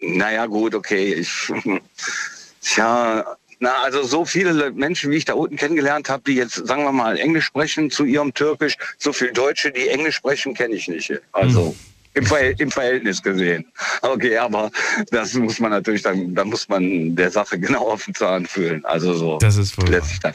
naja 0.00 0.46
gut, 0.46 0.74
okay, 0.74 1.14
ich, 1.14 1.52
tja, 2.60 3.36
na, 3.60 3.82
also 3.82 4.02
so 4.02 4.24
viele 4.24 4.72
Menschen, 4.72 5.10
wie 5.10 5.16
ich 5.16 5.24
da 5.24 5.34
unten 5.34 5.56
kennengelernt 5.56 6.08
habe, 6.08 6.22
die 6.26 6.34
jetzt, 6.34 6.66
sagen 6.66 6.84
wir 6.84 6.92
mal, 6.92 7.18
Englisch 7.18 7.46
sprechen 7.46 7.90
zu 7.90 8.04
ihrem 8.04 8.32
Türkisch, 8.34 8.76
so 8.98 9.12
viele 9.12 9.32
Deutsche, 9.32 9.70
die 9.70 9.88
Englisch 9.88 10.16
sprechen, 10.16 10.54
kenne 10.54 10.74
ich 10.74 10.88
nicht. 10.88 11.12
Also. 11.32 11.70
Mhm. 11.70 11.78
Im, 12.16 12.24
Ver 12.26 12.60
Im 12.60 12.70
Verhältnis 12.70 13.20
gesehen. 13.20 13.66
Okay, 14.02 14.38
aber 14.38 14.70
das 15.10 15.34
muss 15.34 15.58
man 15.58 15.72
natürlich 15.72 16.02
dann, 16.02 16.32
da 16.32 16.44
muss 16.44 16.68
man 16.68 17.16
der 17.16 17.28
Sache 17.28 17.58
genau 17.58 17.88
auf 17.90 18.04
den 18.04 18.14
Zahn 18.14 18.46
fühlen. 18.46 18.84
Also 18.84 19.14
so. 19.14 19.38
Das 19.38 19.56
ist 19.56 19.76
wohl. 19.76 19.88
Letztlich 19.88 20.20
dann. 20.20 20.32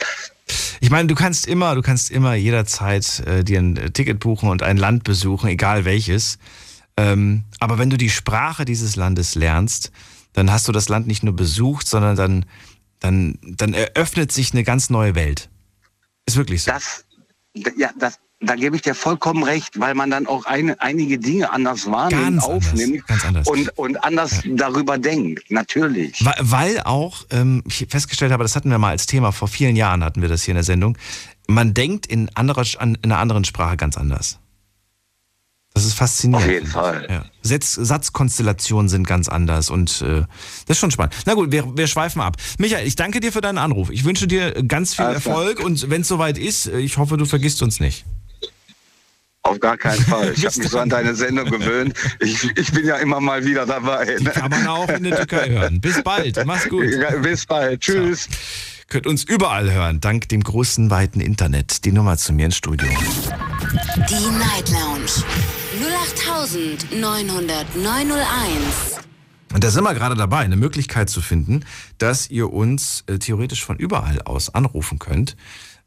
Ich 0.80 0.90
meine, 0.90 1.08
du 1.08 1.14
kannst 1.14 1.46
immer, 1.46 1.74
du 1.74 1.82
kannst 1.82 2.10
immer 2.10 2.34
jederzeit 2.34 3.20
äh, 3.26 3.44
dir 3.44 3.60
ein 3.60 3.76
äh, 3.76 3.90
Ticket 3.90 4.20
buchen 4.20 4.48
und 4.48 4.62
ein 4.62 4.76
Land 4.76 5.04
besuchen, 5.04 5.48
egal 5.48 5.84
welches. 5.84 6.38
Ähm, 6.96 7.44
aber 7.58 7.78
wenn 7.78 7.90
du 7.90 7.96
die 7.96 8.10
Sprache 8.10 8.64
dieses 8.64 8.96
Landes 8.96 9.34
lernst, 9.34 9.90
dann 10.32 10.50
hast 10.50 10.68
du 10.68 10.72
das 10.72 10.88
Land 10.88 11.06
nicht 11.06 11.22
nur 11.22 11.34
besucht, 11.34 11.88
sondern 11.88 12.16
dann, 12.16 12.46
dann, 12.98 13.38
dann 13.42 13.74
eröffnet 13.74 14.32
sich 14.32 14.52
eine 14.52 14.64
ganz 14.64 14.90
neue 14.90 15.14
Welt. 15.14 15.48
Ist 16.26 16.36
wirklich 16.36 16.62
so. 16.62 16.70
Das, 16.70 17.04
ja, 17.76 17.90
das, 17.98 18.18
da 18.40 18.54
gebe 18.54 18.74
ich 18.74 18.82
dir 18.82 18.94
vollkommen 18.94 19.42
recht, 19.42 19.78
weil 19.78 19.94
man 19.94 20.10
dann 20.10 20.26
auch 20.26 20.46
eine, 20.46 20.80
einige 20.80 21.18
Dinge 21.18 21.52
anders 21.52 21.90
wahrnimmt, 21.90 22.42
aufnimmt 22.42 23.04
anders, 23.06 23.24
anders. 23.24 23.48
Und, 23.48 23.78
und 23.78 24.02
anders 24.02 24.44
ja. 24.44 24.52
darüber 24.54 24.96
denkt, 24.96 25.50
natürlich. 25.50 26.24
Weil, 26.24 26.34
weil 26.40 26.80
auch, 26.80 27.26
ähm, 27.30 27.62
ich 27.66 27.86
festgestellt 27.90 28.32
habe, 28.32 28.42
das 28.42 28.56
hatten 28.56 28.70
wir 28.70 28.78
mal 28.78 28.90
als 28.90 29.06
Thema, 29.06 29.32
vor 29.32 29.48
vielen 29.48 29.76
Jahren 29.76 30.02
hatten 30.02 30.22
wir 30.22 30.28
das 30.28 30.42
hier 30.42 30.52
in 30.52 30.56
der 30.56 30.64
Sendung, 30.64 30.96
man 31.46 31.74
denkt 31.74 32.06
in, 32.06 32.30
anderer, 32.34 32.64
in 32.80 32.96
einer 33.02 33.18
anderen 33.18 33.44
Sprache 33.44 33.76
ganz 33.76 33.98
anders. 33.98 34.38
Das 35.74 35.84
ist 35.84 35.94
faszinierend. 35.94 36.46
Auf 36.46 36.52
jeden 36.52 36.66
Fall. 36.66 37.06
Ja. 37.08 37.24
Satz, 37.42 37.74
Satzkonstellationen 37.74 38.88
sind 38.88 39.06
ganz 39.06 39.28
anders 39.28 39.70
und 39.70 40.02
äh, 40.02 40.22
das 40.66 40.76
ist 40.76 40.78
schon 40.78 40.90
spannend. 40.90 41.14
Na 41.26 41.34
gut, 41.34 41.52
wir, 41.52 41.76
wir 41.76 41.86
schweifen 41.86 42.20
ab. 42.22 42.36
Michael, 42.58 42.86
ich 42.86 42.96
danke 42.96 43.20
dir 43.20 43.32
für 43.32 43.40
deinen 43.40 43.58
Anruf. 43.58 43.90
Ich 43.90 44.04
wünsche 44.04 44.26
dir 44.26 44.64
ganz 44.64 44.94
viel 44.94 45.04
Alles 45.04 45.26
Erfolg 45.26 45.56
klar. 45.56 45.66
und 45.66 45.88
wenn 45.88 46.00
es 46.00 46.08
soweit 46.08 46.38
ist, 46.38 46.66
ich 46.66 46.96
hoffe, 46.98 47.16
du 47.16 47.24
vergisst 47.24 47.62
uns 47.62 47.78
nicht. 47.78 48.04
Auf 49.50 49.58
gar 49.58 49.76
keinen 49.76 50.02
Fall. 50.02 50.32
Ich 50.36 50.46
habe 50.46 50.58
mich 50.58 50.68
so 50.68 50.78
an 50.78 50.88
deine 50.88 51.14
Sendung 51.14 51.50
gewöhnt. 51.50 51.94
Ich, 52.20 52.56
ich 52.56 52.72
bin 52.72 52.86
ja 52.86 52.96
immer 52.96 53.20
mal 53.20 53.44
wieder 53.44 53.66
dabei. 53.66 54.04
Ne? 54.04 54.16
Die 54.20 54.24
kann 54.26 54.50
man 54.50 54.66
auch 54.68 54.88
in 54.88 55.02
der 55.02 55.16
Türkei 55.16 55.50
hören. 55.50 55.80
Bis 55.80 56.02
bald. 56.02 56.44
Mach's 56.46 56.68
gut. 56.68 56.84
Ja, 56.84 57.16
bis 57.16 57.46
bald. 57.46 57.80
Tschüss. 57.80 58.24
So. 58.24 58.30
Könnt 58.88 59.06
uns 59.06 59.24
überall 59.24 59.72
hören, 59.72 60.00
dank 60.00 60.28
dem 60.28 60.42
großen, 60.42 60.90
weiten 60.90 61.20
Internet. 61.20 61.84
Die 61.84 61.92
Nummer 61.92 62.16
zu 62.16 62.32
mir 62.32 62.46
ins 62.46 62.56
Studio. 62.56 62.88
Die 62.88 64.38
Night 64.38 64.68
Lounge. 64.70 65.24
0890901. 67.00 69.00
Und 69.52 69.64
da 69.64 69.70
sind 69.70 69.82
wir 69.82 69.94
gerade 69.94 70.14
dabei, 70.14 70.38
eine 70.38 70.56
Möglichkeit 70.56 71.10
zu 71.10 71.20
finden, 71.20 71.64
dass 71.98 72.30
ihr 72.30 72.52
uns 72.52 73.02
äh, 73.06 73.18
theoretisch 73.18 73.64
von 73.64 73.78
überall 73.78 74.22
aus 74.22 74.54
anrufen 74.54 75.00
könnt. 75.00 75.36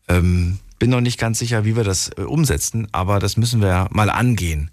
Ähm, 0.09 0.59
bin 0.79 0.89
noch 0.89 1.01
nicht 1.01 1.19
ganz 1.19 1.39
sicher, 1.39 1.65
wie 1.65 1.75
wir 1.75 1.83
das 1.83 2.09
äh, 2.17 2.21
umsetzen, 2.21 2.87
aber 2.91 3.19
das 3.19 3.37
müssen 3.37 3.61
wir 3.61 3.87
mal 3.91 4.09
angehen. 4.09 4.71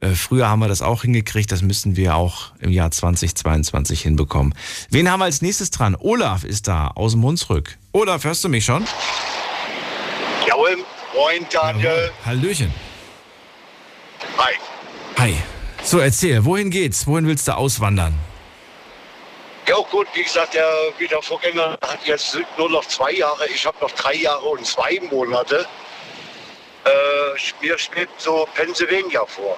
Äh, 0.00 0.10
früher 0.10 0.48
haben 0.48 0.58
wir 0.58 0.68
das 0.68 0.82
auch 0.82 1.02
hingekriegt, 1.02 1.52
das 1.52 1.62
müssen 1.62 1.96
wir 1.96 2.16
auch 2.16 2.52
im 2.58 2.70
Jahr 2.70 2.90
2022 2.90 4.02
hinbekommen. 4.02 4.54
Wen 4.90 5.10
haben 5.10 5.20
wir 5.20 5.26
als 5.26 5.42
nächstes 5.42 5.70
dran? 5.70 5.96
Olaf 5.98 6.44
ist 6.44 6.68
da, 6.68 6.88
aus 6.88 7.12
dem 7.12 7.22
Hunsrück. 7.22 7.78
Olaf, 7.92 8.24
hörst 8.24 8.42
du 8.42 8.48
mich 8.48 8.64
schon? 8.64 8.84
Jawohl, 10.46 10.78
moin 11.14 11.46
Daniel. 11.52 11.84
Jawohl. 11.84 12.10
Hallöchen. 12.26 12.74
Hi. 14.38 14.54
Hi. 15.18 15.36
So, 15.84 15.98
erzähl, 15.98 16.44
wohin 16.44 16.70
geht's? 16.70 17.06
Wohin 17.06 17.26
willst 17.26 17.46
du 17.48 17.56
auswandern? 17.56 18.14
Ja 19.68 19.76
gut, 19.90 20.08
wie 20.14 20.24
gesagt, 20.24 20.54
der, 20.54 20.68
wie 20.98 21.06
der 21.06 21.22
Vorgänger 21.22 21.78
hat 21.82 22.00
jetzt 22.04 22.36
nur 22.58 22.68
noch 22.68 22.84
zwei 22.86 23.12
Jahre. 23.12 23.46
Ich 23.48 23.64
habe 23.64 23.76
noch 23.80 23.90
drei 23.92 24.14
Jahre 24.14 24.44
und 24.44 24.66
zwei 24.66 25.00
Monate. 25.10 25.66
Äh, 26.84 27.64
mir 27.64 27.78
schwebt 27.78 28.20
so 28.20 28.46
Pennsylvania 28.54 29.24
vor. 29.24 29.56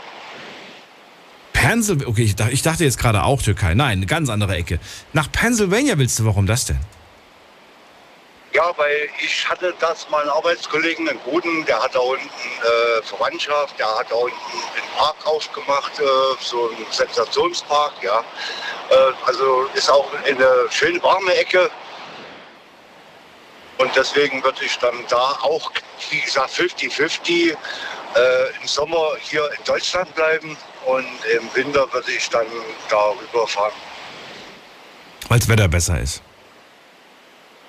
Pennsylvania, 1.55 2.09
okay, 2.09 2.35
ich 2.51 2.63
dachte 2.63 2.85
jetzt 2.85 2.99
gerade 2.99 3.23
auch 3.23 3.41
Türkei. 3.41 3.75
Nein, 3.75 3.99
eine 3.99 4.07
ganz 4.07 4.29
andere 4.29 4.55
Ecke. 4.57 4.79
Nach 5.15 5.33
Pennsylvania 5.33 5.97
willst 5.97 6.19
du, 6.19 6.27
warum 6.27 6.47
das 6.47 6.67
denn? 6.67 6.79
Ja, 8.55 8.73
weil 8.77 9.09
ich 9.19 9.49
hatte 9.49 9.75
das 9.81 10.09
mal 10.11 10.21
einen 10.21 10.31
Arbeitskollegen, 10.31 11.09
einen 11.09 11.19
guten, 11.25 11.65
der 11.65 11.83
hat 11.83 11.97
da 11.97 11.99
unten 11.99 12.25
äh, 12.29 13.03
Verwandtschaft, 13.03 13.77
der 13.81 13.99
hat 13.99 14.09
da 14.13 14.15
unten 14.15 14.37
einen 14.37 14.97
Park 14.97 15.17
aufgemacht, 15.25 15.99
äh, 15.99 16.05
so 16.41 16.71
einen 16.71 16.87
Sensationspark, 16.89 17.95
ja. 18.03 18.21
Äh, 18.91 18.95
also 19.27 19.69
ist 19.75 19.91
auch 19.91 20.09
eine 20.25 20.69
schöne 20.71 21.03
warme 21.03 21.35
Ecke. 21.35 21.69
Und 23.79 23.91
deswegen 23.97 24.43
würde 24.45 24.65
ich 24.65 24.79
dann 24.79 25.05
da 25.09 25.37
auch, 25.43 25.73
wie 26.11 26.21
gesagt, 26.21 26.51
50-50 26.51 27.51
äh, 27.51 27.57
im 28.61 28.69
Sommer 28.69 29.17
hier 29.21 29.51
in 29.51 29.65
Deutschland 29.65 30.15
bleiben 30.15 30.57
und 30.87 31.07
im 31.37 31.55
Winter 31.55 31.93
würde 31.93 32.13
ich 32.13 32.31
dann 32.31 32.47
darüber 32.89 33.49
fahren. 33.49 33.73
Weil 35.29 35.41
das 35.41 35.49
Wetter 35.49 35.67
besser 35.67 36.01
ist. 36.01 36.24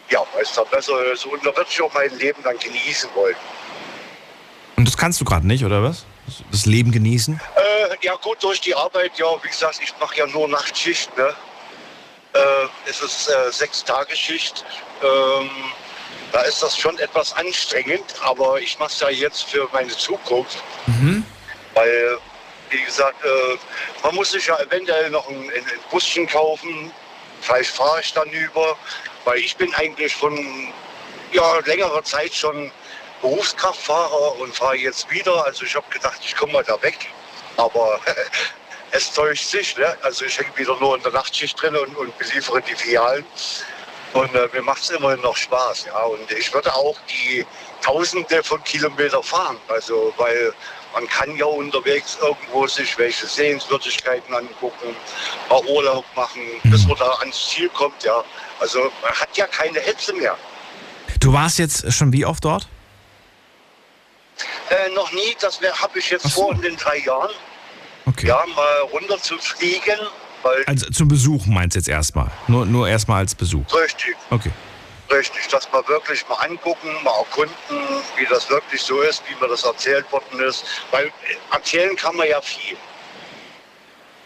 Ja, 0.10 0.24
weil 0.34 0.44
es 0.44 0.54
da 0.54 0.64
besser 0.64 1.12
ist. 1.12 1.26
Und 1.26 1.46
da 1.46 1.56
würde 1.56 1.70
ich 1.70 1.82
auch 1.82 1.94
mein 1.94 2.16
Leben 2.18 2.42
dann 2.44 2.58
genießen 2.58 3.10
wollen. 3.16 3.36
Und 4.76 4.88
das 4.88 4.98
kannst 4.98 5.20
du 5.22 5.26
gerade 5.26 5.48
nicht, 5.48 5.64
oder 5.64 5.82
was? 5.82 6.06
Das 6.52 6.66
Leben 6.66 6.92
genießen? 6.92 7.40
Äh, 7.56 7.96
ja 8.02 8.16
gut, 8.16 8.44
durch 8.44 8.62
die 8.62 8.76
Arbeit, 8.76 9.18
ja, 9.18 9.28
wie 9.42 9.48
gesagt, 9.48 9.80
ich 9.82 9.94
mache 10.00 10.18
ja 10.18 10.28
nur 10.28 10.48
Nachtschicht, 10.48 11.16
ne? 11.18 11.34
Äh, 12.34 12.40
es 12.90 13.02
ist 13.02 13.30
äh, 13.30 13.52
sechs 13.52 13.84
Tage 13.84 14.16
Schicht. 14.16 14.66
Ähm, 15.02 15.50
da 16.32 16.42
ist 16.42 16.62
das 16.62 16.78
schon 16.78 16.98
etwas 17.00 17.34
anstrengend, 17.34 18.04
aber 18.22 18.60
ich 18.60 18.78
mache 18.78 18.92
es 18.92 19.00
ja 19.00 19.10
jetzt 19.10 19.44
für 19.44 19.70
meine 19.72 19.96
Zukunft. 19.96 20.62
Mhm. 20.88 21.26
Weil, 21.74 22.18
wie 22.70 22.82
gesagt, 22.82 23.24
äh, 23.24 23.58
man 24.04 24.16
muss 24.16 24.32
sich 24.32 24.48
ja 24.48 24.60
eventuell 24.60 25.10
noch 25.12 25.30
ein, 25.30 25.50
ein 25.50 25.64
Buschen 25.90 26.28
kaufen. 26.28 26.92
Vielleicht 27.42 27.72
fahre 27.72 28.02
ich 28.02 28.12
dann 28.14 28.30
über, 28.32 28.78
weil 29.26 29.40
ich 29.40 29.58
bin 29.58 29.74
eigentlich 29.76 30.16
von 30.16 30.74
ja, 31.32 31.60
längerer 31.66 32.04
Zeit 32.04 32.34
schon 32.34 32.72
Berufskraftfahrer 33.22 34.40
und 34.40 34.56
fahre 34.56 34.78
jetzt 34.78 35.10
wieder. 35.10 35.46
Also 35.46 35.66
ich 35.66 35.76
habe 35.76 35.86
gedacht, 35.92 36.20
ich 36.24 36.36
komme 36.36 36.54
mal 36.54 36.64
da 36.64 36.82
weg. 36.82 37.08
Aber 37.58 38.00
es 38.92 39.12
täuscht 39.12 39.48
sich. 39.48 39.76
Ne? 39.78 39.98
Also 40.02 40.26
ich 40.26 40.38
hänge 40.38 40.56
wieder 40.56 40.78
nur 40.80 40.96
in 40.96 41.04
der 41.04 41.12
Nachtschicht 41.12 41.62
drin 41.62 41.76
und, 41.76 41.96
und 41.98 42.18
beliefere 42.18 42.62
die 42.62 42.76
Filialen. 42.76 43.26
Und 44.14 44.34
äh, 44.34 44.48
mir 44.54 44.62
macht 44.62 44.82
es 44.84 44.92
immerhin 44.92 45.22
noch 45.22 45.36
Spaß. 45.36 45.86
Ja? 45.86 46.04
Und 46.04 46.32
ich 46.32 46.54
würde 46.54 46.74
auch 46.74 46.98
die 47.10 47.46
Tausende 47.82 48.44
von 48.44 48.64
Kilometern 48.64 49.24
fahren. 49.24 49.58
Also 49.68 50.14
weil 50.18 50.54
man 50.94 51.08
kann 51.10 51.36
ja 51.36 51.46
unterwegs 51.46 52.18
irgendwo 52.22 52.68
sich 52.68 52.98
welche 52.98 53.26
Sehenswürdigkeiten 53.26 54.34
angucken, 54.34 54.96
mal 55.50 55.62
Urlaub 55.66 56.06
machen, 56.16 56.42
bis 56.64 56.88
man 56.88 56.98
da 56.98 57.12
ans 57.20 57.50
Ziel 57.50 57.68
kommt. 57.70 58.02
Ja. 58.04 58.24
Also 58.60 58.92
man 59.02 59.12
hat 59.12 59.36
ja 59.36 59.48
keine 59.48 59.80
Hetze 59.80 60.14
mehr. 60.14 60.38
Du 61.20 61.34
warst 61.34 61.60
jetzt 61.60 61.92
schon 61.94 62.12
wie 62.14 62.26
oft 62.26 62.44
dort? 62.46 62.68
Äh, 64.70 64.90
noch 64.94 65.12
nie, 65.12 65.36
das 65.40 65.60
habe 65.82 66.00
ich 66.00 66.10
jetzt 66.10 66.24
so. 66.24 66.42
vor 66.42 66.54
in 66.54 66.62
den 66.62 66.76
drei 66.76 66.98
Jahren. 66.98 67.30
Okay. 68.08 68.28
Ja, 68.28 68.44
mal 68.56 68.78
runter 68.92 69.20
zu 69.22 69.38
fliegen, 69.38 70.00
weil 70.44 70.64
Also 70.68 70.90
zum 70.92 71.08
Besuch 71.08 71.46
meinst 71.46 71.76
du 71.76 71.80
jetzt 71.80 71.90
erstmal? 71.90 72.30
Nur, 72.48 72.66
nur 72.66 72.88
erstmal 72.88 73.20
als 73.20 73.34
Besuch? 73.34 73.66
richtig, 73.76 74.16
Okay. 74.30 74.52
richtig, 75.12 75.48
das 75.48 75.72
mal 75.72 75.88
wirklich 75.88 76.28
mal 76.30 76.36
angucken, 76.36 76.90
mal 77.04 77.18
erkunden, 77.18 77.54
wie 78.18 78.26
das 78.26 78.50
wirklich 78.50 78.82
so 78.82 79.02
ist, 79.02 79.24
wie 79.28 79.36
mir 79.44 79.48
das 79.50 79.64
erzählt 79.64 80.12
worden 80.12 80.40
ist. 80.42 80.66
Weil 80.92 81.08
äh, 81.08 81.12
erzählen 81.52 81.96
kann 81.96 82.16
man 82.16 82.28
ja 82.28 82.42
viel. 82.42 82.78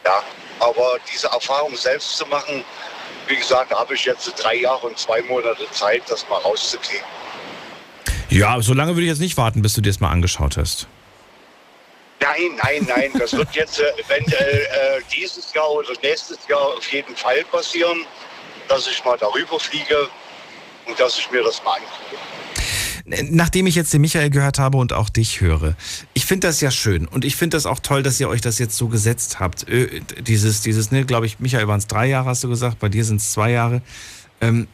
Ja, 0.06 0.24
aber 0.60 0.98
diese 1.12 1.28
Erfahrung 1.28 1.76
selbst 1.76 2.18
zu 2.18 2.26
machen, 2.28 2.64
wie 3.30 3.36
gesagt, 3.36 3.72
da 3.72 3.80
habe 3.80 3.94
ich 3.94 4.06
jetzt 4.06 4.32
drei 4.44 4.56
Jahre 4.56 4.88
und 4.88 4.98
zwei 4.98 5.22
Monate 5.22 5.70
Zeit, 5.72 6.02
das 6.08 6.28
mal 6.28 6.38
rauszukriegen. 6.38 7.06
Ja, 8.30 8.62
so 8.62 8.74
lange 8.74 8.96
würde 8.96 9.04
ich 9.04 9.10
jetzt 9.10 9.22
nicht 9.22 9.38
warten, 9.38 9.62
bis 9.62 9.74
du 9.74 9.82
dir 9.82 9.90
das 9.90 10.00
mal 10.00 10.10
angeschaut 10.10 10.58
hast. 10.58 10.88
Nein, 12.20 12.60
nein, 12.62 12.86
nein, 12.88 13.12
das 13.18 13.34
wird 13.34 13.56
jetzt 13.56 13.80
äh, 13.80 13.84
eventuell 13.98 14.60
äh, 14.60 15.02
dieses 15.16 15.54
Jahr 15.54 15.70
oder 15.72 15.94
nächstes 16.04 16.40
Jahr 16.48 16.76
auf 16.78 16.92
jeden 16.92 17.16
Fall 17.16 17.44
passieren, 17.46 18.06
dass 18.68 18.88
ich 18.88 19.04
mal 19.06 19.18
darüber 19.18 19.60
fliege 19.60 20.10
und 20.86 21.00
dass 21.00 21.18
ich 21.18 21.32
mir 21.32 21.44
das 21.44 21.64
mal 21.64 21.76
angucke. 21.76 22.18
Nachdem 23.32 23.66
ich 23.66 23.76
jetzt 23.76 23.94
den 23.94 24.02
Michael 24.02 24.30
gehört 24.30 24.60
habe 24.60 24.78
und 24.78 24.94
auch 24.94 25.10
dich 25.10 25.42
höre, 25.42 25.76
ich 26.14 26.26
finde 26.26 26.48
das 26.48 26.62
ja 26.62 26.70
schön 26.70 27.08
und 27.08 27.26
ich 27.26 27.36
finde 27.36 27.58
das 27.58 27.66
auch 27.66 27.80
toll, 27.80 28.04
dass 28.04 28.20
ihr 28.20 28.30
euch 28.30 28.42
das 28.42 28.60
jetzt 28.60 28.78
so 28.78 28.88
gesetzt 28.88 29.40
habt. 29.40 29.66
Dieses, 30.28 30.62
dieses, 30.62 30.92
ne, 30.92 31.06
glaube 31.06 31.26
ich, 31.26 31.40
Michael 31.40 31.68
waren 31.68 31.80
es 31.80 31.88
drei 31.88 32.08
Jahre, 32.08 32.30
hast 32.30 32.44
du 32.44 32.50
gesagt, 32.50 32.80
bei 32.80 32.90
dir 32.90 33.04
sind 33.04 33.20
es 33.20 33.32
zwei 33.32 33.52
Jahre. 33.52 33.82
Ähm, 34.42 34.68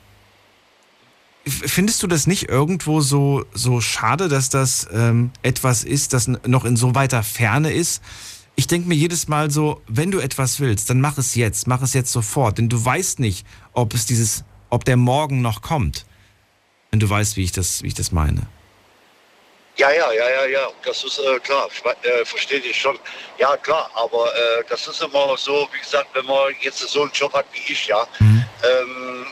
findest 1.45 2.03
du 2.03 2.07
das 2.07 2.27
nicht 2.27 2.49
irgendwo 2.49 3.01
so, 3.01 3.45
so 3.53 3.79
schade, 3.79 4.27
dass 4.27 4.49
das 4.49 4.87
ähm, 4.91 5.31
etwas 5.41 5.83
ist, 5.83 6.13
das 6.13 6.27
noch 6.27 6.65
in 6.65 6.75
so 6.75 6.95
weiter 6.95 7.23
Ferne 7.23 7.71
ist? 7.71 8.01
Ich 8.57 8.67
denke 8.67 8.87
mir 8.87 8.95
jedes 8.95 9.27
Mal 9.27 9.51
so, 9.51 9.81
wenn 9.87 10.11
du 10.11 10.19
etwas 10.19 10.59
willst, 10.59 10.89
dann 10.89 11.01
mach 11.01 11.17
es 11.17 11.35
jetzt, 11.35 11.67
mach 11.67 11.81
es 11.81 11.93
jetzt 11.93 12.11
sofort, 12.11 12.57
denn 12.57 12.69
du 12.69 12.83
weißt 12.83 13.19
nicht, 13.19 13.45
ob 13.73 13.93
es 13.93 14.05
dieses, 14.05 14.43
ob 14.69 14.85
der 14.85 14.97
Morgen 14.97 15.41
noch 15.41 15.61
kommt. 15.61 16.05
Wenn 16.95 17.01
du 17.01 17.09
weißt, 17.09 17.35
wie 17.35 17.43
ich 17.43 17.51
das, 17.51 17.83
wie 17.83 17.87
ich 17.87 17.93
das 17.93 18.13
meine. 18.13 18.47
Ja, 19.75 19.91
ja, 19.91 20.13
ja, 20.13 20.29
ja, 20.29 20.45
ja, 20.45 20.67
das 20.85 21.03
ist 21.03 21.19
äh, 21.19 21.39
klar, 21.41 21.67
äh, 22.03 22.23
verstehe 22.23 22.59
ich 22.59 22.79
schon. 22.79 22.97
Ja, 23.37 23.57
klar, 23.57 23.91
aber 23.95 24.33
äh, 24.33 24.63
das 24.69 24.87
ist 24.87 25.01
immer 25.01 25.35
so, 25.35 25.67
wie 25.73 25.79
gesagt, 25.79 26.07
wenn 26.13 26.23
man 26.23 26.55
jetzt 26.61 26.79
so 26.79 27.01
einen 27.01 27.11
Job 27.11 27.33
hat 27.33 27.47
wie 27.51 27.73
ich, 27.73 27.87
ja, 27.87 28.07
ähm, 28.21 29.27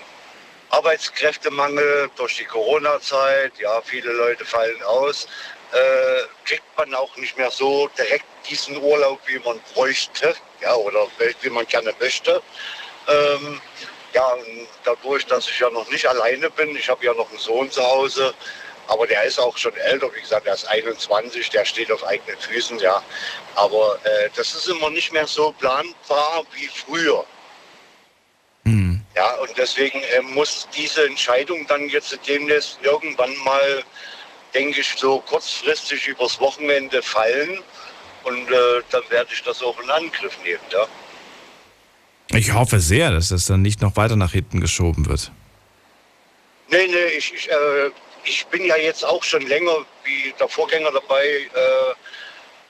Arbeitskräftemangel 0.72 2.10
durch 2.18 2.36
die 2.36 2.44
Corona-Zeit, 2.44 3.54
ja, 3.60 3.82
viele 3.82 4.12
Leute 4.12 4.44
fallen 4.44 4.84
aus, 4.84 5.26
äh, 5.72 6.28
kriegt 6.44 6.66
man 6.78 6.94
auch 6.96 7.16
nicht 7.16 7.38
mehr 7.38 7.50
so 7.50 7.90
direkt 7.98 8.26
diesen 8.50 8.76
Urlaub, 8.76 9.22
wie 9.28 9.40
man 9.40 9.58
bräuchte, 9.74 10.36
ja, 10.60 10.76
oder 10.76 11.08
wie 11.40 11.50
man 11.50 11.66
gerne 11.68 11.94
möchte. 11.98 12.42
Ähm, 13.08 13.62
ja, 14.14 14.26
und 14.34 14.68
dadurch, 14.84 15.26
dass 15.26 15.48
ich 15.48 15.60
ja 15.60 15.70
noch 15.70 15.90
nicht 15.90 16.06
alleine 16.08 16.50
bin, 16.52 16.76
ich 16.76 16.90
habe 16.90 17.06
ja 17.06 17.14
noch 17.14 17.30
einen 17.30 17.40
Sohn 17.40 17.70
zu 17.72 17.84
Hause, 17.84 18.34
aber 18.88 19.08
der 19.08 19.24
ist 19.24 19.40
auch 19.40 19.58
schon 19.58 19.76
älter, 19.76 20.14
wie 20.14 20.22
gesagt, 20.22 20.46
der 20.46 20.54
ist 20.54 20.66
21, 20.66 21.50
der 21.50 21.66
steht 21.66 21.92
auf 21.92 22.04
eigenen 22.06 22.38
Füßen, 22.38 22.80
ja. 22.80 23.02
Aber 23.56 23.98
äh, 24.04 24.30
das 24.36 24.54
ist 24.54 24.68
immer 24.68 24.90
nicht 24.90 25.14
mehr 25.14 25.28
so 25.28 25.54
planbar 25.54 26.44
wie 26.54 26.68
früher. 26.68 27.26
Hm. 28.66 29.02
Ja, 29.16 29.36
und 29.36 29.58
deswegen 29.58 30.02
äh, 30.02 30.22
muss 30.22 30.68
diese 30.76 31.06
Entscheidung 31.06 31.66
dann 31.68 31.88
jetzt 31.90 32.18
demnächst 32.28 32.80
irgendwann 32.82 33.36
mal, 33.38 33.84
denke 34.54 34.82
ich, 34.82 34.94
so 34.98 35.20
kurzfristig 35.22 36.08
übers 36.08 36.40
Wochenende 36.40 37.02
fallen. 37.02 37.62
Und 38.24 38.50
äh, 38.52 38.82
dann 38.90 39.04
werde 39.10 39.34
ich 39.34 39.44
das 39.44 39.62
auch 39.62 39.80
in 39.82 39.90
Angriff 39.90 40.38
nehmen, 40.44 40.64
ja. 40.72 40.88
Ich 42.32 42.54
hoffe 42.54 42.80
sehr, 42.80 43.12
dass 43.12 43.30
das 43.30 43.46
dann 43.46 43.62
nicht 43.62 43.82
noch 43.82 43.96
weiter 43.96 44.16
nach 44.16 44.32
hinten 44.32 44.60
geschoben 44.62 45.08
wird. 45.08 45.32
Nee, 46.70 46.88
nee, 46.88 47.18
ich, 47.18 47.34
ich, 47.34 47.50
äh, 47.52 47.92
ich 48.24 48.46
bin 48.48 48.66
ja 48.66 48.78
jetzt 48.78 49.06
auch 49.06 49.24
schon 49.24 49.42
länger 49.44 49.86
wie 50.04 50.34
der 50.40 50.48
Vorgänger 50.48 50.92
dabei, 50.92 51.26
äh, 51.26 51.94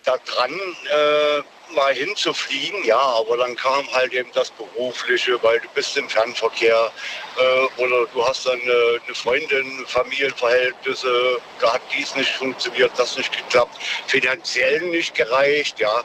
da 0.03 0.17
dran 0.25 0.51
äh, 0.51 1.41
mal 1.73 1.93
hinzufliegen, 1.93 2.83
ja, 2.83 2.99
aber 2.99 3.37
dann 3.37 3.55
kam 3.55 3.89
halt 3.93 4.13
eben 4.13 4.29
das 4.33 4.51
Berufliche, 4.51 5.41
weil 5.41 5.59
du 5.59 5.67
bist 5.73 5.95
im 5.97 6.09
Fernverkehr 6.09 6.91
äh, 7.37 7.81
oder 7.81 8.05
du 8.13 8.25
hast 8.27 8.45
dann 8.45 8.59
äh, 8.59 8.99
eine 9.05 9.15
Freundin, 9.15 9.85
Familienverhältnisse, 9.87 11.39
da 11.59 11.73
hat 11.73 11.81
dies 11.97 12.15
nicht 12.15 12.31
funktioniert, 12.31 12.91
das 12.97 13.17
nicht 13.17 13.31
geklappt, 13.35 13.77
finanziell 14.07 14.81
nicht 14.81 15.15
gereicht, 15.15 15.79
ja. 15.79 16.03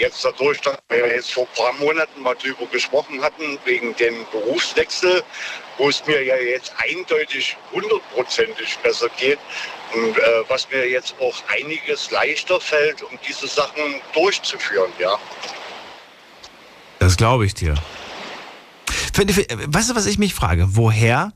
Jetzt 0.00 0.24
dadurch, 0.24 0.58
dass 0.62 0.78
wir 0.88 1.06
jetzt 1.14 1.32
vor 1.32 1.46
ein 1.46 1.56
paar 1.62 1.72
Monaten 1.74 2.22
mal 2.22 2.34
drüber 2.34 2.64
gesprochen 2.72 3.20
hatten, 3.20 3.58
wegen 3.66 3.94
dem 3.96 4.14
Berufswechsel, 4.32 5.22
wo 5.76 5.90
es 5.90 6.04
mir 6.06 6.24
ja 6.24 6.36
jetzt 6.36 6.72
eindeutig 6.78 7.54
hundertprozentig 7.70 8.78
besser 8.78 9.10
geht 9.18 9.38
und 9.92 10.16
äh, 10.16 10.22
was 10.48 10.70
mir 10.70 10.88
jetzt 10.88 11.14
auch 11.20 11.34
einiges 11.54 12.10
leichter 12.10 12.58
fällt, 12.60 13.02
um 13.02 13.18
diese 13.28 13.46
Sachen 13.46 14.00
durchzuführen, 14.14 14.90
ja. 14.98 15.18
Das 16.98 17.18
glaube 17.18 17.44
ich 17.44 17.52
dir. 17.52 17.74
Weißt 19.14 19.90
du, 19.90 19.94
was 19.94 20.06
ich 20.06 20.16
mich 20.16 20.32
frage? 20.32 20.64
Woher 20.70 21.32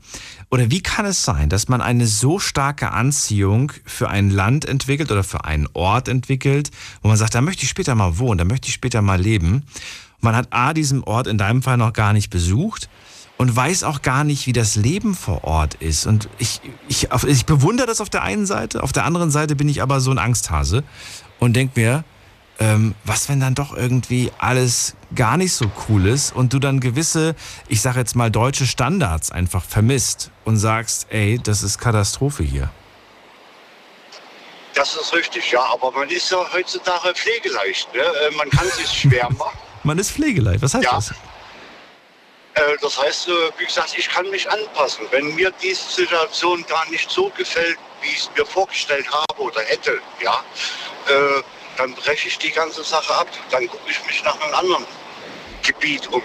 oder 0.55 0.71
wie 0.71 0.81
kann 0.81 1.05
es 1.05 1.21
sein, 1.21 1.49
dass 1.49 1.67
man 1.67 1.81
eine 1.81 2.07
so 2.07 2.39
starke 2.39 2.91
Anziehung 2.91 3.73
für 3.83 4.07
ein 4.07 4.29
Land 4.29 4.63
entwickelt 4.63 5.11
oder 5.11 5.25
für 5.25 5.43
einen 5.43 5.67
Ort 5.73 6.07
entwickelt, 6.07 6.71
wo 7.01 7.09
man 7.09 7.17
sagt, 7.17 7.35
da 7.35 7.41
möchte 7.41 7.63
ich 7.63 7.69
später 7.69 7.93
mal 7.93 8.19
wohnen, 8.19 8.37
da 8.37 8.45
möchte 8.45 8.69
ich 8.69 8.73
später 8.73 9.01
mal 9.01 9.19
leben. 9.19 9.63
Man 10.21 10.33
hat 10.33 10.53
A, 10.53 10.73
diesen 10.73 11.03
Ort 11.03 11.27
in 11.27 11.37
deinem 11.37 11.61
Fall 11.61 11.75
noch 11.75 11.91
gar 11.91 12.13
nicht 12.13 12.29
besucht 12.29 12.87
und 13.37 13.53
weiß 13.53 13.83
auch 13.83 14.01
gar 14.01 14.23
nicht, 14.23 14.47
wie 14.47 14.53
das 14.53 14.77
Leben 14.77 15.13
vor 15.13 15.43
Ort 15.43 15.73
ist. 15.73 16.07
Und 16.07 16.29
ich, 16.37 16.61
ich, 16.87 17.09
ich 17.27 17.45
bewundere 17.45 17.87
das 17.87 17.99
auf 17.99 18.09
der 18.09 18.23
einen 18.23 18.45
Seite, 18.45 18.81
auf 18.81 18.93
der 18.93 19.03
anderen 19.03 19.31
Seite 19.31 19.57
bin 19.57 19.67
ich 19.67 19.81
aber 19.81 19.99
so 19.99 20.11
ein 20.11 20.19
Angsthase 20.19 20.85
und 21.37 21.53
denke 21.57 21.77
mir, 21.77 22.05
ähm, 22.59 22.95
was 23.03 23.27
wenn 23.29 23.39
dann 23.39 23.53
doch 23.55 23.75
irgendwie 23.75 24.31
alles 24.37 24.95
gar 25.13 25.37
nicht 25.37 25.53
so 25.53 25.65
cool 25.89 26.07
ist 26.07 26.33
und 26.35 26.53
du 26.53 26.59
dann 26.59 26.79
gewisse, 26.79 27.35
ich 27.67 27.81
sag 27.81 27.95
jetzt 27.95 28.15
mal 28.15 28.31
deutsche 28.31 28.65
Standards 28.65 29.31
einfach 29.31 29.63
vermisst 29.63 30.31
und 30.45 30.57
sagst, 30.57 31.07
ey, 31.09 31.39
das 31.41 31.63
ist 31.63 31.77
Katastrophe 31.79 32.43
hier. 32.43 32.69
Das 34.73 34.93
ist 34.95 35.13
richtig, 35.13 35.51
ja, 35.51 35.61
aber 35.71 35.91
man 35.91 36.09
ist 36.09 36.29
ja 36.31 36.37
heutzutage 36.53 37.13
pflegeleicht. 37.13 37.93
Ne? 37.93 38.01
Äh, 38.01 38.35
Man 38.35 38.49
kann 38.49 38.67
sich 38.69 38.87
schwer 38.89 39.29
machen. 39.37 39.57
Man 39.83 39.97
ist 39.99 40.11
pflegeleicht, 40.11 40.61
was 40.61 40.73
heißt 40.73 40.83
Ja. 40.83 40.95
das? 40.95 41.11
Äh, 42.55 42.75
Das 42.81 43.01
heißt, 43.01 43.27
äh, 43.29 43.31
wie 43.57 43.65
gesagt, 43.65 43.93
ich 43.97 44.09
kann 44.09 44.29
mich 44.31 44.49
anpassen. 44.49 45.05
Wenn 45.11 45.33
mir 45.35 45.51
diese 45.61 45.89
Situation 45.89 46.65
gar 46.67 46.89
nicht 46.89 47.09
so 47.09 47.29
gefällt, 47.37 47.77
wie 48.01 48.07
ich 48.09 48.19
es 48.19 48.29
mir 48.37 48.45
vorgestellt 48.45 49.07
habe 49.13 49.41
oder 49.41 49.61
hätte, 49.61 49.99
ja, 50.21 50.43
dann 51.77 51.93
breche 51.95 52.27
ich 52.27 52.37
die 52.37 52.51
ganze 52.51 52.83
Sache 52.83 53.13
ab. 53.15 53.27
Dann 53.51 53.67
gucke 53.67 53.89
ich 53.89 54.03
mich 54.05 54.23
nach 54.23 54.39
einem 54.41 54.53
anderen 54.53 54.85
Gebiet 55.63 56.07
um. 56.11 56.23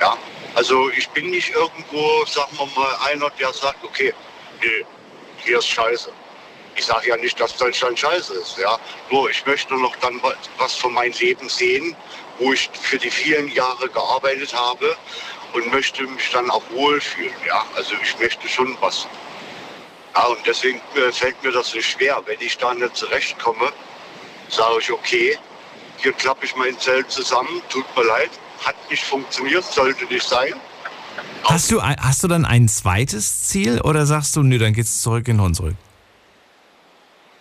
Ja, 0.00 0.16
also 0.54 0.90
ich 0.90 1.08
bin 1.10 1.30
nicht 1.30 1.50
irgendwo, 1.50 2.24
sagen 2.26 2.56
wir 2.58 2.66
mal, 2.80 2.96
einer, 3.10 3.30
der 3.30 3.52
sagt, 3.52 3.82
okay, 3.84 4.14
nee, 4.62 4.84
hier 5.44 5.58
ist 5.58 5.68
Scheiße. 5.68 6.12
Ich 6.76 6.86
sage 6.86 7.08
ja 7.08 7.16
nicht, 7.16 7.38
dass 7.40 7.56
Deutschland 7.56 7.98
scheiße 7.98 8.34
ist, 8.34 8.56
ja. 8.58 8.78
Nur 9.10 9.28
ich 9.28 9.44
möchte 9.44 9.74
noch 9.74 9.94
dann 9.96 10.22
wa- 10.22 10.34
was 10.56 10.74
von 10.74 10.92
meinem 10.94 11.12
Leben 11.14 11.48
sehen, 11.48 11.96
wo 12.38 12.52
ich 12.52 12.70
für 12.72 12.96
die 12.96 13.10
vielen 13.10 13.48
Jahre 13.48 13.88
gearbeitet 13.88 14.54
habe 14.54 14.96
und 15.52 15.70
möchte 15.72 16.04
mich 16.04 16.30
dann 16.30 16.50
auch 16.50 16.62
wohlfühlen, 16.70 17.34
ja. 17.46 17.66
Also 17.74 17.94
ich 18.02 18.18
möchte 18.18 18.48
schon 18.48 18.76
was. 18.80 19.06
Ja, 20.14 20.26
und 20.26 20.38
deswegen 20.46 20.80
äh, 20.94 21.12
fällt 21.12 21.42
mir 21.42 21.52
das 21.52 21.70
so 21.70 21.80
schwer. 21.80 22.22
Wenn 22.24 22.40
ich 22.40 22.56
da 22.56 22.72
nicht 22.74 22.96
zurechtkomme, 22.96 23.72
sage 24.50 24.78
ich, 24.80 24.92
okay, 24.92 25.38
hier 25.98 26.12
klappe 26.12 26.46
ich 26.46 26.56
mein 26.56 26.78
Zelt 26.78 27.10
zusammen, 27.10 27.62
tut 27.68 27.84
mir 27.96 28.04
leid, 28.04 28.30
hat 28.64 28.76
nicht 28.90 29.04
funktioniert, 29.04 29.64
sollte 29.64 30.04
nicht 30.06 30.26
sein. 30.26 30.54
Hast 31.44 31.70
du, 31.70 31.82
hast 31.82 32.22
du 32.22 32.28
dann 32.28 32.44
ein 32.44 32.68
zweites 32.68 33.44
Ziel 33.48 33.80
oder 33.80 34.06
sagst 34.06 34.36
du, 34.36 34.42
nö, 34.42 34.58
dann 34.58 34.72
geht's 34.72 35.02
zurück 35.02 35.26
in 35.28 35.40
Hunsrück? 35.40 35.74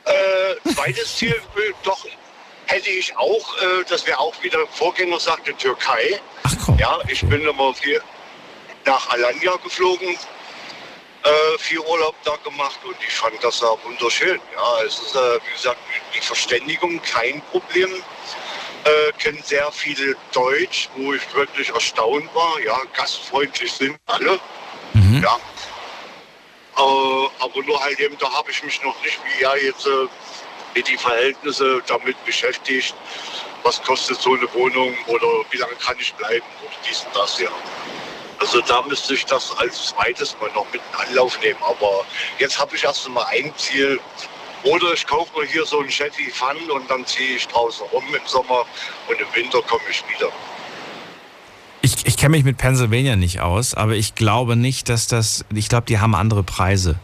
Äh, 0.05 0.73
zweites 0.73 1.17
Ziel, 1.17 1.35
äh, 1.35 1.73
doch, 1.83 2.05
hätte 2.65 2.89
ich 2.89 3.15
auch, 3.17 3.57
äh, 3.57 3.83
das 3.89 4.05
wäre 4.05 4.19
auch 4.19 4.33
wieder 4.41 4.59
Vorgänger 4.71 5.19
sagte 5.19 5.53
Türkei. 5.55 6.19
Ach 6.43 6.55
komm. 6.65 6.77
Ja, 6.77 6.97
ich 7.07 7.21
bin 7.21 7.41
immer 7.41 7.73
viel 7.73 8.01
nach 8.85 9.09
Alanya 9.09 9.55
geflogen, 9.63 10.17
äh, 11.23 11.57
viel 11.57 11.79
Urlaub 11.79 12.15
da 12.23 12.35
gemacht 12.37 12.79
und 12.83 12.95
ich 13.05 13.13
fand 13.13 13.43
das 13.43 13.59
da 13.59 13.75
wunderschön. 13.83 14.39
Ja, 14.55 14.83
es 14.85 14.99
ist, 14.99 15.15
äh, 15.15 15.39
wie 15.45 15.51
gesagt, 15.53 15.79
die 16.15 16.21
Verständigung 16.21 17.01
kein 17.01 17.41
Problem. 17.51 17.89
Äh, 18.85 19.11
kennen 19.17 19.41
sehr 19.43 19.69
viele 19.71 20.15
Deutsch, 20.31 20.89
wo 20.95 21.13
ich 21.13 21.33
wirklich 21.33 21.69
erstaunt 21.69 22.33
war. 22.33 22.59
Ja, 22.61 22.79
gastfreundlich 22.93 23.71
sind 23.71 23.97
alle. 24.05 24.39
Ja. 25.21 25.37
Äh, 26.77 27.29
aber 27.39 27.63
nur 27.65 27.83
halt 27.83 27.99
eben, 27.99 28.17
da 28.17 28.31
habe 28.31 28.51
ich 28.51 28.63
mich 28.63 28.81
noch 28.83 28.95
nicht, 29.03 29.19
wie 29.25 29.41
ja 29.43 29.55
jetzt 29.55 29.85
äh, 29.85 30.07
mit 30.73 30.87
die 30.87 30.97
Verhältnisse 30.97 31.81
damit 31.87 32.23
beschäftigt. 32.25 32.95
Was 33.63 33.81
kostet 33.81 34.21
so 34.21 34.33
eine 34.33 34.51
Wohnung 34.53 34.95
oder 35.07 35.27
wie 35.51 35.57
lange 35.57 35.75
kann 35.75 35.97
ich 35.99 36.13
bleiben 36.13 36.45
oder 36.63 36.75
dies 36.87 37.01
und 37.01 37.15
das 37.15 37.39
ja. 37.39 37.49
Also 38.39 38.61
da 38.61 38.81
müsste 38.83 39.13
ich 39.13 39.25
das 39.25 39.51
als 39.57 39.87
zweites 39.87 40.35
mal 40.39 40.49
noch 40.53 40.65
mit 40.71 40.81
in 40.93 41.07
Anlauf 41.07 41.39
nehmen. 41.41 41.59
Aber 41.61 42.05
jetzt 42.39 42.59
habe 42.59 42.75
ich 42.75 42.83
erst 42.83 43.07
mal 43.09 43.25
ein 43.25 43.51
Ziel. 43.57 43.99
Oder 44.63 44.93
ich 44.93 45.05
kaufe 45.07 45.39
mir 45.39 45.45
hier 45.45 45.65
so 45.65 45.79
einen 45.79 45.89
Chevy 45.89 46.29
Fun 46.31 46.57
und 46.71 46.89
dann 46.89 47.05
ziehe 47.05 47.37
ich 47.37 47.47
draußen 47.47 47.85
rum 47.93 48.03
im 48.09 48.25
Sommer 48.25 48.65
und 49.07 49.19
im 49.19 49.27
Winter 49.33 49.61
komme 49.61 49.83
ich 49.89 50.03
wieder. 50.13 50.29
Ich, 51.81 52.05
ich 52.05 52.17
kenne 52.17 52.31
mich 52.31 52.43
mit 52.43 52.57
Pennsylvania 52.57 53.15
nicht 53.15 53.39
aus, 53.39 53.73
aber 53.73 53.93
ich 53.93 54.15
glaube 54.15 54.57
nicht, 54.57 54.89
dass 54.89 55.07
das. 55.07 55.45
Ich 55.53 55.69
glaube, 55.69 55.85
die 55.87 55.99
haben 55.99 56.13
andere 56.13 56.43
Preise. 56.43 56.99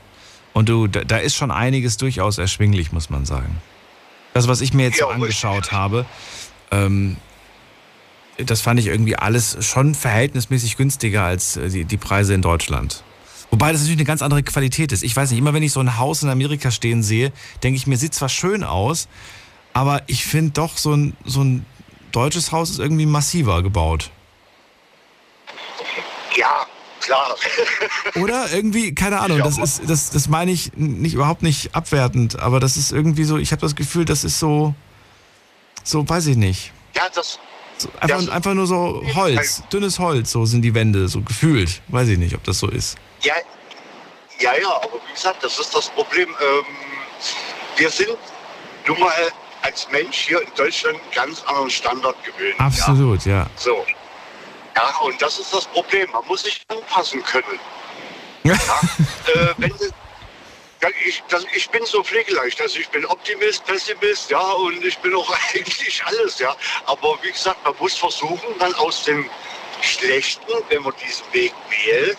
Und 0.54 0.68
du, 0.68 0.88
da, 0.88 1.04
da 1.04 1.18
ist 1.18 1.36
schon 1.36 1.52
einiges 1.52 1.96
durchaus 1.98 2.38
erschwinglich, 2.38 2.92
muss 2.92 3.10
man 3.10 3.26
sagen. 3.26 3.62
Das, 4.34 4.50
was 4.50 4.60
ich 4.60 4.74
mir 4.74 4.84
jetzt 4.84 5.00
so 5.00 5.06
Ja, 5.10 5.14
angeschaut 5.14 5.60
richtig. 5.60 5.72
habe, 5.72 6.06
ähm, 6.72 7.16
das 8.38 8.62
fand 8.62 8.80
ich 8.80 8.88
irgendwie 8.88 9.16
alles 9.16 9.58
schon 9.66 9.96
verhältnismäßig 9.96 10.78
günstiger 10.78 11.24
als 11.24 11.58
äh, 11.58 11.70
die, 11.70 11.86
die 11.86 11.98
Preise 11.98 12.34
in 12.34 12.42
Deutschland. 12.42 13.04
Wobei 13.52 13.72
das 13.72 13.82
natürlich 13.82 14.00
eine 14.00 14.06
ganz 14.06 14.22
andere 14.22 14.44
Qualität 14.44 14.92
ist. 14.92 15.04
Ich 15.04 15.16
weiß 15.16 15.30
nicht, 15.30 15.40
immer 15.40 15.54
wenn 15.54 15.64
ich 15.64 15.72
so 15.72 15.80
ein 15.80 15.98
Haus 15.98 16.24
in 16.24 16.30
Amerika 16.30 16.72
stehen 16.72 17.04
sehe, 17.04 17.32
denke 17.64 17.78
ich 17.78 17.88
mir, 17.88 17.98
sieht 17.98 18.14
zwar 18.14 18.30
schön 18.30 18.64
aus, 18.64 19.08
aber 19.74 20.02
ich 20.08 20.26
finde 20.26 20.52
doch, 20.52 20.78
so 20.78 20.94
ein, 20.94 21.16
so 21.24 21.44
ein 21.44 21.66
deutsches 22.12 22.52
Haus 22.52 22.70
ist 22.70 22.80
irgendwie 22.80 23.06
massiver 23.06 23.64
gebaut. 23.64 24.10
Ja, 26.36 26.66
klar. 27.00 27.36
Oder 28.16 28.52
irgendwie, 28.52 28.94
keine 28.94 29.20
Ahnung, 29.20 29.40
das 29.40 29.58
ist, 29.58 29.82
das, 29.88 30.10
das 30.10 30.28
meine 30.28 30.52
ich 30.52 30.74
nicht 30.76 31.14
überhaupt 31.14 31.44
nicht 31.44 31.76
abwertend, 31.76 32.40
aber 32.40 32.60
das 32.60 32.76
ist 32.76 32.92
irgendwie 32.92 33.24
so, 33.24 33.38
ich 33.38 33.52
habe 33.52 33.62
das 33.62 33.76
Gefühl, 33.76 34.06
das 34.06 34.24
ist 34.24 34.40
so, 34.40 34.74
so, 35.84 36.08
weiß 36.08 36.28
ich 36.28 36.36
nicht. 36.36 36.74
ja, 36.96 37.04
das, 37.14 37.40
So, 37.78 37.90
einfach, 38.00 38.20
so- 38.22 38.32
einfach 38.32 38.54
nur 38.54 38.68
so 38.68 39.04
Holz, 39.16 39.64
dünnes 39.72 40.00
Holz, 40.00 40.32
so 40.32 40.46
sind 40.46 40.62
die 40.62 40.74
Wände, 40.74 41.08
so 41.08 41.22
gefühlt. 41.22 41.82
Weiß 41.90 42.08
ich 42.08 42.18
nicht, 42.18 42.34
ob 42.36 42.44
das 42.44 42.60
so 42.60 42.70
ist. 42.70 42.96
Ja, 43.22 43.34
ja, 44.40 44.52
ja, 44.62 44.68
aber 44.76 44.94
wie 45.08 45.14
gesagt, 45.14 45.44
das 45.44 45.60
ist 45.60 45.74
das 45.76 45.90
Problem. 45.90 46.30
Ähm, 46.30 46.66
wir 47.78 47.90
sind 47.90 48.10
nun 48.88 49.00
mal 49.00 49.12
als 49.62 49.88
Mensch 49.92 50.16
hier 50.28 50.42
in 50.42 50.48
Deutschland 50.56 50.96
einen 51.02 51.12
ganz 51.14 51.42
anderen 51.44 51.70
Standard 51.70 52.16
gewöhnt. 52.24 52.60
Absolut, 52.60 53.26
ja. 53.26 53.40
Ja, 53.40 53.48
so. 53.56 53.84
ja, 54.76 54.96
und 55.02 55.22
das 55.22 55.40
ist 55.40 55.54
das 55.54 55.66
Problem. 55.66 56.10
Man 56.12 56.26
muss 56.28 56.44
sich 56.44 56.62
anpassen 56.70 57.22
können. 57.24 57.60
äh, 58.46 58.52
wenn, 59.58 59.72
ja, 59.72 59.76
ich, 61.06 61.24
das, 61.30 61.46
ich 61.54 61.70
bin 61.70 61.86
so 61.86 62.04
pflegeleicht. 62.04 62.62
Also 62.62 62.80
ich 62.80 62.90
bin 62.90 63.06
Optimist, 63.06 63.66
Pessimist, 63.66 64.30
ja, 64.30 64.40
und 64.40 64.84
ich 64.84 64.98
bin 65.00 65.14
auch 65.16 65.30
eigentlich 65.54 66.04
alles, 66.06 66.40
ja. 66.40 66.56
Aber 66.86 67.18
wie 67.22 67.32
gesagt, 67.32 67.64
man 67.64 67.76
muss 67.80 67.96
versuchen, 67.98 68.58
dann 68.60 68.74
aus 68.76 69.04
dem 69.04 69.30
Schlechten, 69.82 70.52
wenn 70.70 70.84
man 70.84 70.94
diesen 71.06 71.26
Weg 71.34 71.54
wählt, 71.70 72.18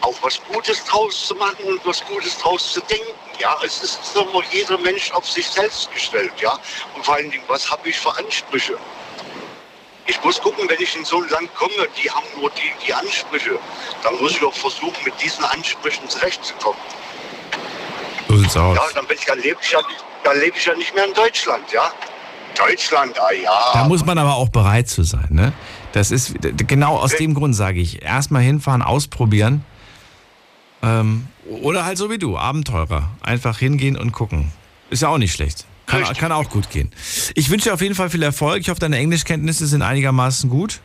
auch 0.00 0.14
was 0.22 0.40
Gutes 0.52 0.84
draus 0.84 1.26
zu 1.26 1.34
machen 1.34 1.64
und 1.64 1.84
was 1.86 2.04
Gutes 2.06 2.36
draus 2.38 2.72
zu 2.72 2.80
denken. 2.82 3.14
Ja, 3.38 3.56
es 3.64 3.82
ist 3.82 3.98
immer 4.14 4.42
jeder 4.50 4.78
Mensch 4.78 5.10
auf 5.12 5.28
sich 5.28 5.46
selbst 5.46 5.90
gestellt, 5.92 6.32
ja. 6.40 6.58
Und 6.94 7.04
vor 7.04 7.14
allen 7.14 7.30
Dingen, 7.30 7.44
was 7.48 7.70
habe 7.70 7.88
ich 7.88 7.98
für 7.98 8.14
Ansprüche? 8.16 8.78
Ich 10.06 10.22
muss 10.22 10.38
gucken, 10.40 10.68
wenn 10.68 10.80
ich 10.80 10.94
in 10.96 11.04
so 11.04 11.22
ein 11.22 11.28
Land 11.30 11.54
komme, 11.54 11.88
die 12.02 12.10
haben 12.10 12.26
nur 12.36 12.50
die, 12.50 12.72
die 12.86 12.92
Ansprüche. 12.92 13.58
Dann 14.02 14.16
muss 14.20 14.32
ich 14.32 14.40
doch 14.40 14.52
versuchen, 14.52 15.02
mit 15.02 15.18
diesen 15.22 15.44
Ansprüchen 15.44 16.06
zurechtzukommen. 16.08 16.78
So 18.36 18.42
sieht's 18.42 18.56
aus. 18.56 18.76
Ja, 18.76 18.82
dann, 18.94 19.06
bin 19.06 19.16
ich, 19.18 19.24
dann 19.26 19.38
lebe 19.38 19.58
ich, 19.62 19.70
ja 19.70 19.78
nicht- 19.78 20.04
dann 20.24 20.38
lebe 20.40 20.56
ich 20.56 20.64
ja 20.66 20.74
nicht 20.74 20.94
mehr 20.94 21.06
in 21.06 21.14
Deutschland, 21.14 21.64
ja. 21.72 21.90
Deutschland, 22.56 23.18
ah 23.20 23.32
ja. 23.32 23.50
Da 23.74 23.84
muss 23.88 24.04
man 24.04 24.16
aber 24.16 24.36
auch 24.36 24.48
bereit 24.48 24.88
zu 24.88 25.02
sein, 25.02 25.26
ne? 25.30 25.52
Das 25.92 26.10
ist 26.10 26.34
genau 26.56 26.96
aus 26.98 27.14
dem 27.16 27.34
Grund 27.34 27.54
sage 27.54 27.80
ich, 27.80 28.02
erstmal 28.02 28.42
hinfahren, 28.42 28.82
ausprobieren. 28.82 29.64
Ähm, 30.82 31.28
oder 31.48 31.84
halt 31.84 31.98
so 31.98 32.10
wie 32.10 32.18
du, 32.18 32.36
Abenteurer. 32.36 33.10
Einfach 33.22 33.58
hingehen 33.58 33.96
und 33.96 34.12
gucken. 34.12 34.52
Ist 34.90 35.02
ja 35.02 35.08
auch 35.08 35.18
nicht 35.18 35.32
schlecht. 35.32 35.66
Kann, 35.86 36.02
kann 36.14 36.32
auch 36.32 36.48
gut 36.48 36.70
gehen. 36.70 36.90
Ich 37.34 37.50
wünsche 37.50 37.68
dir 37.68 37.74
auf 37.74 37.80
jeden 37.80 37.94
Fall 37.94 38.08
viel 38.10 38.22
Erfolg. 38.22 38.60
Ich 38.60 38.68
hoffe, 38.70 38.80
deine 38.80 38.98
Englischkenntnisse 38.98 39.66
sind 39.66 39.82
einigermaßen 39.82 40.48
gut. 40.48 40.80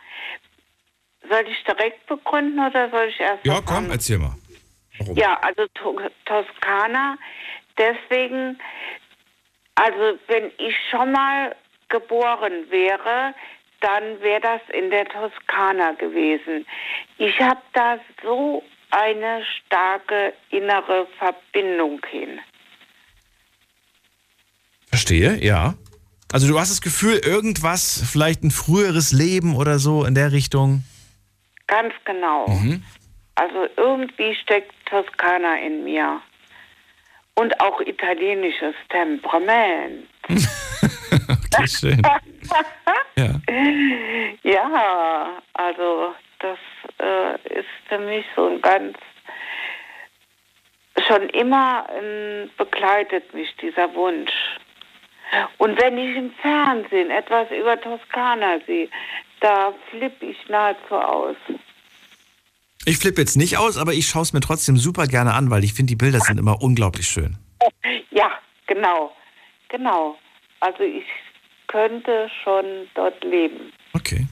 Soll 1.28 1.44
ich 1.48 1.64
direkt 1.64 2.06
begründen 2.06 2.58
oder 2.58 2.90
soll 2.90 3.08
ich 3.08 3.20
erst 3.20 3.44
Ja, 3.44 3.60
komm, 3.64 3.90
erzähl 3.90 4.18
mal. 4.18 4.36
Warum? 4.98 5.16
Ja, 5.16 5.38
also 5.40 5.66
to 5.74 5.98
Toskana. 6.26 7.16
Deswegen, 7.78 8.58
also 9.74 10.18
wenn 10.28 10.52
ich 10.58 10.74
schon 10.90 11.12
mal 11.12 11.56
geboren 11.88 12.70
wäre, 12.70 13.34
dann 13.80 14.20
wäre 14.20 14.40
das 14.40 14.60
in 14.72 14.90
der 14.90 15.04
Toskana 15.06 15.92
gewesen. 15.92 16.66
Ich 17.18 17.38
habe 17.40 17.60
da 17.72 17.98
so 18.22 18.62
eine 18.90 19.42
starke 19.44 20.32
innere 20.50 21.06
Verbindung 21.18 22.00
hin. 22.10 22.38
Verstehe, 24.88 25.42
ja. 25.44 25.74
Also 26.32 26.48
du 26.48 26.58
hast 26.58 26.70
das 26.70 26.80
Gefühl, 26.80 27.18
irgendwas, 27.18 28.02
vielleicht 28.10 28.42
ein 28.42 28.50
früheres 28.50 29.12
Leben 29.12 29.56
oder 29.56 29.78
so 29.78 30.04
in 30.04 30.14
der 30.14 30.32
Richtung. 30.32 30.84
Ganz 31.66 31.94
genau. 32.04 32.46
Also 33.36 33.66
irgendwie 33.76 34.34
steckt 34.34 34.72
Toskana 34.86 35.58
in 35.58 35.84
mir. 35.84 36.20
Und 37.36 37.58
auch 37.60 37.80
italienisches 37.80 38.74
Temperament. 38.90 40.08
Okay, 41.54 41.68
schön. 41.68 42.02
Ja. 43.16 43.40
Ja, 44.42 45.42
also 45.52 46.14
das 46.40 46.58
äh, 46.98 47.58
ist 47.58 47.68
für 47.88 47.98
mich 47.98 48.26
so 48.34 48.48
ein 48.48 48.60
ganz 48.60 48.98
schon 51.06 51.28
immer 51.30 51.86
ähm, 51.96 52.50
begleitet 52.56 53.32
mich 53.34 53.54
dieser 53.56 53.94
Wunsch. 53.94 54.32
Und 55.58 55.80
wenn 55.80 55.96
ich 55.96 56.16
im 56.16 56.32
Fernsehen 56.42 57.10
etwas 57.10 57.50
über 57.50 57.80
Toskana 57.80 58.58
sehe, 58.66 58.88
da 59.44 59.74
flippe 59.90 60.24
ich 60.24 60.36
nahezu 60.48 60.94
aus. 60.94 61.36
Ich 62.86 62.96
flippe 62.96 63.20
jetzt 63.20 63.36
nicht 63.36 63.58
aus, 63.58 63.76
aber 63.76 63.92
ich 63.92 64.06
schaue 64.06 64.22
es 64.22 64.32
mir 64.32 64.40
trotzdem 64.40 64.78
super 64.78 65.06
gerne 65.06 65.34
an, 65.34 65.50
weil 65.50 65.64
ich 65.64 65.74
finde, 65.74 65.90
die 65.90 65.96
Bilder 65.96 66.20
sind 66.20 66.38
immer 66.38 66.62
unglaublich 66.62 67.06
schön. 67.06 67.36
Ja, 68.10 68.30
genau, 68.68 69.12
genau. 69.68 70.16
Also 70.60 70.84
ich 70.84 71.04
könnte 71.66 72.30
schon 72.44 72.64
dort 72.94 73.24
leben. 73.24 73.72
Okay. 73.92 74.28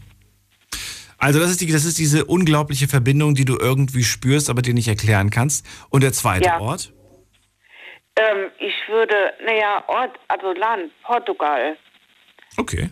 Also 1.19 1.41
das 1.41 1.51
ist, 1.51 1.61
die, 1.61 1.67
das 1.67 1.85
ist 1.85 1.99
diese 1.99 2.25
unglaubliche 2.27 2.87
Verbindung, 2.87 3.35
die 3.35 3.45
du 3.45 3.59
irgendwie 3.59 4.05
spürst, 4.05 4.49
aber 4.51 4.63
dir 4.63 4.73
nicht 4.73 4.87
erklären 4.87 5.31
kannst. 5.31 5.67
Und 5.91 6.05
der 6.05 6.13
zweite 6.13 6.47
Ja. 6.47 6.61
Ort? 6.61 6.93
Ähm, 8.17 8.51
ich 8.61 8.75
würde, 8.89 9.33
naja, 9.45 9.83
Ort, 9.89 10.17
also 10.29 10.53
Land, 10.53 10.93
Portugal. 11.03 11.77
Okay. 12.57 12.89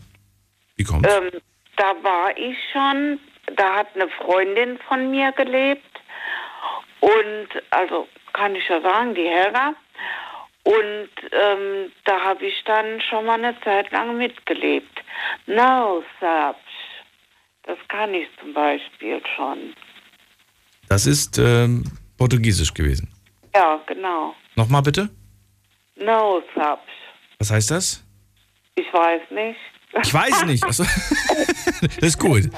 Wie 0.77 0.85
kommt's? 0.85 1.09
Ähm, 1.09 1.41
da 1.81 1.95
war 2.03 2.37
ich 2.37 2.57
schon, 2.73 3.19
da 3.57 3.77
hat 3.77 3.89
eine 3.95 4.09
Freundin 4.11 4.79
von 4.87 5.11
mir 5.11 5.33
gelebt. 5.33 6.01
Und, 7.01 7.49
also 7.71 8.07
kann 8.35 8.55
ich 8.55 8.69
ja 8.69 8.83
sagen, 8.83 9.15
die 9.15 9.27
Helga. 9.27 9.75
Und 10.65 11.09
ähm, 11.33 11.91
da 12.05 12.21
habe 12.21 12.45
ich 12.45 12.63
dann 12.67 13.01
schon 13.01 13.25
mal 13.25 13.43
eine 13.43 13.59
Zeit 13.63 13.91
lang 13.93 14.19
mitgelebt. 14.19 15.03
No, 15.47 16.05
Serbs. 16.21 16.59
Das 17.63 17.79
kann 17.89 18.13
ich 18.13 18.29
zum 18.39 18.53
Beispiel 18.53 19.23
schon. 19.35 19.75
Das 20.91 21.07
ist 21.07 21.39
ähm, 21.39 21.85
Portugiesisch 22.19 22.75
gewesen. 22.75 23.11
Ja, 23.55 23.81
genau. 23.87 24.35
Nochmal 24.55 24.83
bitte? 24.83 25.09
No, 25.97 26.43
Serbs. 26.55 26.93
Was 27.39 27.51
heißt 27.51 27.71
das? 27.71 28.05
Ich 28.75 28.93
weiß 28.93 29.23
nicht. 29.31 29.70
Ich 30.03 30.15
weiß 30.15 30.45
nicht. 30.47 30.65
Achso. 30.65 30.85
das 31.81 31.97
ist 32.01 32.19
gut. 32.19 32.51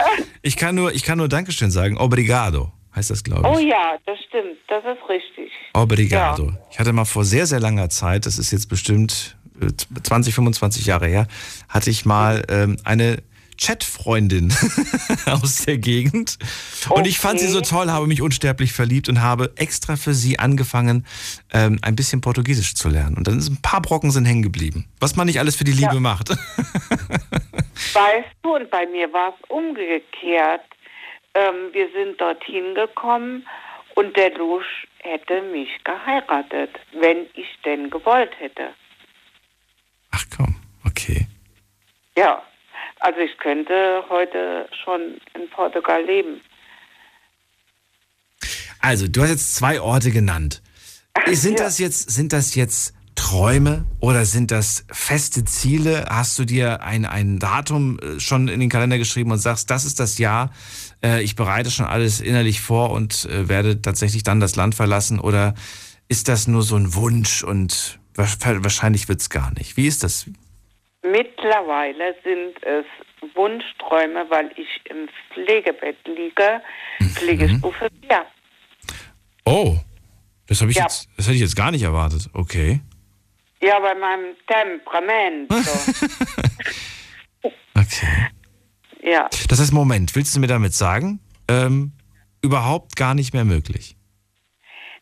Ich 0.42 0.56
kann 0.56 0.74
nur, 0.74 0.92
ich 0.92 1.02
kann 1.02 1.18
nur 1.18 1.28
Dankeschön 1.28 1.70
sagen. 1.70 1.96
Obrigado 1.96 2.72
heißt 2.94 3.10
das, 3.10 3.24
glaube 3.24 3.48
ich. 3.48 3.56
Oh 3.56 3.58
ja, 3.58 3.96
das 4.06 4.18
stimmt. 4.28 4.58
Das 4.68 4.84
ist 4.84 5.08
richtig. 5.08 5.50
Obrigado. 5.72 6.52
Ich 6.70 6.78
hatte 6.78 6.92
mal 6.92 7.04
vor 7.04 7.24
sehr, 7.24 7.46
sehr 7.46 7.60
langer 7.60 7.88
Zeit, 7.88 8.26
das 8.26 8.38
ist 8.38 8.50
jetzt 8.50 8.68
bestimmt 8.68 9.36
äh, 9.60 9.68
20, 10.02 10.34
25 10.34 10.86
Jahre 10.86 11.06
her, 11.06 11.26
hatte 11.68 11.90
ich 11.90 12.04
mal 12.04 12.42
ähm, 12.48 12.76
eine 12.84 13.22
Chatfreundin 13.62 14.52
aus 15.26 15.64
der 15.64 15.78
Gegend. 15.78 16.36
Und 16.88 17.06
ich 17.06 17.18
fand 17.18 17.38
sie 17.38 17.46
so 17.46 17.58
Okay. 17.58 17.68
toll, 17.68 17.90
habe 17.90 18.06
mich 18.08 18.20
unsterblich 18.22 18.72
verliebt 18.72 19.08
und 19.08 19.22
habe 19.22 19.52
extra 19.56 19.94
für 19.96 20.14
sie 20.14 20.38
angefangen, 20.40 21.06
ähm, 21.52 21.78
ein 21.82 21.94
bisschen 21.94 22.20
Portugiesisch 22.20 22.74
zu 22.74 22.88
lernen. 22.88 23.16
Und 23.16 23.28
dann 23.28 23.40
sind 23.40 23.58
ein 23.58 23.62
paar 23.62 23.80
Brocken 23.80 24.10
sind 24.10 24.24
hängen 24.24 24.42
geblieben. 24.42 24.88
Was 24.98 25.14
man 25.14 25.26
nicht 25.26 25.38
alles 25.38 25.54
für 25.54 25.64
die 25.64 25.72
Liebe 25.72 26.00
macht. 26.00 26.30
Weißt 27.92 28.28
du, 28.42 28.56
und 28.56 28.70
bei 28.70 28.86
mir 28.86 29.12
war 29.12 29.28
es 29.28 29.48
umgekehrt. 29.50 30.62
Ähm, 31.34 31.72
wir 31.72 31.88
sind 31.92 32.20
dorthin 32.20 32.74
gekommen 32.74 33.46
und 33.94 34.16
der 34.16 34.34
Lusch 34.36 34.86
hätte 34.98 35.40
mich 35.52 35.68
geheiratet, 35.84 36.70
wenn 36.98 37.26
ich 37.34 37.46
denn 37.64 37.90
gewollt 37.90 38.32
hätte. 38.40 38.70
Ach 40.10 40.24
komm, 40.36 40.56
okay. 40.84 41.26
Ja, 42.16 42.42
also 43.02 43.18
ich 43.20 43.36
könnte 43.38 44.02
heute 44.08 44.68
schon 44.84 45.00
in 45.34 45.48
Portugal 45.50 46.02
leben. 46.04 46.40
Also, 48.80 49.06
du 49.08 49.22
hast 49.22 49.30
jetzt 49.30 49.54
zwei 49.54 49.80
Orte 49.80 50.10
genannt. 50.10 50.62
Sind 51.30 51.52
Ja. 51.58 51.64
das 51.66 51.78
jetzt, 51.78 52.10
sind 52.10 52.32
das 52.32 52.54
jetzt 52.54 52.94
Träume 53.14 53.84
oder 54.00 54.24
sind 54.24 54.50
das 54.50 54.84
feste 54.90 55.44
Ziele? 55.44 56.06
Hast 56.08 56.38
du 56.38 56.44
dir 56.44 56.82
ein, 56.82 57.04
ein 57.04 57.38
Datum 57.38 57.98
äh, 58.00 58.18
schon 58.18 58.48
in 58.48 58.58
den 58.58 58.68
Kalender 58.70 58.98
geschrieben 58.98 59.30
und 59.30 59.38
sagst, 59.38 59.70
das 59.70 59.84
ist 59.84 60.00
das 60.00 60.18
Jahr, 60.18 60.50
äh, 61.04 61.22
ich 61.22 61.36
bereite 61.36 61.70
schon 61.70 61.86
alles 61.86 62.20
innerlich 62.20 62.60
vor 62.60 62.90
und 62.90 63.26
äh, 63.26 63.48
werde 63.48 63.80
tatsächlich 63.80 64.22
dann 64.24 64.40
das 64.40 64.56
Land 64.56 64.74
verlassen? 64.74 65.20
Oder 65.20 65.54
ist 66.08 66.28
das 66.28 66.48
nur 66.48 66.62
so 66.62 66.74
ein 66.76 66.94
Wunsch 66.94 67.44
und 67.44 68.00
wa- 68.14 68.26
wahrscheinlich 68.40 69.08
wird's 69.08 69.30
gar 69.30 69.52
nicht? 69.54 69.76
Wie 69.76 69.86
ist 69.86 70.02
das? 70.02 70.26
Mittlerweile 71.02 72.14
sind 72.22 72.62
es 72.64 72.84
Wunschträume, 73.34 74.24
weil 74.30 74.50
ich 74.56 74.68
im 74.90 75.08
Pflegebett 75.32 75.96
liege, 76.06 76.62
Pflegestufe 77.14 77.88
4. 78.06 78.24
Oh, 79.44 79.76
das 80.46 80.60
habe 80.60 80.70
ich 80.70 80.76
Ja. 80.76 80.84
jetzt, 80.84 81.08
das 81.16 81.26
hätte 81.26 81.34
ich 81.36 81.40
jetzt 81.42 81.56
gar 81.56 81.70
nicht 81.72 81.82
erwartet. 81.82 82.28
Okay. 82.32 82.80
Ja, 83.60 83.78
bei 83.80 83.94
meinem 83.94 84.34
Temperament. 84.46 85.52
So. 85.52 85.92
Okay. 87.74 88.28
ja. 89.02 89.28
Das 89.48 89.58
heißt, 89.58 89.72
Moment, 89.72 90.14
willst 90.14 90.36
du 90.36 90.40
mir 90.40 90.46
damit 90.46 90.74
sagen, 90.74 91.18
ähm, 91.48 91.92
überhaupt 92.42 92.94
gar 92.94 93.14
nicht 93.14 93.32
mehr 93.34 93.44
möglich? 93.44 93.96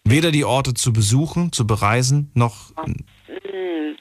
Weder 0.04 0.30
die 0.30 0.44
Orte 0.46 0.72
zu 0.72 0.92
besuchen, 0.92 1.52
zu 1.52 1.66
bereisen, 1.66 2.30
noch. 2.34 2.70
Hm, 2.82 3.96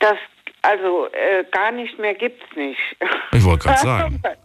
Das, 0.00 0.16
also, 0.64 1.06
äh, 1.12 1.44
gar 1.50 1.72
nicht 1.72 1.98
mehr 1.98 2.14
gibt's 2.14 2.46
nicht. 2.56 2.80
Ich 3.32 3.44
wollte 3.44 3.68
gerade 3.68 3.80
sagen. 3.86 4.22
Bei 4.22 4.36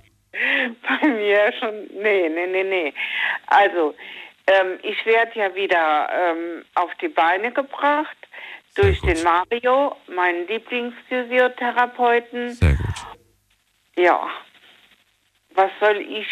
mir 1.07 1.53
schon, 1.59 1.87
nee, 2.01 2.29
nee, 2.29 2.47
nee, 2.47 2.63
nee. 2.63 2.93
Also, 3.47 3.95
ähm, 4.47 4.79
ich 4.83 5.05
werde 5.05 5.31
ja 5.35 5.53
wieder 5.55 6.09
ähm, 6.11 6.63
auf 6.75 6.91
die 7.01 7.07
Beine 7.07 7.51
gebracht 7.51 8.15
durch 8.75 9.01
den 9.01 9.23
Mario, 9.23 9.95
meinen 10.07 10.45
Lieblingsphysiotherapeuten. 10.47 12.49
Sehr 12.49 12.75
gut. 12.75 12.95
Ja. 13.97 14.29
Was 15.55 15.71
soll 15.79 15.97
ich 15.97 16.27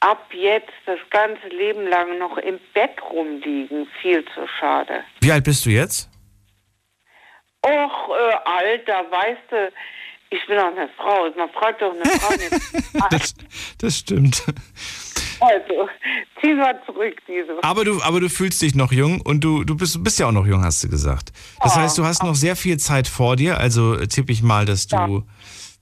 ab 0.00 0.28
jetzt 0.32 0.70
das 0.86 1.00
ganze 1.10 1.48
Leben 1.48 1.88
lang 1.88 2.18
noch 2.18 2.38
im 2.38 2.60
Bett 2.74 3.02
rumliegen? 3.10 3.88
Viel 4.00 4.24
zu 4.34 4.46
schade. 4.58 5.02
Wie 5.20 5.32
alt 5.32 5.44
bist 5.44 5.66
du 5.66 5.70
jetzt? 5.70 6.08
Och, 7.66 8.10
äh, 8.16 8.34
Alter, 8.44 9.04
weißt 9.10 9.50
du, 9.50 9.72
ich 10.30 10.46
bin 10.46 10.56
doch 10.56 10.66
eine 10.66 10.88
Frau. 10.96 11.28
Man 11.36 11.50
fragt 11.50 11.82
doch 11.82 11.92
eine 11.92 12.04
Frau 12.20 12.32
nicht. 12.36 12.52
Das, 13.10 13.34
das 13.78 13.98
stimmt. 13.98 14.44
Also, 15.40 15.88
zieh 16.40 16.54
mal 16.54 16.80
zurück, 16.86 17.16
diese. 17.28 17.62
Aber 17.62 17.84
du, 17.84 18.00
aber 18.02 18.20
du 18.20 18.28
fühlst 18.28 18.62
dich 18.62 18.74
noch 18.74 18.92
jung 18.92 19.20
und 19.20 19.42
du, 19.44 19.64
du 19.64 19.76
bist, 19.76 20.02
bist 20.02 20.18
ja 20.18 20.28
auch 20.28 20.32
noch 20.32 20.46
jung, 20.46 20.64
hast 20.64 20.82
du 20.84 20.88
gesagt. 20.88 21.32
Das 21.62 21.76
heißt, 21.76 21.98
du 21.98 22.04
hast 22.04 22.22
noch 22.22 22.34
sehr 22.34 22.56
viel 22.56 22.78
Zeit 22.78 23.06
vor 23.08 23.36
dir. 23.36 23.58
Also 23.58 23.94
äh, 23.96 24.06
tippe 24.06 24.32
ich 24.32 24.42
mal, 24.42 24.64
dass 24.64 24.86
du 24.86 25.24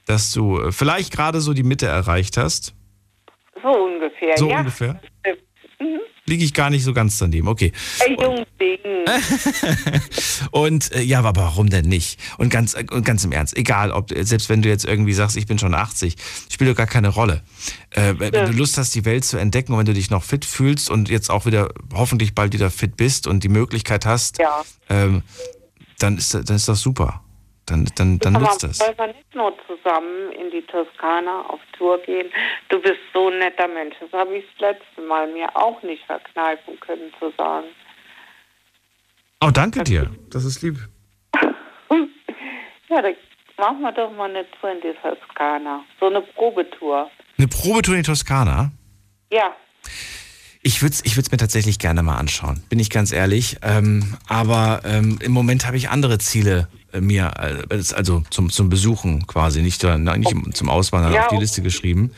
dass 0.06 0.32
du 0.32 0.60
äh, 0.60 0.72
vielleicht 0.72 1.12
gerade 1.12 1.40
so 1.40 1.54
die 1.54 1.62
Mitte 1.62 1.86
erreicht 1.86 2.36
hast. 2.36 2.74
So 3.62 3.68
ungefähr, 3.68 4.36
So 4.36 4.48
ja. 4.50 4.58
ungefähr. 4.58 5.00
Mhm. 5.78 6.00
Liege 6.26 6.44
ich 6.44 6.54
gar 6.54 6.70
nicht 6.70 6.84
so 6.84 6.92
ganz 6.94 7.18
daneben. 7.18 7.48
Okay. 7.48 7.72
Ey, 8.00 8.16
Jungding. 8.18 8.78
Und 10.50 10.92
äh, 10.92 11.02
ja, 11.02 11.18
aber 11.18 11.36
warum 11.36 11.68
denn 11.68 11.86
nicht? 11.86 12.18
Und 12.38 12.48
ganz, 12.50 12.74
äh, 12.74 12.84
und 12.90 13.04
ganz 13.04 13.24
im 13.24 13.32
Ernst, 13.32 13.56
egal, 13.56 13.90
ob 13.90 14.10
selbst 14.16 14.48
wenn 14.48 14.62
du 14.62 14.68
jetzt 14.68 14.84
irgendwie 14.84 15.12
sagst, 15.12 15.36
ich 15.36 15.46
bin 15.46 15.58
schon 15.58 15.74
80, 15.74 16.16
spielt 16.50 16.70
doch 16.70 16.76
gar 16.76 16.86
keine 16.86 17.08
Rolle. 17.08 17.42
Äh, 17.90 18.14
wenn 18.18 18.32
Ja. 18.32 18.46
du 18.46 18.52
Lust 18.52 18.78
hast, 18.78 18.94
die 18.94 19.04
Welt 19.04 19.24
zu 19.24 19.36
entdecken 19.36 19.72
und 19.72 19.78
wenn 19.80 19.86
du 19.86 19.92
dich 19.94 20.10
noch 20.10 20.22
fit 20.22 20.44
fühlst 20.44 20.90
und 20.90 21.08
jetzt 21.10 21.30
auch 21.30 21.44
wieder 21.46 21.68
hoffentlich 21.92 22.34
bald 22.34 22.52
wieder 22.54 22.70
fit 22.70 22.96
bist 22.96 23.26
und 23.26 23.44
die 23.44 23.48
Möglichkeit 23.48 24.06
hast, 24.06 24.38
Ja. 24.38 24.62
ähm, 24.88 25.22
dann 25.98 26.18
ist 26.18 26.34
dann 26.34 26.56
ist 26.56 26.68
das 26.68 26.80
super. 26.80 27.22
Dann, 27.66 27.86
dann, 27.96 28.18
dann 28.18 28.34
nutzt 28.34 28.62
das. 28.62 28.80
wollen 28.80 28.98
wir 28.98 29.06
nicht 29.06 29.34
nur 29.34 29.54
zusammen 29.66 30.32
in 30.32 30.50
die 30.50 30.62
Toskana 30.62 31.46
auf 31.48 31.60
Tour 31.76 31.98
gehen? 32.02 32.30
Du 32.68 32.78
bist 32.80 32.98
so 33.12 33.28
ein 33.30 33.38
netter 33.38 33.68
Mensch. 33.68 33.94
Das 34.00 34.12
habe 34.12 34.36
ich 34.36 34.44
das 34.58 34.72
letzte 34.76 35.00
Mal 35.02 35.32
mir 35.32 35.48
auch 35.56 35.82
nicht 35.82 36.04
verkneifen 36.04 36.78
können 36.80 37.10
zu 37.18 37.32
sagen. 37.38 37.66
Oh, 39.42 39.50
danke 39.50 39.82
dir. 39.84 40.10
Das 40.30 40.44
ist 40.44 40.62
lieb. 40.62 40.76
Ja, 42.90 43.00
dann 43.02 43.14
machen 43.58 43.80
wir 43.80 43.92
doch 43.92 44.12
mal 44.12 44.28
eine 44.30 44.44
Tour 44.52 44.70
in 44.70 44.80
die 44.80 44.92
Toskana. 45.02 45.82
So 45.98 46.06
eine 46.06 46.20
Probetour. 46.20 47.10
Eine 47.38 47.48
Probetour 47.48 47.94
in 47.96 48.02
die 48.02 48.06
Toskana. 48.06 48.70
Ja, 49.32 49.54
Ich 50.62 50.80
würde 50.82 50.92
es 50.92 51.04
ich 51.04 51.16
würd's 51.16 51.32
mir 51.32 51.38
tatsächlich 51.38 51.78
gerne 51.78 52.02
mal 52.02 52.16
anschauen, 52.18 52.62
bin 52.68 52.78
ich 52.78 52.90
ganz 52.90 53.10
ehrlich. 53.10 53.56
Ähm, 53.62 54.16
aber 54.28 54.82
ähm, 54.84 55.18
im 55.22 55.32
Moment 55.32 55.66
habe 55.66 55.76
ich 55.76 55.88
andere 55.90 56.18
Ziele 56.18 56.68
mir, 57.00 57.32
äh, 57.70 57.74
also 57.94 58.22
zum, 58.30 58.50
zum 58.50 58.68
Besuchen 58.68 59.26
quasi, 59.26 59.62
nicht, 59.62 59.82
na, 59.82 60.16
nicht 60.16 60.34
zum 60.56 60.68
Auswandern 60.68 61.12
Ja, 61.12 61.22
auf 61.22 61.28
die. 61.28 61.36
Liste 61.36 61.62
geschrieben. 61.62 62.12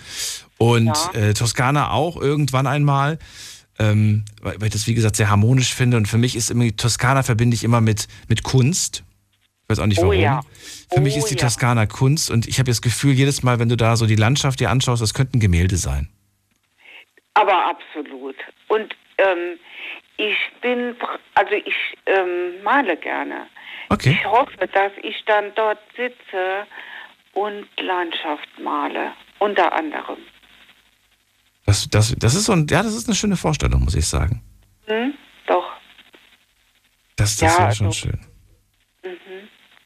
Und 0.59 0.87
Ja. 0.87 1.11
äh, 1.15 1.35
Toskana 1.35 1.91
auch 1.91 2.17
irgendwann 2.17 2.67
einmal, 2.67 3.19
ähm, 3.79 4.25
weil, 4.41 4.63
ich 4.63 4.71
das 4.73 4.87
wie 4.87 4.95
gesagt 4.95 5.17
sehr 5.17 5.29
harmonisch 5.31 5.75
finde. 5.75 5.97
Und 5.99 6.07
für 6.09 6.19
mich 6.19 6.35
ist 6.37 6.51
irgendwie, 6.51 6.73
Toskana 6.73 7.23
verbinde 7.23 7.55
ich 7.55 7.65
immer 7.65 7.81
mit, 7.81 8.09
mit 8.29 8.43
Kunst. 8.43 9.03
Ich 9.65 9.71
weiß 9.71 9.81
auch 9.81 9.87
nicht 9.87 9.99
Oh 9.99 10.09
warum. 10.09 10.21
ja. 10.21 10.41
Für 10.93 11.01
mich 11.01 11.15
Oh 11.17 11.19
ist 11.19 11.29
die. 11.31 11.37
Toskana 11.37 11.87
Kunst 11.87 12.31
und 12.31 12.47
ich 12.47 12.59
habe 12.59 12.71
das 12.71 12.81
Gefühl, 12.81 13.13
jedes 13.13 13.43
Mal, 13.43 13.59
wenn 13.59 13.69
du 13.69 13.77
da 13.77 13.97
so 13.97 14.07
die 14.07 14.15
Landschaft 14.17 14.61
dir 14.61 14.71
anschaust, 14.71 15.03
das 15.03 15.13
könnte 15.13 15.37
ein 15.37 15.41
Gemälde 15.41 15.77
sein. 15.77 16.09
aber 17.35 17.67
absolut. 17.69 18.37
Und 18.69 18.95
ähm, 19.19 19.59
ich 20.17 20.37
bin, 20.63 20.95
also 21.35 21.53
ich 21.53 21.75
ähm, 22.07 22.63
male 22.65 22.97
gerne. 22.97 23.47
Okay. 23.89 24.19
Ich 24.21 24.25
hoffe, 24.27 24.67
dass 24.73 24.93
ich 25.03 25.17
dann 25.27 25.53
dort 25.55 25.79
sitze 25.97 26.67
und 27.33 27.67
Landschaft 27.81 28.49
male, 28.63 29.13
unter 29.39 29.73
anderem. 29.73 30.19
Das, 31.67 31.89
das, 31.91 32.15
das 32.19 32.35
ist 32.35 32.45
so 32.47 32.53
ein, 32.53 32.67
ja, 32.71 32.83
das 32.83 32.95
ist 32.95 33.09
eine 33.09 33.15
schöne 33.17 33.37
Vorstellung, 33.37 33.83
muss 33.85 33.95
ich 33.95 34.07
sagen. 34.07 34.43
Hm? 34.87 35.15
Doch, 35.47 35.65
Das, 37.17 37.37
das 37.37 37.53
Ja, 37.57 37.63
wäre 37.65 37.75
schon 37.75 37.87
also- 37.89 37.99
schön. 37.99 38.21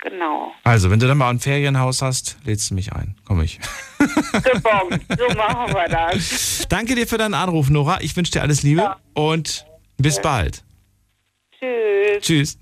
genau. 0.00 0.52
Also, 0.64 0.90
wenn 0.90 0.98
du 1.00 1.06
dann 1.06 1.18
mal 1.18 1.30
ein 1.30 1.40
Ferienhaus 1.40 2.00
hast, 2.02 2.38
lädst 2.44 2.70
du 2.70 2.74
mich 2.74 2.92
ein. 2.92 3.16
Komm 3.26 3.42
ich. 3.42 3.58
Gebongt, 3.98 5.04
so 5.18 5.28
machen 5.36 5.74
wir 5.74 5.88
das. 5.88 6.66
Danke 6.68 6.94
dir 6.94 7.06
für 7.06 7.18
deinen 7.18 7.34
Anruf, 7.34 7.68
Nora. 7.70 8.00
Ich 8.00 8.16
wünsche 8.16 8.32
dir 8.32 8.42
alles 8.42 8.62
Liebe 8.62 8.96
und 9.14 9.66
bis 9.98 10.20
bald. 10.20 10.62
Tschüss. 11.58 12.22
Tschüss. 12.22 12.58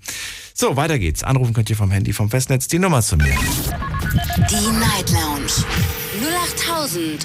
So, 0.61 0.75
weiter 0.75 0.99
geht's. 0.99 1.23
Anrufen 1.23 1.53
könnt 1.53 1.69
ihr 1.69 1.77
vom 1.77 1.89
Handy, 1.89 2.11
vom 2.11 2.29
Festnetz 2.29 2.67
die 2.67 2.79
Nummer 2.79 3.01
zu 3.01 3.15
mir. 3.15 3.33
Die 4.49 4.71
Night 4.77 5.09
Lounge 5.09 5.53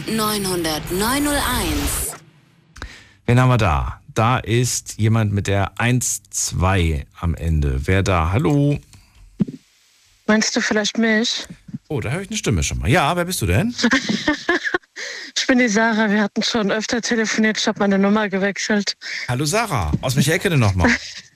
0890901. 0.07 2.14
Wen 3.26 3.41
haben 3.41 3.49
wir 3.49 3.57
da? 3.57 4.01
Da 4.14 4.39
ist 4.39 4.99
jemand 4.99 5.32
mit 5.32 5.49
der 5.49 5.74
1-2 5.78 7.07
am 7.18 7.35
Ende. 7.35 7.89
Wer 7.89 8.05
da? 8.05 8.30
Hallo? 8.30 8.78
Meinst 10.28 10.55
du 10.55 10.61
vielleicht 10.61 10.97
mich? 10.97 11.49
Oh, 11.89 12.01
da 12.01 12.11
höre 12.11 12.20
ich 12.20 12.28
eine 12.28 12.37
Stimme 12.37 12.62
schon 12.62 12.78
mal. 12.78 12.89
Ja, 12.89 13.16
wer 13.16 13.24
bist 13.24 13.43
du 13.43 13.47
denn? 13.47 13.74
Ich 15.37 15.49
bin 15.49 15.59
die 15.59 15.68
Sarah, 15.68 16.11
wir 16.11 16.22
hatten 16.22 16.43
schon 16.43 16.70
öfter 16.70 17.03
telefoniert, 17.03 17.59
ich 17.59 17.66
habe 17.66 17.78
meine 17.78 17.99
Nummer 17.99 18.30
gewechselt. 18.30 18.97
Hallo 19.28 19.45
Sarah. 19.45 19.93
Aus 20.01 20.16
welcher 20.16 20.32
Ecke 20.32 20.49
denn 20.49 20.61
nochmal? 20.61 20.91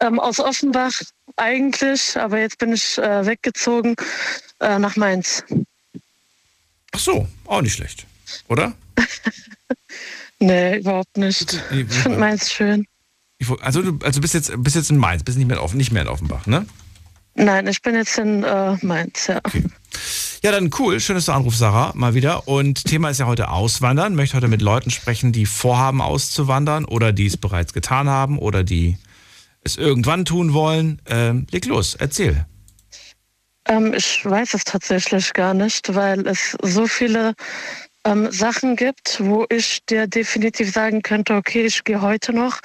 Ähm, 0.00 0.18
aus 0.18 0.40
Offenbach 0.40 0.92
eigentlich, 1.36 2.16
aber 2.18 2.38
jetzt 2.38 2.58
bin 2.58 2.72
ich 2.72 2.98
äh, 2.98 3.26
weggezogen 3.26 3.96
äh, 4.60 4.78
nach 4.78 4.96
Mainz. 4.96 5.44
Ach 6.92 6.98
so, 6.98 7.28
auch 7.46 7.62
nicht 7.62 7.74
schlecht. 7.74 8.06
Oder? 8.48 8.74
Nee, 10.40 10.78
überhaupt 10.78 11.18
nicht. 11.18 11.62
Ich 11.70 11.86
finde 11.92 12.18
Mainz 12.18 12.50
schön. 12.50 12.86
Also 13.60 13.82
du 13.82 13.98
also 14.04 14.20
bist 14.20 14.34
jetzt 14.34 14.50
bist 14.56 14.74
jetzt 14.74 14.90
in 14.90 14.96
Mainz, 14.96 15.22
bist 15.22 15.36
nicht 15.38 15.46
mehr 15.46 15.58
in, 15.58 15.62
Offen, 15.62 15.76
nicht 15.76 15.92
mehr 15.92 16.02
in 16.02 16.08
Offenbach, 16.08 16.46
ne? 16.46 16.66
Nein, 17.34 17.66
ich 17.68 17.82
bin 17.82 17.94
jetzt 17.94 18.18
in 18.18 18.42
äh, 18.42 18.76
Mainz, 18.82 19.26
ja. 19.26 19.40
Ja, 20.42 20.50
dann 20.50 20.70
cool. 20.78 20.98
Schön, 21.00 21.16
dass 21.16 21.26
du 21.26 21.32
anrufst, 21.32 21.58
Sarah, 21.58 21.92
mal 21.94 22.14
wieder. 22.14 22.48
Und 22.48 22.86
Thema 22.86 23.10
ist 23.10 23.20
ja 23.20 23.26
heute 23.26 23.50
Auswandern. 23.50 24.14
Möchte 24.14 24.36
heute 24.36 24.48
mit 24.48 24.62
Leuten 24.62 24.90
sprechen, 24.90 25.32
die 25.32 25.44
vorhaben 25.44 26.00
auszuwandern 26.00 26.86
oder 26.86 27.12
die 27.12 27.26
es 27.26 27.36
bereits 27.36 27.74
getan 27.74 28.08
haben 28.08 28.38
oder 28.38 28.64
die 28.64 28.96
es 29.62 29.76
irgendwann 29.76 30.24
tun 30.24 30.52
wollen. 30.52 31.00
Ähm, 31.06 31.46
leg 31.50 31.66
los, 31.66 31.94
erzähl. 31.94 32.46
Ähm, 33.66 33.94
ich 33.94 34.24
weiß 34.24 34.54
es 34.54 34.64
tatsächlich 34.64 35.32
gar 35.32 35.54
nicht, 35.54 35.94
weil 35.94 36.26
es 36.26 36.56
so 36.62 36.86
viele 36.86 37.34
ähm, 38.04 38.30
Sachen 38.30 38.76
gibt, 38.76 39.20
wo 39.20 39.46
ich 39.50 39.84
dir 39.84 40.06
definitiv 40.06 40.72
sagen 40.72 41.02
könnte, 41.02 41.34
okay, 41.34 41.66
ich 41.66 41.84
gehe 41.84 42.00
heute 42.00 42.32
noch. 42.32 42.60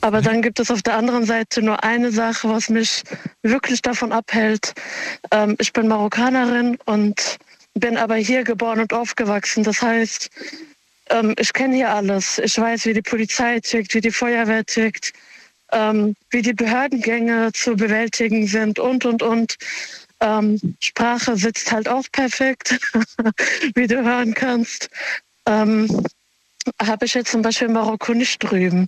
Aber 0.00 0.20
dann 0.20 0.42
gibt 0.42 0.60
es 0.60 0.70
auf 0.70 0.82
der 0.82 0.96
anderen 0.96 1.24
Seite 1.24 1.62
nur 1.62 1.82
eine 1.84 2.10
Sache, 2.10 2.48
was 2.48 2.68
mich 2.68 3.02
wirklich 3.42 3.82
davon 3.82 4.12
abhält. 4.12 4.74
Ähm, 5.30 5.56
ich 5.60 5.72
bin 5.72 5.88
Marokkanerin 5.88 6.78
und 6.86 7.38
bin 7.74 7.96
aber 7.96 8.16
hier 8.16 8.42
geboren 8.44 8.80
und 8.80 8.92
aufgewachsen. 8.92 9.62
Das 9.62 9.80
heißt, 9.80 10.30
ähm, 11.10 11.34
ich 11.38 11.52
kenne 11.52 11.76
hier 11.76 11.90
alles. 11.90 12.38
Ich 12.38 12.58
weiß, 12.58 12.86
wie 12.86 12.94
die 12.94 13.02
Polizei 13.02 13.60
tickt, 13.60 13.94
wie 13.94 14.00
die 14.00 14.10
Feuerwehr 14.10 14.64
tickt, 14.64 15.12
ähm, 15.72 16.14
wie 16.30 16.42
die 16.42 16.52
Behördengänge 16.52 17.52
zu 17.52 17.76
bewältigen 17.76 18.46
sind 18.46 18.78
und, 18.78 19.04
und, 19.04 19.22
und. 19.22 19.56
Ähm, 20.20 20.76
Sprache 20.80 21.36
sitzt 21.36 21.70
halt 21.70 21.88
auch 21.88 22.04
perfekt, 22.10 22.78
wie 23.74 23.86
du 23.86 24.02
hören 24.02 24.34
kannst. 24.34 24.90
Ähm, 25.46 26.04
Habe 26.82 27.06
ich 27.06 27.14
jetzt 27.14 27.30
zum 27.30 27.42
Beispiel 27.42 27.68
in 27.68 27.74
Marokko 27.74 28.14
nicht 28.14 28.38
drüben. 28.42 28.86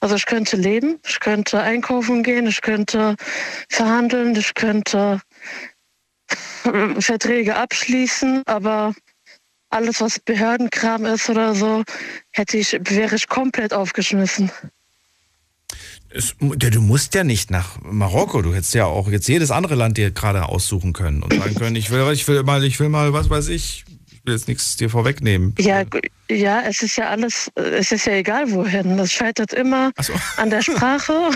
Also 0.00 0.14
ich 0.16 0.24
könnte 0.24 0.56
leben, 0.56 0.98
ich 1.06 1.20
könnte 1.20 1.60
einkaufen 1.60 2.22
gehen, 2.22 2.46
ich 2.46 2.62
könnte 2.62 3.16
verhandeln, 3.68 4.34
ich 4.34 4.54
könnte 4.54 5.20
äh, 6.64 7.00
Verträge 7.00 7.56
abschließen, 7.56 8.42
aber 8.46 8.94
alles, 9.68 10.00
was 10.00 10.18
Behördenkram 10.18 11.04
ist 11.04 11.28
oder 11.28 11.54
so, 11.54 11.84
hätte 12.32 12.56
ich, 12.56 12.72
wäre 12.72 13.14
ich 13.14 13.28
komplett 13.28 13.74
aufgeschmissen. 13.74 14.50
Es, 16.12 16.34
du 16.40 16.80
musst 16.80 17.14
ja 17.14 17.22
nicht 17.22 17.50
nach 17.50 17.80
Marokko. 17.82 18.42
Du 18.42 18.52
hättest 18.52 18.74
ja 18.74 18.84
auch 18.84 19.08
jetzt 19.08 19.28
jedes 19.28 19.50
andere 19.50 19.76
Land 19.76 19.96
dir 19.96 20.10
gerade 20.10 20.48
aussuchen 20.48 20.92
können 20.92 21.22
und 21.22 21.32
sagen 21.32 21.54
können, 21.54 21.76
ich 21.76 21.90
will, 21.90 22.10
ich 22.12 22.26
will 22.26 22.42
mal, 22.42 22.64
ich 22.64 22.80
will 22.80 22.88
mal, 22.88 23.12
was 23.12 23.30
weiß 23.30 23.48
ich 23.48 23.84
will 24.30 24.36
jetzt 24.36 24.48
nichts 24.48 24.76
dir 24.76 24.88
vorwegnehmen. 24.88 25.54
Ja, 25.58 25.82
ja, 26.30 26.62
es 26.62 26.82
ist 26.82 26.96
ja 26.96 27.08
alles, 27.08 27.50
es 27.56 27.90
ist 27.90 28.06
ja 28.06 28.12
egal 28.12 28.50
wohin. 28.52 28.96
Das 28.96 29.12
scheitert 29.12 29.52
immer 29.52 29.90
an 30.36 30.50
der 30.50 30.62
Sprache. 30.62 31.12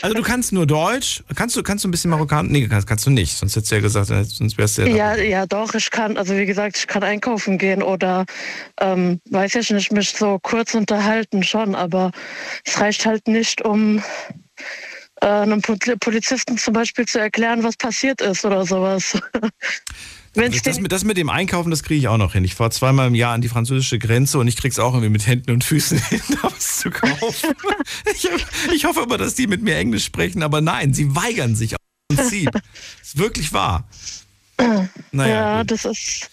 Also 0.00 0.16
du 0.16 0.22
kannst 0.22 0.52
nur 0.52 0.66
Deutsch. 0.66 1.22
Kannst 1.36 1.54
du, 1.56 1.62
kannst 1.62 1.84
du 1.84 1.88
ein 1.88 1.90
bisschen 1.90 2.10
Marokkanisch? 2.10 2.50
Nee, 2.50 2.66
kannst, 2.66 2.88
kannst 2.88 3.06
du 3.06 3.10
nicht. 3.10 3.36
Sonst 3.36 3.54
hättest 3.54 3.70
du 3.70 3.76
ja 3.76 3.80
gesagt, 3.82 4.10
äh, 4.10 4.24
sonst 4.24 4.56
wärst 4.58 4.78
du 4.78 4.82
ja. 4.82 5.14
Ja, 5.14 5.16
ja, 5.16 5.46
doch, 5.46 5.74
ich 5.74 5.90
kann, 5.90 6.16
also 6.16 6.36
wie 6.36 6.46
gesagt, 6.46 6.76
ich 6.78 6.86
kann 6.86 7.02
einkaufen 7.02 7.58
gehen 7.58 7.82
oder, 7.82 8.24
ähm, 8.80 9.20
weiß 9.30 9.54
ich 9.56 9.70
nicht, 9.70 9.92
mich 9.92 10.10
so 10.10 10.38
kurz 10.42 10.74
unterhalten 10.74 11.42
schon, 11.42 11.74
aber 11.74 12.10
es 12.64 12.80
reicht 12.80 13.04
halt 13.06 13.28
nicht, 13.28 13.62
um 13.64 14.02
äh, 15.20 15.26
einem 15.26 15.60
Pol- 15.60 15.76
Polizisten 16.00 16.56
zum 16.58 16.72
Beispiel 16.74 17.06
zu 17.06 17.18
erklären, 17.20 17.62
was 17.62 17.76
passiert 17.76 18.20
ist 18.22 18.44
oder 18.44 18.64
sowas. 18.64 19.18
Das, 20.34 20.62
das, 20.62 20.80
mit, 20.80 20.92
das 20.92 21.04
mit 21.04 21.18
dem 21.18 21.28
Einkaufen, 21.28 21.70
das 21.70 21.82
kriege 21.82 21.98
ich 21.98 22.08
auch 22.08 22.16
noch 22.16 22.32
hin. 22.32 22.44
Ich 22.44 22.54
fahre 22.54 22.70
zweimal 22.70 23.06
im 23.06 23.14
Jahr 23.14 23.34
an 23.34 23.42
die 23.42 23.48
französische 23.48 23.98
Grenze 23.98 24.38
und 24.38 24.48
ich 24.48 24.56
krieg's 24.56 24.78
auch 24.78 24.94
irgendwie 24.94 25.10
mit 25.10 25.26
Händen 25.26 25.50
und 25.50 25.62
Füßen 25.62 25.98
hin, 26.08 26.22
da 26.30 26.50
was 26.50 26.78
zu 26.78 26.90
kaufen. 26.90 27.50
Ich, 28.14 28.28
ich 28.74 28.84
hoffe 28.84 29.00
immer, 29.02 29.18
dass 29.18 29.34
die 29.34 29.46
mit 29.46 29.62
mir 29.62 29.76
Englisch 29.76 30.04
sprechen, 30.04 30.42
aber 30.42 30.60
nein, 30.60 30.94
sie 30.94 31.14
weigern 31.14 31.54
sich 31.54 31.74
auf 31.74 31.80
Prinzip. 32.14 32.50
ist 33.02 33.18
wirklich 33.18 33.52
wahr. 33.52 33.88
Naja, 35.10 35.34
ja, 35.34 35.64
das 35.64 35.84
ist. 35.84 36.30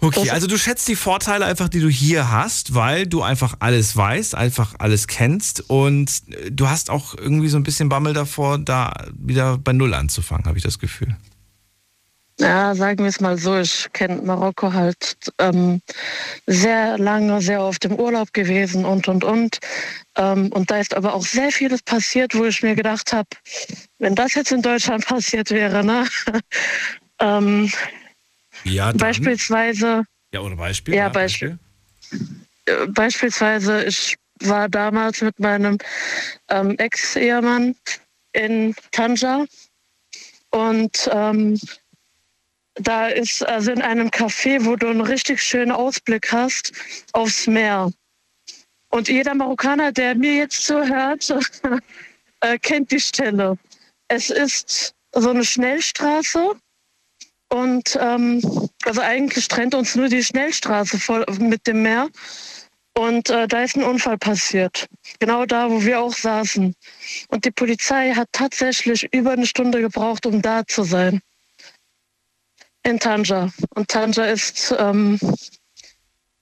Okay, 0.00 0.30
also 0.30 0.46
du 0.46 0.58
schätzt 0.58 0.88
die 0.88 0.96
Vorteile 0.96 1.46
einfach, 1.46 1.68
die 1.68 1.80
du 1.80 1.88
hier 1.88 2.30
hast, 2.30 2.74
weil 2.74 3.06
du 3.06 3.22
einfach 3.22 3.56
alles 3.60 3.96
weißt, 3.96 4.34
einfach 4.34 4.74
alles 4.78 5.06
kennst 5.06 5.70
und 5.70 6.10
äh, 6.28 6.50
du 6.50 6.68
hast 6.68 6.90
auch 6.90 7.14
irgendwie 7.14 7.48
so 7.48 7.56
ein 7.56 7.62
bisschen 7.62 7.88
Bammel 7.88 8.12
davor, 8.12 8.58
da 8.58 9.06
wieder 9.16 9.56
bei 9.56 9.72
Null 9.72 9.94
anzufangen, 9.94 10.46
habe 10.46 10.58
ich 10.58 10.64
das 10.64 10.78
Gefühl. 10.78 11.16
Ja, 12.40 12.74
sagen 12.74 12.98
wir 12.98 13.06
es 13.06 13.20
mal 13.20 13.38
so, 13.38 13.58
ich 13.58 13.86
kenne 13.92 14.20
Marokko 14.22 14.72
halt 14.72 15.16
ähm, 15.38 15.80
sehr 16.46 16.98
lange, 16.98 17.40
sehr 17.40 17.62
oft 17.62 17.84
im 17.84 17.94
Urlaub 17.94 18.32
gewesen 18.32 18.84
und, 18.84 19.06
und, 19.06 19.22
und. 19.22 19.58
Ähm, 20.16 20.50
und 20.52 20.68
da 20.70 20.78
ist 20.80 20.94
aber 20.94 21.14
auch 21.14 21.24
sehr 21.24 21.52
vieles 21.52 21.82
passiert, 21.82 22.34
wo 22.34 22.44
ich 22.44 22.62
mir 22.62 22.74
gedacht 22.74 23.12
habe, 23.12 23.28
wenn 23.98 24.16
das 24.16 24.34
jetzt 24.34 24.50
in 24.50 24.62
Deutschland 24.62 25.06
passiert 25.06 25.50
wäre, 25.52 25.84
ne? 25.84 26.06
ähm, 27.20 27.70
Ja, 28.64 28.86
dann. 28.88 28.98
beispielsweise, 28.98 30.04
Ja, 30.32 30.40
oder 30.40 30.56
Beispiel? 30.56 30.94
Ja, 30.94 31.08
Beispiel. 31.10 31.56
äh, 32.66 32.86
beispielsweise, 32.88 33.84
ich 33.84 34.16
war 34.40 34.68
damals 34.68 35.20
mit 35.22 35.38
meinem 35.38 35.78
ähm, 36.48 36.76
Ex-Ehemann 36.78 37.76
in 38.32 38.74
Tanja 38.90 39.44
und 40.50 41.08
ähm, 41.12 41.58
da 42.74 43.08
ist 43.08 43.46
also 43.46 43.70
in 43.70 43.82
einem 43.82 44.08
Café, 44.08 44.64
wo 44.64 44.76
du 44.76 44.88
einen 44.88 45.00
richtig 45.00 45.42
schönen 45.42 45.72
Ausblick 45.72 46.32
hast 46.32 46.72
aufs 47.12 47.46
Meer. 47.46 47.90
Und 48.90 49.08
jeder 49.08 49.34
Marokkaner, 49.34 49.92
der 49.92 50.14
mir 50.14 50.34
jetzt 50.34 50.64
zuhört, 50.64 51.34
äh, 52.40 52.58
kennt 52.58 52.90
die 52.90 53.00
Stelle. 53.00 53.56
Es 54.08 54.30
ist 54.30 54.94
so 55.12 55.30
eine 55.30 55.44
Schnellstraße 55.44 56.54
und 57.48 57.98
ähm, 58.00 58.40
also 58.84 59.00
eigentlich 59.00 59.48
trennt 59.48 59.74
uns 59.74 59.94
nur 59.94 60.08
die 60.08 60.22
Schnellstraße 60.22 60.98
voll 60.98 61.24
mit 61.38 61.66
dem 61.66 61.82
Meer. 61.82 62.08
Und 62.96 63.30
äh, 63.30 63.48
da 63.48 63.62
ist 63.62 63.76
ein 63.76 63.82
Unfall 63.82 64.18
passiert. 64.18 64.86
Genau 65.18 65.46
da, 65.46 65.68
wo 65.68 65.84
wir 65.84 66.00
auch 66.00 66.14
saßen. 66.14 66.74
Und 67.28 67.44
die 67.44 67.50
Polizei 67.50 68.12
hat 68.12 68.28
tatsächlich 68.30 69.12
über 69.12 69.32
eine 69.32 69.46
Stunde 69.46 69.80
gebraucht, 69.80 70.26
um 70.26 70.40
da 70.40 70.64
zu 70.64 70.84
sein. 70.84 71.20
In 72.84 72.98
Tanja. 73.00 73.50
Und 73.74 73.88
Tanja 73.88 74.24
ist, 74.26 74.74
ähm, 74.78 75.18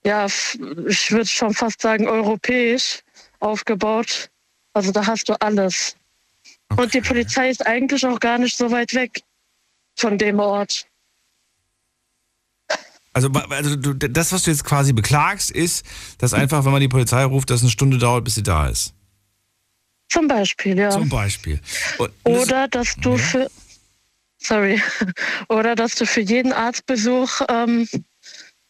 ja, 0.05 0.26
ich 0.26 1.11
würde 1.12 1.26
schon 1.26 1.55
fast 1.55 1.80
sagen, 1.80 2.09
europäisch 2.09 3.01
aufgebaut. 3.40 4.30
Also 4.74 4.90
da 4.93 5.07
hast 5.07 5.28
du 5.28 5.34
alles. 5.40 5.97
Und 6.76 6.95
die 6.95 7.01
Polizei 7.01 7.51
ist 7.51 7.64
eigentlich 7.66 8.05
auch 8.07 8.18
gar 8.18 8.38
nicht 8.38 8.57
so 8.57 8.70
weit 8.70 8.95
weg 8.95 9.20
von 9.97 10.18
dem 10.18 10.40
Ort. 10.40 10.86
Also, 13.12 13.28
also 13.51 13.76
du, 13.76 13.93
das, 13.95 14.32
was 14.32 14.45
du 14.45 14.51
jetzt 14.51 14.64
quasi 14.64 14.95
beklagst, 14.95 15.51
ist, 15.51 15.84
dass 16.18 16.32
einfach, 16.32 16.64
wenn 16.64 16.72
man 16.72 16.80
die 16.80 16.88
Polizei 16.88 17.22
ruft, 17.24 17.51
dass 17.51 17.61
eine 17.61 17.70
Stunde 17.70 17.99
dauert, 17.99 18.24
bis 18.24 18.36
sie 18.36 18.43
da 18.43 18.68
ist. 18.68 18.95
Zum 20.11 20.26
Beispiel, 20.28 20.78
ja. 20.78 20.90
Zum 20.90 21.09
Beispiel. 21.11 21.61
Und 21.99 22.11
das- 22.24 22.43
Oder 22.43 22.68
dass 22.68 22.97
du 22.97 23.16
für 23.18 23.51
sorry, 24.43 24.82
oder 25.49 25.74
dass 25.74 25.95
du 25.95 26.07
für 26.07 26.20
jeden 26.20 26.53
Arztbesuch, 26.53 27.43
ähm, 27.49 27.88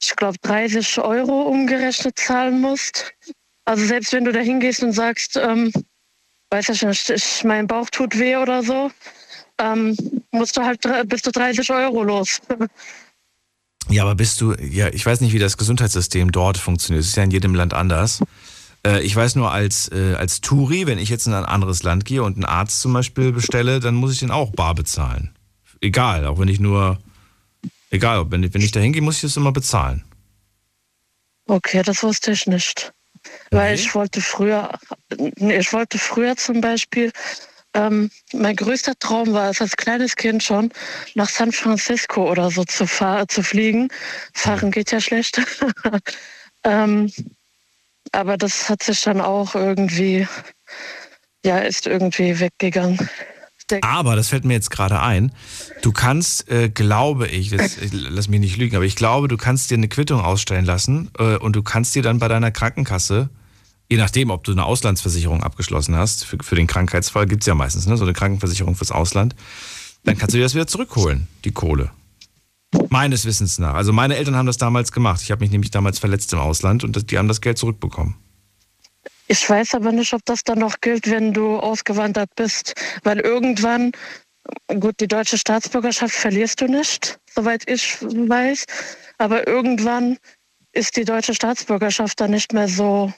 ich 0.01 0.16
glaube, 0.16 0.37
30 0.43 0.99
Euro 0.99 1.43
umgerechnet 1.43 2.18
zahlen 2.18 2.61
musst. 2.61 3.12
Also 3.64 3.85
selbst 3.85 4.12
wenn 4.12 4.25
du 4.25 4.33
da 4.33 4.41
hingehst 4.41 4.83
und 4.83 4.93
sagst, 4.93 5.37
ähm, 5.37 5.73
weiß 6.51 6.68
nicht, 6.68 7.11
ich, 7.11 7.45
mein 7.45 7.66
Bauch 7.66 7.89
tut 7.91 8.18
weh 8.18 8.37
oder 8.37 8.62
so, 8.62 8.91
ähm, 9.59 9.97
musst 10.31 10.57
du 10.57 10.62
halt 10.62 10.81
bist 11.09 11.27
du 11.27 11.31
30 11.31 11.70
Euro 11.70 12.03
los. 12.03 12.41
Ja, 13.89 14.03
aber 14.03 14.14
bist 14.14 14.41
du, 14.41 14.55
ja, 14.55 14.89
ich 14.89 15.05
weiß 15.05 15.20
nicht, 15.20 15.33
wie 15.33 15.41
das 15.41 15.57
Gesundheitssystem 15.57 16.31
dort 16.31 16.57
funktioniert. 16.57 17.03
Es 17.03 17.09
ist 17.09 17.16
ja 17.16 17.25
in 17.25 17.33
jedem 17.33 17.55
Land 17.55 17.75
anders. 17.75 18.20
Äh, 18.87 19.03
ich 19.03 19.14
weiß 19.14 19.35
nur, 19.37 19.51
als, 19.51 19.91
äh, 19.93 20.14
als 20.14 20.41
Touri, 20.41 20.87
wenn 20.87 20.99
ich 20.99 21.09
jetzt 21.09 21.27
in 21.27 21.35
ein 21.35 21.45
anderes 21.45 21.83
Land 21.83 22.05
gehe 22.05 22.23
und 22.23 22.37
einen 22.37 22.45
Arzt 22.45 22.81
zum 22.81 22.93
Beispiel 22.93 23.33
bestelle, 23.33 23.81
dann 23.81 23.95
muss 23.95 24.12
ich 24.12 24.20
den 24.20 24.31
auch 24.31 24.53
bar 24.53 24.75
bezahlen. 24.75 25.35
Egal, 25.83 26.26
auch 26.26 26.39
wenn 26.39 26.49
ich 26.49 26.61
nur, 26.61 26.99
egal, 27.91 28.30
wenn 28.30 28.45
ich, 28.45 28.55
wenn 28.55 28.62
ich 28.62 28.70
da 28.70 28.78
hingehe, 28.78 29.03
muss 29.03 29.16
ich 29.16 29.22
das 29.22 29.37
immer 29.37 29.51
bezahlen. 29.51 30.05
Okay, 31.47 31.83
das 31.83 32.03
wusste 32.05 32.30
ich 32.30 32.47
nicht. 32.47 32.93
Weil 33.51 33.74
ich 33.74 33.95
wollte 33.95 34.20
früher, 34.20 34.78
ich 35.37 35.72
wollte 35.72 35.99
früher 35.99 36.37
zum 36.37 36.61
Beispiel, 36.61 37.12
ähm, 37.74 38.11
mein 38.33 38.55
größter 38.55 38.93
Traum 38.99 39.33
war 39.33 39.51
es 39.51 39.61
als 39.61 39.76
kleines 39.76 40.14
Kind 40.14 40.43
schon, 40.43 40.72
nach 41.14 41.28
San 41.28 41.51
Francisco 41.51 42.30
oder 42.30 42.51
so 42.51 42.64
zu, 42.64 42.87
fahr 42.87 43.26
zu 43.26 43.43
fliegen. 43.43 43.89
Fahren 44.35 44.70
geht 44.70 44.93
ja 44.93 45.01
schlecht. 45.01 45.41
ähm, 46.64 47.12
aber 48.12 48.37
das 48.37 48.68
hat 48.68 48.85
sich 48.85 49.03
dann 49.03 49.20
auch 49.20 49.55
irgendwie, 49.55 50.28
ja, 51.45 51.59
ist 51.59 51.87
irgendwie 51.87 52.39
weggegangen. 52.39 53.09
Aber, 53.83 54.16
das 54.16 54.29
fällt 54.29 54.45
mir 54.45 54.55
jetzt 54.55 54.70
gerade 54.70 55.01
ein, 55.01 55.33
du 55.83 55.93
kannst, 55.93 56.49
äh, 56.51 56.68
glaube 56.68 57.29
ich, 57.29 57.51
das, 57.51 57.79
ich, 57.79 57.93
lass 57.93 58.29
mich 58.29 58.41
nicht 58.41 58.57
lügen, 58.57 58.77
aber 58.77 58.85
ich 58.85 58.97
glaube, 58.97 59.29
du 59.29 59.37
kannst 59.37 59.70
dir 59.70 59.77
eine 59.77 59.89
Quittung 59.89 60.20
ausstellen 60.20 60.64
lassen 60.64 61.11
äh, 61.18 61.37
und 61.37 61.57
du 61.57 61.62
kannst 61.62 61.95
dir 61.95 62.03
dann 62.03 62.18
bei 62.18 62.29
deiner 62.29 62.51
Krankenkasse, 62.51 63.31
je 63.91 63.97
nachdem, 63.97 64.31
ob 64.31 64.45
du 64.45 64.53
eine 64.53 64.64
Auslandsversicherung 64.64 65.43
abgeschlossen 65.43 65.97
hast, 65.97 66.25
für, 66.25 66.39
für 66.43 66.55
den 66.57 66.66
Krankheitsfall 66.66 67.27
gibt 67.27 67.43
es 67.43 67.47
ja 67.47 67.55
meistens 67.55 67.87
ne, 67.87 67.97
so 67.97 68.05
eine 68.05 68.12
Krankenversicherung 68.12 68.75
fürs 68.75 68.93
Ausland, 68.93 69.35
dann 70.05 70.18
kannst 70.18 70.35
du 70.35 70.39
dir 70.39 70.45
das 70.45 70.55
wieder 70.55 70.66
zurückholen, 70.66 71.29
die 71.45 71.53
Kohle. 71.53 71.91
Meines 72.89 73.27
Wissens 73.27 73.59
nach. 73.59 73.75
Also 73.75 73.93
meine 73.93 74.16
Eltern 74.16 74.35
haben 74.35 74.47
das 74.47 74.57
damals 74.57 74.93
gemacht. 74.93 75.20
Ich 75.23 75.31
habe 75.31 75.41
mich 75.41 75.51
nämlich 75.51 75.70
damals 75.70 75.99
verletzt 75.99 76.33
im 76.33 76.39
Ausland 76.39 76.85
und 76.85 77.11
die 77.11 77.18
haben 77.18 77.29
das 77.29 77.43
Geld 77.43 77.59
zurückbekommen. 77.59 78.16
Ich 79.29 79.49
weiß 79.49 79.75
aber 79.75 79.93
nicht, 79.93 80.12
ob 80.12 80.25
das 80.25 80.45
dann 80.45 80.59
noch 80.59 80.81
gilt, 80.81 81.11
wenn 81.11 81.33
du 81.33 81.59
ausgewandert 81.59 82.31
bist. 82.37 82.75
Weil 83.03 83.20
irgendwann, 83.20 83.93
gut, 84.81 85.01
die 85.01 85.09
deutsche 85.09 85.39
Staatsbürgerschaft 85.39 86.14
verlierst 86.14 86.61
du 86.61 86.66
nicht, 86.66 87.18
soweit 87.35 87.68
ich 87.68 88.03
weiß. 88.03 88.66
Aber 89.18 89.47
irgendwann 89.47 90.18
ist 90.73 90.97
die 90.97 91.05
deutsche 91.05 91.35
Staatsbürgerschaft 91.35 92.20
dann 92.20 92.33
nicht 92.33 92.53
mehr 92.53 92.68
so, 92.68 93.12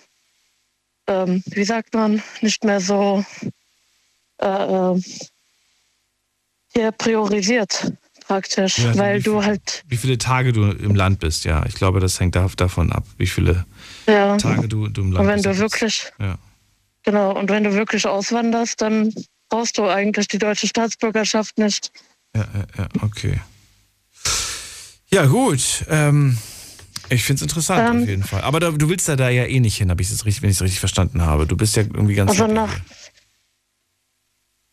ähm, 1.07 1.43
wie 1.47 1.65
sagt 1.65 1.95
man, 1.95 2.23
nicht 2.41 2.65
mehr 2.65 2.81
so 2.81 3.25
äh, 4.39 4.47
äh, 4.47 5.01
hier 6.75 6.93
priorisiert 6.93 7.93
praktisch, 8.27 8.79
Ja, 8.79 8.89
also 8.89 9.01
weil 9.01 9.23
du 9.23 9.45
halt, 9.45 9.85
Wie 9.87 9.97
viele 9.97 10.19
Tage 10.19 10.53
du 10.53 10.71
im 10.71 10.95
Land 10.95 11.21
bist, 11.21 11.45
ja. 11.45 11.65
Ich 11.67 11.75
glaube, 11.75 12.01
das 12.01 12.19
hängt 12.21 12.35
da- 12.37 12.49
davon 12.57 12.91
ab, 12.93 13.05
wie 13.19 13.27
viele 13.27 13.65
ja. 14.07 14.37
Tage 14.37 14.69
du, 14.69 14.89
du 14.89 15.03
im 15.03 15.13
Land 15.13 15.21
Und 15.21 15.29
wenn 15.29 15.43
du 15.43 15.59
wirklich, 15.59 16.11
Ja. 16.19 16.39
genau, 17.03 17.39
und 17.39 17.51
wenn 17.51 17.65
du 17.65 17.73
wirklich 17.75 18.07
auswanderst, 18.07 18.81
dann 18.81 19.13
brauchst 19.49 19.79
du 19.79 19.85
eigentlich 19.85 20.29
die 20.29 20.39
deutsche 20.39 20.67
Staatsbürgerschaft 20.67 21.59
nicht. 21.59 21.93
Ja, 22.35 22.47
ja, 22.55 22.65
ja, 22.79 22.89
okay. 23.03 23.41
Ja, 25.11 25.27
gut. 25.27 25.85
Ähm, 25.89 26.39
ich 27.09 27.23
finde 27.23 27.39
es 27.39 27.43
interessant 27.43 27.89
Ähm. 27.89 28.03
auf 28.03 28.09
jeden 28.09 28.25
Fall. 28.25 28.41
Aber 28.43 28.59
da, 28.61 28.71
du 28.71 28.89
willst 28.89 29.09
da, 29.09 29.17
da 29.17 29.29
ja 29.29 29.45
eh 29.45 29.61
nicht 29.61 29.77
hin, 29.77 29.91
hab 29.91 30.01
ich 30.01 30.11
das 30.11 30.25
richtig, 30.25 30.43
wenn 30.43 30.51
ich 30.51 30.57
es 30.57 30.63
richtig 30.63 30.81
verstanden 30.81 31.23
habe. 31.23 31.47
Du 31.47 31.57
bist 31.57 31.77
ja 31.77 31.83
irgendwie 31.83 32.15
ganz. 32.15 32.31
Also 32.33 32.47
nach, 32.47 32.73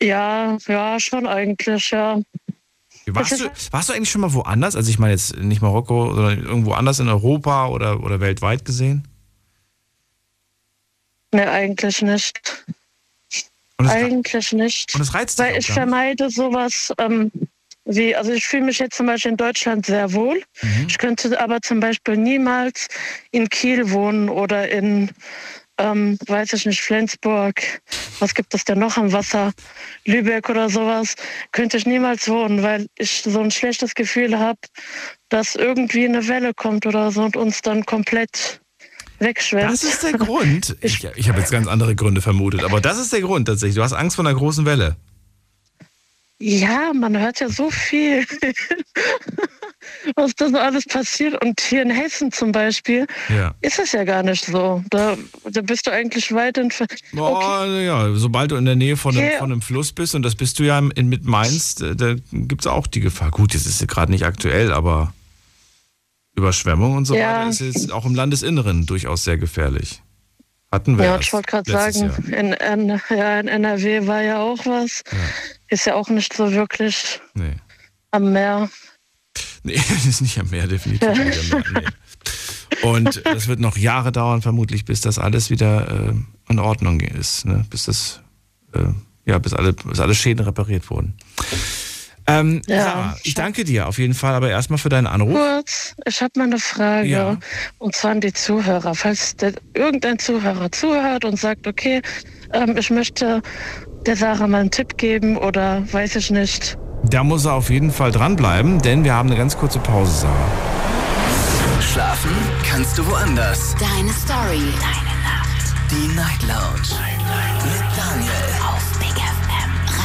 ja, 0.02 0.58
ja, 0.66 0.98
schon 0.98 1.26
eigentlich, 1.26 1.90
ja. 1.92 2.20
warst, 3.06 3.40
du, 3.40 3.50
warst 3.70 3.88
du 3.88 3.92
eigentlich 3.92 4.10
schon 4.10 4.20
mal 4.20 4.32
woanders? 4.32 4.74
Also 4.74 4.90
ich 4.90 4.98
meine 4.98 5.12
jetzt 5.12 5.36
nicht 5.36 5.62
Marokko, 5.62 6.14
sondern 6.14 6.42
irgendwo 6.42 6.72
anders 6.72 6.98
in 6.98 7.08
Europa 7.08 7.68
oder, 7.68 8.02
oder 8.02 8.18
weltweit 8.18 8.64
gesehen? 8.64 9.06
Ne, 11.32 11.50
eigentlich 11.50 12.02
nicht. 12.02 12.64
Eigentlich 13.78 14.52
nicht. 14.52 14.94
und 14.94 15.00
das 15.00 15.14
reizt 15.14 15.38
dich 15.38 15.46
Weil 15.46 15.58
ich 15.58 15.66
vermeide 15.66 16.30
sowas 16.30 16.92
ähm, 16.98 17.32
wie, 17.84 18.14
also 18.14 18.32
ich 18.32 18.46
fühle 18.46 18.64
mich 18.64 18.78
jetzt 18.78 18.96
zum 18.96 19.06
Beispiel 19.06 19.32
in 19.32 19.36
Deutschland 19.36 19.86
sehr 19.86 20.12
wohl. 20.12 20.42
Mhm. 20.62 20.86
Ich 20.88 20.98
könnte 20.98 21.40
aber 21.40 21.60
zum 21.60 21.80
Beispiel 21.80 22.16
niemals 22.16 22.88
in 23.32 23.48
Kiel 23.48 23.90
wohnen 23.90 24.28
oder 24.28 24.68
in, 24.68 25.10
ähm, 25.78 26.16
weiß 26.26 26.52
ich 26.52 26.66
nicht, 26.66 26.80
Flensburg. 26.80 27.82
Was 28.20 28.34
gibt 28.34 28.54
es 28.54 28.64
denn 28.64 28.78
noch 28.78 28.96
am 28.96 29.10
Wasser? 29.12 29.52
Lübeck 30.04 30.48
oder 30.48 30.68
sowas. 30.68 31.16
Könnte 31.50 31.76
ich 31.76 31.86
niemals 31.86 32.28
wohnen, 32.28 32.62
weil 32.62 32.86
ich 32.98 33.22
so 33.22 33.40
ein 33.40 33.50
schlechtes 33.50 33.94
Gefühl 33.94 34.38
habe, 34.38 34.60
dass 35.28 35.56
irgendwie 35.56 36.04
eine 36.04 36.28
Welle 36.28 36.54
kommt 36.54 36.86
oder 36.86 37.10
so 37.10 37.24
und 37.24 37.36
uns 37.36 37.62
dann 37.62 37.84
komplett 37.84 38.61
wegschwemmt. 39.22 39.72
Das 39.72 39.82
ist 39.84 40.02
der 40.02 40.12
Grund. 40.14 40.76
Ich, 40.82 41.04
ich 41.16 41.28
habe 41.28 41.38
jetzt 41.40 41.50
ganz 41.52 41.66
andere 41.68 41.94
Gründe 41.94 42.20
vermutet, 42.20 42.64
aber 42.64 42.80
das 42.80 42.98
ist 42.98 43.12
der 43.12 43.20
Grund 43.20 43.46
tatsächlich. 43.46 43.76
Du 43.76 43.82
hast 43.82 43.92
Angst 43.92 44.16
vor 44.16 44.24
einer 44.26 44.34
großen 44.34 44.64
Welle. 44.66 44.96
Ja, 46.38 46.92
man 46.92 47.16
hört 47.16 47.38
ja 47.38 47.48
so 47.48 47.70
viel, 47.70 48.26
was 50.16 50.34
da 50.34 50.48
so 50.48 50.58
alles 50.58 50.84
passiert. 50.86 51.40
Und 51.44 51.60
hier 51.60 51.82
in 51.82 51.90
Hessen 51.90 52.32
zum 52.32 52.50
Beispiel 52.50 53.06
Ja. 53.28 53.54
ist 53.60 53.78
es 53.78 53.92
ja 53.92 54.02
gar 54.02 54.24
nicht 54.24 54.44
so. 54.46 54.82
Da, 54.90 55.16
da 55.50 55.60
bist 55.62 55.86
du 55.86 55.92
eigentlich 55.92 56.32
weit 56.34 56.58
entfernt. 56.58 56.94
Boah, 57.12 57.66
ja, 57.66 58.12
sobald 58.14 58.50
du 58.50 58.56
in 58.56 58.64
der 58.64 58.74
Nähe 58.76 58.96
von 58.96 59.16
einem, 59.16 59.26
Okay. 59.28 59.38
von 59.38 59.52
einem 59.52 59.62
Fluss 59.62 59.92
bist, 59.92 60.16
und 60.16 60.22
das 60.22 60.34
bist 60.34 60.58
du 60.58 60.64
ja 60.64 60.78
in, 60.96 61.08
mit 61.08 61.24
Mainz, 61.24 61.76
da, 61.76 61.94
da 61.94 62.14
gibt 62.32 62.62
es 62.62 62.66
auch 62.66 62.88
die 62.88 63.00
Gefahr. 63.00 63.30
Gut, 63.30 63.54
jetzt 63.54 63.66
ist 63.66 63.78
sie 63.78 63.86
gerade 63.86 64.10
nicht 64.10 64.24
aktuell, 64.24 64.72
aber 64.72 65.14
Überschwemmung 66.34 66.96
und 66.96 67.04
so 67.04 67.14
Ja. 67.14 67.40
weiter 67.40 67.50
ist 67.50 67.60
jetzt 67.60 67.92
auch 67.92 68.04
im 68.06 68.14
Landesinneren 68.14 68.86
durchaus 68.86 69.24
sehr 69.24 69.36
gefährlich. 69.38 70.02
Hatten 70.70 70.96
wir 70.96 71.04
Ja, 71.04 71.18
ich 71.18 71.32
wollte 71.34 71.50
gerade 71.50 71.70
sagen, 71.70 72.10
in, 72.32 72.52
in, 72.54 73.00
ja, 73.10 73.40
in 73.40 73.48
NRW 73.48 74.06
war 74.06 74.22
ja 74.22 74.40
auch 74.40 74.64
was. 74.64 75.02
Ist 75.68 75.84
ja 75.86 75.94
auch 75.94 76.08
nicht 76.08 76.32
so 76.32 76.50
wirklich 76.52 77.20
Nee. 77.34 77.56
am 78.10 78.32
Meer. 78.32 78.70
Nee, 79.64 79.74
ist 80.08 80.20
nicht 80.22 80.38
am 80.40 80.50
Meer, 80.50 80.66
definitiv 80.66 81.08
nicht 81.08 81.52
am 81.54 81.60
Meer. 81.72 81.82
Nee. 81.82 81.86
Und 82.82 83.22
das 83.24 83.46
wird 83.46 83.60
noch 83.60 83.76
Jahre 83.76 84.10
dauern, 84.10 84.42
vermutlich, 84.42 84.84
bis 84.84 85.00
das 85.02 85.18
alles 85.20 85.50
wieder 85.50 86.08
äh, 86.10 86.14
in 86.48 86.58
Ordnung 86.58 86.98
ist. 87.00 87.44
Ne? 87.44 87.64
Bis 87.70 87.84
das, 87.84 88.20
äh, 88.72 88.86
ja, 89.24 89.38
bis 89.38 89.52
alle, 89.54 89.72
bis 89.72 90.00
alle 90.00 90.14
Schäden 90.16 90.44
repariert 90.44 90.90
wurden. 90.90 91.14
Ähm, 92.26 92.62
Ja, 92.66 92.82
Sarah, 92.82 93.16
ich 93.24 93.34
danke 93.34 93.64
dir 93.64 93.88
auf 93.88 93.98
jeden 93.98 94.14
Fall, 94.14 94.34
aber 94.34 94.48
erstmal 94.50 94.78
für 94.78 94.88
deinen 94.88 95.06
Anruf. 95.06 95.36
Kurz, 95.36 95.94
ich 96.06 96.20
habe 96.20 96.32
mal 96.36 96.44
eine 96.44 96.58
Frage. 96.58 97.08
Ja. 97.08 97.36
Und 97.78 97.94
zwar 97.94 98.12
an 98.12 98.20
die 98.20 98.32
Zuhörer. 98.32 98.94
Falls 98.94 99.36
der, 99.36 99.52
irgendein 99.74 100.18
Zuhörer 100.18 100.70
zuhört 100.70 101.24
und 101.24 101.38
sagt, 101.38 101.66
okay, 101.66 102.00
ähm, 102.52 102.76
ich 102.76 102.90
möchte 102.90 103.42
der 104.06 104.16
Sarah 104.16 104.46
mal 104.46 104.60
einen 104.60 104.70
Tipp 104.70 104.96
geben 104.98 105.36
oder 105.36 105.82
weiß 105.92 106.16
ich 106.16 106.30
nicht. 106.30 106.76
Da 107.04 107.24
muss 107.24 107.44
er 107.44 107.54
auf 107.54 107.70
jeden 107.70 107.90
Fall 107.90 108.12
dranbleiben, 108.12 108.80
denn 108.80 109.02
wir 109.04 109.14
haben 109.14 109.28
eine 109.28 109.36
ganz 109.38 109.56
kurze 109.56 109.80
Pause, 109.80 110.20
Sarah. 110.20 110.50
Schlafen 111.80 112.30
kannst 112.68 112.96
du 112.96 113.06
woanders. 113.06 113.74
Deine 113.78 114.12
Story. 114.12 114.62
Deine 114.80 115.16
Nacht. 115.22 115.74
Die 115.90 116.14
Night 116.14 116.42
Lounge. 116.42 116.98
Mit 117.64 117.82
Daniel. 117.96 118.51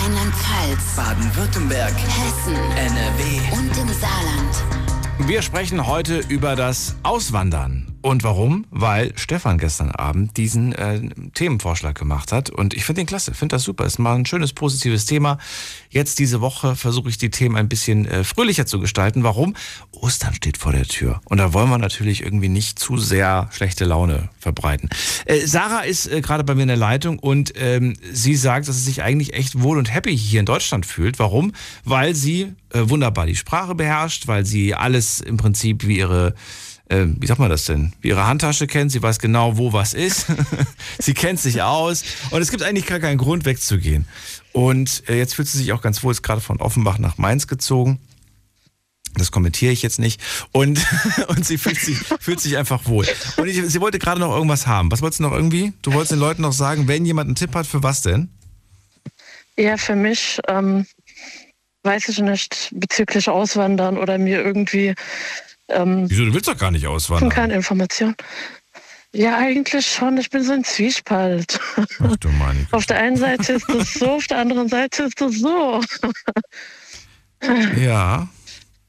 Rheinland-Pfalz. 0.07 0.95
Baden-Württemberg. 0.95 1.93
Hessen. 1.93 2.55
NRW. 2.77 3.41
Und 3.51 3.77
im 3.77 3.93
Saarland. 3.93 5.27
Wir 5.27 5.41
sprechen 5.41 5.85
heute 5.85 6.19
über 6.29 6.55
das 6.55 6.95
Auswandern. 7.03 7.96
Und 8.01 8.23
warum? 8.23 8.65
Weil 8.69 9.11
Stefan 9.15 9.57
gestern 9.57 9.91
Abend 9.91 10.37
diesen 10.37 10.73
äh, 10.73 11.01
Themenvorschlag 11.33 11.97
gemacht 11.97 12.31
hat. 12.31 12.49
Und 12.49 12.73
ich 12.73 12.85
finde 12.85 13.01
den 13.01 13.07
klasse, 13.07 13.33
finde 13.33 13.55
das 13.55 13.63
super. 13.63 13.85
Ist 13.85 13.99
mal 13.99 14.15
ein 14.15 14.25
schönes, 14.25 14.53
positives 14.53 15.05
Thema. 15.05 15.37
Jetzt 15.89 16.19
diese 16.19 16.41
Woche 16.41 16.75
versuche 16.75 17.09
ich 17.09 17.17
die 17.17 17.29
Themen 17.29 17.55
ein 17.55 17.69
bisschen 17.69 18.05
äh, 18.05 18.23
fröhlicher 18.23 18.65
zu 18.65 18.79
gestalten. 18.79 19.23
Warum? 19.23 19.55
Ostern 19.91 20.33
steht 20.33 20.57
vor 20.57 20.71
der 20.71 20.85
Tür. 20.85 21.21
Und 21.25 21.37
da 21.37 21.53
wollen 21.53 21.69
wir 21.69 21.77
natürlich 21.77 22.23
irgendwie 22.23 22.49
nicht 22.49 22.79
zu 22.79 22.97
sehr 22.97 23.49
schlechte 23.51 23.85
Laune 23.85 24.29
verbreiten. 24.39 24.89
Äh, 25.25 25.45
Sarah 25.45 25.81
ist 25.81 26.07
äh, 26.07 26.21
gerade 26.21 26.43
bei 26.43 26.55
mir 26.55 26.63
in 26.63 26.67
der 26.67 26.77
Leitung 26.77 27.19
und 27.19 27.53
ähm, 27.55 27.95
sie 28.11 28.35
sagt, 28.35 28.67
dass 28.67 28.77
sie 28.77 28.83
sich 28.83 29.01
eigentlich 29.01 29.33
echt 29.33 29.61
wohl 29.61 29.77
und 29.77 29.93
happy 29.93 30.17
hier 30.17 30.39
in 30.39 30.45
Deutschland 30.45 30.85
fühlt. 30.85 31.19
Warum? 31.19 31.53
Weil 31.83 32.15
sie 32.15 32.53
äh, 32.73 32.89
wunderbar 32.89 33.25
die 33.25 33.35
Sprache 33.35 33.75
beherrscht, 33.75 34.27
weil 34.27 34.45
sie 34.45 34.75
alles 34.75 35.19
im 35.19 35.37
Prinzip 35.37 35.85
wie 35.87 35.97
ihre 35.97 36.35
äh, 36.89 37.05
wie 37.07 37.27
sagt 37.27 37.39
man 37.39 37.49
das 37.49 37.65
denn, 37.65 37.93
wie 38.01 38.09
ihre 38.09 38.27
Handtasche 38.27 38.67
kennt, 38.67 38.91
sie 38.91 39.01
weiß 39.01 39.19
genau, 39.19 39.57
wo 39.57 39.73
was 39.73 39.93
ist, 39.93 40.27
sie 40.99 41.13
kennt 41.13 41.39
sich 41.39 41.61
aus 41.61 42.03
und 42.31 42.41
es 42.41 42.51
gibt 42.51 42.63
eigentlich 42.63 42.85
gar 42.85 42.99
keinen 42.99 43.17
Grund 43.17 43.45
wegzugehen. 43.45 44.07
Und 44.53 45.03
äh, 45.07 45.17
jetzt 45.17 45.35
fühlt 45.35 45.47
sie 45.47 45.57
sich 45.57 45.73
auch 45.73 45.81
ganz 45.81 46.03
wohl, 46.03 46.11
ist 46.11 46.23
gerade 46.23 46.41
von 46.41 46.61
Offenbach 46.61 46.97
nach 46.97 47.17
Mainz 47.17 47.47
gezogen. 47.47 47.99
Das 49.15 49.31
kommentiere 49.31 49.71
ich 49.71 49.81
jetzt 49.81 49.99
nicht. 49.99 50.21
Und, 50.51 50.85
und 51.27 51.45
sie 51.45 51.57
fühlt 51.57 51.79
sich, 51.79 51.97
fühlt 52.19 52.39
sich 52.39 52.57
einfach 52.57 52.85
wohl. 52.85 53.05
Und 53.37 53.47
ich, 53.47 53.61
sie 53.61 53.81
wollte 53.81 53.99
gerade 53.99 54.19
noch 54.19 54.33
irgendwas 54.33 54.67
haben. 54.67 54.91
Was 54.91 55.01
wolltest 55.01 55.19
du 55.19 55.23
noch 55.23 55.33
irgendwie? 55.33 55.73
Du 55.81 55.93
wolltest 55.93 56.11
den 56.11 56.19
Leuten 56.19 56.41
noch 56.41 56.53
sagen, 56.53 56.87
wenn 56.87 57.05
jemand 57.05 57.27
einen 57.27 57.35
Tipp 57.35 57.53
hat, 57.55 57.67
für 57.67 57.83
was 57.83 58.01
denn? 58.01 58.29
Ja, 59.57 59.77
für 59.77 59.95
mich 59.95 60.39
ähm, 60.47 60.85
weiß 61.83 62.09
ich 62.09 62.19
nicht 62.19 62.69
bezüglich 62.73 63.27
Auswandern 63.27 63.97
oder 63.97 64.17
mir 64.17 64.43
irgendwie 64.43 64.93
ähm, 65.69 66.05
Wieso, 66.09 66.25
du 66.25 66.33
willst 66.33 66.47
doch 66.47 66.57
gar 66.57 66.71
nicht 66.71 66.83
schon 66.83 66.93
auswandern. 66.93 67.29
keine 67.29 67.55
Information. 67.55 68.15
Ja, 69.13 69.37
eigentlich 69.37 69.85
schon. 69.87 70.17
Ich 70.17 70.29
bin 70.29 70.43
so 70.43 70.53
ein 70.53 70.63
Zwiespalt. 70.63 71.59
Ach 71.99 72.15
du 72.17 72.29
meine 72.29 72.67
Auf 72.71 72.85
der 72.85 72.97
einen 72.99 73.17
Seite 73.17 73.53
ist 73.53 73.69
es 73.69 73.93
so, 73.95 74.11
auf 74.11 74.27
der 74.27 74.39
anderen 74.39 74.67
Seite 74.67 75.03
ist 75.03 75.21
es 75.21 75.39
so. 75.39 75.81
Ja. 77.79 78.27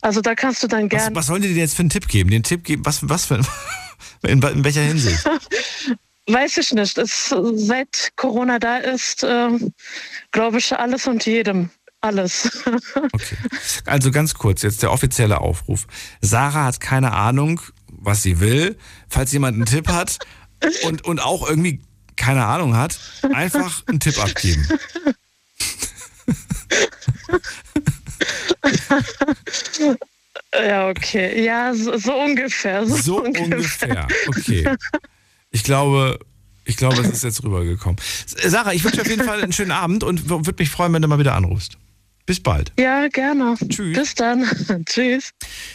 Also 0.01 0.21
da 0.21 0.35
kannst 0.35 0.63
du 0.63 0.67
dann 0.69 0.85
Was, 0.85 1.03
gern. 1.05 1.15
was 1.15 1.27
sollen 1.27 1.43
die 1.43 1.49
dir 1.55 1.61
jetzt 1.61 1.75
für 1.75 1.81
einen 1.81 1.91
Tipp 1.91 2.09
geben? 2.09 2.31
Den 2.31 2.43
Tipp 2.43 2.65
geben, 2.65 2.85
was, 2.85 3.09
was 3.09 3.27
für, 3.27 3.41
in, 4.23 4.43
in 4.43 4.65
welcher 4.65 4.83
Hinsicht? 4.83 5.25
Weiß 6.31 6.59
ich 6.59 6.73
nicht. 6.73 6.99
Es, 6.99 7.35
seit 7.55 8.11
Corona 8.17 8.59
da 8.59 8.79
ist, 8.79 9.25
äh, 9.25 9.49
glaube 10.31 10.59
ich, 10.59 10.77
alles 10.77 11.07
und 11.07 11.25
jedem. 11.25 11.71
Alles. 12.01 12.51
Also 13.85 14.11
ganz 14.11 14.35
kurz, 14.35 14.63
jetzt 14.63 14.83
der 14.83 14.93
offizielle 14.93 15.41
Aufruf. 15.41 15.87
Sarah 16.21 16.65
hat 16.67 16.81
keine 16.81 17.13
Ahnung, 17.13 17.61
was 17.89 18.23
sie 18.23 18.39
will. 18.41 18.77
Falls 19.09 19.33
jemand 19.33 19.55
einen 19.57 19.67
Tipp 19.67 19.89
hat 19.89 20.19
und, 20.85 21.05
und 21.05 21.21
auch 21.21 21.49
irgendwie 21.49 21.81
keine 22.17 22.45
Ahnung 22.45 22.77
hat, 22.77 22.99
einfach 23.33 23.83
einen 23.87 24.01
Tipp 24.01 24.19
abgeben. 24.23 24.67
ja, 30.53 30.89
okay. 30.89 31.45
Ja, 31.45 31.75
so, 31.75 31.97
so 31.97 32.15
ungefähr. 32.15 32.87
So, 32.87 32.97
So 32.97 33.25
ungefähr. 33.25 34.07
Okay. 34.27 34.69
Ich 35.51 35.63
glaube, 35.63 36.19
ich 36.65 36.77
glaube, 36.77 37.01
es 37.01 37.09
ist 37.09 37.25
jetzt 37.25 37.43
rübergekommen. 37.43 37.97
Sarah, 38.27 38.73
ich 38.73 38.85
wünsche 38.85 38.99
dir 38.99 39.03
auf 39.03 39.09
jeden 39.09 39.25
Fall 39.25 39.43
einen 39.43 39.53
schönen 39.53 39.73
Abend 39.73 40.05
und 40.05 40.29
würde 40.29 40.55
mich 40.59 40.71
freuen, 40.71 40.93
wenn 40.93 41.01
du 41.03 41.09
mal 41.09 41.19
wieder 41.19 41.35
anrufst. 41.35 41.79
Bis 42.29 42.41
bald. 42.41 42.75
Ja, 42.79 43.09
gerne. 43.09 43.55
Tschüss. 43.71 43.97
Bis 43.97 44.15
dann. 44.15 44.45
Tschüss. 44.85 45.31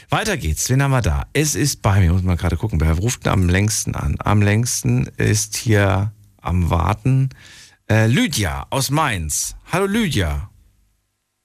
Weiter 0.10 0.38
geht's. 0.38 0.70
Wen 0.70 0.84
haben 0.84 0.91
wir 0.91 1.01
da? 1.01 1.26
Es 1.34 1.56
ist 1.56 1.82
bei 1.82 1.99
mir, 1.99 2.14
muss 2.14 2.22
man 2.22 2.38
gerade 2.38 2.58
gucken, 2.58 2.80
wer 2.80 2.93
ruft 2.93 3.26
denn 3.26 3.34
am 3.34 3.49
längsten 3.49 3.95
an? 3.95 4.18
Am 4.20 4.39
längsten 4.43 5.08
ist 5.18 5.58
hier 5.58 6.12
am 6.39 6.70
Warten 6.70 7.30
äh, 7.89 8.06
Lydia 8.06 8.68
aus 8.70 8.91
Mainz. 8.91 9.56
Hallo 9.72 9.88
Lydia. 9.88 10.51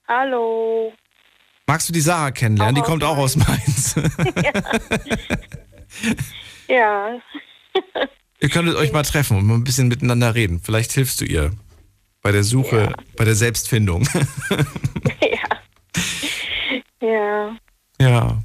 Hallo. 0.07 0.93
Magst 1.65 1.89
du 1.89 1.93
die 1.93 2.01
Sarah 2.01 2.29
kennenlernen? 2.29 2.75
die 2.75 2.81
Auch 2.81 2.85
kommt 2.85 3.03
aus 3.03 3.09
auch 3.09 3.17
aus 3.17 3.35
Mainz. 3.35 3.95
Ja. 6.67 7.17
Ihr 8.41 8.49
könntet 8.49 8.75
euch 8.75 8.91
mal 8.91 9.01
treffen 9.01 9.37
und 9.37 9.47
mal 9.47 9.55
ein 9.55 9.63
bisschen 9.63 9.87
miteinander 9.87 10.35
reden. 10.35 10.61
Vielleicht 10.63 10.91
hilfst 10.91 11.19
du 11.19 11.25
ihr 11.25 11.51
bei 12.21 12.31
der 12.31 12.43
Suche, 12.43 12.93
bei 13.17 13.25
der 13.25 13.35
Selbstfindung. 13.35 14.07
Ja. 17.01 17.55
ja. 17.97 18.37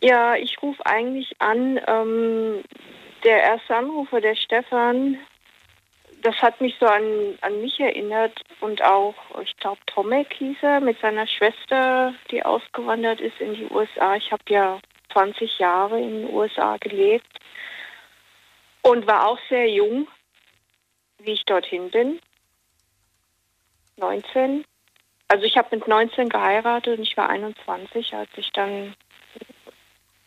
Ja, 0.00 0.34
ich 0.34 0.60
rufe 0.60 0.84
eigentlich 0.84 1.32
an. 1.38 1.80
Ähm, 1.86 2.62
der 3.24 3.42
erste 3.42 3.76
Anrufer, 3.76 4.20
der 4.20 4.34
Stefan, 4.34 5.16
das 6.22 6.36
hat 6.42 6.60
mich 6.60 6.74
so 6.80 6.86
an, 6.86 7.38
an 7.40 7.60
mich 7.60 7.78
erinnert 7.78 8.40
und 8.60 8.82
auch, 8.82 9.14
ich 9.42 9.56
glaube, 9.58 9.80
Tomek 9.86 10.32
hieß 10.34 10.56
er, 10.62 10.80
mit 10.80 10.98
seiner 11.00 11.26
Schwester, 11.26 12.14
die 12.30 12.44
ausgewandert 12.44 13.20
ist 13.20 13.40
in 13.40 13.54
die 13.54 13.66
USA. 13.70 14.16
Ich 14.16 14.32
habe 14.32 14.42
ja 14.48 14.80
20 15.12 15.58
Jahre 15.58 16.00
in 16.00 16.22
den 16.22 16.34
USA 16.34 16.76
gelebt 16.78 17.38
und 18.82 19.06
war 19.06 19.28
auch 19.28 19.38
sehr 19.48 19.68
jung, 19.68 20.08
wie 21.18 21.32
ich 21.32 21.44
dorthin 21.44 21.90
bin. 21.90 22.18
19. 23.96 24.64
Also 25.28 25.44
ich 25.44 25.56
habe 25.56 25.76
mit 25.76 25.88
19 25.88 26.28
geheiratet 26.28 26.98
und 26.98 27.04
ich 27.04 27.16
war 27.16 27.28
21, 27.28 28.14
als 28.14 28.30
ich 28.36 28.50
dann 28.52 28.94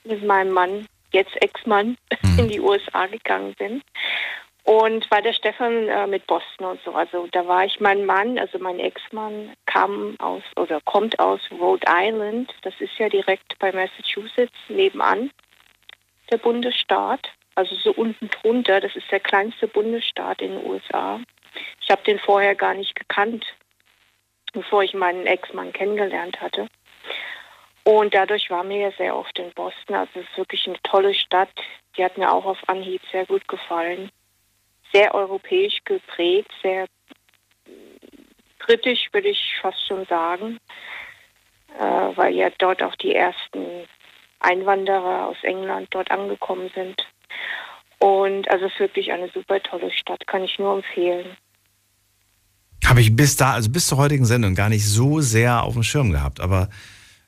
mit 0.04 0.24
meinem 0.24 0.52
Mann, 0.52 0.88
jetzt 1.12 1.36
Ex-Mann, 1.42 1.98
in 2.38 2.50
die 2.50 2.60
USA 2.60 3.08
gegangen 3.08 3.54
bin. 3.58 3.82
Und 4.64 5.10
war 5.12 5.22
der 5.22 5.34
Stefan 5.34 5.88
äh, 5.88 6.08
mit 6.08 6.26
Boston 6.26 6.66
und 6.66 6.80
so. 6.84 6.92
Also 6.94 7.28
da 7.32 7.48
war 7.48 7.66
ich, 7.66 7.80
mein 7.80 8.04
Mann, 8.04 8.40
also 8.40 8.58
mein 8.58 8.80
Ex-Mann, 8.80 9.54
kam 9.68 10.16
aus 10.20 10.42
oder 10.56 10.82
kommt 10.82 11.20
aus 11.20 11.40
Rhode 11.52 11.86
Island. 11.88 12.52
Das 12.64 12.74
ist 12.80 12.98
ja 12.98 13.08
direkt 13.08 13.60
bei 13.60 13.72
Massachusetts 13.72 14.58
nebenan, 14.68 15.30
der 16.32 16.38
Bundesstaat. 16.38 17.30
Also 17.54 17.76
so 17.76 17.92
unten 17.92 18.28
drunter. 18.30 18.82
Das 18.82 18.96
ist 18.96 19.12
der 19.12 19.20
kleinste 19.20 19.68
Bundesstaat 19.68 20.42
in 20.42 20.54
den 20.54 20.66
USA. 20.66 21.20
Ich 21.82 21.90
habe 21.90 22.04
den 22.04 22.20
vorher 22.20 22.56
gar 22.56 22.74
nicht 22.74 22.96
gekannt, 22.96 23.46
bevor 24.54 24.84
ich 24.84 24.94
meinen 24.94 25.26
Ex-Mann 25.26 25.74
kennengelernt 25.74 26.40
hatte. 26.42 26.68
Und 27.84 28.16
dadurch 28.16 28.50
war 28.50 28.64
mir 28.64 28.80
ja 28.80 28.92
sehr 28.98 29.16
oft 29.16 29.38
in 29.38 29.52
Boston. 29.52 29.96
Also 29.96 30.20
es 30.20 30.28
ist 30.28 30.38
wirklich 30.38 30.68
eine 30.68 30.82
tolle 30.82 31.14
Stadt. 31.14 31.52
Die 31.96 32.04
hat 32.04 32.18
mir 32.18 32.32
auch 32.34 32.46
auf 32.46 32.58
Anhieb 32.68 33.02
sehr 33.12 33.26
gut 33.26 33.48
gefallen. 33.48 34.10
Sehr 34.92 35.14
europäisch 35.14 35.84
geprägt, 35.84 36.52
sehr 36.64 36.88
britisch, 38.60 39.10
würde 39.12 39.30
ich 39.30 39.56
fast 39.62 39.86
schon 39.88 40.06
sagen, 40.06 40.60
äh, 41.78 42.18
weil 42.18 42.34
ja 42.34 42.50
dort 42.58 42.82
auch 42.82 42.96
die 42.96 43.14
ersten 43.14 43.88
Einwanderer 44.40 45.28
aus 45.28 45.38
England 45.44 45.90
dort 45.92 46.10
angekommen 46.12 46.72
sind. 46.74 47.06
Und 48.00 48.50
also 48.50 48.66
es 48.66 48.74
ist 48.74 48.80
wirklich 48.80 49.12
eine 49.12 49.30
super 49.30 49.62
tolle 49.62 49.92
Stadt, 49.92 50.26
kann 50.28 50.44
ich 50.44 50.60
nur 50.60 50.76
empfehlen. 50.76 51.38
Habe 52.88 53.02
ich 53.02 53.16
bis 53.16 53.36
da, 53.36 53.54
also 53.54 53.70
bis 53.70 53.88
zur 53.88 53.98
heutigen 53.98 54.26
Sendung 54.26 54.56
gar 54.56 54.70
nicht 54.70 54.86
so 54.88 55.20
sehr 55.20 55.64
auf 55.64 55.74
dem 55.74 55.84
Schirm 55.84 56.12
gehabt, 56.12 56.40
aber 56.40 56.70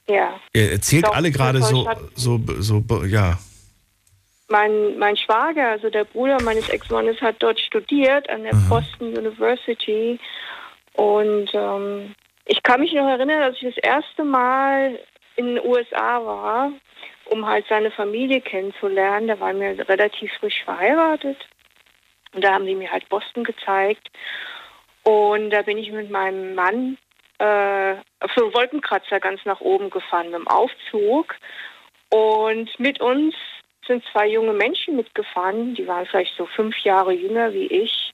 Ja. 0.07 0.39
ihr 0.53 0.71
erzählt 0.71 1.05
Doch, 1.05 1.15
alle 1.15 1.31
gerade 1.31 1.61
so, 1.61 1.89
so, 2.15 2.39
so, 2.59 2.83
ja. 3.05 3.37
Mein, 4.49 4.97
mein 4.97 5.17
Schwager, 5.17 5.69
also 5.69 5.89
der 5.89 6.05
Bruder 6.05 6.41
meines 6.41 6.69
Ex-Mannes, 6.69 7.19
hat 7.21 7.35
dort 7.39 7.59
studiert 7.59 8.29
an 8.29 8.43
der 8.43 8.53
Boston 8.69 9.17
University. 9.17 10.19
Und 10.93 11.49
ähm, 11.53 12.15
ich 12.45 12.63
kann 12.63 12.79
mich 12.79 12.93
noch 12.93 13.07
erinnern, 13.07 13.41
als 13.41 13.57
ich 13.57 13.75
das 13.75 13.83
erste 13.83 14.23
Mal 14.23 14.97
in 15.35 15.47
den 15.47 15.65
USA 15.65 16.23
war, 16.23 16.71
um 17.25 17.45
halt 17.45 17.65
seine 17.67 17.91
Familie 17.91 18.39
kennenzulernen. 18.39 19.27
Da 19.27 19.39
waren 19.39 19.59
wir 19.59 19.87
relativ 19.89 20.31
frisch 20.39 20.63
verheiratet. 20.63 21.37
Und 22.33 22.43
da 22.43 22.53
haben 22.53 22.65
die 22.65 22.75
mir 22.75 22.91
halt 22.91 23.07
Boston 23.09 23.43
gezeigt. 23.43 24.09
Und 25.07 25.51
da 25.51 25.61
bin 25.61 25.77
ich 25.77 25.89
mit 25.89 26.11
meinem 26.11 26.53
Mann 26.53 26.97
äh, 27.37 27.93
auf 28.19 28.29
so 28.35 28.53
Wolkenkratzer 28.53 29.21
ganz 29.21 29.39
nach 29.45 29.61
oben 29.61 29.89
gefahren 29.89 30.31
mit 30.31 30.35
dem 30.35 30.47
Aufzug. 30.49 31.33
Und 32.09 32.77
mit 32.77 32.99
uns 32.99 33.33
sind 33.87 34.03
zwei 34.11 34.27
junge 34.27 34.51
Menschen 34.51 34.97
mitgefahren, 34.97 35.75
die 35.75 35.87
waren 35.87 36.05
vielleicht 36.07 36.35
so 36.35 36.45
fünf 36.45 36.77
Jahre 36.79 37.13
jünger 37.13 37.53
wie 37.53 37.67
ich. 37.67 38.13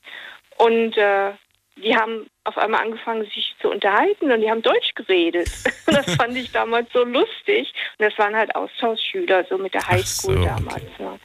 Und 0.57 0.95
äh, 0.95 1.31
die 1.77 1.95
haben 1.95 2.27
auf 2.43 2.59
einmal 2.59 2.81
angefangen, 2.81 3.23
sich 3.23 3.55
zu 3.59 3.71
unterhalten 3.71 4.31
und 4.31 4.41
die 4.41 4.51
haben 4.51 4.61
Deutsch 4.61 4.93
geredet. 4.93 5.49
das 5.87 6.13
fand 6.13 6.37
ich 6.37 6.51
damals 6.51 6.93
so 6.93 7.03
lustig. 7.03 7.73
Und 7.97 8.05
das 8.05 8.15
waren 8.19 8.35
halt 8.35 8.55
Austauschschüler, 8.55 9.45
so 9.45 9.57
mit 9.57 9.73
der 9.73 9.87
Highschool 9.87 10.37
so, 10.37 10.43
damals. 10.43 10.83
Okay. 10.93 11.03
Ne? 11.05 11.19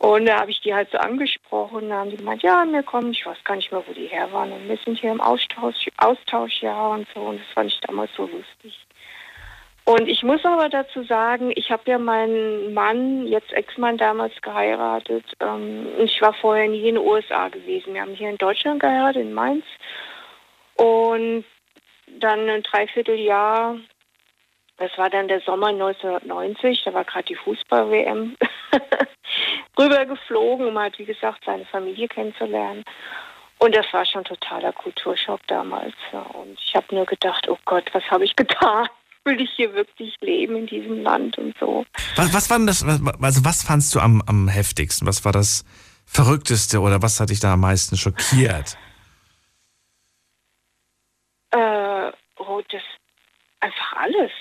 Und 0.00 0.24
da 0.24 0.40
habe 0.40 0.50
ich 0.50 0.62
die 0.62 0.72
halt 0.72 0.90
so 0.90 0.96
angesprochen. 0.96 1.90
Da 1.90 1.96
haben 1.96 2.10
die 2.10 2.16
gemeint, 2.16 2.42
ja, 2.42 2.64
wir 2.66 2.82
kommen, 2.82 3.12
ich 3.12 3.26
weiß 3.26 3.36
gar 3.44 3.56
nicht 3.56 3.70
mehr, 3.70 3.82
wo 3.86 3.92
die 3.92 4.06
her 4.06 4.32
waren. 4.32 4.50
Und 4.50 4.66
wir 4.66 4.78
sind 4.78 4.98
hier 4.98 5.12
im 5.12 5.20
Austausch, 5.20 5.88
Austauschjahr 5.98 6.92
und 6.92 7.06
so. 7.14 7.20
Und 7.20 7.38
das 7.38 7.46
fand 7.52 7.70
ich 7.70 7.78
damals 7.80 8.10
so 8.16 8.22
lustig. 8.22 8.86
Und 9.84 10.08
ich 10.08 10.22
muss 10.22 10.42
aber 10.46 10.70
dazu 10.70 11.02
sagen, 11.02 11.52
ich 11.54 11.70
habe 11.70 11.82
ja 11.84 11.98
meinen 11.98 12.72
Mann, 12.72 13.26
jetzt 13.26 13.52
Ex-Mann, 13.52 13.98
damals 13.98 14.32
geheiratet. 14.40 15.24
Ähm, 15.40 15.86
ich 15.98 16.22
war 16.22 16.32
vorher 16.32 16.66
nie 16.66 16.88
in 16.88 16.94
den 16.94 17.04
USA 17.04 17.48
gewesen. 17.48 17.92
Wir 17.92 18.00
haben 18.00 18.14
hier 18.14 18.30
in 18.30 18.38
Deutschland 18.38 18.80
geheiratet, 18.80 19.20
in 19.20 19.34
Mainz. 19.34 19.66
Und 20.76 21.44
dann 22.06 22.48
ein 22.48 22.62
Dreivierteljahr, 22.62 23.76
das 24.80 24.96
war 24.96 25.10
dann 25.10 25.28
der 25.28 25.40
Sommer 25.42 25.68
1990, 25.68 26.84
da 26.84 26.94
war 26.94 27.04
gerade 27.04 27.26
die 27.26 27.36
Fußball-WM, 27.36 28.34
rübergeflogen, 29.78 30.66
um 30.66 30.78
halt, 30.78 30.98
wie 30.98 31.04
gesagt, 31.04 31.44
seine 31.44 31.66
Familie 31.66 32.08
kennenzulernen. 32.08 32.82
Und 33.58 33.76
das 33.76 33.84
war 33.92 34.06
schon 34.06 34.24
totaler 34.24 34.72
Kulturschock 34.72 35.46
damals. 35.48 35.92
Und 36.32 36.58
ich 36.58 36.74
habe 36.74 36.94
nur 36.94 37.04
gedacht, 37.04 37.46
oh 37.46 37.58
Gott, 37.66 37.90
was 37.92 38.02
habe 38.10 38.24
ich 38.24 38.34
getan? 38.34 38.88
will 39.24 39.38
ich 39.38 39.50
hier 39.50 39.74
wirklich 39.74 40.16
leben 40.22 40.56
in 40.56 40.66
diesem 40.66 41.02
Land 41.02 41.36
und 41.36 41.54
so. 41.60 41.84
Was, 42.16 42.32
was 42.32 42.48
war 42.48 42.56
denn 42.56 42.66
das, 42.66 42.82
also 42.82 43.44
was 43.44 43.62
fandst 43.62 43.94
du 43.94 44.00
am, 44.00 44.22
am 44.26 44.48
heftigsten? 44.48 45.06
Was 45.06 45.26
war 45.26 45.32
das 45.32 45.62
Verrückteste 46.06 46.80
oder 46.80 47.02
was 47.02 47.20
hat 47.20 47.28
dich 47.28 47.38
da 47.38 47.52
am 47.52 47.60
meisten 47.60 47.98
schockiert? 47.98 48.78
Äh, 51.50 52.12
oh, 52.38 52.62
das 52.70 52.82
einfach 53.60 53.92
alles. 53.96 54.32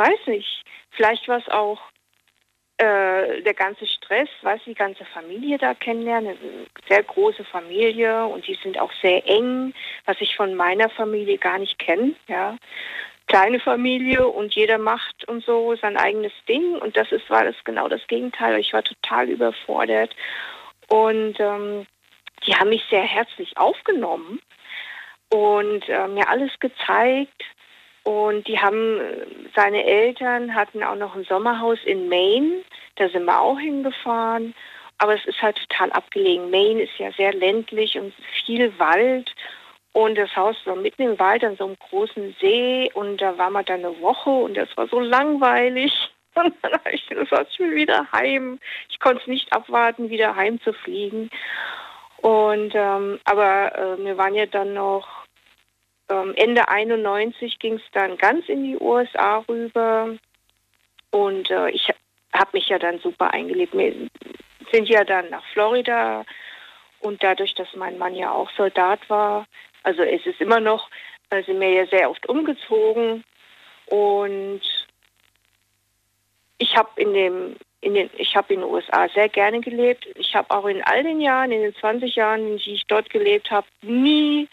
Weiß 0.00 0.26
nicht. 0.28 0.62
Vielleicht 0.92 1.28
war 1.28 1.36
es 1.36 1.48
auch 1.50 1.78
äh, 2.78 3.42
der 3.42 3.52
ganze 3.52 3.86
Stress, 3.86 4.30
weiß 4.40 4.62
die 4.64 4.74
ganze 4.74 5.04
Familie 5.04 5.58
da 5.58 5.74
kennenlernen, 5.74 6.38
eine 6.38 6.66
sehr 6.88 7.02
große 7.02 7.44
Familie 7.44 8.24
und 8.24 8.46
die 8.46 8.58
sind 8.62 8.78
auch 8.78 8.90
sehr 9.02 9.28
eng, 9.28 9.74
was 10.06 10.16
ich 10.20 10.34
von 10.36 10.54
meiner 10.54 10.88
Familie 10.88 11.36
gar 11.36 11.58
nicht 11.58 11.78
kenne, 11.78 12.14
ja. 12.28 12.56
Kleine 13.26 13.60
Familie 13.60 14.26
und 14.26 14.54
jeder 14.54 14.78
macht 14.78 15.28
und 15.28 15.44
so 15.44 15.76
sein 15.76 15.98
eigenes 15.98 16.32
Ding 16.48 16.76
und 16.78 16.96
das 16.96 17.12
ist 17.12 17.28
war 17.28 17.44
das 17.44 17.56
genau 17.64 17.86
das 17.86 18.06
Gegenteil. 18.06 18.58
Ich 18.58 18.72
war 18.72 18.82
total 18.82 19.28
überfordert 19.28 20.16
und 20.88 21.38
ähm, 21.38 21.86
die 22.46 22.54
haben 22.54 22.70
mich 22.70 22.84
sehr 22.88 23.02
herzlich 23.02 23.58
aufgenommen 23.58 24.40
und 25.28 25.86
äh, 25.90 26.08
mir 26.08 26.26
alles 26.30 26.58
gezeigt 26.58 27.44
und 28.10 28.48
die 28.48 28.58
haben, 28.58 29.00
seine 29.54 29.84
Eltern 29.84 30.52
hatten 30.52 30.82
auch 30.82 30.96
noch 30.96 31.14
ein 31.14 31.22
Sommerhaus 31.28 31.78
in 31.84 32.08
Maine. 32.08 32.62
Da 32.96 33.08
sind 33.08 33.24
wir 33.24 33.40
auch 33.40 33.60
hingefahren. 33.60 34.52
Aber 34.98 35.14
es 35.14 35.24
ist 35.26 35.40
halt 35.40 35.60
total 35.68 35.92
abgelegen. 35.92 36.50
Maine 36.50 36.82
ist 36.82 36.98
ja 36.98 37.12
sehr 37.12 37.32
ländlich 37.32 37.96
und 37.96 38.12
viel 38.44 38.76
Wald. 38.80 39.32
Und 39.92 40.18
das 40.18 40.34
Haus 40.34 40.56
war 40.64 40.74
mitten 40.74 41.02
im 41.02 41.20
Wald 41.20 41.44
an 41.44 41.54
so 41.56 41.66
einem 41.66 41.76
großen 41.88 42.34
See. 42.40 42.90
Und 42.94 43.22
da 43.22 43.38
waren 43.38 43.52
wir 43.52 43.62
dann 43.62 43.84
eine 43.84 44.00
Woche 44.00 44.30
und 44.30 44.56
das 44.56 44.76
war 44.76 44.88
so 44.88 44.98
langweilig. 44.98 45.92
Und 46.36 46.54
dann 46.62 46.72
habe 46.72 46.92
ich 46.92 47.06
gesagt, 47.08 47.48
ich 47.50 47.58
will 47.58 47.74
wieder 47.74 48.06
heim. 48.12 48.60
Ich 48.88 49.00
konnte 49.00 49.20
es 49.20 49.26
nicht 49.26 49.52
abwarten, 49.52 50.10
wieder 50.10 50.36
heimzufliegen. 50.36 51.28
Und 52.18 52.72
ähm, 52.74 53.18
aber 53.24 53.76
äh, 53.76 54.04
wir 54.04 54.16
waren 54.16 54.36
ja 54.36 54.46
dann 54.46 54.74
noch 54.74 55.19
ähm, 56.10 56.34
Ende 56.36 56.68
91 56.68 57.58
ging 57.58 57.74
es 57.74 57.82
dann 57.92 58.16
ganz 58.18 58.48
in 58.48 58.64
die 58.64 58.76
USA 58.78 59.38
rüber 59.48 60.16
und 61.10 61.50
äh, 61.50 61.70
ich 61.70 61.88
habe 62.32 62.50
mich 62.52 62.68
ja 62.68 62.78
dann 62.78 62.98
super 62.98 63.32
eingelebt. 63.32 63.76
Wir 63.76 63.94
sind 64.72 64.88
ja 64.88 65.04
dann 65.04 65.30
nach 65.30 65.44
Florida 65.52 66.24
und 67.00 67.22
dadurch, 67.22 67.54
dass 67.54 67.68
mein 67.74 67.98
Mann 67.98 68.14
ja 68.14 68.32
auch 68.32 68.50
Soldat 68.56 69.08
war, 69.08 69.46
also 69.82 70.02
es 70.02 70.24
ist 70.26 70.40
immer 70.40 70.60
noch, 70.60 70.90
äh, 71.30 71.42
sind 71.42 71.60
wir 71.60 71.70
ja 71.70 71.86
sehr 71.86 72.10
oft 72.10 72.28
umgezogen 72.28 73.24
und 73.86 74.60
ich 76.58 76.76
habe 76.76 76.88
in 76.96 77.14
dem 77.14 77.56
in 77.82 77.94
den, 77.94 78.10
ich 78.18 78.36
habe 78.36 78.52
in 78.52 78.60
den 78.60 78.68
USA 78.68 79.08
sehr 79.08 79.30
gerne 79.30 79.60
gelebt. 79.60 80.06
Ich 80.16 80.34
habe 80.34 80.50
auch 80.50 80.66
in 80.66 80.82
all 80.82 81.02
den 81.02 81.18
Jahren, 81.18 81.50
in 81.50 81.62
den 81.62 81.74
20 81.74 82.14
Jahren, 82.14 82.58
die 82.58 82.74
ich 82.74 82.86
dort 82.86 83.08
gelebt 83.08 83.50
habe, 83.50 83.66
nie 83.80 84.48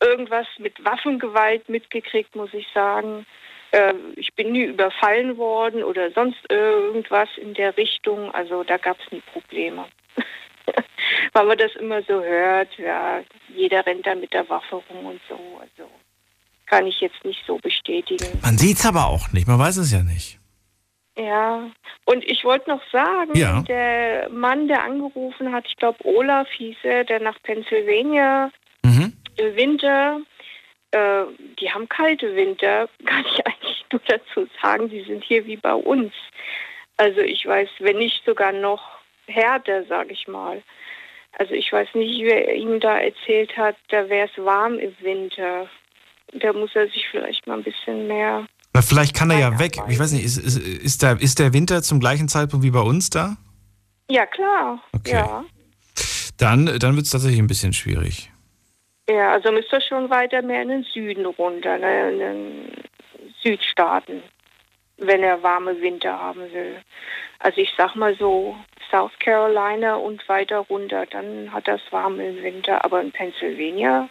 irgendwas 0.00 0.46
mit 0.58 0.84
Waffengewalt 0.84 1.68
mitgekriegt, 1.68 2.34
muss 2.36 2.52
ich 2.52 2.66
sagen. 2.74 3.26
Äh, 3.70 3.94
ich 4.16 4.34
bin 4.34 4.52
nie 4.52 4.64
überfallen 4.64 5.36
worden 5.36 5.82
oder 5.82 6.10
sonst 6.12 6.38
irgendwas 6.50 7.28
in 7.36 7.54
der 7.54 7.76
Richtung. 7.76 8.32
Also 8.34 8.64
da 8.64 8.76
gab 8.76 8.98
es 9.00 9.12
nie 9.12 9.22
Probleme. 9.32 9.86
Weil 11.32 11.46
man 11.46 11.58
das 11.58 11.74
immer 11.76 12.02
so 12.02 12.22
hört, 12.22 12.76
ja, 12.78 13.22
jeder 13.48 13.84
rennt 13.86 14.06
da 14.06 14.14
mit 14.14 14.32
der 14.32 14.48
Waffe 14.48 14.76
rum 14.76 15.06
und 15.06 15.20
so. 15.28 15.38
Also 15.60 15.90
kann 16.66 16.86
ich 16.86 17.00
jetzt 17.00 17.24
nicht 17.24 17.42
so 17.46 17.58
bestätigen. 17.58 18.26
Man 18.42 18.58
sieht 18.58 18.76
es 18.78 18.86
aber 18.86 19.06
auch 19.06 19.32
nicht, 19.32 19.46
man 19.46 19.58
weiß 19.58 19.76
es 19.78 19.92
ja 19.92 20.02
nicht. 20.02 20.38
Ja, 21.18 21.70
und 22.04 22.24
ich 22.24 22.44
wollte 22.44 22.68
noch 22.68 22.82
sagen, 22.92 23.30
ja. 23.34 23.62
der 23.62 24.28
Mann, 24.28 24.68
der 24.68 24.84
angerufen 24.84 25.50
hat, 25.52 25.64
ich 25.66 25.76
glaube 25.76 26.04
Olaf 26.04 26.46
hieß 26.50 26.76
er, 26.82 27.04
der 27.04 27.20
nach 27.20 27.40
Pennsylvania. 27.42 28.50
Winter, 29.38 30.20
äh, 30.90 31.24
die 31.60 31.70
haben 31.70 31.88
kalte 31.88 32.34
Winter, 32.34 32.88
kann 33.06 33.24
ich 33.24 33.46
eigentlich 33.46 33.84
nur 33.92 34.00
dazu 34.06 34.48
sagen, 34.62 34.88
die 34.88 35.02
sind 35.02 35.24
hier 35.24 35.46
wie 35.46 35.56
bei 35.56 35.74
uns. 35.74 36.12
Also 36.96 37.20
ich 37.20 37.44
weiß, 37.44 37.68
wenn 37.80 37.98
nicht 37.98 38.24
sogar 38.24 38.52
noch 38.52 38.82
härter, 39.26 39.84
sage 39.84 40.12
ich 40.12 40.26
mal. 40.28 40.62
Also 41.38 41.52
ich 41.52 41.70
weiß 41.70 41.88
nicht, 41.94 42.22
wer 42.22 42.54
ihm 42.54 42.80
da 42.80 42.98
erzählt 42.98 43.56
hat, 43.56 43.76
da 43.88 44.08
wäre 44.08 44.28
es 44.32 44.44
warm 44.44 44.78
im 44.78 44.94
Winter. 45.00 45.68
Da 46.32 46.52
muss 46.52 46.70
er 46.74 46.86
sich 46.86 47.06
vielleicht 47.10 47.46
mal 47.46 47.58
ein 47.58 47.62
bisschen 47.62 48.06
mehr. 48.06 48.46
Na, 48.72 48.82
vielleicht 48.82 49.14
kann 49.14 49.30
er 49.30 49.38
ja 49.38 49.58
weg. 49.58 49.76
Ich 49.88 49.98
weiß 49.98 50.12
nicht, 50.12 50.24
ist, 50.24 50.38
ist, 50.38 50.58
ist, 50.58 51.02
der, 51.02 51.20
ist 51.20 51.38
der 51.38 51.52
Winter 51.52 51.82
zum 51.82 52.00
gleichen 52.00 52.28
Zeitpunkt 52.28 52.64
wie 52.64 52.70
bei 52.70 52.80
uns 52.80 53.10
da? 53.10 53.36
Ja, 54.10 54.24
klar. 54.26 54.82
Okay. 54.92 55.12
Ja. 55.12 55.44
Dann, 56.38 56.66
dann 56.78 56.96
wird 56.96 57.06
es 57.06 57.12
tatsächlich 57.12 57.40
ein 57.40 57.46
bisschen 57.46 57.72
schwierig. 57.72 58.30
Ja, 59.08 59.32
also 59.32 59.52
müsste 59.52 59.80
schon 59.80 60.10
weiter 60.10 60.42
mehr 60.42 60.62
in 60.62 60.68
den 60.68 60.82
Süden 60.82 61.26
runter, 61.26 61.78
ne, 61.78 62.10
in 62.10 62.18
den 62.18 62.72
Südstaaten, 63.42 64.22
wenn 64.96 65.22
er 65.22 65.42
warme 65.42 65.80
Winter 65.80 66.18
haben 66.18 66.52
will. 66.52 66.82
Also 67.38 67.60
ich 67.60 67.72
sag 67.76 67.94
mal 67.94 68.16
so 68.16 68.56
South 68.90 69.12
Carolina 69.20 69.94
und 69.94 70.28
weiter 70.28 70.58
runter, 70.58 71.06
dann 71.06 71.52
hat 71.52 71.68
das 71.68 71.80
warme 71.90 72.42
Winter, 72.42 72.84
aber 72.84 73.00
in 73.00 73.12
Pennsylvania. 73.12 74.08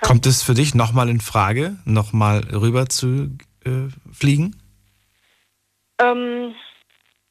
Kommt 0.00 0.26
es 0.26 0.42
für 0.42 0.54
dich 0.54 0.74
nochmal 0.74 1.08
in 1.08 1.20
Frage, 1.20 1.76
nochmal 1.84 2.42
rüber 2.52 2.88
zu 2.88 3.36
äh, 3.64 3.88
fliegen? 4.12 4.56
Ähm, 6.00 6.54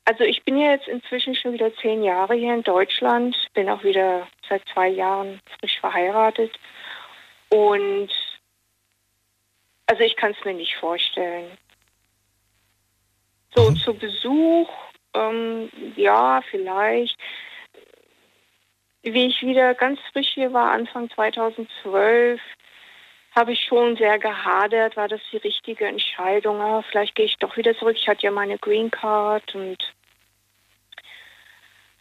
also 0.07 0.23
ich 0.23 0.41
bin 0.43 0.57
ja 0.57 0.71
jetzt 0.71 0.88
inzwischen 0.88 1.35
schon 1.35 1.51
wieder 1.51 1.75
zehn 1.75 2.01
Jahre 2.01 2.34
hier 2.34 2.53
in 2.53 2.63
Deutschland, 2.63 3.35
bin 3.53 3.67
auch 3.67 3.84
wieder 3.84 4.25
seit 4.47 4.63
zwei 4.73 4.88
Jahren 4.88 5.41
frisch 5.59 5.77
verheiratet 5.81 6.57
und 7.49 8.09
also 9.85 10.03
ich 10.03 10.15
kann 10.15 10.31
es 10.31 10.45
mir 10.45 10.53
nicht 10.53 10.75
vorstellen. 10.75 11.57
So 13.53 13.69
mhm. 13.69 13.75
zu 13.75 13.93
Besuch, 13.95 14.69
ähm, 15.13 15.69
ja, 15.97 16.41
vielleicht. 16.51 17.17
Wie 19.03 19.27
ich 19.27 19.41
wieder 19.41 19.73
ganz 19.73 19.99
frisch 20.13 20.34
hier 20.34 20.53
war, 20.53 20.71
Anfang 20.71 21.09
2012, 21.09 22.39
habe 23.35 23.51
ich 23.51 23.61
schon 23.65 23.97
sehr 23.97 24.19
gehadert, 24.19 24.95
war 24.95 25.09
das 25.09 25.21
die 25.34 25.38
richtige 25.38 25.85
Entscheidung. 25.85 26.61
Aber 26.61 26.84
vielleicht 26.84 27.15
gehe 27.15 27.25
ich 27.25 27.38
doch 27.38 27.57
wieder 27.57 27.77
zurück. 27.77 27.97
Ich 27.97 28.07
hatte 28.07 28.23
ja 28.23 28.31
meine 28.31 28.57
Green 28.57 28.89
Card 28.89 29.53
und 29.53 29.97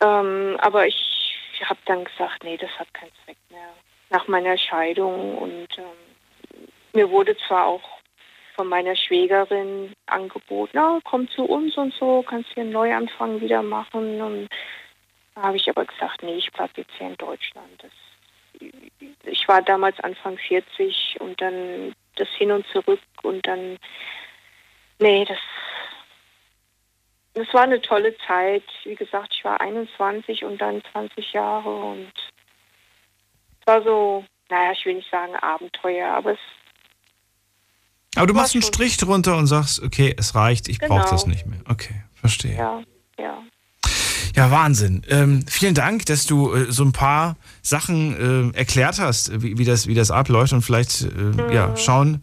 ähm, 0.00 0.56
aber 0.60 0.86
ich 0.86 0.96
habe 1.64 1.80
dann 1.86 2.04
gesagt, 2.04 2.44
nee, 2.44 2.56
das 2.56 2.70
hat 2.78 2.92
keinen 2.94 3.12
Zweck 3.24 3.38
mehr. 3.50 3.72
Nach 4.10 4.28
meiner 4.28 4.56
Scheidung 4.56 5.36
und 5.38 5.68
ähm, 5.78 6.68
mir 6.92 7.10
wurde 7.10 7.36
zwar 7.46 7.66
auch 7.66 7.96
von 8.56 8.68
meiner 8.68 8.96
Schwägerin 8.96 9.92
angeboten, 10.06 10.72
na, 10.74 10.98
komm 11.04 11.28
zu 11.28 11.44
uns 11.44 11.76
und 11.76 11.94
so, 11.94 12.22
kannst 12.22 12.50
hier 12.54 12.62
einen 12.62 12.72
Neuanfang 12.72 13.40
wieder 13.40 13.62
machen. 13.62 14.20
Und 14.20 14.48
da 15.34 15.42
habe 15.42 15.56
ich 15.58 15.68
aber 15.68 15.84
gesagt, 15.84 16.22
nee, 16.22 16.36
ich 16.36 16.50
bleibe 16.52 16.72
jetzt 16.76 16.92
hier 16.96 17.08
in 17.08 17.16
Deutschland. 17.16 17.82
Das, 17.82 17.90
ich 19.24 19.46
war 19.46 19.60
damals 19.60 20.00
Anfang 20.00 20.38
40 20.38 21.18
und 21.20 21.40
dann 21.40 21.94
das 22.16 22.28
hin 22.30 22.50
und 22.50 22.66
zurück 22.68 23.00
und 23.22 23.46
dann, 23.46 23.76
nee, 24.98 25.24
das, 25.26 25.38
das 27.36 27.52
war 27.52 27.62
eine 27.62 27.80
tolle 27.82 28.16
Zeit. 28.26 28.64
Wie 28.84 28.94
gesagt, 28.94 29.34
ich 29.36 29.44
war 29.44 29.60
21 29.60 30.44
und 30.44 30.58
dann 30.58 30.82
20 30.92 31.32
Jahre 31.34 31.68
und 31.68 32.12
es 33.60 33.66
war 33.66 33.82
so, 33.82 34.24
naja, 34.48 34.72
ich 34.72 34.84
will 34.86 34.94
nicht 34.94 35.10
sagen 35.10 35.34
Abenteuer, 35.36 36.08
aber 36.08 36.32
es 36.32 36.38
aber 38.16 38.26
du 38.26 38.32
machst 38.32 38.54
einen 38.54 38.62
Strich 38.62 38.96
drunter 38.96 39.36
und 39.36 39.46
sagst, 39.46 39.82
okay, 39.82 40.14
es 40.16 40.34
reicht, 40.34 40.68
ich 40.68 40.78
genau. 40.78 40.96
brauche 40.96 41.10
das 41.10 41.26
nicht 41.26 41.44
mehr. 41.44 41.60
Okay, 41.68 42.02
verstehe. 42.14 42.56
Ja, 42.56 42.82
ja. 43.18 43.42
Ja, 44.34 44.50
Wahnsinn. 44.50 45.02
Ähm, 45.08 45.44
vielen 45.46 45.74
Dank, 45.74 46.06
dass 46.06 46.24
du 46.24 46.54
äh, 46.54 46.72
so 46.72 46.82
ein 46.82 46.92
paar 46.92 47.36
Sachen 47.60 48.52
äh, 48.54 48.56
erklärt 48.56 48.98
hast, 48.98 49.42
wie, 49.42 49.58
wie, 49.58 49.66
das, 49.66 49.86
wie 49.86 49.94
das 49.94 50.10
abläuft 50.10 50.54
und 50.54 50.62
vielleicht 50.62 51.02
äh, 51.02 51.06
mhm. 51.06 51.52
ja, 51.52 51.76
schauen 51.76 52.22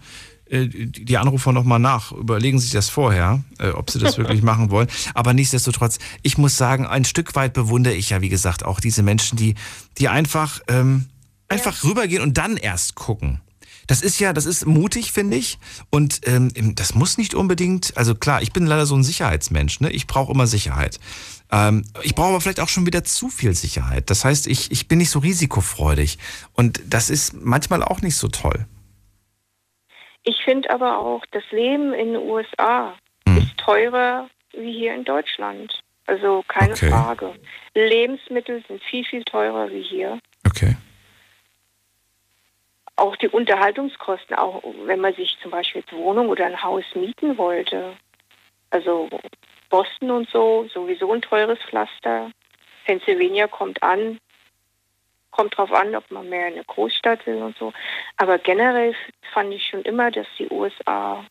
die 0.53 1.17
Anrufer 1.17 1.51
nochmal 1.51 1.80
nach, 1.80 2.11
überlegen 2.11 2.59
sich 2.59 2.71
das 2.71 2.89
vorher, 2.89 3.43
äh, 3.59 3.69
ob 3.69 3.89
sie 3.89 3.99
das 3.99 4.17
wirklich 4.17 4.41
machen 4.43 4.69
wollen. 4.69 4.88
Aber 5.13 5.34
nichtsdestotrotz, 5.34 5.97
ich 6.21 6.38
muss 6.38 6.57
sagen, 6.57 6.85
ein 6.85 7.05
Stück 7.05 7.35
weit 7.35 7.53
bewundere 7.53 7.95
ich 7.95 8.11
ja, 8.11 8.21
wie 8.21 8.30
gesagt, 8.30 8.63
auch 8.63 8.80
diese 8.80 9.03
Menschen, 9.03 9.38
die, 9.38 9.55
die 9.97 10.09
einfach, 10.09 10.61
ähm, 10.67 11.05
einfach 11.47 11.84
ja. 11.84 11.89
rübergehen 11.89 12.21
und 12.21 12.38
dann 12.38 12.57
erst 12.57 12.95
gucken. 12.95 13.41
Das 13.88 14.01
ist 14.01 14.19
ja, 14.19 14.31
das 14.31 14.45
ist 14.45 14.65
mutig, 14.65 15.11
finde 15.11 15.35
ich. 15.35 15.59
Und 15.89 16.21
ähm, 16.23 16.51
das 16.75 16.95
muss 16.95 17.17
nicht 17.17 17.34
unbedingt, 17.34 17.97
also 17.97 18.15
klar, 18.15 18.41
ich 18.41 18.53
bin 18.53 18.65
leider 18.65 18.85
so 18.85 18.95
ein 18.95 19.03
Sicherheitsmensch, 19.03 19.81
ne? 19.81 19.91
Ich 19.91 20.07
brauche 20.07 20.31
immer 20.31 20.47
Sicherheit. 20.47 20.99
Ähm, 21.51 21.84
ich 22.01 22.15
brauche 22.15 22.30
aber 22.30 22.41
vielleicht 22.41 22.61
auch 22.61 22.69
schon 22.69 22.85
wieder 22.85 23.03
zu 23.03 23.30
viel 23.30 23.53
Sicherheit. 23.55 24.09
Das 24.09 24.23
heißt, 24.23 24.47
ich, 24.47 24.71
ich 24.71 24.88
bin 24.88 24.99
nicht 24.99 25.09
so 25.09 25.19
risikofreudig. 25.19 26.17
Und 26.53 26.81
das 26.88 27.09
ist 27.09 27.34
manchmal 27.34 27.84
auch 27.84 28.01
nicht 28.01 28.15
so 28.15 28.30
toll. 28.30 28.65
Ich 30.24 30.44
finde 30.44 30.70
aber 30.70 31.00
auch, 31.00 31.26
das 31.32 31.44
Leben 31.52 31.94
in 31.94 32.14
den 32.14 32.22
USA 32.22 32.95
hm. 33.28 33.38
ist 33.38 33.58
teurer 33.58 34.30
wie 34.54 34.72
hier 34.72 34.94
in 34.94 35.04
Deutschland. 35.04 35.80
Also 36.06 36.44
keine 36.48 36.74
okay. 36.74 36.90
Frage. 36.90 37.34
Lebensmittel 37.74 38.64
sind 38.68 38.84
viel, 38.84 39.06
viel 39.06 39.24
teurer 39.24 39.70
wie 39.72 39.82
hier. 39.82 40.20
Okay 40.45 40.76
auch 42.95 43.16
die 43.16 43.28
Unterhaltungskosten, 43.28 44.36
auch 44.36 44.64
wenn 44.86 45.00
man 45.00 45.14
sich 45.16 45.38
zum 45.41 45.52
Beispiel 45.52 45.82
jetzt 45.82 45.94
Wohnung 45.94 46.30
oder 46.30 46.45
ein 46.45 46.62
Haus 46.62 46.84
mieten 46.95 47.38
wollte. 47.38 47.98
Also 48.70 49.10
Boston 49.70 50.12
und 50.12 50.30
so, 50.30 50.68
sowieso 50.74 51.12
ein 51.12 51.22
teures 51.22 51.60
Pflaster. 51.70 52.32
Pennsylvania 52.86 53.48
kommt 53.48 53.82
an, 53.82 54.20
kommt 55.34 55.57
drauf 55.57 55.72
an, 55.72 55.93
ob 55.95 56.10
man 56.11 56.30
mehr 56.30 56.47
in 56.47 56.53
eine 56.53 56.64
Großstadt 56.64 57.26
will 57.26 57.41
und 57.41 57.57
so. 57.57 57.73
Aber 58.18 58.38
generell 58.38 58.95
fand 59.34 59.53
ich 59.53 59.65
schon 59.68 59.81
immer, 59.81 60.11
dass 60.11 60.27
die 60.39 60.47
USA 60.49 61.26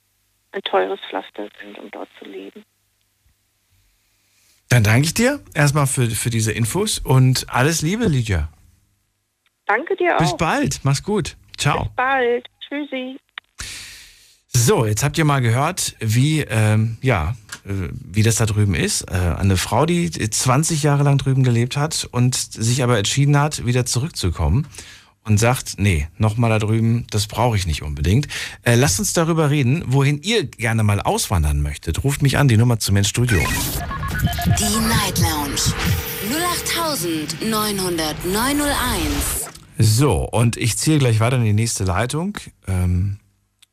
ein 0.52 0.62
teures 0.62 1.00
Pflaster 1.08 1.48
sind, 1.60 1.78
um 1.78 1.90
dort 1.90 2.08
zu 2.18 2.26
leben. 2.26 2.64
Dann 4.68 4.84
danke 4.84 5.06
ich 5.06 5.14
dir 5.14 5.40
erstmal 5.54 5.86
für, 5.86 6.06
für 6.10 6.30
diese 6.30 6.52
Infos 6.52 6.98
und 6.98 7.46
alles 7.48 7.82
Liebe, 7.82 8.06
Lydia. 8.06 8.48
Danke 9.66 9.96
dir 9.96 10.16
auch. 10.16 10.18
Bis 10.18 10.36
bald, 10.36 10.80
mach's 10.82 11.02
gut. 11.02 11.36
Ciao. 11.56 11.84
Bis 11.84 11.92
bald. 11.94 12.46
Tschüssi. 12.68 13.18
So, 14.64 14.86
jetzt 14.86 15.02
habt 15.02 15.18
ihr 15.18 15.24
mal 15.24 15.40
gehört, 15.40 15.96
wie, 15.98 16.42
ähm, 16.42 16.96
ja, 17.02 17.34
äh, 17.64 17.88
wie 17.92 18.22
das 18.22 18.36
da 18.36 18.46
drüben 18.46 18.76
ist. 18.76 19.02
Äh, 19.10 19.34
eine 19.36 19.56
Frau, 19.56 19.86
die 19.86 20.08
20 20.08 20.84
Jahre 20.84 21.02
lang 21.02 21.18
drüben 21.18 21.42
gelebt 21.42 21.76
hat 21.76 22.08
und 22.12 22.36
sich 22.36 22.84
aber 22.84 22.96
entschieden 22.96 23.36
hat, 23.36 23.66
wieder 23.66 23.86
zurückzukommen 23.86 24.68
und 25.24 25.38
sagt, 25.38 25.80
nee, 25.80 26.06
nochmal 26.16 26.50
da 26.50 26.60
drüben, 26.60 27.08
das 27.10 27.26
brauche 27.26 27.56
ich 27.56 27.66
nicht 27.66 27.82
unbedingt. 27.82 28.28
Äh, 28.62 28.76
lasst 28.76 29.00
uns 29.00 29.12
darüber 29.12 29.50
reden, 29.50 29.82
wohin 29.88 30.22
ihr 30.22 30.46
gerne 30.46 30.84
mal 30.84 31.00
auswandern 31.00 31.60
möchtet. 31.60 32.04
Ruft 32.04 32.22
mich 32.22 32.38
an, 32.38 32.46
die 32.46 32.56
Nummer 32.56 32.78
zu 32.78 32.92
mir 32.92 33.00
ins 33.00 33.08
Studio. 33.08 33.40
Die 33.40 34.78
Night 34.86 35.18
Lounge 35.18 35.74
0890901. 37.50 38.62
So, 39.78 40.18
und 40.18 40.56
ich 40.56 40.78
ziehe 40.78 40.98
gleich 40.98 41.18
weiter 41.18 41.38
in 41.38 41.44
die 41.44 41.52
nächste 41.52 41.82
Leitung. 41.82 42.38
Ähm, 42.68 43.18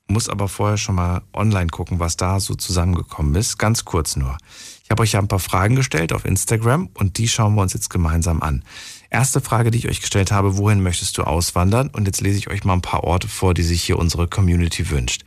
muss 0.09 0.27
aber 0.27 0.47
vorher 0.47 0.77
schon 0.77 0.95
mal 0.95 1.21
online 1.33 1.67
gucken, 1.67 1.99
was 1.99 2.17
da 2.17 2.39
so 2.39 2.55
zusammengekommen 2.55 3.35
ist. 3.35 3.57
Ganz 3.57 3.85
kurz 3.85 4.15
nur. 4.15 4.37
Ich 4.83 4.91
habe 4.91 5.03
euch 5.03 5.11
ja 5.11 5.19
ein 5.19 5.27
paar 5.27 5.39
Fragen 5.39 5.75
gestellt 5.75 6.13
auf 6.13 6.25
Instagram 6.25 6.89
und 6.95 7.17
die 7.17 7.27
schauen 7.27 7.55
wir 7.55 7.61
uns 7.61 7.73
jetzt 7.73 7.89
gemeinsam 7.89 8.41
an. 8.41 8.63
Erste 9.11 9.39
Frage, 9.39 9.71
die 9.71 9.77
ich 9.77 9.87
euch 9.87 10.01
gestellt 10.01 10.31
habe, 10.31 10.57
wohin 10.57 10.81
möchtest 10.81 11.17
du 11.17 11.23
auswandern? 11.23 11.89
Und 11.89 12.05
jetzt 12.05 12.21
lese 12.21 12.39
ich 12.39 12.49
euch 12.49 12.63
mal 12.63 12.73
ein 12.73 12.81
paar 12.81 13.03
Orte 13.03 13.27
vor, 13.27 13.53
die 13.53 13.63
sich 13.63 13.83
hier 13.83 13.99
unsere 13.99 14.27
Community 14.27 14.89
wünscht. 14.89 15.23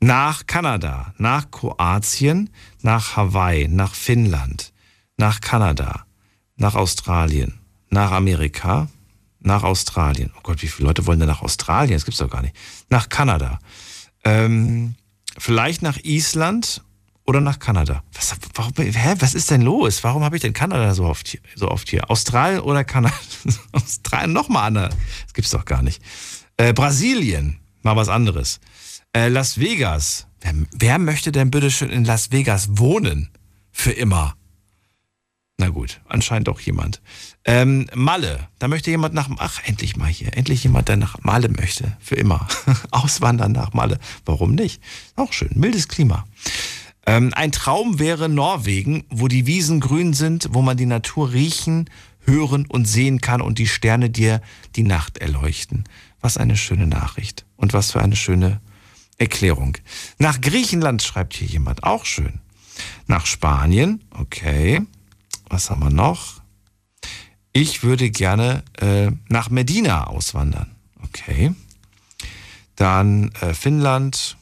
Nach 0.00 0.46
Kanada, 0.46 1.14
nach 1.18 1.50
Kroatien, 1.50 2.50
nach 2.80 3.16
Hawaii, 3.16 3.68
nach 3.68 3.94
Finnland, 3.94 4.72
nach 5.16 5.40
Kanada, 5.40 6.06
nach 6.56 6.74
Australien, 6.74 7.60
nach 7.90 8.10
Amerika, 8.10 8.88
nach 9.40 9.62
Australien. 9.62 10.32
Oh 10.36 10.40
Gott, 10.42 10.62
wie 10.62 10.68
viele 10.68 10.88
Leute 10.88 11.06
wollen 11.06 11.18
denn 11.18 11.28
nach 11.28 11.42
Australien? 11.42 11.94
Das 11.94 12.04
gibt's 12.04 12.18
doch 12.18 12.30
gar 12.30 12.42
nicht. 12.42 12.54
Nach 12.88 13.08
Kanada. 13.08 13.58
Ähm, 14.24 14.94
vielleicht 15.38 15.82
nach 15.82 15.98
Island 16.02 16.82
oder 17.24 17.40
nach 17.40 17.58
Kanada. 17.58 18.02
Was, 18.12 18.34
warum, 18.54 18.72
hä, 18.76 19.14
was 19.18 19.34
ist 19.34 19.50
denn 19.50 19.62
los? 19.62 20.02
Warum 20.04 20.24
habe 20.24 20.36
ich 20.36 20.42
denn 20.42 20.52
Kanada 20.52 20.94
so 20.94 21.04
oft 21.04 21.28
hier? 21.28 21.40
So 21.54 21.68
oft 21.68 21.88
hier? 21.88 22.10
Australien 22.10 22.60
oder 22.60 22.84
Kanada? 22.84 23.14
Australien 23.72 24.32
nochmal 24.32 24.68
anders. 24.68 24.94
Das 25.24 25.34
gibt's 25.34 25.50
doch 25.50 25.64
gar 25.64 25.82
nicht. 25.82 26.02
Äh, 26.56 26.72
Brasilien, 26.72 27.60
mal 27.82 27.96
was 27.96 28.08
anderes. 28.08 28.60
Äh, 29.12 29.28
Las 29.28 29.58
Vegas. 29.58 30.26
Wer, 30.40 30.54
wer 30.72 30.98
möchte 30.98 31.32
denn 31.32 31.50
bitte 31.50 31.70
schön 31.70 31.90
in 31.90 32.04
Las 32.04 32.32
Vegas 32.32 32.68
wohnen? 32.72 33.30
Für 33.70 33.92
immer. 33.92 34.34
Na 35.62 35.68
gut, 35.68 36.00
anscheinend 36.08 36.48
doch 36.48 36.58
jemand. 36.58 37.00
Ähm, 37.44 37.86
Malle, 37.94 38.48
da 38.58 38.66
möchte 38.66 38.90
jemand 38.90 39.14
nach, 39.14 39.30
ach, 39.38 39.60
endlich 39.64 39.94
mal 39.94 40.08
hier, 40.08 40.36
endlich 40.36 40.64
jemand, 40.64 40.88
der 40.88 40.96
nach 40.96 41.22
Malle 41.22 41.48
möchte, 41.48 41.96
für 42.00 42.16
immer. 42.16 42.48
Auswandern 42.90 43.52
nach 43.52 43.72
Malle. 43.72 44.00
Warum 44.24 44.56
nicht? 44.56 44.82
Auch 45.14 45.32
schön, 45.32 45.52
mildes 45.54 45.86
Klima. 45.86 46.24
Ähm, 47.06 47.32
ein 47.36 47.52
Traum 47.52 48.00
wäre 48.00 48.28
Norwegen, 48.28 49.04
wo 49.08 49.28
die 49.28 49.46
Wiesen 49.46 49.78
grün 49.78 50.14
sind, 50.14 50.48
wo 50.50 50.62
man 50.62 50.76
die 50.76 50.86
Natur 50.86 51.30
riechen, 51.30 51.88
hören 52.26 52.66
und 52.66 52.86
sehen 52.86 53.20
kann 53.20 53.40
und 53.40 53.60
die 53.60 53.68
Sterne 53.68 54.10
dir 54.10 54.42
die 54.74 54.82
Nacht 54.82 55.18
erleuchten. 55.18 55.84
Was 56.20 56.38
eine 56.38 56.56
schöne 56.56 56.88
Nachricht 56.88 57.46
und 57.54 57.72
was 57.72 57.92
für 57.92 58.02
eine 58.02 58.16
schöne 58.16 58.60
Erklärung. 59.16 59.78
Nach 60.18 60.40
Griechenland 60.40 61.04
schreibt 61.04 61.34
hier 61.34 61.46
jemand, 61.46 61.84
auch 61.84 62.04
schön. 62.04 62.40
Nach 63.06 63.26
Spanien, 63.26 64.02
okay. 64.10 64.80
Was 65.52 65.68
haben 65.68 65.82
wir 65.82 65.90
noch? 65.90 66.40
Ich 67.52 67.82
würde 67.82 68.10
gerne 68.10 68.64
äh, 68.80 69.10
nach 69.28 69.50
Medina 69.50 70.06
auswandern. 70.06 70.74
Okay. 71.04 71.52
Dann 72.74 73.32
äh, 73.42 73.52
Finnland 73.52 74.38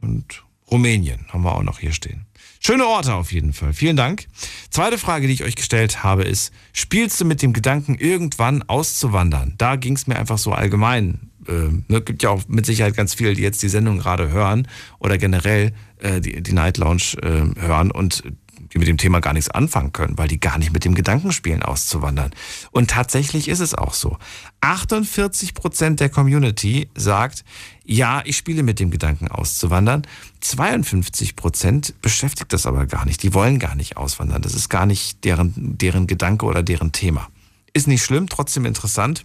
und 0.00 0.44
Rumänien 0.70 1.26
haben 1.28 1.42
wir 1.42 1.54
auch 1.54 1.62
noch 1.62 1.78
hier 1.78 1.92
stehen. 1.92 2.24
Schöne 2.58 2.86
Orte 2.86 3.12
auf 3.12 3.32
jeden 3.32 3.52
Fall. 3.52 3.74
Vielen 3.74 3.98
Dank. 3.98 4.28
Zweite 4.70 4.96
Frage, 4.96 5.26
die 5.26 5.34
ich 5.34 5.44
euch 5.44 5.56
gestellt 5.56 6.02
habe, 6.02 6.24
ist, 6.24 6.54
spielst 6.72 7.20
du 7.20 7.26
mit 7.26 7.42
dem 7.42 7.52
Gedanken, 7.52 7.96
irgendwann 7.96 8.62
auszuwandern? 8.62 9.56
Da 9.58 9.76
ging 9.76 9.94
es 9.94 10.06
mir 10.06 10.16
einfach 10.16 10.38
so 10.38 10.52
allgemein. 10.52 11.30
Äh, 11.46 11.68
ne, 11.86 12.00
gibt 12.00 12.22
ja 12.22 12.30
auch 12.30 12.48
mit 12.48 12.64
Sicherheit 12.64 12.96
ganz 12.96 13.12
viele, 13.12 13.34
die 13.34 13.42
jetzt 13.42 13.62
die 13.62 13.68
Sendung 13.68 13.98
gerade 13.98 14.30
hören 14.30 14.66
oder 15.00 15.18
generell 15.18 15.74
äh, 15.98 16.22
die, 16.22 16.42
die 16.42 16.52
Night 16.54 16.78
Lounge 16.78 17.18
äh, 17.22 17.60
hören 17.60 17.90
und 17.90 18.22
die 18.72 18.78
mit 18.78 18.88
dem 18.88 18.98
Thema 18.98 19.20
gar 19.20 19.32
nichts 19.32 19.50
anfangen 19.50 19.92
können, 19.92 20.18
weil 20.18 20.28
die 20.28 20.40
gar 20.40 20.58
nicht 20.58 20.72
mit 20.72 20.84
dem 20.84 20.94
Gedanken 20.94 21.32
spielen, 21.32 21.62
auszuwandern. 21.62 22.32
Und 22.70 22.90
tatsächlich 22.90 23.48
ist 23.48 23.60
es 23.60 23.74
auch 23.74 23.94
so. 23.94 24.18
48 24.60 25.54
Prozent 25.54 26.00
der 26.00 26.08
Community 26.08 26.88
sagt, 26.94 27.44
ja, 27.84 28.22
ich 28.24 28.36
spiele 28.36 28.62
mit 28.62 28.80
dem 28.80 28.90
Gedanken 28.90 29.28
auszuwandern. 29.28 30.02
52 30.40 31.36
Prozent 31.36 31.94
beschäftigt 32.02 32.52
das 32.52 32.66
aber 32.66 32.86
gar 32.86 33.04
nicht. 33.06 33.22
Die 33.22 33.34
wollen 33.34 33.58
gar 33.58 33.74
nicht 33.74 33.96
auswandern. 33.96 34.42
Das 34.42 34.54
ist 34.54 34.68
gar 34.68 34.86
nicht 34.86 35.24
deren, 35.24 35.52
deren 35.56 36.06
Gedanke 36.06 36.46
oder 36.46 36.62
deren 36.62 36.92
Thema. 36.92 37.28
Ist 37.72 37.86
nicht 37.86 38.02
schlimm, 38.02 38.28
trotzdem 38.28 38.64
interessant 38.64 39.24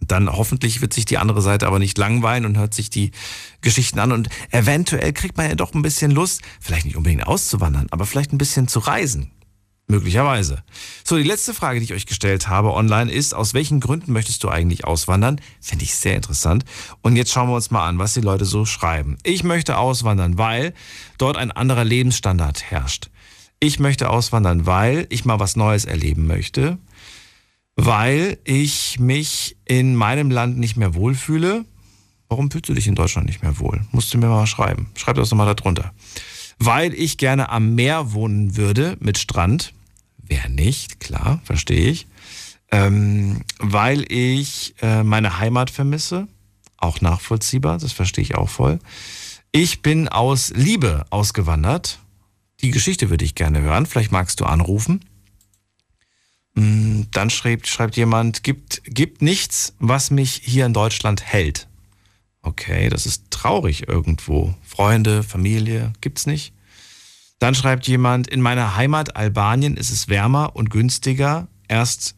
dann 0.00 0.30
hoffentlich 0.30 0.80
wird 0.80 0.92
sich 0.92 1.04
die 1.04 1.18
andere 1.18 1.42
Seite 1.42 1.66
aber 1.66 1.78
nicht 1.78 1.98
langweilen 1.98 2.44
und 2.44 2.58
hört 2.58 2.74
sich 2.74 2.90
die 2.90 3.12
Geschichten 3.60 3.98
an 3.98 4.12
und 4.12 4.28
eventuell 4.50 5.12
kriegt 5.12 5.36
man 5.36 5.48
ja 5.48 5.54
doch 5.54 5.74
ein 5.74 5.82
bisschen 5.82 6.10
Lust, 6.10 6.42
vielleicht 6.60 6.86
nicht 6.86 6.96
unbedingt 6.96 7.26
auszuwandern, 7.26 7.88
aber 7.90 8.06
vielleicht 8.06 8.32
ein 8.32 8.38
bisschen 8.38 8.68
zu 8.68 8.78
reisen. 8.80 9.32
Möglicherweise. 9.88 10.64
So, 11.04 11.16
die 11.16 11.22
letzte 11.22 11.54
Frage, 11.54 11.78
die 11.78 11.84
ich 11.84 11.92
euch 11.92 12.06
gestellt 12.06 12.48
habe 12.48 12.74
online 12.74 13.10
ist, 13.10 13.34
aus 13.34 13.54
welchen 13.54 13.78
Gründen 13.78 14.12
möchtest 14.12 14.42
du 14.42 14.48
eigentlich 14.48 14.84
auswandern? 14.84 15.40
Finde 15.60 15.84
ich 15.84 15.94
sehr 15.94 16.16
interessant. 16.16 16.64
Und 17.02 17.14
jetzt 17.14 17.30
schauen 17.30 17.48
wir 17.48 17.54
uns 17.54 17.70
mal 17.70 17.86
an, 17.86 18.00
was 18.00 18.14
die 18.14 18.20
Leute 18.20 18.44
so 18.46 18.64
schreiben. 18.64 19.16
Ich 19.22 19.44
möchte 19.44 19.78
auswandern, 19.78 20.38
weil 20.38 20.74
dort 21.18 21.36
ein 21.36 21.52
anderer 21.52 21.84
Lebensstandard 21.84 22.64
herrscht. 22.64 23.10
Ich 23.60 23.78
möchte 23.78 24.10
auswandern, 24.10 24.66
weil 24.66 25.06
ich 25.08 25.24
mal 25.24 25.38
was 25.38 25.54
Neues 25.54 25.84
erleben 25.84 26.26
möchte. 26.26 26.78
Weil 27.76 28.38
ich 28.44 28.98
mich 28.98 29.56
in 29.64 29.94
meinem 29.94 30.30
Land 30.30 30.58
nicht 30.58 30.76
mehr 30.76 30.94
wohlfühle. 30.94 31.64
Warum 32.28 32.50
fühlst 32.50 32.68
du 32.68 32.74
dich 32.74 32.88
in 32.88 32.94
Deutschland 32.94 33.26
nicht 33.26 33.42
mehr 33.42 33.58
wohl? 33.58 33.84
Musst 33.92 34.12
du 34.12 34.18
mir 34.18 34.26
mal 34.26 34.46
schreiben. 34.46 34.90
Schreib 34.96 35.16
das 35.16 35.28
doch 35.28 35.36
mal 35.36 35.46
da 35.46 35.54
drunter. 35.54 35.92
Weil 36.58 36.94
ich 36.94 37.18
gerne 37.18 37.50
am 37.50 37.74
Meer 37.74 38.12
wohnen 38.12 38.56
würde 38.56 38.96
mit 39.00 39.18
Strand 39.18 39.74
Wer 40.28 40.48
nicht, 40.48 41.00
klar, 41.00 41.40
verstehe 41.44 41.90
ich. 41.90 42.06
Ähm, 42.72 43.42
weil 43.58 44.10
ich 44.10 44.74
äh, 44.82 45.04
meine 45.04 45.38
Heimat 45.38 45.70
vermisse, 45.70 46.26
auch 46.78 47.00
nachvollziehbar, 47.00 47.78
das 47.78 47.92
verstehe 47.92 48.22
ich 48.22 48.34
auch 48.34 48.48
voll. 48.48 48.80
Ich 49.52 49.82
bin 49.82 50.08
aus 50.08 50.52
Liebe 50.54 51.06
ausgewandert. 51.10 52.00
Die 52.60 52.70
Geschichte 52.70 53.08
würde 53.08 53.24
ich 53.24 53.34
gerne 53.34 53.60
hören. 53.60 53.86
Vielleicht 53.86 54.12
magst 54.12 54.40
du 54.40 54.44
anrufen. 54.44 55.04
Mm, 56.56 57.02
dann 57.12 57.30
schreibt, 57.30 57.68
schreibt 57.68 57.96
jemand, 57.96 58.42
gibt, 58.42 58.82
gibt 58.84 59.22
nichts, 59.22 59.74
was 59.78 60.10
mich 60.10 60.40
hier 60.42 60.66
in 60.66 60.72
Deutschland 60.72 61.22
hält. 61.22 61.68
Okay, 62.42 62.88
das 62.88 63.06
ist 63.06 63.30
traurig 63.30 63.88
irgendwo. 63.88 64.54
Freunde, 64.62 65.22
Familie, 65.22 65.92
gibt's 66.00 66.26
nicht. 66.26 66.54
Dann 67.38 67.54
schreibt 67.54 67.86
jemand, 67.86 68.26
in 68.28 68.40
meiner 68.40 68.76
Heimat 68.76 69.16
Albanien 69.16 69.76
ist 69.76 69.90
es 69.90 70.08
wärmer 70.08 70.56
und 70.56 70.70
günstiger, 70.70 71.48
erst, 71.68 72.14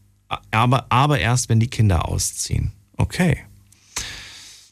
aber, 0.53 0.87
aber 0.91 1.19
erst, 1.19 1.49
wenn 1.49 1.59
die 1.59 1.71
Kinder 1.71 2.09
ausziehen. 2.09 2.73
Okay. 2.97 3.39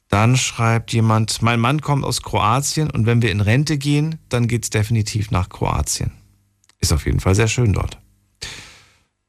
Dann 0.08 0.36
schreibt 0.36 0.92
jemand, 0.92 1.42
mein 1.42 1.58
Mann 1.58 1.80
kommt 1.80 2.04
aus 2.04 2.22
Kroatien 2.22 2.88
und 2.90 3.06
wenn 3.06 3.22
wir 3.22 3.32
in 3.32 3.40
Rente 3.40 3.76
gehen, 3.78 4.20
dann 4.28 4.46
geht 4.46 4.62
es 4.62 4.70
definitiv 4.70 5.32
nach 5.32 5.48
Kroatien. 5.48 6.12
Ist 6.78 6.92
auf 6.92 7.06
jeden 7.06 7.18
Fall 7.18 7.34
sehr 7.34 7.48
schön 7.48 7.72
dort. 7.72 7.98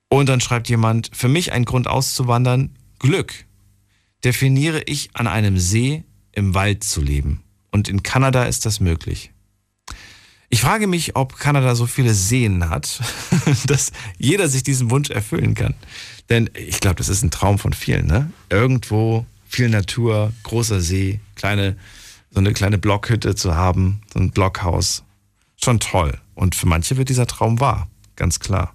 Und 0.09 0.29
dann 0.29 0.41
schreibt 0.41 0.69
jemand, 0.69 1.09
für 1.13 1.27
mich 1.27 1.51
ein 1.51 1.65
Grund 1.65 1.87
auszuwandern, 1.87 2.75
Glück. 2.99 3.45
Definiere 4.23 4.81
ich 4.83 5.09
an 5.13 5.27
einem 5.27 5.57
See 5.57 6.03
im 6.31 6.53
Wald 6.53 6.83
zu 6.83 7.01
leben. 7.01 7.43
Und 7.71 7.89
in 7.89 8.03
Kanada 8.03 8.45
ist 8.45 8.65
das 8.65 8.79
möglich. 8.79 9.31
Ich 10.49 10.61
frage 10.61 10.87
mich, 10.87 11.15
ob 11.15 11.37
Kanada 11.37 11.75
so 11.75 11.85
viele 11.85 12.13
Seen 12.13 12.69
hat, 12.69 13.01
dass 13.67 13.91
jeder 14.17 14.47
sich 14.47 14.63
diesen 14.63 14.89
Wunsch 14.89 15.09
erfüllen 15.09 15.55
kann. 15.55 15.75
Denn 16.29 16.49
ich 16.53 16.79
glaube, 16.79 16.95
das 16.95 17.09
ist 17.09 17.21
ein 17.23 17.31
Traum 17.31 17.59
von 17.59 17.73
vielen, 17.73 18.07
ne? 18.07 18.31
Irgendwo 18.49 19.25
viel 19.47 19.69
Natur, 19.69 20.31
großer 20.43 20.79
See, 20.79 21.19
kleine, 21.35 21.77
so 22.31 22.39
eine 22.39 22.53
kleine 22.53 22.77
Blockhütte 22.77 23.35
zu 23.35 23.55
haben, 23.55 24.01
so 24.13 24.19
ein 24.19 24.31
Blockhaus. 24.31 25.03
Schon 25.61 25.79
toll. 25.79 26.17
Und 26.33 26.55
für 26.55 26.67
manche 26.67 26.97
wird 26.97 27.09
dieser 27.09 27.27
Traum 27.27 27.59
wahr. 27.59 27.89
Ganz 28.15 28.39
klar. 28.39 28.73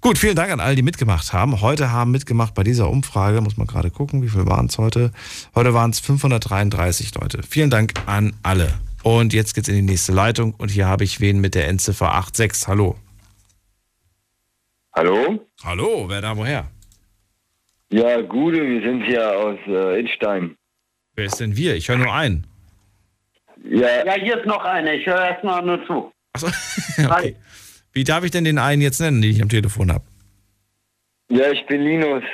Gut, 0.00 0.18
vielen 0.18 0.36
Dank 0.36 0.52
an 0.52 0.60
alle, 0.60 0.76
die 0.76 0.82
mitgemacht 0.82 1.32
haben. 1.32 1.60
Heute 1.62 1.90
haben 1.90 2.10
mitgemacht 2.10 2.54
bei 2.54 2.62
dieser 2.62 2.90
Umfrage, 2.90 3.40
muss 3.40 3.56
man 3.56 3.66
gerade 3.66 3.90
gucken, 3.90 4.22
wie 4.22 4.28
viel 4.28 4.46
waren 4.46 4.66
es 4.66 4.76
heute? 4.76 5.12
Heute 5.54 5.72
waren 5.72 5.90
es 5.90 6.00
533 6.00 7.14
Leute. 7.14 7.42
Vielen 7.42 7.70
Dank 7.70 7.94
an 8.06 8.34
alle. 8.42 8.68
Und 9.02 9.32
jetzt 9.32 9.54
geht's 9.54 9.68
in 9.68 9.74
die 9.74 9.82
nächste 9.82 10.12
Leitung 10.12 10.54
und 10.54 10.70
hier 10.70 10.86
habe 10.86 11.04
ich 11.04 11.20
wen 11.20 11.40
mit 11.40 11.54
der 11.54 11.68
Endziffer 11.68 12.10
86. 12.10 12.68
Hallo. 12.68 12.96
Hallo? 14.94 15.46
Hallo, 15.64 16.04
wer 16.08 16.20
da 16.20 16.36
woher? 16.36 16.70
Ja, 17.90 18.20
Gude, 18.22 18.62
wir 18.62 18.82
sind 18.82 19.02
hier 19.04 19.38
aus 19.38 19.58
äh, 19.66 20.00
Idstein. 20.00 20.56
Wer 21.14 21.26
ist 21.26 21.40
denn 21.40 21.56
wir? 21.56 21.76
Ich 21.76 21.88
höre 21.88 21.98
nur 21.98 22.12
einen. 22.12 22.46
Ja. 23.62 24.04
ja, 24.04 24.14
hier 24.14 24.38
ist 24.38 24.46
noch 24.46 24.64
einer. 24.64 24.92
Ich 24.92 25.06
höre 25.06 25.30
erstmal 25.30 25.62
nur 25.64 25.84
zu. 25.86 26.12
Achso, 26.32 26.48
okay. 26.98 27.36
Wie 27.94 28.04
darf 28.04 28.24
ich 28.24 28.32
denn 28.32 28.44
den 28.44 28.58
einen 28.58 28.82
jetzt 28.82 29.00
nennen, 29.00 29.22
den 29.22 29.30
ich 29.30 29.40
am 29.40 29.48
Telefon 29.48 29.92
habe? 29.92 30.04
Ja, 31.30 31.50
ich 31.50 31.64
bin 31.66 31.82
Linus. 31.82 32.24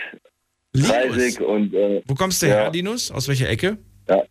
Linus? 0.73 1.39
und. 1.39 1.75
Äh, 1.75 2.03
Wo 2.07 2.15
kommst 2.15 2.43
du 2.43 2.47
ja. 2.47 2.55
her, 2.55 2.71
Linus? 2.73 3.11
Aus 3.11 3.29
welcher 3.29 3.49
Ecke? 3.49 3.79
Ja, 4.09 4.23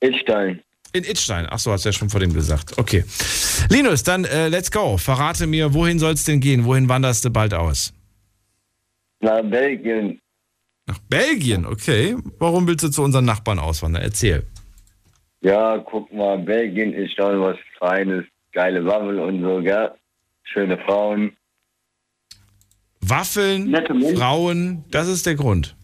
Idstein. 0.00 0.60
In 0.94 1.04
Itstein. 1.04 1.46
Ach 1.48 1.58
so, 1.58 1.72
hast 1.72 1.84
du 1.84 1.88
ja 1.88 1.92
schon 1.92 2.10
vor 2.10 2.20
dem 2.20 2.34
gesagt. 2.34 2.76
Okay. 2.76 3.04
Linus, 3.70 4.02
dann 4.02 4.26
äh, 4.26 4.48
let's 4.48 4.70
go. 4.70 4.98
Verrate 4.98 5.46
mir, 5.46 5.72
wohin 5.72 5.98
soll 5.98 6.12
es 6.12 6.24
denn 6.24 6.40
gehen? 6.40 6.66
Wohin 6.66 6.88
wanderst 6.88 7.24
du 7.24 7.30
bald 7.30 7.54
aus? 7.54 7.94
Nach 9.20 9.42
Belgien. 9.42 10.20
Nach 10.86 10.98
Belgien, 11.08 11.64
okay. 11.64 12.16
Warum 12.38 12.66
willst 12.66 12.84
du 12.84 12.90
zu 12.90 13.02
unseren 13.02 13.24
Nachbarn 13.24 13.58
auswandern? 13.58 14.02
Erzähl. 14.02 14.42
Ja, 15.40 15.78
guck 15.78 16.12
mal, 16.12 16.38
Belgien 16.38 16.92
ist 16.92 17.14
schon 17.16 17.40
was 17.40 17.56
Feines. 17.78 18.24
Geile 18.52 18.84
Waffel 18.84 19.18
und 19.18 19.40
so, 19.40 19.62
gell? 19.62 19.92
Schöne 20.44 20.78
Frauen. 20.78 21.36
Waffeln, 23.00 23.74
Frauen, 24.16 24.84
das 24.90 25.08
ist 25.08 25.26
der 25.26 25.34
Grund. 25.34 25.74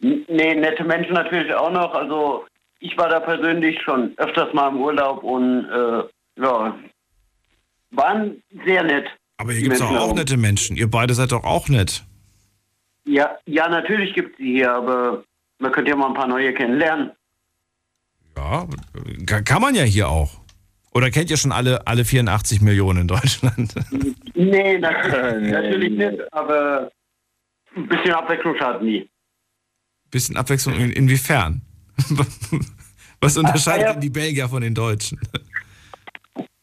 Nee, 0.00 0.54
nette 0.54 0.84
Menschen 0.84 1.12
natürlich 1.12 1.52
auch 1.54 1.70
noch. 1.70 1.92
Also 1.94 2.46
ich 2.80 2.96
war 2.96 3.08
da 3.08 3.20
persönlich 3.20 3.80
schon 3.82 4.14
öfters 4.16 4.52
mal 4.54 4.68
im 4.68 4.78
Urlaub 4.78 5.22
und 5.22 5.64
äh, 5.66 6.04
ja, 6.40 6.78
waren 7.90 8.42
sehr 8.64 8.82
nett. 8.84 9.06
Aber 9.36 9.52
hier 9.52 9.62
gibt 9.62 9.74
es 9.74 9.82
auch, 9.82 9.94
auch 9.94 10.14
nette 10.14 10.36
Menschen. 10.36 10.76
Ihr 10.76 10.90
beide 10.90 11.14
seid 11.14 11.32
doch 11.32 11.44
auch 11.44 11.68
nett. 11.68 12.04
Ja, 13.04 13.36
ja, 13.46 13.68
natürlich 13.68 14.14
gibt 14.14 14.32
es 14.32 14.38
sie 14.38 14.52
hier, 14.52 14.72
aber 14.72 15.24
man 15.58 15.72
könnte 15.72 15.90
ja 15.90 15.96
mal 15.96 16.08
ein 16.08 16.14
paar 16.14 16.28
neue 16.28 16.52
kennenlernen. 16.52 17.12
Ja, 18.36 18.66
kann 19.44 19.62
man 19.62 19.74
ja 19.74 19.82
hier 19.82 20.08
auch. 20.08 20.40
Oder 20.94 21.10
kennt 21.10 21.30
ihr 21.30 21.36
schon 21.36 21.52
alle, 21.52 21.86
alle 21.86 22.04
84 22.04 22.60
Millionen 22.60 23.02
in 23.02 23.08
Deutschland? 23.08 23.74
Nee, 24.34 24.78
natürlich, 24.78 25.52
natürlich 25.52 25.92
nicht, 25.92 26.32
aber 26.32 26.90
ein 27.76 27.88
bisschen 27.88 28.12
Abwechslung 28.12 28.56
schadet 28.56 28.82
nie. 28.82 29.08
Bisschen 30.10 30.36
Abwechslung 30.36 30.74
in, 30.74 30.90
inwiefern? 30.90 31.60
Was 33.20 33.36
unterscheidet 33.36 33.82
ja. 33.82 33.92
denn 33.92 34.00
die 34.00 34.10
Belgier 34.10 34.48
von 34.48 34.62
den 34.62 34.74
Deutschen? 34.74 35.20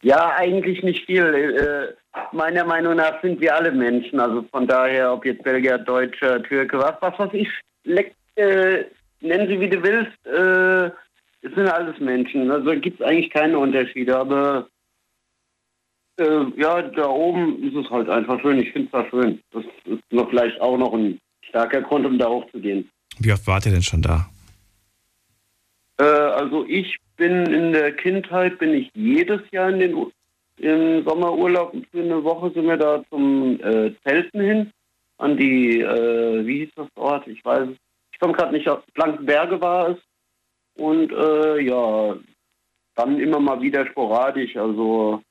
Ja, 0.02 0.36
eigentlich 0.36 0.84
nicht 0.84 1.04
viel. 1.08 1.24
Äh, 1.26 2.20
meiner 2.32 2.64
Meinung 2.64 2.98
nach 2.98 3.20
sind 3.24 3.42
wir 3.42 3.56
alle 3.56 3.72
Menschen. 3.72 4.20
Also 4.20 4.46
von 4.52 4.68
daher, 4.68 5.12
ob 5.12 5.26
jetzt 5.26 5.44
Belgier, 5.44 5.80
Deutscher, 5.80 6.44
Türke, 6.44 6.78
was, 6.78 6.94
was 7.02 7.18
weiß 7.18 7.34
ich, 7.34 7.50
leck, 7.86 8.14
äh, 8.36 8.84
nennen 9.22 9.48
sie 9.48 9.60
wie 9.60 9.68
du 9.68 9.82
willst, 9.82 10.26
äh, 10.28 10.96
es 11.46 11.54
sind 11.56 11.68
alles 11.68 12.00
Menschen. 12.00 12.50
Also 12.50 12.72
gibt 12.80 13.00
es 13.00 13.06
eigentlich 13.06 13.30
keine 13.30 13.58
Unterschiede. 13.60 14.18
Aber 14.18 14.68
äh, 16.18 16.44
ja, 16.58 16.82
da 16.82 17.08
oben 17.08 17.64
ist 17.64 17.76
es 17.76 17.90
halt 17.90 18.10
einfach 18.10 18.40
schön. 18.42 18.60
Ich 18.60 18.72
finde 18.72 18.88
es 18.88 18.92
da 18.92 19.10
schön. 19.10 19.40
Das 19.52 19.64
ist 19.86 20.04
noch 20.12 20.30
vielleicht 20.30 20.60
auch 20.60 20.78
noch 20.78 20.94
ein 20.94 21.20
starker 21.42 21.82
Grund, 21.82 22.06
um 22.06 22.18
da 22.18 22.28
hochzugehen. 22.28 22.90
Wie 23.20 23.32
oft 23.32 23.46
wart 23.48 23.66
ihr 23.66 23.72
denn 23.72 23.84
schon 23.84 24.02
da? 24.02 24.30
Äh, 26.00 26.04
also 26.04 26.66
ich 26.68 26.98
bin 27.18 27.46
in 27.46 27.72
der 27.72 27.96
Kindheit, 27.96 28.60
bin 28.60 28.74
ich 28.74 28.90
jedes 28.94 29.42
Jahr 29.52 29.70
in 29.70 29.80
den 29.80 30.12
im 30.58 31.04
Sommerurlaub 31.04 31.76
für 31.92 32.02
eine 32.02 32.24
Woche 32.24 32.50
sind 32.52 32.66
wir 32.66 32.78
da 32.78 33.04
zum 33.10 33.60
äh, 33.62 33.94
Zelten 34.04 34.40
hin, 34.40 34.72
an 35.18 35.36
die, 35.36 35.82
äh, 35.82 36.46
wie 36.46 36.60
hieß 36.60 36.70
das 36.78 36.88
Ort? 36.96 37.28
Ich 37.28 37.44
weiß 37.44 37.70
es. 37.70 37.78
Ich 38.14 38.20
komme 38.20 38.32
gerade 38.32 38.54
nicht 38.54 38.70
auf, 38.70 38.82
Blankenberge 38.94 39.60
war 39.60 39.90
es. 39.90 39.98
Und 40.76 41.12
äh, 41.12 41.62
ja, 41.62 42.16
dann 42.96 43.20
immer 43.20 43.40
mal 43.40 43.62
wieder 43.62 43.86
sporadisch. 43.88 44.56
Also 44.56 45.22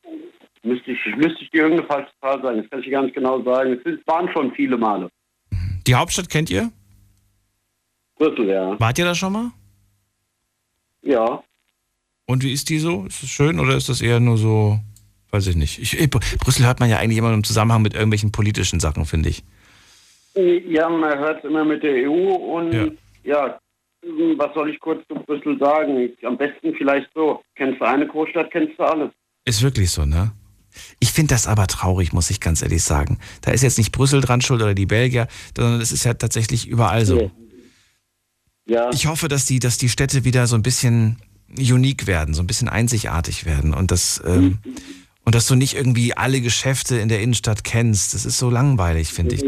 müsste 0.63 0.93
ich, 0.93 1.17
müsste 1.17 1.43
ich 1.43 1.51
dir 1.51 1.63
irgendeine 1.63 1.87
falsche 1.87 2.11
Zahl 2.21 2.43
sagen. 2.43 2.61
Das 2.63 2.71
kann 2.71 2.81
ich 2.81 2.91
gar 2.91 3.03
nicht 3.03 3.15
genau 3.15 3.43
sagen. 3.43 3.81
Es 3.85 4.07
waren 4.07 4.31
schon 4.33 4.53
viele 4.53 4.77
Male. 4.77 5.11
Die 5.87 5.95
Hauptstadt 5.95 6.31
kennt 6.31 6.51
ihr? 6.51 6.71
Brüssel, 8.17 8.49
ja. 8.49 8.79
Wart 8.81 8.99
ihr 8.99 9.05
da 9.05 9.15
schon 9.15 9.33
mal? 9.33 9.51
Ja. 11.03 11.43
Und 12.27 12.43
wie 12.43 12.53
ist 12.53 12.71
die 12.71 12.79
so? 12.79 13.05
Ist 13.05 13.23
es 13.23 13.29
schön 13.29 13.61
oder 13.61 13.77
ist 13.77 13.89
das 13.89 14.01
eher 14.01 14.21
nur 14.21 14.39
so, 14.39 14.79
weiß 15.31 15.47
ich 15.49 15.57
nicht. 15.57 15.79
Ich, 15.79 16.11
Brüssel 16.11 16.65
hört 16.67 16.81
man 16.81 16.89
ja 16.89 16.99
eigentlich 16.99 17.19
immer 17.19 17.33
im 17.35 17.45
Zusammenhang 17.45 17.83
mit 17.83 17.95
irgendwelchen 17.95 18.33
politischen 18.33 18.81
Sachen, 18.81 19.05
finde 19.05 19.29
ich. 19.29 19.45
Ja, 20.35 20.89
man 20.89 21.19
hört 21.19 21.45
es 21.45 21.51
immer 21.51 21.65
mit 21.65 21.83
der 21.83 22.11
EU 22.11 22.35
und 22.35 22.73
ja. 22.73 22.87
ja. 23.25 23.59
Was 24.37 24.55
soll 24.55 24.71
ich 24.71 24.81
kurz 24.81 25.07
zu 25.09 25.15
Brüssel 25.15 25.59
sagen? 25.59 26.11
Am 26.23 26.37
besten 26.37 26.75
vielleicht 26.77 27.09
so. 27.15 27.43
Kennst 27.55 27.81
du 27.81 27.85
eine 27.85 28.07
Großstadt, 28.07 28.51
kennst 28.51 28.79
du 28.79 28.85
alle. 28.85 29.13
Ist 29.45 29.63
wirklich 29.63 29.91
so, 29.91 30.05
ne? 30.05 30.33
Ich 30.99 31.13
finde 31.13 31.35
das 31.35 31.47
aber 31.47 31.67
traurig, 31.67 32.13
muss 32.13 32.31
ich 32.31 32.41
ganz 32.41 32.63
ehrlich 32.63 32.83
sagen. 32.83 33.19
Da 33.43 33.53
ist 33.53 33.63
jetzt 33.63 33.79
nicht 33.79 33.93
Brüssel 33.93 34.21
dran 34.21 34.41
schuld 34.41 34.61
oder 34.61 34.75
die 34.75 34.87
Belgier, 34.87 35.29
sondern 35.57 35.81
es 35.81 35.93
ist 35.93 36.05
ja 36.05 36.15
tatsächlich 36.15 36.67
überall 36.67 37.07
so. 37.07 37.31
Ja. 38.67 38.91
Ich 38.93 39.07
hoffe, 39.07 39.29
dass 39.29 39.47
die, 39.47 39.59
dass 39.59 39.79
die 39.79 39.89
Städte 39.89 40.25
wieder 40.25 40.47
so 40.47 40.57
ein 40.57 40.63
bisschen 40.63 41.19
unique 41.57 42.07
werden, 42.07 42.35
so 42.35 42.43
ein 42.43 42.47
bisschen 42.47 42.69
einzigartig 42.69 43.45
werden 43.45 43.73
und 43.75 43.91
das 43.91 44.21
ähm, 44.27 44.59
Und 45.25 45.35
dass 45.35 45.47
du 45.47 45.55
nicht 45.55 45.75
irgendwie 45.75 46.17
alle 46.17 46.41
Geschäfte 46.41 46.97
in 46.97 47.09
der 47.09 47.21
Innenstadt 47.23 47.65
kennst. 47.65 48.15
Das 48.15 48.27
ist 48.27 48.39
so 48.39 48.51
langweilig, 48.51 49.09
finde 49.09 49.37
ich. 49.37 49.43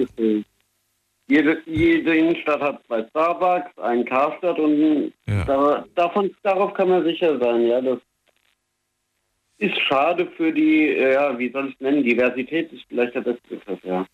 Jede, 1.28 1.58
jede 1.66 2.16
Innenstadt 2.16 2.60
hat 2.60 2.82
zwei 2.86 3.02
Starbucks, 3.08 3.76
einen 3.78 4.04
Karstadt 4.04 4.58
und 4.58 5.12
Ja. 5.26 5.44
da, 5.44 5.84
davon, 5.96 6.30
darauf 6.42 6.72
kann 6.74 6.88
man 6.88 7.02
sicher 7.04 7.38
sein, 7.38 7.66
ja. 7.66 7.80
Das 7.80 7.98
ist 9.58 9.76
schade 9.88 10.28
für 10.36 10.52
die, 10.52 10.88
äh, 10.88 11.14
ja, 11.14 11.36
wie 11.38 11.50
soll 11.50 11.68
ich 11.68 11.74
es 11.74 11.80
nennen, 11.80 12.04
Diversität 12.04 12.72
ist 12.72 12.84
vielleicht 12.88 13.14
der 13.14 13.22
beste 13.22 13.40
Begriff, 13.48 13.80
ja. 13.82 14.06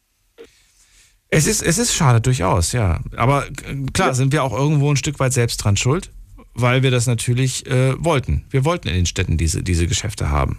Es 1.29 1.47
ist, 1.47 1.63
es 1.63 1.79
ist 1.79 1.95
schade, 1.95 2.21
durchaus, 2.21 2.73
ja. 2.73 3.01
Aber 3.17 3.47
äh, 3.47 3.75
klar, 3.93 4.15
sind 4.15 4.33
wir 4.33 4.43
auch 4.43 4.59
irgendwo 4.59 4.91
ein 4.91 4.97
Stück 4.97 5.19
weit 5.21 5.33
selbst 5.33 5.59
dran 5.59 5.77
schuld, 5.77 6.11
weil 6.55 6.83
wir 6.83 6.91
das 6.91 7.07
natürlich 7.07 7.67
äh, 7.67 7.95
wollten. 8.03 8.45
Wir 8.51 8.65
wollten 8.65 8.89
in 8.89 8.95
den 8.95 9.07
Städten 9.07 9.37
diese, 9.37 9.63
diese 9.63 9.87
Geschäfte 9.87 10.31
haben. 10.31 10.59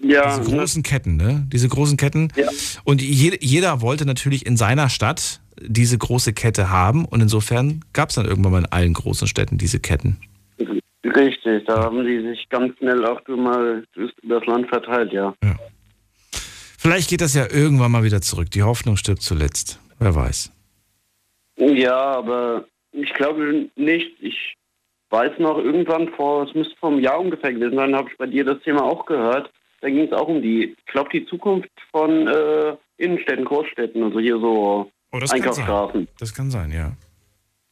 Ja, 0.00 0.38
Diese 0.38 0.50
großen 0.50 0.82
Ketten, 0.82 1.16
ne? 1.16 1.46
Diese 1.52 1.68
großen 1.68 1.96
Ketten. 1.96 2.32
Ja. 2.36 2.48
Und 2.84 3.02
je, 3.02 3.36
jeder 3.40 3.80
wollte 3.80 4.06
natürlich 4.06 4.46
in 4.46 4.56
seiner 4.56 4.88
Stadt 4.88 5.40
diese 5.60 5.98
große 5.98 6.32
Kette 6.32 6.70
haben. 6.70 7.04
Und 7.04 7.20
insofern 7.20 7.84
gab 7.92 8.10
es 8.10 8.14
dann 8.14 8.26
irgendwann 8.26 8.52
mal 8.52 8.58
in 8.58 8.66
allen 8.66 8.94
großen 8.94 9.26
Städten 9.26 9.58
diese 9.58 9.80
Ketten. 9.80 10.18
Richtig, 11.04 11.64
da 11.66 11.84
haben 11.84 12.04
die 12.04 12.20
sich 12.20 12.48
ganz 12.48 12.76
schnell 12.78 13.04
auch 13.06 13.20
mal 13.28 13.84
das 13.96 14.46
Land 14.46 14.68
verteilt, 14.68 15.12
ja. 15.12 15.34
Vielleicht 16.78 17.10
geht 17.10 17.20
das 17.20 17.34
ja 17.34 17.46
irgendwann 17.50 17.90
mal 17.90 18.04
wieder 18.04 18.20
zurück. 18.20 18.50
Die 18.50 18.62
Hoffnung 18.62 18.96
stirbt 18.96 19.22
zuletzt. 19.22 19.80
Wer 19.98 20.14
weiß. 20.14 20.52
Ja, 21.56 21.96
aber 21.96 22.66
ich 22.92 23.12
glaube 23.14 23.68
nicht. 23.74 24.10
Ich 24.20 24.54
weiß 25.10 25.38
noch, 25.38 25.58
irgendwann 25.58 26.08
vor, 26.10 26.46
es 26.46 26.54
müsste 26.54 26.76
vor 26.76 26.90
einem 26.90 27.00
Jahr 27.00 27.18
ungefähr 27.18 27.52
gewesen 27.52 27.76
sein, 27.76 27.94
habe 27.94 28.10
ich 28.10 28.18
bei 28.18 28.26
dir 28.26 28.44
das 28.44 28.62
Thema 28.62 28.82
auch 28.84 29.06
gehört. 29.06 29.50
Da 29.80 29.88
ging 29.88 30.00
es 30.06 30.12
auch 30.12 30.28
um 30.28 30.42
die, 30.42 30.74
ich 30.76 30.86
glaube, 30.86 31.08
die 31.12 31.24
Zukunft 31.26 31.70
von 31.92 32.26
äh, 32.26 32.76
Innenstädten, 32.96 33.44
Großstädten, 33.44 34.02
also 34.02 34.18
hier 34.20 34.38
so 34.38 34.90
Oh, 35.10 35.18
das 35.18 35.30
kann 35.30 35.40
Einkaufsstraßen. 35.40 36.00
sein. 36.00 36.08
Das 36.18 36.34
kann 36.34 36.50
sein, 36.50 36.70
ja. 36.72 36.92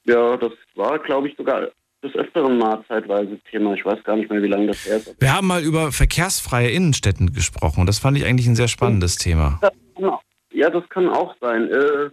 Ja, 0.06 0.36
das 0.36 0.52
war, 0.74 0.98
glaube 1.00 1.28
ich, 1.28 1.36
sogar 1.36 1.68
des 2.02 2.14
Öfteren 2.14 2.56
mal 2.58 2.82
zeitweise 2.88 3.38
Thema. 3.50 3.74
Ich 3.74 3.84
weiß 3.84 4.02
gar 4.04 4.16
nicht 4.16 4.30
mehr, 4.30 4.42
wie 4.42 4.46
lange 4.48 4.68
das 4.68 4.86
her 4.86 4.96
ist. 4.98 5.14
Wir 5.20 5.34
haben 5.34 5.46
mal 5.46 5.62
über 5.62 5.92
verkehrsfreie 5.92 6.70
Innenstädten 6.70 7.32
gesprochen. 7.32 7.84
Das 7.86 7.98
fand 7.98 8.16
ich 8.16 8.24
eigentlich 8.24 8.46
ein 8.46 8.54
sehr 8.56 8.68
spannendes 8.68 9.16
Thema. 9.16 9.58
Kann 9.60 10.10
Ja, 10.52 10.70
das 10.70 10.88
kann 10.88 11.08
auch 11.08 11.34
sein. 11.40 11.68
Äh, 11.70 12.10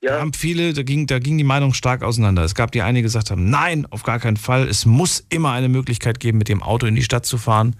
Da 0.00 0.18
haben 0.20 0.32
viele, 0.32 0.72
da 0.72 0.82
ging, 0.82 1.06
da 1.06 1.18
ging 1.18 1.36
die 1.38 1.44
Meinung 1.44 1.74
stark 1.74 2.02
auseinander. 2.02 2.42
Es 2.42 2.54
gab 2.54 2.72
die 2.72 2.82
einige, 2.82 3.02
die 3.02 3.08
gesagt 3.08 3.30
haben, 3.30 3.50
nein, 3.50 3.86
auf 3.90 4.02
gar 4.02 4.18
keinen 4.18 4.38
Fall. 4.38 4.66
Es 4.66 4.86
muss 4.86 5.24
immer 5.28 5.52
eine 5.52 5.68
Möglichkeit 5.68 6.18
geben, 6.18 6.38
mit 6.38 6.48
dem 6.48 6.62
Auto 6.62 6.86
in 6.86 6.94
die 6.96 7.02
Stadt 7.04 7.26
zu 7.26 7.38
fahren. 7.38 7.76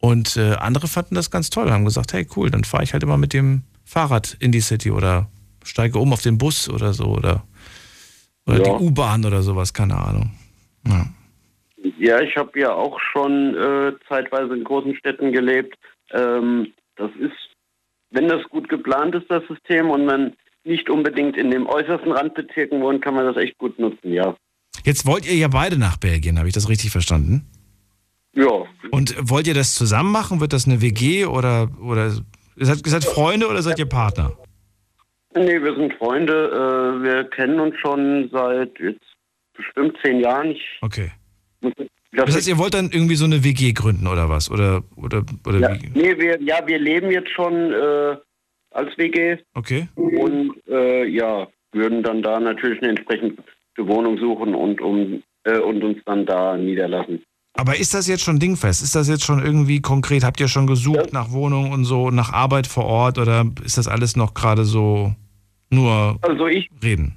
Und 0.00 0.36
äh, 0.36 0.54
andere 0.54 0.88
fanden 0.88 1.14
das 1.14 1.30
ganz 1.30 1.50
toll, 1.50 1.70
haben 1.70 1.84
gesagt, 1.84 2.12
hey 2.12 2.26
cool, 2.36 2.50
dann 2.50 2.64
fahre 2.64 2.82
ich 2.84 2.92
halt 2.94 3.02
immer 3.02 3.18
mit 3.18 3.32
dem 3.34 3.62
Fahrrad 3.84 4.36
in 4.40 4.50
die 4.50 4.60
City 4.60 4.90
oder 4.90 5.28
steige 5.62 5.98
um 5.98 6.12
auf 6.12 6.22
den 6.22 6.38
Bus 6.38 6.68
oder 6.70 6.94
so 6.94 7.04
oder, 7.06 7.44
oder 8.46 8.58
Ja. 8.58 8.64
die 8.78 8.84
U-Bahn 8.84 9.24
oder 9.26 9.42
sowas, 9.42 9.74
keine 9.74 9.96
Ahnung. 9.96 10.30
Ja. 10.86 11.06
Ja, 11.98 12.20
ich 12.20 12.36
habe 12.36 12.58
ja 12.58 12.72
auch 12.72 12.98
schon 13.12 13.54
äh, 13.56 13.92
zeitweise 14.08 14.54
in 14.54 14.64
großen 14.64 14.94
Städten 14.96 15.32
gelebt. 15.32 15.76
Ähm, 16.12 16.68
das 16.96 17.10
ist, 17.18 17.32
wenn 18.10 18.28
das 18.28 18.42
gut 18.50 18.68
geplant 18.68 19.14
ist, 19.14 19.30
das 19.30 19.42
System, 19.48 19.90
und 19.90 20.04
man 20.06 20.32
nicht 20.64 20.88
unbedingt 20.90 21.36
in 21.36 21.50
den 21.50 21.66
äußersten 21.66 22.12
Randbezirken 22.12 22.80
wohnt, 22.82 23.02
kann 23.02 23.14
man 23.14 23.26
das 23.26 23.36
echt 23.36 23.56
gut 23.58 23.78
nutzen, 23.78 24.12
ja. 24.12 24.34
Jetzt 24.84 25.06
wollt 25.06 25.26
ihr 25.26 25.34
ja 25.36 25.48
beide 25.48 25.78
nach 25.78 25.96
Belgien, 25.96 26.38
habe 26.38 26.48
ich 26.48 26.54
das 26.54 26.68
richtig 26.68 26.90
verstanden? 26.90 27.46
Ja. 28.34 28.64
Und 28.90 29.14
wollt 29.20 29.46
ihr 29.46 29.54
das 29.54 29.74
zusammen 29.74 30.12
machen? 30.12 30.40
Wird 30.40 30.52
das 30.52 30.66
eine 30.66 30.80
WG 30.80 31.24
oder, 31.26 31.68
oder 31.82 32.12
ihr 32.56 32.66
seid, 32.66 32.84
ihr 32.86 32.90
seid 32.92 33.04
Freunde 33.04 33.48
oder 33.48 33.62
seid 33.62 33.78
ihr 33.78 33.86
Partner? 33.86 34.32
Nee, 35.34 35.62
wir 35.62 35.74
sind 35.76 35.92
Freunde. 35.94 36.32
Äh, 36.50 37.02
wir 37.02 37.24
kennen 37.24 37.60
uns 37.60 37.76
schon 37.78 38.28
seit 38.32 38.78
jetzt 38.80 39.04
bestimmt 39.56 39.96
zehn 40.02 40.20
Jahren. 40.20 40.50
Ich 40.52 40.62
Okay. 40.80 41.10
muss 41.60 41.72
Das 42.12 42.34
heißt, 42.34 42.48
ihr 42.48 42.58
wollt 42.58 42.74
dann 42.74 42.90
irgendwie 42.90 43.14
so 43.16 43.24
eine 43.24 43.44
WG 43.44 43.72
gründen 43.72 44.06
oder 44.06 44.28
was? 44.28 44.50
Oder, 44.50 44.82
oder, 44.96 45.24
oder 45.46 45.58
ja, 45.58 45.74
wie? 45.80 45.90
nee, 45.94 46.18
wir, 46.18 46.40
ja, 46.42 46.66
wir 46.66 46.78
leben 46.78 47.10
jetzt 47.10 47.30
schon 47.30 47.72
äh, 47.72 48.16
als 48.72 48.96
WG 48.96 49.38
Okay. 49.54 49.88
und 49.96 50.54
äh, 50.68 51.04
ja, 51.06 51.46
würden 51.72 52.02
dann 52.02 52.22
da 52.22 52.40
natürlich 52.40 52.80
eine 52.82 52.90
entsprechende 52.90 53.36
Wohnung 53.78 54.18
suchen 54.18 54.54
und, 54.54 54.80
um, 54.80 55.22
äh, 55.44 55.58
und 55.58 55.82
uns 55.84 55.98
dann 56.04 56.26
da 56.26 56.56
niederlassen. 56.56 57.22
Aber 57.60 57.78
ist 57.78 57.92
das 57.92 58.08
jetzt 58.08 58.22
schon 58.22 58.38
dingfest? 58.38 58.82
Ist 58.82 58.94
das 58.94 59.06
jetzt 59.06 59.22
schon 59.22 59.44
irgendwie 59.44 59.82
konkret? 59.82 60.24
Habt 60.24 60.40
ihr 60.40 60.48
schon 60.48 60.66
gesucht 60.66 61.12
nach 61.12 61.30
Wohnung 61.30 61.72
und 61.72 61.84
so, 61.84 62.10
nach 62.10 62.32
Arbeit 62.32 62.66
vor 62.66 62.86
Ort 62.86 63.18
oder 63.18 63.44
ist 63.62 63.76
das 63.76 63.86
alles 63.86 64.16
noch 64.16 64.32
gerade 64.32 64.64
so 64.64 65.12
nur 65.68 66.18
Also 66.22 66.46
ich, 66.46 66.70
reden? 66.82 67.16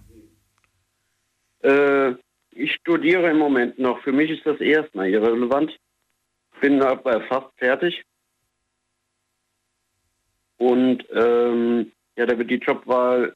äh, 1.62 2.12
ich 2.52 2.74
studiere 2.74 3.32
im 3.32 3.38
Moment 3.38 3.80
noch. 3.80 4.02
Für 4.04 4.12
mich 4.12 4.30
ist 4.32 4.46
das 4.46 4.60
erstmal 4.60 5.10
irrelevant. 5.10 5.72
Bin 6.60 6.82
aber 6.82 7.22
fast 7.22 7.48
fertig. 7.58 8.04
Und 10.58 11.06
ähm, 11.14 11.92
ja, 12.18 12.26
da 12.26 12.38
wird 12.38 12.52
die 12.52 12.56
Jobwahl, 12.56 13.34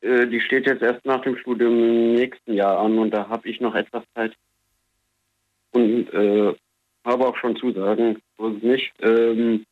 äh, 0.00 0.26
die 0.26 0.40
steht 0.40 0.66
jetzt 0.66 0.82
erst 0.82 1.04
nach 1.04 1.20
dem 1.22 1.36
Studium 1.36 1.74
im 1.74 2.14
nächsten 2.14 2.54
Jahr 2.54 2.78
an 2.78 2.98
und 2.98 3.10
da 3.10 3.28
habe 3.28 3.48
ich 3.48 3.60
noch 3.60 3.74
etwas 3.74 4.04
Zeit. 4.14 4.34
Und 5.72 6.12
äh, 6.12 6.54
habe 7.04 7.26
auch 7.26 7.36
schon 7.36 7.56
Zusagen, 7.56 8.20
so 8.36 8.48
ist 8.48 8.56
es 8.58 8.62
nicht. 8.62 8.92
Ähm, 9.00 9.64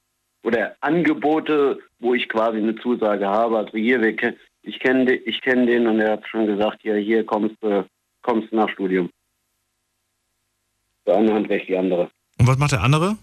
oder 0.42 0.76
Angebote, 0.80 1.78
wo 1.98 2.14
ich 2.14 2.28
quasi 2.28 2.58
eine 2.58 2.76
Zusage 2.76 3.26
habe. 3.26 3.58
Also 3.58 3.76
hier, 3.76 4.00
wir, 4.00 4.34
ich 4.62 4.78
kenne 4.78 5.12
ich 5.12 5.40
kenn 5.42 5.66
den 5.66 5.86
und 5.86 6.00
er 6.00 6.12
hat 6.12 6.28
schon 6.28 6.46
gesagt, 6.46 6.84
ja, 6.84 6.94
hier 6.94 7.24
kommst 7.24 7.56
du 7.60 7.84
kommst 8.22 8.52
nach 8.52 8.68
Studium. 8.70 9.10
Der 11.06 11.16
eine 11.16 11.32
Hand 11.32 11.48
wäscht 11.48 11.68
die 11.68 11.76
andere. 11.76 12.10
Und 12.38 12.46
was 12.46 12.58
macht 12.58 12.72
der 12.72 12.82
andere? 12.82 13.16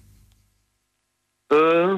Äh, 1.52 1.98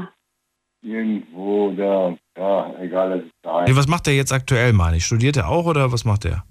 Irgendwo 0.81 1.72
da, 1.72 2.15
ja, 2.38 2.80
egal, 2.80 3.10
das 3.10 3.26
ist 3.26 3.34
da. 3.41 3.64
Nee, 3.64 3.76
was 3.76 3.88
macht 3.88 4.06
der 4.06 4.15
jetzt 4.15 4.31
aktuell, 4.31 4.72
meine 4.72 4.97
ich? 4.97 5.06
Studiert 5.06 5.35
er 5.35 5.49
auch 5.49 5.65
oder 5.65 5.91
was 5.91 6.06
macht 6.06 6.26
er? 6.26 6.43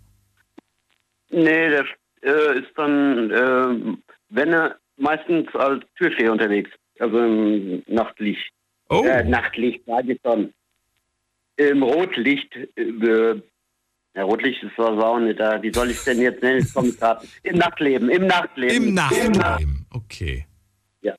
nee, 1.30 1.68
der 1.68 1.84
äh, 2.22 2.58
ist 2.58 2.70
dann, 2.76 3.30
äh, 3.30 4.03
wenn 4.34 4.52
er 4.52 4.76
meistens 4.96 5.46
als 5.54 5.84
Türsteher 5.96 6.32
unterwegs, 6.32 6.70
also 6.98 7.18
im 7.18 7.82
Nachtlicht. 7.86 8.50
Oh. 8.88 9.04
Äh, 9.04 9.24
Nachtlicht, 9.24 9.82
schon. 10.24 10.52
Im 11.56 11.82
Rotlicht, 11.82 12.54
äh, 12.76 13.34
ja, 14.16 14.22
Rotlicht 14.22 14.62
ist 14.62 14.76
was 14.76 15.02
auch 15.02 15.18
nicht 15.18 15.38
da. 15.38 15.62
Wie 15.62 15.72
soll 15.72 15.90
ich 15.90 16.02
denn 16.04 16.20
jetzt 16.20 16.42
nennen? 16.42 16.64
Ich 16.64 16.74
komme 16.74 16.92
gerade. 16.92 17.26
Im 17.42 17.56
Nachtleben, 17.56 18.10
im 18.10 18.26
Nachtleben. 18.26 18.88
Im 18.88 18.94
Nachtleben, 18.94 19.86
okay. 19.90 20.46
Ja. 21.02 21.14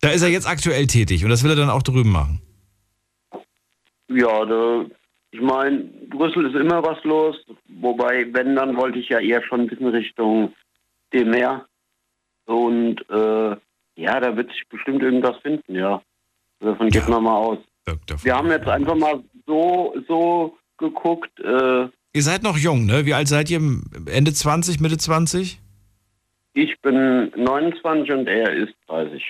Da 0.00 0.10
ist 0.10 0.22
er 0.22 0.28
jetzt 0.28 0.48
aktuell 0.48 0.86
tätig 0.86 1.24
und 1.24 1.30
das 1.30 1.44
will 1.44 1.50
er 1.50 1.56
dann 1.56 1.70
auch 1.70 1.82
drüben 1.82 2.10
machen. 2.10 2.40
Ja, 4.08 4.44
da, 4.44 4.86
ich 5.30 5.40
meine, 5.40 5.84
Brüssel 6.08 6.46
ist 6.46 6.56
immer 6.56 6.82
was 6.82 7.02
los. 7.04 7.36
Wobei, 7.68 8.26
wenn, 8.32 8.56
dann 8.56 8.76
wollte 8.76 8.98
ich 8.98 9.08
ja 9.08 9.18
eher 9.18 9.42
schon 9.42 9.62
ein 9.62 9.66
bisschen 9.68 9.88
Richtung 9.88 10.54
dem 11.12 11.30
Meer. 11.30 11.66
Und 12.46 13.00
äh, 13.10 13.56
ja, 13.96 14.20
da 14.20 14.36
wird 14.36 14.50
sich 14.50 14.62
bestimmt 14.68 15.02
irgendwas 15.02 15.36
finden, 15.42 15.74
ja. 15.74 16.02
Davon 16.60 16.88
geht 16.90 17.08
man 17.08 17.24
mal 17.24 17.36
aus. 17.36 17.58
Wir 18.22 18.36
haben 18.36 18.48
jetzt 18.50 18.68
einfach 18.68 18.94
mal 18.94 19.22
so, 19.46 19.94
so 20.06 20.56
geguckt. 20.78 21.30
Äh, 21.40 21.88
Ihr 22.14 22.22
seid 22.22 22.42
noch 22.42 22.56
jung, 22.56 22.86
ne? 22.86 23.06
Wie 23.06 23.14
alt 23.14 23.26
seid 23.28 23.50
ihr? 23.50 23.60
Ende 24.06 24.32
20, 24.32 24.80
Mitte 24.80 24.98
20? 24.98 25.58
ich 26.54 26.78
bin 26.82 27.32
29 27.36 28.12
und 28.12 28.26
er 28.26 28.52
ist 28.52 28.74
30. 28.88 29.22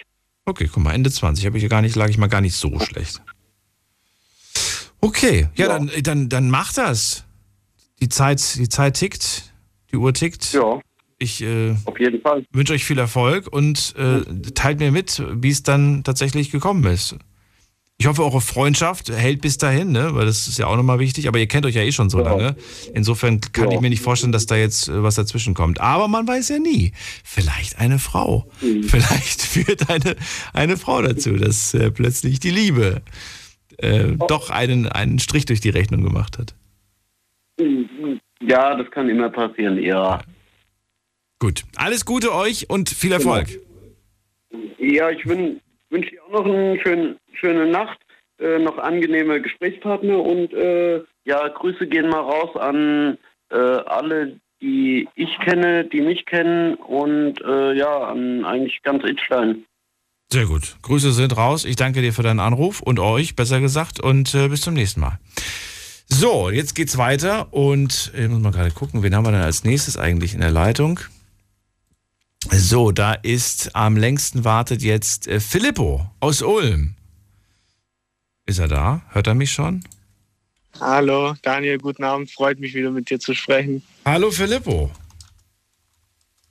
Okay, 0.45 0.69
guck 0.73 0.83
mal, 0.83 0.93
Ende 0.93 1.11
20 1.11 1.47
habe 1.47 1.57
ich 1.57 1.63
ja 1.63 1.69
gar 1.69 1.83
nicht, 1.83 1.95
lag 1.95 2.09
ich 2.09 2.19
mal 2.19 2.27
gar 2.27 2.41
nicht 2.41 2.57
so 2.57 2.79
schlecht. 2.81 3.23
Okay, 5.01 5.49
ja, 5.55 5.69
Dann, 5.69 5.91
dann, 6.03 6.29
dann 6.29 6.51
macht 6.51 6.79
das. 6.79 7.25
Die 8.01 8.09
Zeit, 8.09 8.57
die 8.57 8.69
Zeit 8.69 8.95
tickt, 8.95 9.53
die 9.93 9.97
Uhr 9.97 10.13
tickt. 10.13 10.53
Ja. 10.53 10.81
Ich 11.23 11.41
äh, 11.41 11.77
wünsche 12.51 12.73
euch 12.73 12.85
viel 12.85 12.99
Erfolg 12.99 13.47
und 13.47 13.95
äh, 13.97 14.23
teilt 14.55 14.81
mir 14.81 14.91
mit, 14.91 15.23
wie 15.33 15.51
es 15.51 15.63
dann 15.63 16.03
tatsächlich 16.03 16.51
gekommen 16.51 16.85
ist. 16.85 17.17
Ich 17.99 18.09
hoffe, 18.09 18.25
eure 18.25 18.41
Freundschaft 18.41 19.09
hält 19.09 19.41
bis 19.41 19.57
dahin, 19.57 19.93
ne? 19.93 20.17
weil 20.17 20.27
das 20.27 20.49
ist 20.49 20.59
ja 20.59 20.67
auch 20.67 20.75
nochmal 20.75 20.99
wichtig. 20.99 21.29
Aber 21.29 21.39
ihr 21.39 21.47
kennt 21.47 21.65
euch 21.65 21.77
ja 21.77 21.83
eh 21.83 21.93
schon 21.93 22.11
so 22.11 22.19
lange. 22.19 22.57
Insofern 22.93 23.41
kann 23.41 23.71
ich 23.71 23.81
mir 23.81 23.91
nicht 23.91 24.03
vorstellen, 24.03 24.33
dass 24.33 24.47
da 24.47 24.57
jetzt 24.57 24.89
äh, 24.89 25.01
was 25.05 25.15
dazwischen 25.15 25.55
kommt. 25.55 25.81
Aber 25.81 26.09
man 26.09 26.27
weiß 26.27 26.49
ja 26.49 26.59
nie. 26.59 26.91
Vielleicht 27.23 27.79
eine 27.79 28.01
Frau. 28.01 28.51
Vielleicht 28.59 29.43
führt 29.43 29.89
eine, 29.89 30.17
eine 30.53 30.77
Frau 30.77 31.01
dazu, 31.03 31.37
dass 31.37 31.73
äh, 31.75 31.93
plötzlich 31.93 32.41
die 32.41 32.51
Liebe 32.51 33.03
äh, 33.77 34.17
doch 34.27 34.51
einen, 34.51 34.89
einen 34.89 35.21
Strich 35.21 35.45
durch 35.45 35.61
die 35.61 35.71
Rechnung 35.71 36.03
gemacht 36.03 36.39
hat. 36.39 36.57
Ja, 38.41 38.75
das 38.75 38.91
kann 38.91 39.09
immer 39.09 39.31
passieren, 39.31 39.81
ja. 39.81 40.21
Gut. 41.43 41.65
Alles 41.75 42.05
Gute 42.05 42.33
euch 42.33 42.71
und 42.71 42.89
viel 42.89 43.11
Erfolg. 43.11 43.49
Ja, 44.79 45.11
ich 45.11 45.27
wün 45.27 45.61
wünsche 45.91 46.11
dir 46.11 46.23
auch 46.23 46.31
noch 46.31 46.45
eine 46.45 46.81
schöne, 46.81 47.17
schöne 47.33 47.67
Nacht, 47.67 47.99
äh, 48.39 48.61
noch 48.61 48.79
angenehme 48.79 49.43
Gesprächspartner 49.43 50.23
und 50.23 50.53
äh, 50.53 51.03
ja, 51.25 51.49
Grüße 51.49 51.89
gehen 51.89 52.09
mal 52.11 52.21
raus 52.21 52.55
an 52.55 53.19
äh, 53.51 53.57
alle, 53.57 54.39
die 54.61 55.09
ich 55.17 55.37
kenne, 55.41 55.85
die 55.85 56.01
mich 56.01 56.27
kennen 56.27 56.77
und 56.77 57.41
äh, 57.41 57.73
ja, 57.73 57.93
an 58.05 58.45
eigentlich 58.45 58.81
ganz 58.85 59.03
Itstein. 59.03 59.65
Sehr 60.33 60.47
gut. 60.47 60.77
Grüße 60.83 61.11
sind 61.11 61.37
raus. 61.37 61.65
Ich 61.65 61.75
danke 61.75 62.03
dir 62.03 62.13
für 62.13 62.23
deinen 62.23 62.39
Anruf 62.39 62.81
und 62.81 63.01
euch, 63.01 63.35
besser 63.35 63.61
gesagt, 63.61 63.99
und 63.99 64.33
äh, 64.37 64.47
bis 64.47 64.61
zum 64.61 64.75
nächsten 64.75 65.01
Mal. 65.01 65.19
So, 66.07 66.51
jetzt 66.51 66.77
geht's 66.77 66.99
weiter 66.99 67.53
und 67.53 68.13
ich 68.17 68.29
muss 68.29 68.39
mal 68.41 68.53
gerade 68.53 68.71
gucken, 68.71 69.03
wen 69.03 69.17
haben 69.17 69.27
wir 69.27 69.33
denn 69.33 69.41
als 69.41 69.65
nächstes 69.65 69.97
eigentlich 69.97 70.35
in 70.35 70.41
der 70.41 70.53
Leitung? 70.53 71.01
So, 72.51 72.91
da 72.91 73.15
ist 73.15 73.75
am 73.75 73.97
längsten 73.97 74.45
wartet 74.45 74.83
jetzt 74.83 75.29
äh, 75.29 75.39
Filippo 75.39 76.11
aus 76.19 76.43
Ulm. 76.43 76.97
Ist 78.47 78.59
er 78.59 78.69
da? 78.69 79.03
Hört 79.11 79.29
er 79.29 79.35
mich 79.35 79.53
schon? 79.53 79.85
Hallo, 80.81 81.35
Daniel, 81.43 81.79
guten 81.79 82.03
Abend. 82.03 82.31
Freut 82.31 82.59
mich 82.59 82.75
wieder 82.75 82.91
mit 82.91 83.11
dir 83.11 83.21
zu 83.21 83.35
sprechen. 83.35 83.83
Hallo, 84.05 84.31
Filippo. 84.31 84.91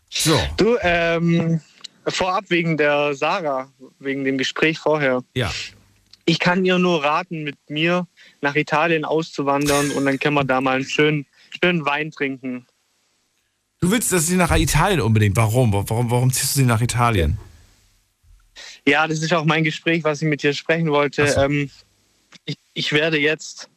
So. 0.09 0.39
Du, 0.57 0.77
ähm, 0.81 1.59
vorab 2.07 2.45
wegen 2.49 2.77
der 2.77 3.13
Sarah, 3.13 3.69
wegen 3.99 4.23
dem 4.23 4.37
Gespräch 4.37 4.79
vorher. 4.79 5.23
Ja. 5.35 5.51
Ich 6.25 6.39
kann 6.39 6.63
ihr 6.63 6.77
nur 6.77 7.03
raten, 7.03 7.43
mit 7.43 7.57
mir 7.67 8.07
nach 8.39 8.55
Italien 8.55 9.03
auszuwandern 9.03 9.91
und 9.91 10.05
dann 10.05 10.19
können 10.19 10.35
wir 10.35 10.45
da 10.45 10.61
mal 10.61 10.75
einen 10.75 10.85
schönen, 10.85 11.25
schönen 11.61 11.85
Wein 11.85 12.11
trinken. 12.11 12.65
Du 13.81 13.89
willst, 13.89 14.13
dass 14.13 14.27
sie 14.27 14.35
nach 14.35 14.55
Italien 14.55 15.01
unbedingt. 15.01 15.35
Warum? 15.35 15.73
Warum, 15.73 16.11
warum 16.11 16.31
ziehst 16.31 16.55
du 16.55 16.59
sie 16.59 16.65
nach 16.65 16.81
Italien? 16.81 17.39
Ja, 18.87 19.07
das 19.07 19.23
ist 19.23 19.33
auch 19.33 19.43
mein 19.43 19.63
Gespräch, 19.63 20.03
was 20.03 20.21
ich 20.21 20.27
mit 20.27 20.43
dir 20.43 20.53
sprechen 20.53 20.91
wollte. 20.91 21.27
So. 21.27 21.41
Ähm, 21.41 21.71
ich, 22.45 22.57
ich, 22.75 22.93
werde 22.93 23.19
jetzt 23.19 23.69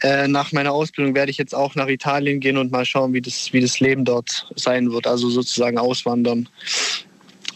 äh, 0.00 0.28
nach 0.28 0.52
meiner 0.52 0.70
Ausbildung 0.70 1.16
werde 1.16 1.32
ich 1.32 1.38
jetzt 1.38 1.56
auch 1.56 1.74
nach 1.74 1.88
Italien 1.88 2.38
gehen 2.38 2.56
und 2.56 2.70
mal 2.70 2.84
schauen, 2.84 3.14
wie 3.14 3.20
das, 3.20 3.52
wie 3.52 3.60
das 3.60 3.80
Leben 3.80 4.04
dort 4.04 4.46
sein 4.54 4.92
wird. 4.92 5.08
Also 5.08 5.28
sozusagen 5.28 5.76
auswandern. 5.76 6.48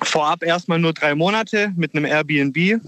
Vorab 0.02 0.42
erstmal 0.42 0.80
nur 0.80 0.92
drei 0.92 1.14
Monate 1.14 1.72
mit 1.76 1.94
einem 1.94 2.05
Airbnb. 2.05 2.80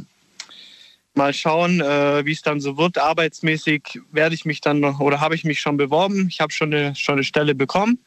Mal 1.14 1.32
schauen, 1.32 1.80
äh, 1.80 2.26
wie 2.26 2.32
es 2.32 2.42
dann 2.42 2.60
so 2.60 2.76
wird. 2.76 2.98
Arbeitsmäßig 2.98 4.00
werde 4.10 4.34
ich 4.34 4.44
mich 4.44 4.60
dann 4.60 4.80
noch 4.80 4.98
oder 4.98 5.20
habe 5.20 5.36
ich 5.36 5.44
mich 5.44 5.60
schon 5.60 5.76
beworben. 5.76 6.26
Ich 6.28 6.40
habe 6.40 6.52
schon 6.52 6.74
eine, 6.74 6.96
schon 6.96 7.14
eine 7.14 7.24
Stelle 7.24 7.54
bekommen. 7.54 8.00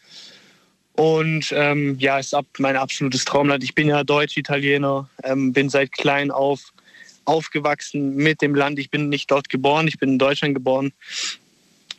Und 0.95 1.51
ähm, 1.51 1.97
ja, 1.99 2.19
ist 2.19 2.33
ab 2.33 2.45
mein 2.57 2.77
absolutes 2.77 3.25
Traumland. 3.25 3.63
Ich 3.63 3.75
bin 3.75 3.89
ja 3.89 4.03
Deutsch-Italiener, 4.03 5.09
ähm, 5.23 5.51
bin 5.51 5.69
seit 5.69 5.91
klein 5.91 6.31
auf 6.31 6.71
aufgewachsen 7.25 8.15
mit 8.15 8.41
dem 8.41 8.55
Land. 8.55 8.79
Ich 8.79 8.89
bin 8.89 9.09
nicht 9.09 9.29
dort 9.31 9.49
geboren, 9.49 9.87
ich 9.87 9.97
bin 9.97 10.09
in 10.09 10.19
Deutschland 10.19 10.53
geboren. 10.53 10.93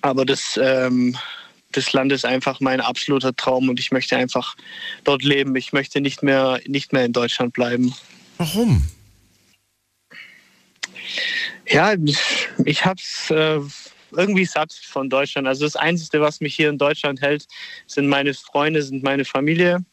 Aber 0.01 0.25
das, 0.25 0.59
ähm, 0.63 1.17
das 1.73 1.93
Land 1.93 2.13
ist 2.13 2.25
einfach 2.25 2.61
mein 2.61 2.81
absoluter 2.81 3.35
Traum 3.35 3.69
und 3.69 3.81
ich 3.81 3.91
möchte 3.91 4.17
einfach 4.17 4.57
dort 5.05 5.25
leben. 5.25 5.57
Ich 5.57 5.73
möchte 5.73 6.01
nicht 6.01 6.23
mehr, 6.23 6.61
nicht 6.67 6.93
mehr 6.93 7.05
in 7.05 7.13
Deutschland 7.13 7.53
bleiben. 7.53 7.93
Warum? 8.39 8.89
Ja, 11.69 11.95
ich 12.65 12.85
habe 12.85 13.01
es 13.01 13.31
äh, 13.31 13.61
irgendwie 14.13 14.45
satt 14.45 14.73
von 14.73 15.09
Deutschland. 15.09 15.47
Also 15.47 15.65
das 15.65 15.77
Einzige, 15.77 16.21
was 16.21 16.41
mich 16.41 16.55
hier 16.55 16.71
in 16.71 16.79
Deutschland 16.79 17.21
hält, 17.21 17.47
sind 17.87 18.09
meine 18.09 18.35
Freunde, 18.35 18.83
sind 18.83 19.03
meine 19.03 19.25
Familie. 19.25 19.85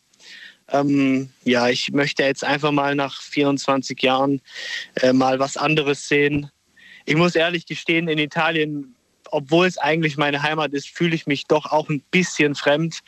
Ähm, 0.72 1.30
ja, 1.44 1.70
ich 1.70 1.92
möchte 1.92 2.24
jetzt 2.24 2.44
einfach 2.44 2.72
mal 2.72 2.96
nach 2.96 3.22
24 3.22 4.02
Jahren 4.02 4.42
äh, 5.02 5.14
mal 5.14 5.40
was 5.40 5.58
anderes 5.58 6.08
sehen. 6.08 6.50
Ich 7.06 7.16
muss 7.16 7.36
ehrlich 7.36 7.66
gestehen, 7.66 8.08
in 8.08 8.18
Italien, 8.18 8.96
obwohl 9.32 9.68
es 9.68 9.78
eigentlich 9.78 10.16
meine 10.16 10.42
Heimat 10.42 10.74
ist, 10.74 10.88
fühle 10.88 11.16
ich 11.16 11.28
mich 11.28 11.46
doch 11.46 11.66
auch 11.66 11.90
ein 11.90 12.02
bisschen 12.12 12.56
fremd, 12.56 13.00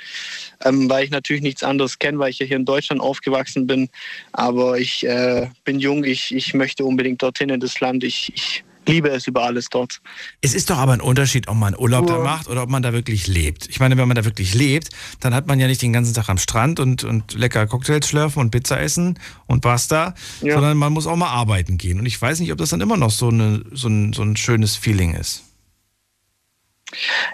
ähm, 0.63 0.89
weil 0.89 1.05
ich 1.05 1.11
natürlich 1.11 1.43
nichts 1.43 1.63
anderes 1.63 1.97
kenne, 1.99 2.19
weil 2.19 2.31
ich 2.31 2.39
ja 2.39 2.45
hier 2.45 2.57
in 2.57 2.65
Deutschland 2.65 3.01
aufgewachsen 3.01 3.67
bin. 3.67 3.89
Aber 4.33 4.77
ich 4.77 5.05
äh, 5.05 5.49
bin 5.63 5.79
jung, 5.79 6.03
ich, 6.03 6.35
ich 6.35 6.53
möchte 6.53 6.83
unbedingt 6.83 7.21
dorthin 7.21 7.49
in 7.49 7.59
das 7.59 7.79
Land. 7.79 8.03
Ich, 8.03 8.31
ich 8.35 8.63
liebe 8.87 9.09
es 9.09 9.27
über 9.27 9.43
alles 9.43 9.69
dort. 9.69 10.01
Es 10.41 10.53
ist 10.53 10.69
doch 10.69 10.77
aber 10.77 10.93
ein 10.93 11.01
Unterschied, 11.01 11.47
ob 11.47 11.57
man 11.57 11.75
Urlaub 11.75 12.09
ja. 12.09 12.17
da 12.17 12.23
macht 12.23 12.47
oder 12.47 12.63
ob 12.63 12.69
man 12.69 12.83
da 12.83 12.93
wirklich 12.93 13.27
lebt. 13.27 13.67
Ich 13.69 13.79
meine, 13.79 13.97
wenn 13.97 14.07
man 14.07 14.15
da 14.15 14.25
wirklich 14.25 14.53
lebt, 14.53 14.89
dann 15.19 15.33
hat 15.33 15.47
man 15.47 15.59
ja 15.59 15.67
nicht 15.67 15.81
den 15.81 15.93
ganzen 15.93 16.13
Tag 16.13 16.29
am 16.29 16.37
Strand 16.37 16.79
und, 16.79 17.03
und 17.03 17.33
lecker 17.33 17.67
Cocktails 17.67 18.07
schlürfen 18.07 18.41
und 18.41 18.51
Pizza 18.51 18.79
essen 18.79 19.19
und 19.47 19.61
basta, 19.61 20.15
ja. 20.41 20.53
sondern 20.53 20.77
man 20.77 20.93
muss 20.93 21.07
auch 21.07 21.15
mal 21.15 21.29
arbeiten 21.29 21.77
gehen. 21.77 21.99
Und 21.99 22.05
ich 22.05 22.21
weiß 22.21 22.39
nicht, 22.39 22.51
ob 22.51 22.57
das 22.57 22.69
dann 22.69 22.81
immer 22.81 22.97
noch 22.97 23.11
so, 23.11 23.29
eine, 23.29 23.63
so, 23.71 23.87
ein, 23.87 24.13
so 24.13 24.23
ein 24.23 24.35
schönes 24.35 24.75
Feeling 24.75 25.13
ist. 25.13 25.43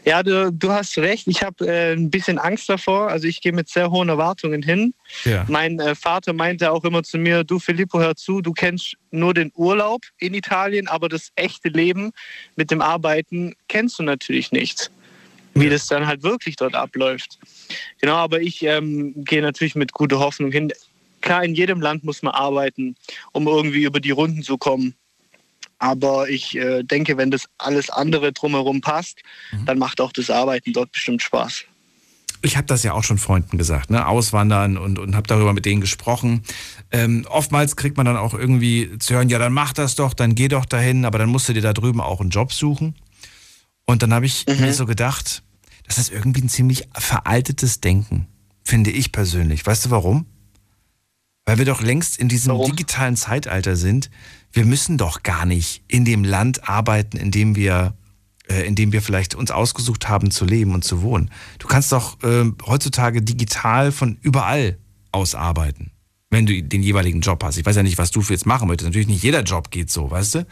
Ja, 0.04 0.24
du, 0.24 0.52
du 0.52 0.72
hast 0.72 0.98
recht. 0.98 1.28
Ich 1.28 1.44
habe 1.44 1.68
äh, 1.68 1.94
ein 1.94 2.10
bisschen 2.10 2.40
Angst 2.40 2.70
davor. 2.70 3.10
Also 3.10 3.28
ich 3.28 3.42
gehe 3.42 3.52
mit 3.52 3.70
sehr 3.70 3.92
hohen 3.92 4.10
Erwartungen 4.10 4.64
hin. 4.64 4.94
Ja. 5.26 5.46
Mein 5.48 5.80
äh, 5.80 5.96
Vater 5.96 6.34
meinte 6.34 6.72
auch 6.72 6.84
immer 6.84 7.04
zu 7.04 7.18
mir, 7.18 7.44
du 7.44 7.60
Filippo, 7.60 8.00
hör 8.00 8.16
zu, 8.16 8.42
du 8.42 8.54
kennst 8.54 8.96
nur 9.12 9.34
den 9.34 9.52
Urlaub 9.56 10.02
in 10.18 10.34
Italien, 10.34 10.88
aber 10.88 11.10
das 11.10 11.32
echte 11.36 11.70
Leben 11.70 12.12
mit 12.56 12.72
dem 12.72 12.82
Arbeiten 12.82 13.54
kennst 13.68 14.00
du 14.00 14.04
natürlich 14.04 14.52
nicht. 14.52 14.92
Wie 15.54 15.70
das 15.70 15.88
dann 15.88 16.08
halt 16.08 16.24
wirklich 16.24 16.56
dort 16.56 16.76
abläuft. 16.76 17.38
Genau, 18.00 18.16
aber 18.16 18.40
ich 18.40 18.64
ähm, 18.64 19.14
gehe 19.18 19.42
natürlich 19.42 19.76
mit 19.76 19.92
guter 19.92 20.20
Hoffnung 20.20 20.50
hin. 20.50 20.72
Klar, 21.20 21.44
in 21.44 21.56
jedem 21.56 21.82
Land 21.82 22.06
muss 22.06 22.22
man 22.22 22.34
arbeiten, 22.34 22.96
um 23.34 23.48
irgendwie 23.48 23.84
über 23.84 24.00
die 24.00 24.12
Runden 24.12 24.44
zu 24.44 24.58
kommen. 24.58 24.96
Aber 25.82 26.30
ich 26.30 26.56
äh, 26.56 26.84
denke, 26.84 27.18
wenn 27.18 27.32
das 27.32 27.48
alles 27.58 27.90
andere 27.90 28.32
drumherum 28.34 28.82
passt, 28.82 29.24
mhm. 29.52 29.66
dann 29.66 29.80
macht 29.80 30.00
auch 30.00 30.12
das 30.12 30.30
Arbeiten 30.30 30.74
dort 30.74 30.92
bestimmt 30.92 31.24
Spaß. 31.24 31.64
Ich 32.44 32.56
habe 32.56 32.68
das 32.68 32.84
ja 32.84 32.94
auch 32.94 33.04
schon 33.04 33.18
Freunden 33.18 33.58
gesagt, 33.58 33.90
ne? 33.90 34.08
Auswandern 34.08 34.78
und, 34.78 35.00
und 35.00 35.16
habe 35.16 35.28
darüber 35.28 35.54
mit 35.54 35.66
denen 35.66 35.82
gesprochen. 35.82 36.44
Ähm, 36.92 37.26
oftmals 37.28 37.76
kriegt 37.76 37.98
man 37.98 38.06
dann 38.06 38.16
auch 38.16 38.36
irgendwie 38.36 38.96
zu 39.00 39.16
hören, 39.16 39.30
ja, 39.30 39.40
dann 39.40 39.54
mach 39.54 39.74
das 39.74 39.96
doch, 39.96 40.14
dann 40.14 40.36
geh 40.36 40.50
doch 40.50 40.66
dahin, 40.66 41.04
aber 41.04 41.18
dann 41.18 41.30
musst 41.30 41.50
du 41.50 41.54
dir 41.54 41.64
da 41.64 41.74
drüben 41.74 42.00
auch 42.00 42.22
einen 42.22 42.30
Job 42.30 42.54
suchen. 42.54 42.96
Und 43.86 44.04
dann 44.04 44.14
habe 44.14 44.28
ich 44.28 44.46
mhm. 44.48 44.62
mir 44.62 44.74
so 44.74 44.86
gedacht, 44.86 45.42
das 45.88 45.98
ist 45.98 46.12
irgendwie 46.12 46.42
ein 46.42 46.50
ziemlich 46.50 46.88
veraltetes 46.96 47.82
Denken, 47.82 48.28
finde 48.64 48.92
ich 48.92 49.12
persönlich. 49.12 49.66
Weißt 49.66 49.86
du 49.86 49.90
warum? 49.90 50.28
Weil 51.46 51.58
wir 51.58 51.66
doch 51.66 51.82
längst 51.82 52.18
in 52.18 52.30
diesem 52.30 52.54
warum? 52.54 52.70
digitalen 52.70 53.16
Zeitalter 53.16 53.76
sind, 53.76 54.10
wir 54.54 54.66
müssen 54.66 54.98
doch 54.98 55.24
gar 55.24 55.46
nicht 55.46 55.84
in 55.88 56.06
dem 56.06 56.24
Land 56.24 56.68
arbeiten, 56.68 57.18
in 57.18 57.32
dem 57.32 57.56
wir, 57.56 57.96
äh, 58.48 58.66
in 58.68 58.76
dem 58.76 58.92
wir 58.92 59.02
vielleicht 59.02 59.34
uns 59.34 59.50
ausgesucht 59.52 60.08
haben 60.10 60.32
zu 60.32 60.46
leben 60.46 60.74
und 60.74 60.84
zu 60.84 61.02
wohnen. 61.02 61.32
Du 61.58 61.68
kannst 61.68 61.92
doch 61.92 62.22
äh, 62.24 62.52
heutzutage 62.66 63.22
digital 63.22 63.92
von 63.92 64.18
überall 64.22 64.78
aus 65.12 65.36
arbeiten, 65.36 65.92
wenn 66.30 66.46
du 66.46 66.62
den 66.62 66.84
jeweiligen 66.84 67.22
Job 67.22 67.44
hast. 67.44 67.58
Ich 67.58 67.66
weiß 67.66 67.76
ja 67.76 67.84
nicht, 67.84 67.98
was 67.98 68.12
du 68.12 68.22
jetzt 68.22 68.46
machen 68.46 68.68
möchtest. 68.68 68.88
Natürlich 68.88 69.08
nicht 69.08 69.24
jeder 69.24 69.44
Job 69.44 69.72
geht 69.72 69.90
so, 69.90 70.12
weißt 70.12 70.36
du? 70.36 70.48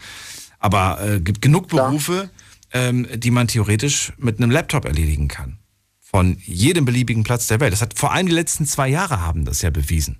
Aber 0.58 1.00
äh, 1.02 1.20
gibt 1.20 1.40
genug 1.40 1.68
Berufe, 1.68 2.30
ähm, 2.72 3.06
die 3.14 3.30
man 3.30 3.48
theoretisch 3.48 4.12
mit 4.18 4.38
einem 4.38 4.50
Laptop 4.50 4.84
erledigen 4.84 5.28
kann. 5.28 5.58
Von 6.00 6.38
jedem 6.44 6.84
beliebigen 6.84 7.22
Platz 7.22 7.46
der 7.46 7.60
Welt. 7.60 7.72
Das 7.72 7.80
hat 7.80 7.98
vor 7.98 8.12
allem 8.12 8.26
die 8.26 8.32
letzten 8.32 8.66
zwei 8.66 8.88
Jahre 8.88 9.20
haben 9.20 9.44
das 9.44 9.62
ja 9.62 9.70
bewiesen. 9.70 10.18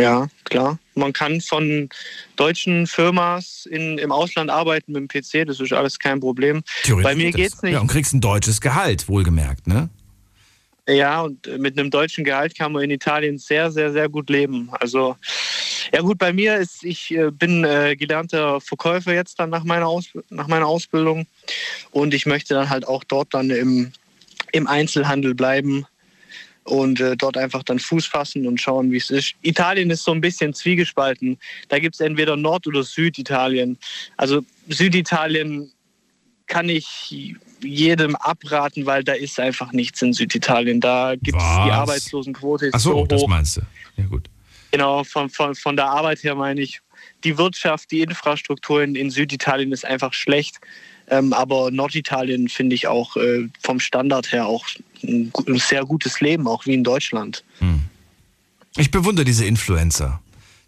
Ja, 0.00 0.28
klar. 0.44 0.78
Man 0.94 1.12
kann 1.12 1.40
von 1.40 1.88
deutschen 2.36 2.86
Firmas 2.86 3.66
in, 3.66 3.98
im 3.98 4.12
Ausland 4.12 4.50
arbeiten 4.50 4.92
mit 4.92 5.00
dem 5.00 5.08
PC, 5.08 5.46
das 5.46 5.58
ist 5.60 5.72
alles 5.72 5.98
kein 5.98 6.20
Problem. 6.20 6.62
Bei 7.02 7.14
mir 7.14 7.32
geht 7.32 7.54
es 7.54 7.62
nicht. 7.62 7.72
Ja, 7.72 7.80
und 7.80 7.88
kriegst 7.88 8.14
ein 8.14 8.20
deutsches 8.20 8.60
Gehalt, 8.60 9.08
wohlgemerkt, 9.08 9.66
ne? 9.66 9.88
Ja, 10.88 11.20
und 11.22 11.46
mit 11.58 11.78
einem 11.78 11.90
deutschen 11.90 12.24
Gehalt 12.24 12.56
kann 12.56 12.72
man 12.72 12.82
in 12.82 12.90
Italien 12.90 13.36
sehr, 13.36 13.70
sehr, 13.70 13.92
sehr 13.92 14.08
gut 14.08 14.30
leben. 14.30 14.70
Also, 14.80 15.16
ja 15.92 16.00
gut, 16.00 16.16
bei 16.16 16.32
mir 16.32 16.56
ist, 16.56 16.82
ich 16.82 17.10
äh, 17.10 17.30
bin 17.30 17.64
äh, 17.64 17.94
gelernter 17.94 18.60
Verkäufer 18.60 19.12
jetzt 19.12 19.38
dann 19.38 19.50
nach 19.50 19.64
meiner, 19.64 19.86
Aus, 19.86 20.06
nach 20.30 20.46
meiner 20.46 20.66
Ausbildung 20.66 21.26
und 21.90 22.14
ich 22.14 22.24
möchte 22.24 22.54
dann 22.54 22.70
halt 22.70 22.86
auch 22.88 23.04
dort 23.04 23.34
dann 23.34 23.50
im, 23.50 23.92
im 24.52 24.66
Einzelhandel 24.66 25.34
bleiben 25.34 25.86
und 26.68 27.00
äh, 27.00 27.16
dort 27.16 27.36
einfach 27.36 27.62
dann 27.62 27.78
Fuß 27.78 28.06
fassen 28.06 28.46
und 28.46 28.60
schauen, 28.60 28.92
wie 28.92 28.98
es 28.98 29.10
ist. 29.10 29.34
Italien 29.42 29.90
ist 29.90 30.04
so 30.04 30.12
ein 30.12 30.20
bisschen 30.20 30.52
zwiegespalten. 30.52 31.38
Da 31.68 31.78
gibt 31.78 31.94
es 31.94 32.00
entweder 32.00 32.36
Nord- 32.36 32.66
oder 32.66 32.82
Süditalien. 32.82 33.78
Also 34.16 34.42
Süditalien 34.68 35.72
kann 36.46 36.68
ich 36.68 37.14
jedem 37.62 38.16
abraten, 38.16 38.86
weil 38.86 39.04
da 39.04 39.12
ist 39.12 39.40
einfach 39.40 39.72
nichts 39.72 40.02
in 40.02 40.12
Süditalien. 40.12 40.80
Da 40.80 41.14
gibt 41.16 41.38
es 41.38 41.44
die 41.64 41.70
Arbeitslosenquote 41.70 42.70
Ach 42.72 42.80
so, 42.80 42.90
so 42.90 42.96
hoch. 42.98 43.08
das 43.08 43.26
meinst 43.26 43.56
du. 43.56 43.60
Ja 43.96 44.04
gut. 44.06 44.28
Genau, 44.70 45.02
von, 45.04 45.30
von, 45.30 45.54
von 45.54 45.76
der 45.76 45.86
Arbeit 45.86 46.22
her 46.22 46.34
meine 46.34 46.60
ich. 46.60 46.80
Die 47.24 47.38
Wirtschaft, 47.38 47.90
die 47.90 48.00
Infrastruktur 48.00 48.82
in, 48.82 48.94
in 48.94 49.10
Süditalien 49.10 49.72
ist 49.72 49.84
einfach 49.84 50.12
schlecht. 50.12 50.58
Ähm, 51.10 51.32
aber 51.32 51.70
Norditalien 51.70 52.48
finde 52.48 52.74
ich 52.74 52.86
auch 52.86 53.16
äh, 53.16 53.48
vom 53.60 53.80
Standard 53.80 54.32
her 54.32 54.46
auch 54.46 54.66
ein, 55.02 55.32
ein, 55.46 55.58
sehr 55.58 55.84
gutes 55.84 56.20
Leben, 56.20 56.46
auch 56.46 56.66
wie 56.66 56.74
in 56.74 56.84
Deutschland. 56.84 57.44
Hm. 57.58 57.82
Ich 58.76 58.90
bewundere 58.90 59.24
diese 59.24 59.44
Influencer, 59.44 60.20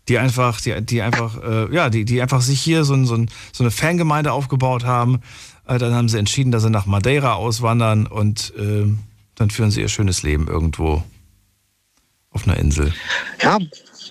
die 0.08 0.18
einfach, 0.18 0.60
die, 0.60 0.80
die 0.80 1.02
einfach, 1.02 1.42
äh, 1.42 1.74
ja, 1.74 1.90
die, 1.90 2.04
die 2.04 2.22
einfach 2.22 2.40
sich 2.40 2.60
hier 2.60 2.84
so, 2.84 2.94
ein, 2.94 3.06
so, 3.06 3.14
ein, 3.14 3.30
so 3.52 3.62
eine 3.62 3.70
Fangemeinde 3.70 4.32
aufgebaut 4.32 4.84
haben. 4.84 5.20
Äh, 5.66 5.78
dann 5.78 5.94
haben 5.94 6.08
sie 6.08 6.18
entschieden, 6.18 6.50
dass 6.52 6.62
sie 6.62 6.70
nach 6.70 6.86
Madeira 6.86 7.34
auswandern 7.34 8.06
und 8.06 8.52
äh, 8.56 8.86
dann 9.34 9.50
führen 9.50 9.70
sie 9.70 9.80
ihr 9.80 9.88
schönes 9.88 10.22
Leben 10.22 10.48
irgendwo 10.48 11.02
auf 12.30 12.46
einer 12.46 12.56
Insel. 12.58 12.92
Ja, 13.42 13.58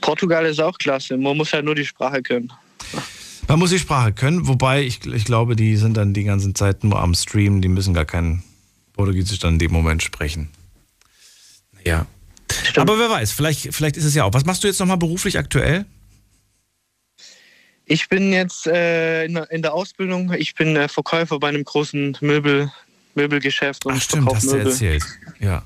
Portugal 0.02 0.46
ist 0.46 0.62
auch 0.62 0.78
klasse. 0.78 1.18
Man 1.18 1.38
muss 1.38 1.54
halt 1.54 1.66
nur 1.66 1.76
die 1.76 1.86
Sprache 1.86 2.22
können. 2.22 2.52
Man 3.50 3.58
muss 3.58 3.72
die 3.72 3.80
Sprache 3.80 4.14
können, 4.14 4.48
wobei 4.48 4.84
ich, 4.84 5.04
ich 5.08 5.26
glaube, 5.26 5.56
die 5.56 5.76
sind 5.76 5.98
dann 5.98 6.14
die 6.14 6.24
ganze 6.24 6.54
Zeit 6.54 6.84
nur 6.84 7.00
am 7.00 7.16
Stream, 7.16 7.62
die 7.62 7.68
müssen 7.68 7.96
gar 7.96 8.06
kein 8.06 8.44
Portugiesisch 8.94 9.40
dann 9.40 9.54
in 9.54 9.60
dem 9.60 9.72
Moment 9.72 10.04
sprechen. 10.04 10.50
Ja. 11.84 12.06
Aber 12.76 13.00
wer 13.00 13.10
weiß, 13.10 13.32
vielleicht, 13.32 13.74
vielleicht 13.74 13.98
ist 13.98 14.06
es 14.06 14.14
ja 14.14 14.24
auch. 14.26 14.34
Was 14.34 14.46
machst 14.46 14.64
du 14.64 14.68
jetzt 14.68 14.80
nochmal 14.80 14.98
beruflich 14.98 15.40
aktuell? 15.40 15.86
Ich 17.86 18.08
bin 18.08 18.32
jetzt 18.32 18.68
äh, 18.68 19.26
in, 19.26 19.38
in, 19.38 19.64
der 19.64 19.74
Ausbildung. 19.74 20.32
Ich 20.34 20.54
bin 20.54 20.76
äh, 20.76 20.88
Verkäufer 20.88 21.40
bei 21.40 21.50
einem 21.50 21.64
großen 21.64 22.18
Möbel, 22.22 22.72
Möbelgeschäft 23.16 23.84
und 23.88 23.96
Ach, 23.96 24.02
stimmt, 24.02 24.32
hast 24.32 24.46
Möbel. 24.46 24.64
du 24.66 24.70
erzählt. 24.70 25.04
Ja. 25.40 25.64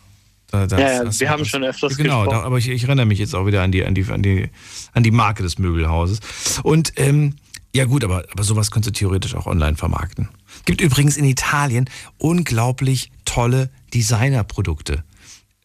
Da, 0.52 0.68
das, 0.68 0.80
ja, 0.80 1.04
ja 1.04 1.20
wir 1.20 1.30
haben 1.30 1.44
schon 1.44 1.66
öfters 1.66 1.98
Genau, 1.98 2.28
da, 2.28 2.44
aber 2.44 2.60
ich, 2.60 2.70
ich, 2.70 2.86
erinnere 2.86 3.08
mich 3.08 3.20
jetzt 3.20 3.36
auch 3.36 3.46
wieder 3.46 3.62
an 3.62 3.74
die, 3.74 3.84
an 3.84 3.94
die, 3.94 4.06
an 4.06 4.24
die, 4.24 4.50
an 4.94 5.04
die 5.04 5.12
Marke 5.12 5.44
des 5.44 5.60
Möbelhauses. 5.60 6.22
Und 6.64 6.94
ähm, 6.96 7.36
ja 7.76 7.86
gut, 7.86 8.04
aber, 8.04 8.26
aber 8.32 8.44
sowas 8.44 8.72
könntest 8.72 8.96
du 8.96 9.00
theoretisch 9.00 9.36
auch 9.36 9.48
online 9.48 9.78
vermarkten. 9.78 10.30
Gibt 10.66 10.82
übrigens 10.82 11.18
in 11.18 11.26
Italien 11.26 11.90
unglaublich 12.18 13.12
tolle 13.26 13.70
Designerprodukte. 13.94 15.04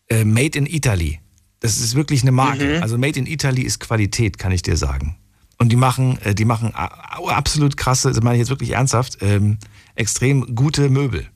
Äh, 0.08 0.24
made 0.24 0.58
in 0.58 0.66
Italy. 0.66 1.20
Das 1.60 1.78
ist 1.78 1.94
wirklich 1.94 2.22
eine 2.22 2.32
Marke. 2.32 2.76
Mhm. 2.76 2.82
Also 2.82 2.98
Made 2.98 3.18
in 3.18 3.26
Italy 3.26 3.62
ist 3.62 3.80
Qualität, 3.80 4.38
kann 4.38 4.52
ich 4.52 4.62
dir 4.62 4.76
sagen. 4.76 5.16
Und 5.58 5.70
die 5.70 5.76
machen, 5.76 6.18
äh, 6.22 6.34
die 6.34 6.44
machen 6.44 6.72
absolut 6.74 7.76
krasse, 7.76 8.10
das 8.10 8.22
meine 8.22 8.36
ich 8.36 8.40
jetzt 8.40 8.50
wirklich 8.50 8.70
ernsthaft, 8.70 9.18
ähm, 9.22 9.58
extrem 9.96 10.54
gute 10.54 10.88
Möbel. 10.88 11.26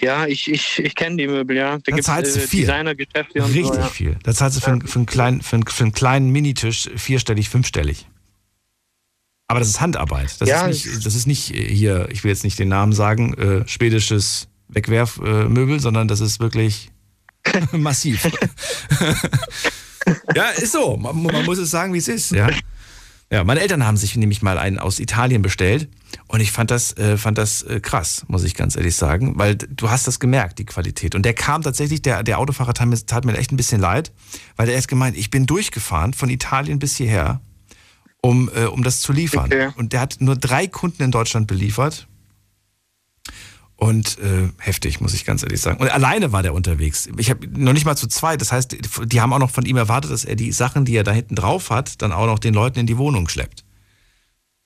Ja, 0.00 0.26
ich, 0.26 0.50
ich, 0.50 0.78
ich 0.78 0.94
kenne 0.94 1.16
die 1.16 1.28
Möbel, 1.28 1.56
ja. 1.56 1.78
Da, 1.78 1.94
da 1.94 2.02
zahlst 2.02 2.34
du 2.34 2.40
äh, 2.40 2.46
viel. 2.46 2.60
Designergeschäfte 2.62 3.42
und 3.42 3.50
Richtig 3.50 3.66
so, 3.66 3.74
ja. 3.74 3.86
viel. 3.86 4.16
Da 4.22 4.34
zahlst 4.34 4.56
du 4.56 4.60
für, 4.60 4.80
für, 4.84 4.98
einen 4.98 5.06
kleinen, 5.06 5.42
für, 5.42 5.56
einen, 5.56 5.66
für 5.66 5.84
einen 5.84 5.92
kleinen 5.92 6.30
Minitisch 6.30 6.90
vierstellig, 6.96 7.48
fünfstellig. 7.48 8.08
Aber 9.46 9.58
das 9.58 9.68
ist 9.68 9.80
Handarbeit. 9.80 10.40
Das, 10.40 10.48
ja, 10.48 10.66
ist 10.66 10.86
nicht, 10.86 11.06
das 11.06 11.14
ist 11.14 11.26
nicht 11.26 11.44
hier, 11.44 12.08
ich 12.10 12.24
will 12.24 12.30
jetzt 12.30 12.44
nicht 12.44 12.58
den 12.58 12.68
Namen 12.68 12.92
sagen, 12.92 13.34
äh, 13.34 13.68
schwedisches 13.68 14.48
Wegwerfmöbel, 14.68 15.76
äh, 15.76 15.80
sondern 15.80 16.08
das 16.08 16.20
ist 16.20 16.40
wirklich 16.40 16.90
massiv. 17.72 18.24
ja, 20.34 20.48
ist 20.50 20.72
so. 20.72 20.96
Man, 20.96 21.22
man, 21.22 21.44
muss 21.44 21.58
es 21.58 21.70
sagen, 21.70 21.92
wie 21.92 21.98
es 21.98 22.08
ist. 22.08 22.30
Ja? 22.30 22.48
ja, 23.30 23.44
meine 23.44 23.60
Eltern 23.60 23.86
haben 23.86 23.98
sich 23.98 24.16
nämlich 24.16 24.40
mal 24.40 24.58
einen 24.58 24.78
aus 24.78 24.98
Italien 24.98 25.42
bestellt 25.42 25.88
und 26.26 26.40
ich 26.40 26.50
fand 26.50 26.70
das, 26.70 26.96
äh, 26.96 27.18
fand 27.18 27.36
das 27.36 27.62
äh, 27.62 27.80
krass, 27.80 28.24
muss 28.28 28.44
ich 28.44 28.54
ganz 28.54 28.76
ehrlich 28.76 28.96
sagen, 28.96 29.34
weil 29.36 29.56
du 29.56 29.90
hast 29.90 30.06
das 30.06 30.20
gemerkt, 30.20 30.58
die 30.58 30.64
Qualität. 30.64 31.14
Und 31.14 31.24
der 31.26 31.34
kam 31.34 31.60
tatsächlich, 31.60 32.00
der, 32.00 32.22
der 32.22 32.38
Autofahrer 32.38 32.72
tat 32.72 32.88
mir, 32.88 32.96
tat 33.04 33.26
mir 33.26 33.36
echt 33.36 33.52
ein 33.52 33.58
bisschen 33.58 33.80
leid, 33.80 34.10
weil 34.56 34.70
er 34.70 34.74
erst 34.74 34.88
gemeint, 34.88 35.18
ich 35.18 35.30
bin 35.30 35.44
durchgefahren 35.44 36.14
von 36.14 36.30
Italien 36.30 36.78
bis 36.78 36.96
hierher 36.96 37.42
um, 38.24 38.50
äh, 38.54 38.64
um 38.64 38.82
das 38.82 39.02
zu 39.02 39.12
liefern. 39.12 39.46
Okay. 39.46 39.68
Und 39.76 39.92
der 39.92 40.00
hat 40.00 40.16
nur 40.20 40.34
drei 40.34 40.66
Kunden 40.66 41.02
in 41.02 41.10
Deutschland 41.10 41.46
beliefert. 41.46 42.08
Und 43.76 44.18
äh, 44.18 44.48
heftig, 44.56 45.02
muss 45.02 45.12
ich 45.12 45.26
ganz 45.26 45.42
ehrlich 45.42 45.60
sagen. 45.60 45.78
Und 45.78 45.90
alleine 45.90 46.32
war 46.32 46.42
der 46.42 46.54
unterwegs. 46.54 47.06
Ich 47.18 47.28
habe 47.28 47.46
noch 47.48 47.74
nicht 47.74 47.84
mal 47.84 47.96
zu 47.96 48.06
zweit. 48.06 48.40
Das 48.40 48.50
heißt, 48.50 48.78
die 49.04 49.20
haben 49.20 49.32
auch 49.34 49.38
noch 49.38 49.50
von 49.50 49.66
ihm 49.66 49.76
erwartet, 49.76 50.10
dass 50.10 50.24
er 50.24 50.36
die 50.36 50.52
Sachen, 50.52 50.86
die 50.86 50.96
er 50.96 51.04
da 51.04 51.12
hinten 51.12 51.34
drauf 51.34 51.68
hat, 51.68 52.00
dann 52.00 52.12
auch 52.12 52.24
noch 52.24 52.38
den 52.38 52.54
Leuten 52.54 52.78
in 52.78 52.86
die 52.86 52.96
Wohnung 52.96 53.28
schleppt. 53.28 53.62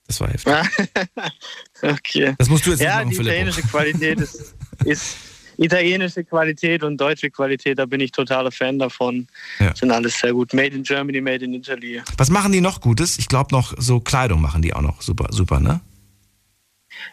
Das 0.06 0.20
war 0.20 0.28
heftig. 0.28 0.52
okay. 1.82 2.34
Das 2.38 2.48
musst 2.48 2.64
du 2.64 2.70
jetzt 2.70 2.80
ja, 2.80 3.02
nicht 3.02 3.06
machen, 3.06 3.10
die 3.10 3.16
Philipp. 3.16 3.32
italienische 3.32 3.62
Qualität 3.62 4.20
ist, 4.20 4.54
ist 4.84 5.16
italienische 5.58 6.24
Qualität 6.24 6.82
und 6.82 6.96
deutsche 6.96 7.30
Qualität, 7.30 7.78
da 7.78 7.86
bin 7.86 8.00
ich 8.00 8.12
totaler 8.12 8.50
Fan 8.50 8.78
davon. 8.78 9.26
Ja. 9.58 9.74
Sind 9.74 9.90
alles 9.90 10.18
sehr 10.18 10.32
gut. 10.32 10.54
Made 10.54 10.74
in 10.74 10.82
Germany, 10.82 11.20
made 11.20 11.44
in 11.44 11.54
Italy. 11.54 12.00
Was 12.16 12.30
machen 12.30 12.52
die 12.52 12.60
noch 12.60 12.80
Gutes? 12.80 13.18
Ich 13.18 13.28
glaube 13.28 13.48
noch 13.52 13.74
so 13.76 14.00
Kleidung 14.00 14.40
machen 14.40 14.62
die 14.62 14.72
auch 14.72 14.82
noch 14.82 15.02
super, 15.02 15.28
super, 15.30 15.60
ne? 15.60 15.80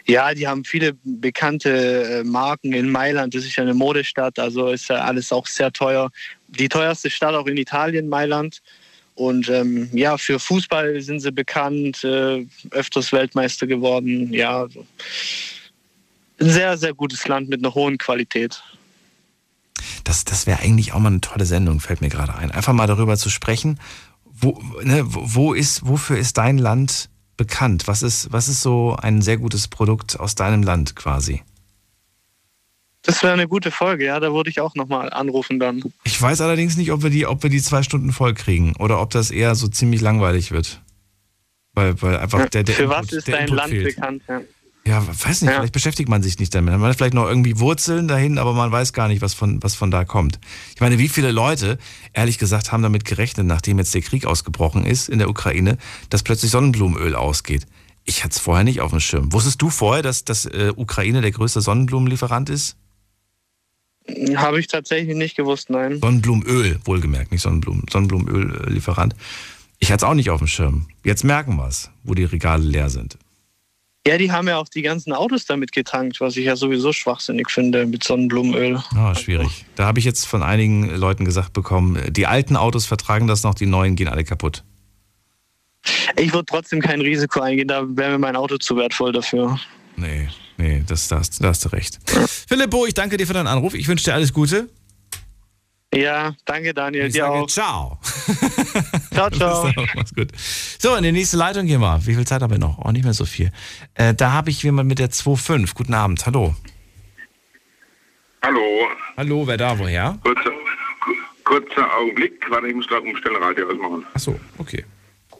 Ja, 0.07 0.33
die 0.33 0.47
haben 0.47 0.63
viele 0.63 0.93
bekannte 1.03 1.69
äh, 1.69 2.23
Marken 2.23 2.73
in 2.73 2.89
Mailand. 2.89 3.35
Das 3.35 3.43
ist 3.43 3.55
ja 3.55 3.63
eine 3.63 3.73
Modestadt, 3.73 4.39
also 4.39 4.69
ist 4.69 4.89
ja 4.89 4.97
alles 4.97 5.31
auch 5.31 5.45
sehr 5.47 5.71
teuer. 5.71 6.09
Die 6.47 6.69
teuerste 6.69 7.09
Stadt 7.09 7.35
auch 7.35 7.47
in 7.47 7.57
Italien, 7.57 8.07
Mailand. 8.07 8.61
Und 9.15 9.49
ähm, 9.49 9.89
ja, 9.93 10.17
für 10.17 10.39
Fußball 10.39 10.99
sind 11.01 11.21
sie 11.21 11.31
bekannt, 11.31 12.03
äh, 12.03 12.45
öfters 12.71 13.13
Weltmeister 13.13 13.65
geworden. 13.65 14.33
Ja, 14.33 14.61
also 14.61 14.85
ein 16.39 16.49
sehr, 16.49 16.77
sehr 16.77 16.93
gutes 16.93 17.27
Land 17.27 17.49
mit 17.49 17.63
einer 17.63 17.73
hohen 17.73 17.97
Qualität. 17.97 18.61
Das, 20.03 20.25
das 20.25 20.47
wäre 20.47 20.59
eigentlich 20.59 20.93
auch 20.93 20.99
mal 20.99 21.09
eine 21.09 21.21
tolle 21.21 21.45
Sendung, 21.45 21.79
fällt 21.79 22.01
mir 22.01 22.09
gerade 22.09 22.35
ein. 22.35 22.51
Einfach 22.51 22.73
mal 22.73 22.87
darüber 22.87 23.17
zu 23.17 23.29
sprechen, 23.29 23.79
wo, 24.23 24.61
ne, 24.83 25.03
wo 25.05 25.53
ist, 25.53 25.87
wofür 25.87 26.17
ist 26.17 26.37
dein 26.37 26.57
Land 26.57 27.09
bekannt? 27.37 27.87
Was 27.87 28.03
ist, 28.03 28.31
was 28.31 28.47
ist 28.47 28.61
so 28.61 28.95
ein 28.95 29.21
sehr 29.21 29.37
gutes 29.37 29.67
Produkt 29.67 30.19
aus 30.19 30.35
deinem 30.35 30.63
Land 30.63 30.95
quasi? 30.95 31.41
Das 33.01 33.21
wäre 33.21 33.33
eine 33.33 33.47
gute 33.47 33.69
Folge, 33.69 34.05
ja, 34.05 34.19
da 34.19 34.33
würde 34.33 34.49
ich 34.49 34.59
auch 34.59 34.73
nochmal 34.73 35.11
anrufen 35.11 35.59
dann. 35.59 35.83
Ich 36.03 36.19
weiß 36.19 36.41
allerdings 36.41 36.75
nicht, 36.75 36.91
ob 36.91 37.03
wir 37.03 37.11
die, 37.11 37.27
ob 37.27 37.43
wir 37.43 37.51
die 37.51 37.61
zwei 37.61 37.83
Stunden 37.83 38.11
voll 38.11 38.33
kriegen 38.33 38.75
oder 38.77 38.99
ob 38.99 39.11
das 39.11 39.29
eher 39.29 39.53
so 39.53 39.67
ziemlich 39.67 40.01
langweilig 40.01 40.51
wird. 40.51 40.81
Weil, 41.73 42.01
weil 42.01 42.17
einfach 42.17 42.49
der, 42.49 42.63
der 42.63 42.73
Für 42.73 42.83
Input, 42.83 42.97
was 42.97 43.13
ist 43.13 43.27
der 43.27 43.37
dein 43.37 43.47
Land 43.49 43.69
fehlt. 43.69 43.95
bekannt? 43.95 44.23
Ja. 44.27 44.41
Ja, 44.87 45.03
weiß 45.07 45.41
nicht, 45.41 45.49
Ja. 45.49 45.57
vielleicht 45.57 45.73
beschäftigt 45.73 46.09
man 46.09 46.21
sich 46.21 46.37
nicht 46.37 46.53
damit. 46.53 46.73
Man 46.77 46.83
hat 46.89 46.95
vielleicht 46.97 47.15
noch 47.15 47.27
irgendwie 47.27 47.59
Wurzeln 47.59 48.07
dahin, 48.07 48.37
aber 48.37 48.53
man 48.53 48.71
weiß 48.71 48.93
gar 48.93 49.07
nicht, 49.07 49.21
was 49.21 49.33
von, 49.33 49.61
was 49.63 49.73
von 49.73 49.89
da 49.89 50.05
kommt. 50.05 50.39
Ich 50.75 50.81
meine, 50.81 50.99
wie 50.99 51.07
viele 51.09 51.31
Leute, 51.31 51.79
ehrlich 52.13 52.37
gesagt, 52.37 52.71
haben 52.71 52.83
damit 52.83 53.03
gerechnet, 53.03 53.47
nachdem 53.47 53.79
jetzt 53.79 53.95
der 53.95 54.03
Krieg 54.03 54.25
ausgebrochen 54.25 54.85
ist 54.85 55.09
in 55.09 55.17
der 55.17 55.29
Ukraine, 55.29 55.77
dass 56.11 56.21
plötzlich 56.21 56.51
Sonnenblumenöl 56.51 57.15
ausgeht. 57.15 57.65
Ich 58.03 58.23
hatte 58.23 58.33
es 58.33 58.39
vorher 58.39 58.63
nicht 58.63 58.81
auf 58.81 58.91
dem 58.91 58.99
Schirm. 58.99 59.33
Wusstest 59.33 59.59
du 59.63 59.71
vorher, 59.71 60.03
dass, 60.03 60.23
dass 60.23 60.45
äh, 60.45 60.71
Ukraine 60.75 61.21
der 61.21 61.31
größte 61.31 61.61
Sonnenblumenlieferant 61.61 62.51
ist? 62.51 62.77
Habe 64.35 64.59
ich 64.59 64.67
tatsächlich 64.67 65.15
nicht 65.15 65.35
gewusst, 65.35 65.71
nein. 65.71 65.99
Sonnenblumenöl, 65.99 66.79
wohlgemerkt, 66.85 67.31
nicht 67.31 67.41
Sonnenblumen, 67.41 67.85
Sonnenblumenöllieferant. 67.91 69.15
Ich 69.79 69.91
hatte 69.91 70.05
es 70.05 70.09
auch 70.09 70.13
nicht 70.13 70.29
auf 70.29 70.37
dem 70.39 70.47
Schirm. 70.47 70.85
Jetzt 71.03 71.23
merken 71.23 71.55
wir 71.55 71.67
es, 71.67 71.89
wo 72.03 72.13
die 72.13 72.23
Regale 72.23 72.63
leer 72.63 72.91
sind. 72.91 73.17
Ja, 74.07 74.19
die 74.19 74.31
haben 74.31 74.47
ja 74.47 74.57
auch 74.57 74.69
die 74.69 74.83
ganzen 74.83 75.13
Autos 75.13 75.45
damit 75.45 75.71
getankt, 75.71 76.21
was 76.21 76.37
ich 76.37 76.45
ja 76.45 76.55
sowieso 76.55 76.93
schwachsinnig 76.93 77.49
finde 77.49 77.87
mit 77.87 78.03
Sonnenblumenöl. 78.03 78.79
Ah, 78.95 79.15
schwierig. 79.15 79.65
Da 79.75 79.85
habe 79.85 79.97
ich 79.97 80.05
jetzt 80.05 80.25
von 80.25 80.43
einigen 80.43 80.95
Leuten 80.95 81.25
gesagt 81.25 81.53
bekommen, 81.53 81.99
die 82.09 82.27
alten 82.27 82.55
Autos 82.55 82.85
vertragen 82.85 83.25
das 83.25 83.41
noch, 83.41 83.55
die 83.55 83.65
neuen 83.65 83.95
gehen 83.95 84.07
alle 84.07 84.23
kaputt. 84.23 84.63
Ich 86.17 86.33
würde 86.33 86.45
trotzdem 86.45 86.81
kein 86.81 87.01
Risiko 87.01 87.41
eingehen, 87.41 87.67
da 87.67 87.83
wäre 87.87 88.11
mir 88.11 88.19
mein 88.19 88.35
Auto 88.35 88.57
zu 88.57 88.75
wertvoll 88.75 89.11
dafür. 89.11 89.59
Nee, 89.95 90.29
nee, 90.57 90.83
das, 90.85 91.07
da, 91.07 91.19
hast, 91.19 91.43
da 91.43 91.47
hast 91.47 91.65
du 91.65 91.69
recht. 91.69 91.99
Philippo, 92.47 92.85
ich 92.85 92.93
danke 92.93 93.17
dir 93.17 93.25
für 93.25 93.33
deinen 93.33 93.47
Anruf. 93.47 93.73
Ich 93.73 93.87
wünsche 93.87 94.05
dir 94.05 94.13
alles 94.13 94.33
Gute. 94.33 94.69
Ja, 95.95 96.35
danke 96.45 96.73
Daniel, 96.73 97.07
Ich 97.07 97.13
dir 97.13 97.21
sage 97.23 97.33
auch. 97.33 97.47
ciao. 97.47 97.99
Ciao, 99.13 99.29
ciao. 99.29 99.71
Mach's 99.95 100.13
gut. 100.13 100.29
So, 100.77 100.95
in 100.95 101.03
die 101.03 101.11
nächste 101.13 101.37
Leitung 101.37 101.65
gehen 101.67 101.79
wir. 101.79 102.05
Wie 102.05 102.15
viel 102.15 102.27
Zeit 102.27 102.41
haben 102.41 102.51
wir 102.51 102.57
noch? 102.59 102.79
Oh, 102.83 102.91
nicht 102.91 103.03
mehr 103.05 103.13
so 103.13 103.23
viel. 103.25 103.51
Äh, 103.93 104.13
da 104.13 104.31
habe 104.33 104.49
ich 104.49 104.61
jemand 104.63 104.89
mit 104.89 104.99
der 104.99 105.09
2.5. 105.09 105.73
Guten 105.73 105.93
Abend, 105.93 106.25
hallo. 106.25 106.53
Hallo. 108.43 108.87
Hallo, 109.17 109.47
wer 109.47 109.57
da, 109.57 109.79
woher? 109.79 110.19
Kurzer, 110.23 110.51
kurzer 111.45 111.97
Augenblick. 111.97 112.45
Warte, 112.49 112.67
ich 112.67 112.75
muss 112.75 112.87
gerade 112.87 113.03
umstellen, 113.07 113.41
Radio 113.41 113.67
ausmachen. 113.69 114.05
Achso, 114.13 114.39
okay. 114.57 114.83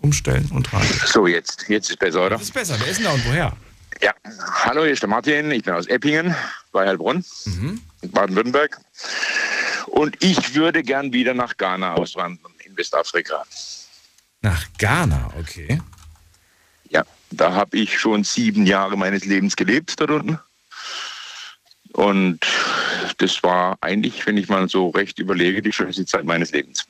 Umstellen 0.01 0.49
und 0.53 0.71
Radio. 0.73 0.95
So, 1.05 1.27
jetzt, 1.27 1.65
jetzt 1.67 1.89
ist 1.89 1.99
besser, 1.99 2.21
oder? 2.21 2.29
Das 2.37 2.43
ist 2.43 2.53
besser. 2.53 2.75
Wer 2.79 2.87
ist 2.87 2.97
denn 2.97 3.05
da 3.05 3.11
und 3.11 3.25
woher? 3.27 3.51
Ja. 4.01 4.13
Hallo, 4.65 4.83
hier 4.83 4.91
ist 4.91 5.01
der 5.01 5.09
Martin. 5.09 5.51
Ich 5.51 5.63
bin 5.63 5.73
aus 5.73 5.87
Eppingen 5.87 6.33
bei 6.71 6.85
Heilbronn, 6.87 7.23
Mhm. 7.45 7.81
Baden-Württemberg. 8.11 8.77
Und 9.87 10.21
ich 10.23 10.55
würde 10.55 10.83
gern 10.83 11.13
wieder 11.13 11.33
nach 11.33 11.57
Ghana 11.57 11.93
auswandern, 11.93 12.51
in 12.63 12.75
Westafrika. 12.77 13.43
Nach 14.41 14.65
Ghana, 14.77 15.33
okay. 15.39 15.81
Ja, 16.89 17.03
da 17.31 17.53
habe 17.53 17.77
ich 17.77 17.97
schon 17.99 18.23
sieben 18.23 18.65
Jahre 18.65 18.97
meines 18.97 19.25
Lebens 19.25 19.55
gelebt 19.55 19.99
dort 19.99 20.11
unten. 20.11 20.39
Und 21.93 22.39
das 23.17 23.41
war 23.41 23.77
eigentlich, 23.81 24.25
wenn 24.27 24.37
ich 24.37 24.49
mal 24.49 24.67
so 24.67 24.89
recht 24.89 25.17
überlege, 25.17 25.61
die 25.61 25.71
schönste 25.71 26.05
Zeit 26.05 26.25
meines 26.25 26.51
Lebens. 26.51 26.85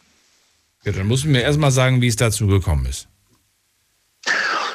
Ja, 0.84 0.92
dann 0.92 1.08
musst 1.08 1.26
du 1.26 1.30
mir 1.30 1.42
erstmal 1.42 1.72
sagen, 1.72 2.02
wie 2.02 2.08
es 2.08 2.16
dazu 2.16 2.48
gekommen 2.48 2.86
ist. 2.88 3.08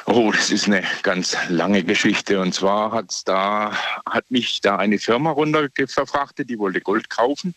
Oh, 0.05 0.31
das 0.31 0.49
ist 0.49 0.65
eine 0.65 0.83
ganz 1.03 1.37
lange 1.49 1.83
Geschichte. 1.83 2.39
Und 2.39 2.53
zwar 2.53 2.91
hat's 2.91 3.23
da, 3.23 3.77
hat 4.09 4.29
mich 4.29 4.61
da 4.61 4.77
eine 4.77 4.99
Firma 4.99 5.31
runter 5.31 5.67
verfrachtet, 5.87 6.49
die 6.49 6.59
wollte 6.59 6.81
Gold 6.81 7.09
kaufen. 7.09 7.53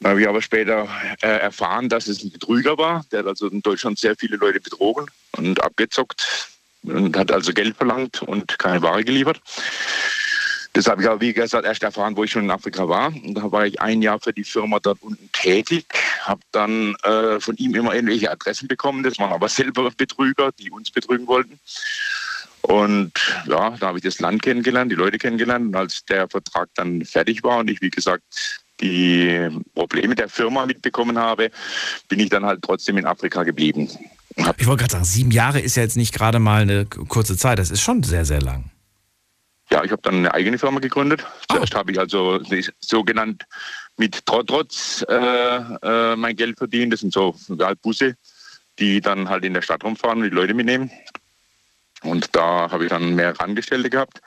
Dann 0.00 0.10
habe 0.10 0.20
ich 0.20 0.28
aber 0.28 0.42
später 0.42 0.88
äh, 1.22 1.26
erfahren, 1.26 1.88
dass 1.88 2.06
es 2.06 2.22
ein 2.22 2.30
Betrüger 2.30 2.76
war. 2.76 3.04
Der 3.10 3.20
hat 3.20 3.26
also 3.26 3.48
in 3.48 3.62
Deutschland 3.62 3.98
sehr 3.98 4.14
viele 4.16 4.36
Leute 4.36 4.60
betrogen 4.60 5.06
und 5.32 5.62
abgezockt 5.62 6.50
und 6.82 7.16
hat 7.16 7.32
also 7.32 7.52
Geld 7.52 7.76
verlangt 7.76 8.22
und 8.22 8.58
keine 8.58 8.82
Ware 8.82 9.04
geliefert. 9.04 9.40
Das 10.74 10.86
habe 10.86 11.00
ich 11.00 11.08
aber, 11.08 11.22
wie 11.22 11.32
gesagt, 11.32 11.64
erst 11.64 11.82
erfahren, 11.82 12.14
wo 12.18 12.24
ich 12.24 12.30
schon 12.30 12.44
in 12.44 12.50
Afrika 12.50 12.86
war. 12.86 13.06
Und 13.06 13.32
da 13.32 13.50
war 13.50 13.64
ich 13.64 13.80
ein 13.80 14.02
Jahr 14.02 14.20
für 14.20 14.34
die 14.34 14.44
Firma 14.44 14.78
dort 14.78 15.00
unten 15.00 15.30
tätig, 15.32 15.86
habe 16.20 16.42
dann 16.52 16.94
äh, 17.02 17.40
von 17.40 17.56
ihm 17.56 17.74
immer 17.74 17.94
irgendwelche 17.94 18.30
Adressen 18.30 18.68
bekommen. 18.68 19.02
Das 19.02 19.18
waren 19.18 19.32
aber 19.32 19.48
selber 19.48 19.90
Betrüger, 19.96 20.52
die 20.52 20.70
uns 20.70 20.90
betrügen 20.90 21.26
wollten. 21.26 21.58
Und 22.60 23.12
ja, 23.46 23.70
da 23.70 23.86
habe 23.86 23.98
ich 23.98 24.04
das 24.04 24.20
Land 24.20 24.42
kennengelernt, 24.42 24.92
die 24.92 24.96
Leute 24.96 25.16
kennengelernt. 25.16 25.68
Und 25.68 25.76
als 25.76 26.04
der 26.04 26.28
Vertrag 26.28 26.68
dann 26.74 27.06
fertig 27.06 27.42
war 27.42 27.58
und 27.58 27.70
ich, 27.70 27.80
wie 27.80 27.90
gesagt, 27.90 28.24
die 28.80 29.48
Probleme 29.74 30.14
der 30.14 30.28
Firma 30.28 30.66
mitbekommen 30.66 31.18
habe, 31.18 31.50
bin 32.08 32.20
ich 32.20 32.28
dann 32.28 32.44
halt 32.44 32.62
trotzdem 32.62 32.98
in 32.98 33.06
Afrika 33.06 33.42
geblieben. 33.42 33.88
Ich 34.36 34.66
wollte 34.66 34.82
gerade 34.82 34.92
sagen, 34.92 35.04
sieben 35.04 35.30
Jahre 35.30 35.60
ist 35.60 35.76
ja 35.76 35.82
jetzt 35.82 35.96
nicht 35.96 36.14
gerade 36.14 36.38
mal 36.38 36.62
eine 36.62 36.84
kurze 36.84 37.36
Zeit, 37.36 37.58
das 37.58 37.70
ist 37.70 37.80
schon 37.80 38.02
sehr, 38.02 38.24
sehr 38.24 38.42
lang. 38.42 38.70
Ja, 39.70 39.82
ich 39.82 39.90
habe 39.90 40.02
dann 40.02 40.16
eine 40.16 40.32
eigene 40.32 40.58
Firma 40.58 40.78
gegründet. 40.78 41.26
Zuerst 41.50 41.74
habe 41.74 41.90
ich 41.90 41.98
also 41.98 42.40
sogenannt 42.80 43.44
mit 43.96 44.24
Trotz 44.26 45.04
äh, 45.08 45.14
äh, 45.16 46.16
mein 46.16 46.36
Geld 46.36 46.58
verdient. 46.58 46.92
Das 46.92 47.00
sind 47.00 47.12
so 47.12 47.34
Busse, 47.82 48.16
die 48.78 49.00
dann 49.00 49.28
halt 49.28 49.44
in 49.44 49.54
der 49.54 49.62
Stadt 49.62 49.82
rumfahren 49.82 50.18
und 50.18 50.30
die 50.30 50.36
Leute 50.36 50.54
mitnehmen. 50.54 50.90
Und 52.02 52.36
da 52.36 52.70
habe 52.70 52.84
ich 52.84 52.90
dann 52.90 53.14
mehrere 53.14 53.40
Angestellte 53.40 53.90
gehabt. 53.90 54.20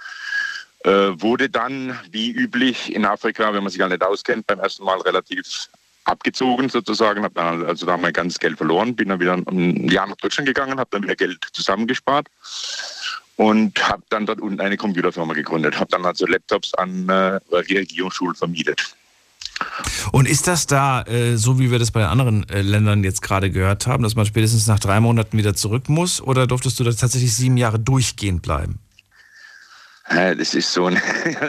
Äh, 0.85 1.21
wurde 1.21 1.49
dann, 1.49 1.99
wie 2.11 2.31
üblich 2.31 2.93
in 2.93 3.05
Afrika, 3.05 3.53
wenn 3.53 3.63
man 3.63 3.69
sich 3.69 3.79
gar 3.79 3.89
nicht 3.89 4.03
auskennt, 4.03 4.47
beim 4.47 4.59
ersten 4.59 4.85
Mal 4.85 4.99
relativ 5.01 5.69
abgezogen 6.05 6.69
sozusagen, 6.69 7.23
habe 7.23 7.33
dann 7.35 7.65
also 7.65 7.85
da 7.85 7.97
mein 7.97 8.13
ganzes 8.13 8.39
Geld 8.39 8.57
verloren, 8.57 8.95
bin 8.95 9.09
dann 9.09 9.19
wieder 9.19 9.33
ein 9.33 9.89
Jahr 9.89 10.07
nach 10.07 10.15
Deutschland 10.15 10.47
gegangen, 10.47 10.79
habe 10.79 10.89
dann 10.91 11.03
wieder 11.03 11.15
Geld 11.15 11.45
zusammengespart 11.51 12.27
und 13.35 13.87
habe 13.87 14.03
dann 14.09 14.25
dort 14.25 14.41
unten 14.41 14.59
eine 14.59 14.77
Computerfirma 14.77 15.33
gegründet, 15.33 15.79
habe 15.79 15.91
dann 15.91 16.05
also 16.05 16.25
Laptops 16.25 16.73
an 16.73 17.07
äh, 17.09 17.39
Regierungsschulen 17.51 18.35
vermietet. 18.35 18.95
Und 20.11 20.27
ist 20.27 20.47
das 20.47 20.67
da, 20.67 21.03
äh, 21.03 21.35
so 21.35 21.59
wie 21.59 21.71
wir 21.71 21.79
das 21.79 21.91
bei 21.91 22.05
anderen 22.05 22.47
äh, 22.49 22.61
Ländern 22.61 23.03
jetzt 23.03 23.21
gerade 23.21 23.51
gehört 23.51 23.87
haben, 23.87 24.03
dass 24.03 24.15
man 24.15 24.25
spätestens 24.25 24.67
nach 24.67 24.79
drei 24.79 24.99
Monaten 24.99 25.37
wieder 25.37 25.55
zurück 25.55 25.89
muss? 25.89 26.21
Oder 26.21 26.47
durftest 26.47 26.79
du 26.79 26.83
da 26.83 26.91
tatsächlich 26.91 27.35
sieben 27.35 27.57
Jahre 27.57 27.79
durchgehend 27.79 28.41
bleiben? 28.41 28.79
Das 30.09 30.55
ist 30.55 30.73
so 30.73 30.85
eine, 30.87 31.01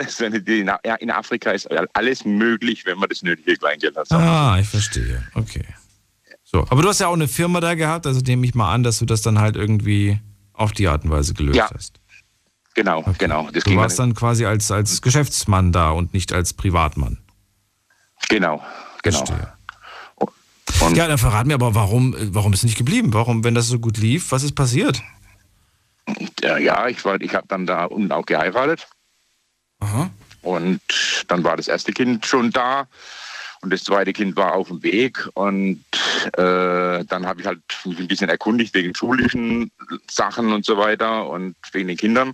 so 0.09 0.25
eine 0.25 0.39
in 0.39 1.11
Afrika 1.11 1.51
ist 1.51 1.69
alles 1.95 2.25
möglich, 2.25 2.85
wenn 2.85 2.99
man 2.99 3.09
das 3.09 3.23
nötige 3.23 3.57
Kleingeld 3.57 3.97
hat. 3.97 4.13
Ah, 4.13 4.59
ich 4.61 4.69
verstehe. 4.69 5.25
Okay. 5.35 5.65
So, 6.45 6.67
aber 6.69 6.83
du 6.83 6.89
hast 6.89 7.01
ja 7.01 7.07
auch 7.07 7.15
eine 7.15 7.29
Firma 7.29 7.61
da 7.61 7.75
gehabt, 7.75 8.07
also 8.07 8.21
nehme 8.21 8.45
ich 8.45 8.55
mal 8.55 8.73
an, 8.73 8.83
dass 8.83 8.99
du 8.99 9.07
das 9.07 9.23
dann 9.23 9.39
halt 9.39 9.57
irgendwie 9.57 10.19
auf 10.53 10.73
die 10.73 10.89
Art 10.89 11.05
und 11.05 11.11
Weise 11.11 11.33
gelöst 11.33 11.57
ja. 11.57 11.71
hast. 11.73 12.01
Genau, 12.75 12.99
okay. 12.99 13.15
genau. 13.19 13.49
Das 13.53 13.65
du 13.65 13.77
warst 13.77 13.99
dann 13.99 14.15
quasi 14.15 14.45
als, 14.45 14.71
als 14.71 15.01
Geschäftsmann 15.01 15.73
da 15.73 15.91
und 15.91 16.13
nicht 16.13 16.33
als 16.33 16.53
Privatmann. 16.53 17.19
Genau, 18.29 18.63
genau. 19.03 19.25
Und 20.81 20.97
ja, 20.97 21.09
dann 21.09 21.19
verrat 21.19 21.47
mir 21.47 21.55
aber, 21.55 21.75
warum, 21.75 22.15
warum 22.33 22.53
ist 22.53 22.61
es 22.61 22.65
nicht 22.65 22.79
geblieben? 22.79 23.13
Warum, 23.13 23.45
wenn 23.45 23.55
das 23.55 23.67
so 23.67 23.79
gut 23.79 23.99
lief, 23.99 24.33
was 24.33 24.43
ist 24.43 24.55
passiert? 24.55 25.03
Ja, 26.43 26.89
ich, 26.89 27.05
ich 27.05 27.35
habe 27.35 27.49
dann 27.49 27.67
da 27.67 27.85
unten 27.85 28.13
auch 28.13 28.27
geheiratet. 28.27 28.89
Aha. 29.81 30.11
Und 30.43 30.81
dann 31.29 31.45
war 31.45 31.57
das 31.57 31.69
erste 31.69 31.93
Kind 31.93 32.27
schon 32.27 32.51
da. 32.51 32.89
Und 33.63 33.71
das 33.71 33.85
zweite 33.85 34.15
Kind 34.15 34.37
war 34.37 34.55
auf 34.55 34.69
dem 34.69 34.83
Weg 34.83 35.29
und 35.35 35.85
äh, 36.33 37.05
dann 37.05 37.27
habe 37.27 37.43
ich 37.43 37.47
halt 37.47 37.61
mich 37.85 37.99
ein 37.99 38.09
bisschen 38.09 38.31
erkundigt 38.31 38.73
wegen 38.73 38.95
schulischen 38.95 39.71
Sachen 40.11 40.53
und 40.55 40.65
so 40.65 40.79
weiter 40.79 41.29
und 41.29 41.57
wegen 41.73 41.89
den 41.89 41.99
Kindern. 41.99 42.33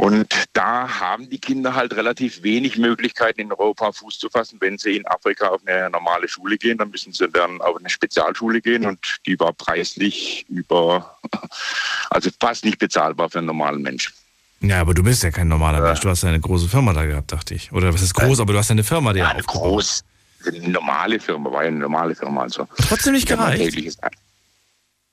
Und 0.00 0.46
da 0.54 0.88
haben 0.98 1.28
die 1.28 1.38
Kinder 1.38 1.74
halt 1.74 1.94
relativ 1.94 2.42
wenig 2.42 2.78
Möglichkeiten 2.78 3.42
in 3.42 3.52
Europa 3.52 3.92
Fuß 3.92 4.18
zu 4.18 4.30
fassen. 4.30 4.56
Wenn 4.58 4.78
sie 4.78 4.96
in 4.96 5.06
Afrika 5.06 5.48
auf 5.48 5.60
eine 5.66 5.90
normale 5.90 6.26
Schule 6.26 6.56
gehen, 6.56 6.78
dann 6.78 6.88
müssen 6.88 7.12
sie 7.12 7.28
dann 7.28 7.60
auf 7.60 7.76
eine 7.76 7.90
Spezialschule 7.90 8.62
gehen 8.62 8.86
und 8.86 9.18
die 9.26 9.38
war 9.38 9.52
preislich 9.52 10.46
über, 10.48 11.18
also 12.10 12.30
fast 12.40 12.64
nicht 12.64 12.78
bezahlbar 12.78 13.28
für 13.28 13.40
einen 13.40 13.48
normalen 13.48 13.82
Menschen. 13.82 14.14
Ja, 14.60 14.80
aber 14.80 14.94
du 14.94 15.02
bist 15.02 15.22
ja 15.22 15.30
kein 15.30 15.48
normaler. 15.48 15.82
Mensch. 15.82 16.00
Du 16.00 16.08
hast 16.08 16.22
ja 16.22 16.30
eine 16.30 16.40
große 16.40 16.68
Firma 16.68 16.94
da 16.94 17.04
gehabt, 17.04 17.30
dachte 17.32 17.54
ich. 17.54 17.70
Oder 17.70 17.92
was 17.92 18.00
ist 18.00 18.14
groß, 18.14 18.38
äh, 18.38 18.42
aber 18.42 18.54
du 18.54 18.58
hast 18.58 18.70
ja 18.70 18.72
eine 18.72 18.84
Firma, 18.84 19.12
die 19.12 19.18
ja, 19.18 19.28
eine 19.28 19.42
groß, 19.42 20.02
eine 20.46 20.68
normale 20.70 21.20
Firma, 21.20 21.52
war 21.52 21.64
ja 21.64 21.68
eine 21.68 21.78
normale 21.78 22.14
Firma. 22.14 22.44
Also. 22.44 22.66
Trotzdem 22.88 23.12
nicht 23.12 23.28
gereicht? 23.28 24.00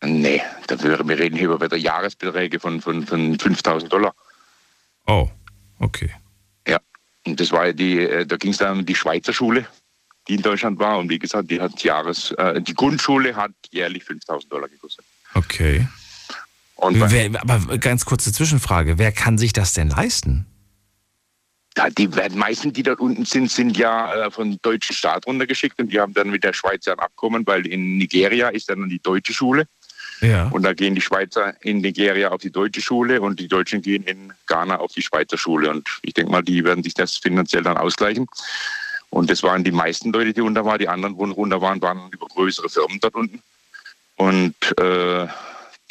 Nee, 0.02 0.42
dafür, 0.68 1.06
wir 1.06 1.20
reden 1.20 1.36
hier 1.36 1.50
über 1.50 1.76
Jahresbeträge 1.76 2.62
von, 2.62 2.80
von, 2.80 3.06
von 3.06 3.38
5000 3.38 3.92
Dollar. 3.92 4.14
Oh, 5.08 5.30
okay. 5.80 6.12
Ja, 6.68 6.80
und 7.26 7.40
das 7.40 7.52
war 7.52 7.72
die, 7.74 8.00
äh, 8.00 8.26
da 8.26 8.38
ging 8.38 8.52
es 8.52 8.58
dann 8.58 8.80
um 8.80 8.86
die 8.86 8.96
Schweizer 8.96 9.34
Schule, 9.34 9.66
die 10.28 10.36
in 10.36 10.42
Deutschland 10.42 10.78
war. 10.80 11.00
Und 11.00 11.10
wie 11.10 11.20
gesagt, 11.20 11.50
die 11.50 11.60
hat 11.60 11.82
Jahres, 11.84 12.32
äh, 12.32 12.62
die 12.62 12.74
Grundschule 12.74 13.36
hat 13.36 13.52
jährlich 13.72 14.04
5000 14.04 14.52
Dollar 14.52 14.68
gekostet. 14.70 15.06
Okay. 15.34 15.88
Wer, 16.80 17.42
aber 17.42 17.78
ganz 17.80 18.06
kurze 18.06 18.32
Zwischenfrage, 18.32 19.00
wer 19.00 19.12
kann 19.12 19.38
sich 19.38 19.52
das 19.52 19.74
denn 19.74 19.90
leisten? 19.90 20.46
Ja, 21.76 21.90
die 21.90 22.08
meisten, 22.08 22.74
die 22.74 22.84
dort 22.84 23.00
unten 23.00 23.26
sind, 23.26 23.52
sind 23.52 23.78
ja 23.78 24.26
äh, 24.26 24.32
von 24.32 24.58
deutschen 24.64 24.96
Staat 24.96 25.28
runtergeschickt 25.28 25.80
und 25.80 25.92
die 25.92 26.00
haben 26.00 26.14
dann 26.14 26.32
mit 26.32 26.44
der 26.44 26.54
Schweiz 26.54 26.88
ein 26.88 26.98
Abkommen, 26.98 27.46
weil 27.46 27.68
in 27.68 27.98
Nigeria 27.98 28.50
ist 28.50 28.70
dann 28.70 28.90
die 28.90 29.00
deutsche 29.00 29.34
Schule. 29.34 29.68
Ja. 30.22 30.48
Und 30.48 30.64
da 30.64 30.74
gehen 30.74 30.96
die 30.96 31.02
Schweizer 31.02 31.54
in 31.62 31.80
Nigeria 31.80 32.30
auf 32.30 32.42
die 32.42 32.52
deutsche 32.52 32.82
Schule 32.82 33.22
und 33.22 33.40
die 33.40 33.48
Deutschen 33.48 33.82
gehen 33.82 34.04
in 34.04 34.34
Ghana 34.48 34.78
auf 34.78 34.92
die 34.94 35.02
Schweizer 35.02 35.38
Schule. 35.38 35.70
Und 35.70 35.88
ich 36.02 36.14
denke 36.14 36.32
mal, 36.32 36.42
die 36.42 36.64
werden 36.64 36.84
sich 36.84 36.94
das 36.94 37.18
finanziell 37.18 37.64
dann 37.64 37.78
ausgleichen. 37.78 38.28
Und 39.10 39.30
das 39.30 39.44
waren 39.44 39.64
die 39.64 39.72
meisten 39.72 40.12
Leute, 40.12 40.34
die 40.34 40.42
unter 40.42 40.66
waren. 40.66 40.80
Die 40.80 40.88
anderen, 40.88 41.16
die 41.16 41.32
runter 41.32 41.62
waren, 41.62 41.82
waren 41.82 42.10
über 42.12 42.28
größere 42.28 42.70
Firmen 42.70 43.00
dort 43.00 43.16
unten. 43.16 43.42
Und 44.16 44.56
äh, 44.80 45.28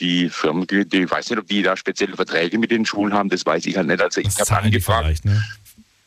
die 0.01 0.29
Firmen, 0.29 0.67
die, 0.67 0.85
die, 0.87 1.03
ich 1.03 1.11
weiß 1.11 1.31
nicht, 1.31 1.39
ob 1.39 1.47
die 1.47 1.63
da 1.63 1.77
spezielle 1.77 2.17
Verträge 2.17 2.59
mit 2.59 2.71
den 2.71 2.85
Schulen 2.85 3.15
haben, 3.15 3.29
das 3.29 3.47
weiß 3.47 3.67
ich 3.67 3.77
halt 3.77 3.87
nicht. 3.87 4.01
Also 4.01 4.21
ich 4.21 4.29
habe 4.39 4.63
angefragt. 4.63 5.25
Ne? 5.25 5.43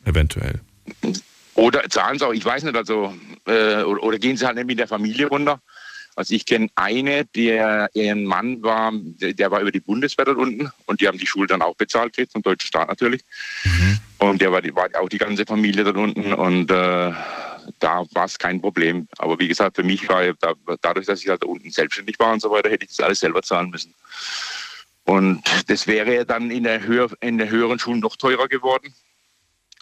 Eventuell. 0.04 0.60
Oder 1.54 1.88
zahlen 1.90 2.18
sie 2.18 2.26
auch, 2.26 2.32
ich 2.32 2.44
weiß 2.44 2.62
nicht, 2.62 2.76
also 2.76 3.14
äh, 3.46 3.82
oder, 3.82 4.02
oder, 4.02 4.18
gehen 4.18 4.36
sie 4.36 4.46
halt 4.46 4.56
nicht 4.56 4.66
mit 4.66 4.78
der 4.78 4.88
Familie 4.88 5.26
runter. 5.26 5.60
Also 6.16 6.34
ich 6.34 6.44
kenne 6.46 6.68
eine, 6.74 7.24
der 7.24 7.88
ihren 7.94 8.24
Mann 8.24 8.62
war, 8.62 8.92
der, 8.94 9.50
war 9.50 9.60
über 9.60 9.72
die 9.72 9.80
Bundeswehr 9.80 10.24
dort 10.24 10.38
unten 10.38 10.70
und 10.86 11.00
die 11.00 11.08
haben 11.08 11.18
die 11.18 11.26
Schule 11.26 11.46
dann 11.46 11.62
auch 11.62 11.76
bezahlt 11.76 12.14
gekriegt, 12.14 12.32
vom 12.32 12.42
deutschen 12.42 12.66
Staat 12.66 12.88
natürlich. 12.88 13.22
Mhm. 13.64 13.98
Und 14.18 14.42
der 14.42 14.52
war, 14.52 14.62
war, 14.74 14.88
auch 15.00 15.08
die 15.08 15.18
ganze 15.18 15.46
Familie 15.46 15.84
dort 15.84 15.96
unten 15.96 16.32
und 16.32 16.70
äh, 16.70 17.12
da 17.78 18.04
war 18.12 18.24
es 18.24 18.38
kein 18.38 18.60
Problem. 18.60 19.08
Aber 19.18 19.38
wie 19.38 19.48
gesagt, 19.48 19.76
für 19.76 19.82
mich 19.82 20.08
war 20.08 20.32
da, 20.34 20.54
dadurch, 20.80 21.06
dass 21.06 21.22
ich 21.22 21.28
halt 21.28 21.42
da 21.42 21.46
unten 21.46 21.70
selbstständig 21.70 22.18
war 22.18 22.32
und 22.32 22.40
so 22.40 22.50
weiter, 22.50 22.70
hätte 22.70 22.84
ich 22.84 22.96
das 22.96 23.04
alles 23.04 23.20
selber 23.20 23.42
zahlen 23.42 23.70
müssen. 23.70 23.94
Und 25.04 25.42
das 25.68 25.86
wäre 25.86 26.24
dann 26.26 26.50
in 26.50 26.64
der, 26.64 26.82
höher, 26.82 27.08
in 27.20 27.38
der 27.38 27.50
höheren 27.50 27.78
Schule 27.78 28.00
noch 28.00 28.16
teurer 28.16 28.48
geworden. 28.48 28.94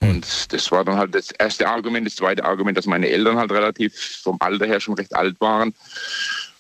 Und 0.00 0.52
das 0.52 0.70
war 0.70 0.84
dann 0.84 0.96
halt 0.96 1.14
das 1.14 1.30
erste 1.32 1.68
Argument. 1.68 2.06
Das 2.06 2.16
zweite 2.16 2.44
Argument, 2.44 2.78
dass 2.78 2.86
meine 2.86 3.08
Eltern 3.08 3.36
halt 3.36 3.50
relativ 3.50 4.20
vom 4.22 4.36
Alter 4.40 4.66
her 4.66 4.80
schon 4.80 4.94
recht 4.94 5.14
alt 5.14 5.40
waren. 5.40 5.74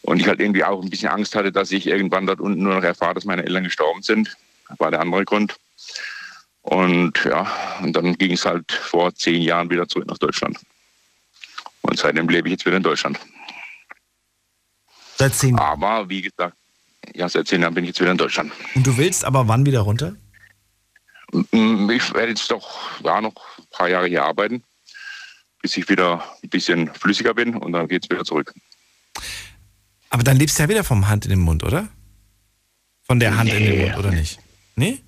Und 0.02 0.20
ich 0.20 0.26
halt 0.26 0.40
irgendwie 0.40 0.64
auch 0.64 0.82
ein 0.82 0.90
bisschen 0.90 1.08
Angst 1.08 1.34
hatte, 1.34 1.52
dass 1.52 1.70
ich 1.70 1.86
irgendwann 1.86 2.26
dort 2.26 2.40
unten 2.40 2.62
nur 2.62 2.74
noch 2.74 2.82
erfahre, 2.82 3.14
dass 3.14 3.24
meine 3.24 3.44
Eltern 3.44 3.64
gestorben 3.64 4.02
sind. 4.02 4.36
Das 4.68 4.80
war 4.80 4.90
der 4.90 5.00
andere 5.00 5.24
Grund. 5.24 5.56
Und 6.62 7.24
ja, 7.24 7.50
und 7.82 7.94
dann 7.94 8.16
ging 8.18 8.32
es 8.32 8.44
halt 8.44 8.70
vor 8.72 9.14
zehn 9.14 9.42
Jahren 9.42 9.70
wieder 9.70 9.88
zurück 9.88 10.06
nach 10.06 10.18
Deutschland. 10.18 10.58
Und 11.82 11.98
seitdem 11.98 12.28
lebe 12.28 12.48
ich 12.48 12.52
jetzt 12.52 12.66
wieder 12.66 12.76
in 12.76 12.82
Deutschland. 12.82 13.18
Seit 15.16 15.34
zehn 15.34 15.56
Jahren? 15.56 15.82
Aber 15.82 16.08
wie 16.08 16.22
gesagt, 16.22 16.56
ja, 17.14 17.28
seit 17.28 17.48
zehn 17.48 17.62
Jahren 17.62 17.74
bin 17.74 17.84
ich 17.84 17.88
jetzt 17.88 18.00
wieder 18.00 18.10
in 18.10 18.18
Deutschland. 18.18 18.52
Und 18.74 18.86
du 18.86 18.96
willst 18.96 19.24
aber 19.24 19.48
wann 19.48 19.64
wieder 19.64 19.80
runter? 19.80 20.16
Mm, 21.32 21.90
ich 21.90 22.14
werde 22.14 22.30
jetzt 22.30 22.50
doch 22.50 23.00
ja, 23.02 23.20
noch 23.20 23.34
ein 23.58 23.66
paar 23.70 23.88
Jahre 23.88 24.06
hier 24.06 24.24
arbeiten, 24.24 24.62
bis 25.62 25.76
ich 25.76 25.88
wieder 25.88 26.24
ein 26.42 26.48
bisschen 26.48 26.92
flüssiger 26.94 27.34
bin 27.34 27.54
und 27.56 27.72
dann 27.72 27.88
geht 27.88 28.04
es 28.04 28.10
wieder 28.10 28.24
zurück. 28.24 28.54
Aber 30.10 30.22
dann 30.22 30.36
lebst 30.36 30.58
du 30.58 30.62
ja 30.62 30.68
wieder 30.68 30.84
vom 30.84 31.08
Hand 31.08 31.26
in 31.26 31.30
den 31.30 31.40
Mund, 31.40 31.62
oder? 31.64 31.88
Von 33.02 33.20
der 33.20 33.36
Hand 33.36 33.50
nee. 33.50 33.58
in 33.58 33.64
den 33.64 33.82
Mund, 33.82 33.98
oder 33.98 34.10
nicht? 34.10 34.38
Nee? 34.76 35.02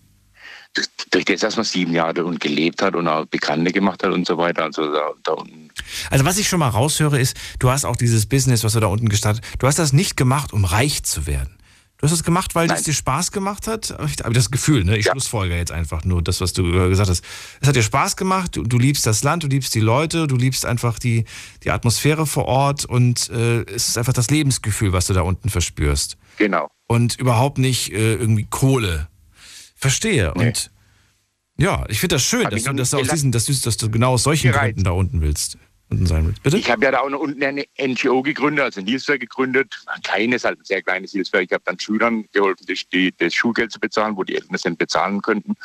durch 1.11 1.25
das, 1.25 1.41
dass 1.41 1.57
man 1.57 1.65
sieben 1.65 1.93
Jahre 1.93 2.25
und 2.25 2.41
gelebt 2.41 2.83
hat 2.83 2.95
und 2.95 3.09
auch 3.09 3.27
Bekannte 3.27 3.73
gemacht 3.73 4.03
hat 4.03 4.13
und 4.13 4.27
so 4.27 4.39
weiter. 4.39 4.65
Also 4.65 4.93
da, 4.93 5.11
da 5.25 5.33
unten. 5.33 5.71
Also 6.11 6.25
was 6.25 6.39
ich 6.39 6.49
schon 6.49 6.61
mal 6.61 6.69
raushöre 6.69 7.19
ist, 7.19 7.37
du 7.59 7.71
hast 7.71 7.85
auch 7.85 7.97
dieses 7.97 8.27
Business, 8.27 8.63
was 8.63 8.75
du 8.75 8.81
da 8.81 8.87
unten 8.87 9.09
gestartet 9.09 9.45
Du 9.59 9.67
hast 9.67 9.79
das 9.79 9.93
nicht 9.93 10.17
gemacht, 10.17 10.53
um 10.53 10.65
reich 10.65 11.03
zu 11.03 11.27
werden. 11.27 11.57
Du 12.01 12.07
hast 12.07 12.13
es 12.13 12.25
gemacht, 12.25 12.55
weil 12.55 12.71
es 12.71 12.85
dir 12.85 12.95
Spaß 12.95 13.31
gemacht 13.31 13.67
hat? 13.67 13.93
Aber 14.25 14.33
das 14.33 14.51
Gefühl, 14.51 14.85
ne? 14.85 14.97
Ich 14.97 15.07
schlussfolger 15.07 15.55
jetzt 15.55 15.71
einfach 15.71 16.03
nur 16.05 16.23
das, 16.23 16.41
was 16.41 16.55
du 16.55 16.67
äh, 16.67 16.89
gesagt 16.89 17.11
hast. 17.11 17.23
Es 17.61 17.69
hat 17.69 17.77
dir 17.77 17.83
Spaß 17.83 18.17
gemacht, 18.17 18.57
du, 18.57 18.63
du 18.63 18.79
liebst 18.79 19.07
das 19.07 19.23
Land, 19.23 19.43
du 19.43 19.49
liebst 19.49 19.75
die 19.75 19.81
Leute, 19.81 20.27
du 20.27 20.37
liebst 20.37 20.65
einfach 20.65 20.99
die, 20.99 21.27
die 21.63 21.71
Atmosphäre 21.71 22.27
vor 22.27 22.47
Ort 22.47 22.87
und 22.87 23.29
äh, 23.29 23.65
es 23.65 23.89
ist 23.89 23.99
einfach 23.99 24.15
das 24.15 24.31
Lebensgefühl, 24.31 24.95
was 24.95 25.09
du 25.09 25.13
da 25.13 25.21
unten 25.21 25.51
verspürst. 25.51 26.17
Genau. 26.39 26.69
Und 26.87 27.19
überhaupt 27.19 27.59
nicht 27.59 27.93
äh, 27.93 28.15
irgendwie 28.15 28.47
Kohle. 28.49 29.09
Verstehe. 29.77 30.33
Und 30.33 30.71
ja, 31.59 31.85
ich 31.89 32.01
finde 32.01 32.17
das 32.17 32.23
schön, 32.23 32.45
Hab 32.45 32.53
dass 32.53 32.63
du, 32.65 32.73
dass, 32.73 32.91
du 32.91 32.97
aus 32.99 33.09
diesen, 33.09 33.33
dass, 33.33 33.45
du, 33.45 33.53
dass 33.53 33.77
du 33.77 33.91
genau 33.91 34.13
aus 34.13 34.23
solchen. 34.23 34.53
Gründen 34.53 34.85
da 34.85 34.93
unten 34.93 35.21
willst. 35.21 35.59
Unten 35.91 36.07
sein 36.07 36.27
willst. 36.27 36.43
Bitte? 36.43 36.57
Ich 36.57 36.71
habe 36.71 36.85
ja 36.85 36.93
da 36.93 37.01
auch 37.01 37.11
noch 37.11 37.19
unten 37.19 37.43
eine 37.43 37.65
NGO 37.81 38.23
gegründet, 38.23 38.65
also 38.65 38.81
ein 38.81 38.87
Hilfswerk 38.87 39.21
gegründet. 39.21 39.75
Ein 39.87 40.01
kleines, 40.03 40.45
halt 40.45 40.61
ein 40.61 40.65
sehr 40.65 40.83
kleines 40.83 41.11
Hilfswerk. 41.11 41.45
Ich 41.45 41.53
habe 41.53 41.65
dann 41.67 41.79
Schülern 41.81 42.27
geholfen, 42.33 42.65
die, 42.67 42.79
die, 42.93 43.15
das 43.19 43.35
Schulgeld 43.35 43.73
zu 43.73 43.81
bezahlen, 43.81 44.17
wo 44.17 44.23
die 44.23 44.37
Eltern 44.37 44.55
es 44.55 44.65
nicht 44.65 44.79
bezahlen 44.79 45.21
könnten. 45.21 45.57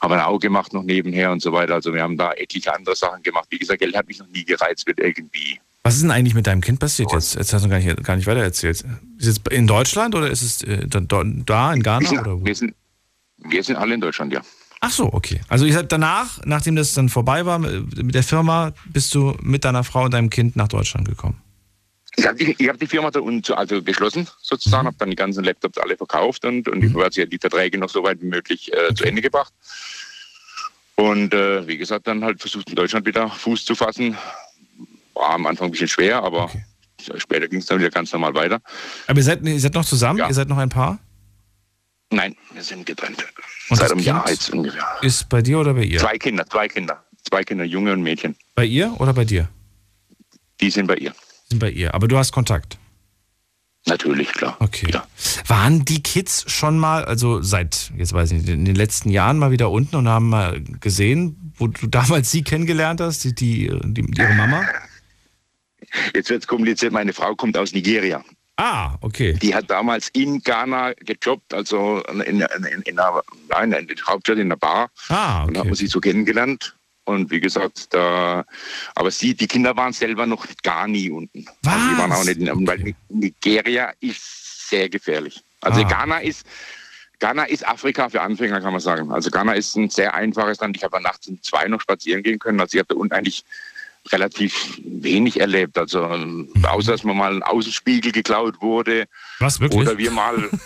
Haben 0.00 0.14
wir 0.14 0.26
auch 0.26 0.38
gemacht 0.38 0.72
noch 0.72 0.84
nebenher 0.84 1.32
und 1.32 1.42
so 1.42 1.52
weiter. 1.52 1.74
Also 1.74 1.92
wir 1.92 2.02
haben 2.02 2.16
da 2.16 2.32
etliche 2.32 2.72
andere 2.72 2.94
Sachen 2.94 3.22
gemacht. 3.22 3.46
Wie 3.50 3.58
gesagt, 3.58 3.80
Geld 3.80 3.96
hat 3.96 4.06
mich 4.06 4.20
noch 4.20 4.28
nie 4.28 4.44
gereizt 4.44 4.86
mit 4.86 5.00
irgendwie. 5.00 5.58
Was 5.82 5.94
ist 5.94 6.02
denn 6.02 6.10
eigentlich 6.10 6.34
mit 6.34 6.46
deinem 6.46 6.60
Kind 6.60 6.78
passiert 6.78 7.10
jetzt? 7.12 7.34
Jetzt 7.34 7.52
hast 7.52 7.64
du 7.64 7.68
gar 7.68 7.78
nicht, 7.78 8.04
gar 8.04 8.14
nicht 8.14 8.26
weiter 8.26 8.42
erzählt. 8.42 8.84
Ist 9.18 9.26
es 9.26 9.40
in 9.50 9.66
Deutschland 9.66 10.14
oder 10.14 10.30
ist 10.30 10.42
es 10.42 10.62
äh, 10.62 10.86
da, 10.86 11.22
in 11.72 11.82
Ghana? 11.82 12.00
Wir 12.00 12.08
sind, 12.08 12.18
Oder 12.20 12.40
wo? 12.40 12.44
wir, 12.44 12.54
sind, 12.54 12.74
wir 13.38 13.64
sind 13.64 13.76
alle 13.76 13.94
in 13.94 14.00
Deutschland, 14.00 14.32
ja. 14.32 14.42
Ach 14.82 14.90
so, 14.90 15.12
okay. 15.12 15.40
Also 15.48 15.66
ihr 15.66 15.74
seid 15.74 15.92
danach, 15.92 16.40
nachdem 16.44 16.74
das 16.76 16.94
dann 16.94 17.08
vorbei 17.10 17.44
war 17.44 17.58
mit 17.58 18.02
mit 18.02 18.14
der 18.14 18.22
Firma, 18.22 18.72
bist 18.86 19.14
du 19.14 19.36
mit 19.42 19.64
deiner 19.64 19.84
Frau 19.84 20.04
und 20.04 20.14
deinem 20.14 20.30
Kind 20.30 20.56
nach 20.56 20.68
Deutschland 20.68 21.06
gekommen. 21.06 21.40
Ich 22.16 22.26
habe 22.26 22.36
die, 22.38 22.56
ich 22.58 22.68
hab 22.68 22.78
die 22.78 22.86
Firma 22.86 23.10
da 23.10 23.20
unten 23.20 23.42
zu- 23.44 23.54
also 23.54 23.82
geschlossen, 23.82 24.26
sozusagen, 24.42 24.86
habe 24.86 24.96
dann 24.98 25.10
die 25.10 25.16
ganzen 25.16 25.44
Laptops 25.44 25.78
alle 25.78 25.96
verkauft 25.96 26.44
und, 26.44 26.66
und 26.68 26.82
ich 26.82 26.94
habe 26.94 27.26
die 27.28 27.38
Verträge 27.38 27.78
noch 27.78 27.88
so 27.90 28.02
weit 28.02 28.20
wie 28.20 28.26
möglich 28.26 28.72
äh, 28.72 28.94
zu 28.94 29.04
Ende 29.04 29.22
gebracht. 29.22 29.52
Und 30.96 31.32
äh, 31.34 31.66
wie 31.66 31.76
gesagt, 31.78 32.06
dann 32.06 32.24
halt 32.24 32.40
versucht 32.40 32.68
in 32.70 32.76
Deutschland 32.76 33.06
wieder 33.06 33.28
Fuß 33.30 33.64
zu 33.64 33.74
fassen. 33.74 34.16
War 35.14 35.30
am 35.30 35.46
Anfang 35.46 35.68
ein 35.68 35.70
bisschen 35.70 35.88
schwer, 35.88 36.22
aber 36.22 36.50
später 37.16 37.48
ging 37.48 37.60
es 37.60 37.66
dann 37.66 37.78
wieder 37.78 37.90
ganz 37.90 38.12
normal 38.12 38.34
weiter. 38.34 38.60
Aber 39.06 39.18
ihr 39.18 39.24
seid, 39.24 39.42
ihr 39.46 39.60
seid 39.60 39.74
noch 39.74 39.84
zusammen? 39.84 40.18
Ihr 40.28 40.34
seid 40.34 40.48
noch 40.48 40.58
ein 40.58 40.68
Paar? 40.68 40.98
Nein, 42.10 42.36
wir 42.52 42.62
sind 42.62 42.86
getrennt. 42.86 43.24
Und 43.68 43.76
Seit 43.76 43.92
einem 43.92 44.00
Jahr 44.00 44.28
jetzt 44.28 44.50
ungefähr. 44.50 44.84
Ist 45.02 45.28
bei 45.28 45.42
dir 45.42 45.60
oder 45.60 45.74
bei 45.74 45.84
ihr? 45.84 46.00
Zwei 46.00 46.18
Kinder, 46.18 46.44
zwei 46.46 46.68
Kinder. 46.68 47.04
Zwei 47.28 47.44
Kinder, 47.44 47.64
Junge 47.64 47.92
und 47.92 48.02
Mädchen. 48.02 48.36
Bei 48.54 48.64
ihr 48.64 48.94
oder 48.98 49.12
bei 49.12 49.24
dir? 49.24 49.48
Die 50.60 50.70
sind 50.70 50.86
bei 50.86 50.96
ihr. 50.96 51.14
Sind 51.48 51.60
bei 51.60 51.70
ihr. 51.70 51.94
Aber 51.94 52.08
du 52.08 52.18
hast 52.18 52.32
Kontakt. 52.32 52.78
Natürlich, 53.86 54.32
klar. 54.32 54.56
Okay. 54.60 54.92
Waren 55.46 55.84
die 55.84 56.02
Kids 56.02 56.44
schon 56.50 56.78
mal, 56.78 57.04
also 57.04 57.40
seit, 57.40 57.92
jetzt 57.96 58.12
weiß 58.12 58.32
ich 58.32 58.38
nicht, 58.38 58.48
in 58.48 58.64
den 58.64 58.74
letzten 58.74 59.10
Jahren 59.10 59.38
mal 59.38 59.52
wieder 59.52 59.70
unten 59.70 59.96
und 59.96 60.08
haben 60.08 60.28
mal 60.28 60.60
gesehen, 60.60 61.52
wo 61.56 61.66
du 61.66 61.86
damals 61.86 62.30
sie 62.30 62.42
kennengelernt 62.42 63.00
hast, 63.00 63.24
die, 63.24 63.34
die, 63.34 63.70
die, 63.84 64.20
ihre 64.20 64.34
Mama? 64.34 64.64
Jetzt 66.14 66.30
wird 66.30 66.42
es 66.42 66.46
kompliziert. 66.46 66.92
Meine 66.92 67.12
Frau 67.12 67.34
kommt 67.34 67.56
aus 67.56 67.72
Nigeria. 67.72 68.22
Ah, 68.60 68.98
okay. 69.00 69.32
Die 69.40 69.54
hat 69.54 69.70
damals 69.70 70.08
in 70.12 70.42
Ghana 70.42 70.92
gejobbt, 70.92 71.54
also 71.54 72.02
in, 72.12 72.20
in, 72.20 72.40
in, 72.42 72.82
in, 72.82 72.98
einer, 72.98 73.22
nein, 73.48 73.72
in 73.72 73.86
der 73.86 73.96
Hauptstadt 74.06 74.36
in 74.38 74.50
der 74.50 74.56
Bar. 74.56 74.90
Ah, 75.08 75.44
Und 75.44 75.54
da 75.54 75.60
hat 75.60 75.66
man 75.66 75.74
sie 75.76 75.86
so 75.86 75.98
kennengelernt. 75.98 76.76
Und 77.04 77.30
wie 77.30 77.40
gesagt, 77.40 77.92
da, 77.94 78.44
aber 78.94 79.10
sie, 79.10 79.34
die 79.34 79.46
Kinder 79.46 79.74
waren 79.76 79.92
selber 79.94 80.26
noch 80.26 80.46
gar 80.62 80.86
nie 80.86 81.10
unten. 81.10 81.46
Was? 81.62 81.74
Also 81.74 81.88
die 81.88 81.98
waren 81.98 82.12
auch 82.12 82.24
nicht 82.24 82.38
in, 82.38 82.66
weil 82.66 82.94
Nigeria 83.08 83.92
ist 84.00 84.68
sehr 84.68 84.88
gefährlich. 84.90 85.42
Also 85.62 85.80
Ah. 85.80 85.88
Ghana 85.88 86.18
ist, 86.18 86.46
Ghana 87.18 87.44
ist 87.44 87.66
Afrika 87.66 88.08
für 88.10 88.20
Anfänger, 88.20 88.60
kann 88.60 88.72
man 88.72 88.80
sagen. 88.80 89.10
Also 89.10 89.30
Ghana 89.30 89.54
ist 89.54 89.74
ein 89.76 89.88
sehr 89.90 90.14
einfaches 90.14 90.60
Land. 90.60 90.76
Ich 90.76 90.84
habe 90.84 91.00
nachts 91.02 91.26
um 91.28 91.42
zwei 91.42 91.66
noch 91.66 91.80
spazieren 91.80 92.22
gehen 92.22 92.38
können. 92.38 92.60
Also 92.60 92.76
ich 92.76 92.80
habe 92.80 92.94
da 92.94 93.00
unten 93.00 93.14
eigentlich 93.14 93.44
relativ 94.12 94.80
wenig 94.84 95.40
erlebt. 95.40 95.78
Also 95.78 96.02
außer 96.04 96.92
dass 96.92 97.04
mir 97.04 97.14
mal 97.14 97.34
ein 97.34 97.42
Außenspiegel 97.42 98.12
geklaut 98.12 98.60
wurde. 98.60 99.06
Was, 99.38 99.60
wirklich? 99.60 99.82
Oder 99.82 99.98
wir 99.98 100.10
mal. 100.10 100.48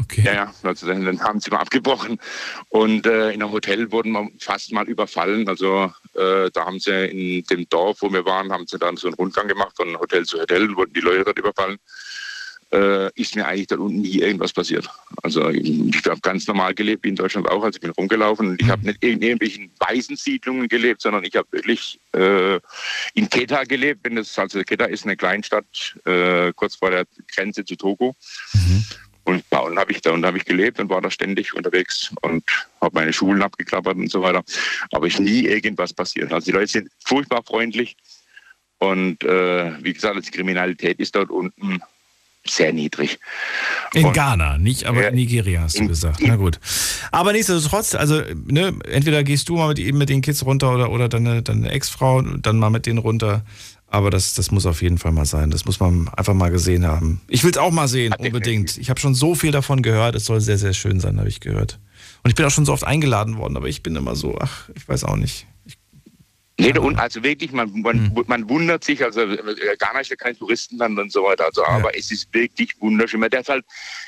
Okay. 0.00 0.22
Ja, 0.24 0.54
also 0.62 0.86
dann, 0.86 1.04
dann 1.04 1.20
haben 1.20 1.40
sie 1.40 1.50
mal 1.50 1.58
abgebrochen. 1.58 2.20
Und 2.68 3.04
äh, 3.04 3.30
in 3.30 3.42
einem 3.42 3.50
Hotel 3.50 3.90
wurden 3.90 4.12
wir 4.12 4.28
fast 4.38 4.70
mal 4.70 4.88
überfallen. 4.88 5.48
Also 5.48 5.92
äh, 6.14 6.50
da 6.52 6.66
haben 6.66 6.78
sie 6.78 7.06
in 7.06 7.44
dem 7.46 7.68
Dorf, 7.68 7.98
wo 8.00 8.12
wir 8.12 8.24
waren, 8.24 8.52
haben 8.52 8.66
sie 8.68 8.78
dann 8.78 8.96
so 8.96 9.08
einen 9.08 9.14
Rundgang 9.14 9.48
gemacht 9.48 9.72
von 9.76 9.98
Hotel 9.98 10.24
zu 10.24 10.38
Hotel, 10.38 10.74
wurden 10.76 10.92
die 10.92 11.00
Leute 11.00 11.24
dort 11.24 11.38
überfallen. 11.38 11.78
Äh, 12.70 13.10
ist 13.14 13.34
mir 13.34 13.46
eigentlich 13.46 13.68
dort 13.68 13.80
unten 13.80 14.02
nie 14.02 14.18
irgendwas 14.18 14.52
passiert. 14.52 14.90
Also 15.22 15.48
ich, 15.48 15.70
ich 15.70 16.04
habe 16.04 16.20
ganz 16.20 16.46
normal 16.46 16.74
gelebt, 16.74 17.02
wie 17.02 17.08
in 17.08 17.16
Deutschland 17.16 17.48
auch. 17.48 17.64
Also 17.64 17.76
ich 17.76 17.80
bin 17.80 17.92
rumgelaufen 17.92 18.48
und 18.48 18.60
ich 18.60 18.68
habe 18.68 18.84
nicht 18.84 19.02
in 19.02 19.22
irgendwelchen 19.22 19.70
Waisensiedlungen 19.78 20.68
gelebt, 20.68 21.00
sondern 21.00 21.24
ich 21.24 21.34
habe 21.34 21.48
wirklich 21.50 21.98
äh, 22.14 22.60
in 23.14 23.30
Keta 23.30 23.64
gelebt. 23.64 24.00
Wenn 24.02 24.16
das, 24.16 24.38
also 24.38 24.62
Keta 24.62 24.84
ist 24.84 25.04
eine 25.04 25.16
Kleinstadt 25.16 25.96
äh, 26.04 26.52
kurz 26.52 26.74
vor 26.74 26.90
der 26.90 27.06
Grenze 27.34 27.64
zu 27.64 27.74
Togo. 27.74 28.14
Und 29.24 29.44
ja, 29.52 29.60
und 29.60 29.78
habe 29.78 29.92
ich 29.92 30.00
da 30.00 30.12
und 30.12 30.24
habe 30.24 30.36
ich 30.36 30.44
gelebt 30.44 30.78
und 30.78 30.88
war 30.90 31.00
da 31.00 31.10
ständig 31.10 31.54
unterwegs 31.54 32.12
und 32.22 32.44
habe 32.80 32.94
meine 32.94 33.12
Schulen 33.12 33.42
abgeklappert 33.42 33.96
und 33.96 34.10
so 34.10 34.22
weiter. 34.22 34.42
Aber 34.92 35.06
ist 35.06 35.20
nie 35.20 35.46
irgendwas 35.46 35.92
passiert. 35.92 36.32
Also 36.32 36.46
die 36.46 36.52
Leute 36.52 36.72
sind 36.72 36.90
furchtbar 37.04 37.42
freundlich 37.42 37.96
und 38.78 39.22
äh, 39.24 39.72
wie 39.82 39.92
gesagt, 39.92 40.24
die 40.26 40.30
Kriminalität 40.30 40.98
ist 40.98 41.14
dort 41.14 41.30
unten 41.30 41.80
sehr 42.50 42.72
niedrig. 42.72 43.18
In 43.94 44.06
Und- 44.06 44.12
Ghana, 44.14 44.58
nicht, 44.58 44.84
aber 44.84 45.08
in 45.08 45.14
Nigeria 45.14 45.62
hast 45.62 45.78
du 45.78 45.86
gesagt. 45.88 46.20
Na 46.26 46.36
gut. 46.36 46.58
Aber 47.12 47.32
nichtsdestotrotz, 47.32 47.94
also, 47.94 48.22
ne, 48.46 48.74
entweder 48.90 49.24
gehst 49.24 49.48
du 49.48 49.56
mal 49.56 49.68
mit, 49.68 49.78
eben 49.78 49.98
mit 49.98 50.08
den 50.08 50.20
Kids 50.22 50.44
runter 50.44 50.74
oder, 50.74 50.90
oder 50.90 51.08
deine, 51.08 51.42
deine 51.42 51.70
Ex-Frau, 51.70 52.22
dann 52.22 52.58
mal 52.58 52.70
mit 52.70 52.86
denen 52.86 52.98
runter. 52.98 53.44
Aber 53.90 54.10
das, 54.10 54.34
das 54.34 54.50
muss 54.50 54.66
auf 54.66 54.82
jeden 54.82 54.98
Fall 54.98 55.12
mal 55.12 55.24
sein. 55.24 55.50
Das 55.50 55.64
muss 55.64 55.80
man 55.80 56.08
einfach 56.14 56.34
mal 56.34 56.50
gesehen 56.50 56.86
haben. 56.86 57.22
Ich 57.26 57.42
will 57.42 57.50
es 57.50 57.56
auch 57.56 57.70
mal 57.70 57.88
sehen, 57.88 58.14
unbedingt. 58.18 58.76
Ich 58.76 58.90
habe 58.90 59.00
schon 59.00 59.14
so 59.14 59.34
viel 59.34 59.50
davon 59.50 59.80
gehört. 59.80 60.14
Es 60.14 60.26
soll 60.26 60.42
sehr, 60.42 60.58
sehr 60.58 60.74
schön 60.74 61.00
sein, 61.00 61.18
habe 61.18 61.28
ich 61.30 61.40
gehört. 61.40 61.78
Und 62.22 62.28
ich 62.28 62.34
bin 62.34 62.44
auch 62.44 62.50
schon 62.50 62.66
so 62.66 62.72
oft 62.74 62.84
eingeladen 62.84 63.38
worden, 63.38 63.56
aber 63.56 63.66
ich 63.68 63.82
bin 63.82 63.96
immer 63.96 64.14
so, 64.14 64.36
ach, 64.38 64.68
ich 64.76 64.86
weiß 64.86 65.04
auch 65.04 65.16
nicht. 65.16 65.46
Nee, 66.60 66.76
und 66.76 66.98
also 66.98 67.22
wirklich, 67.22 67.52
man, 67.52 67.70
man, 67.82 68.12
man 68.26 68.48
wundert 68.48 68.82
sich, 68.82 69.04
also 69.04 69.20
äh, 69.20 69.76
Ghana 69.78 70.00
ist 70.00 70.10
ja 70.10 70.16
kein 70.16 70.36
Touristenland 70.36 70.98
und 70.98 71.12
so 71.12 71.22
weiter, 71.22 71.46
also, 71.46 71.64
aber 71.64 71.96
es 71.96 72.10
ist 72.10 72.34
wirklich 72.34 72.74
wunderschön. 72.80 73.20
Man 73.20 73.30
darf 73.30 73.48
halt, 73.48 73.64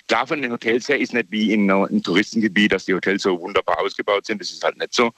klar 0.08 0.26
von 0.26 0.42
den 0.42 0.50
Hotels 0.50 0.88
her 0.88 0.98
ist 0.98 1.14
nicht 1.14 1.30
wie 1.30 1.52
in 1.52 1.70
einem 1.70 2.02
Touristengebiet, 2.02 2.72
dass 2.72 2.86
die 2.86 2.94
Hotels 2.94 3.22
so 3.22 3.40
wunderbar 3.40 3.78
ausgebaut 3.78 4.26
sind, 4.26 4.40
das 4.40 4.50
ist 4.50 4.64
halt 4.64 4.76
nicht 4.78 4.92
so. 4.92 5.12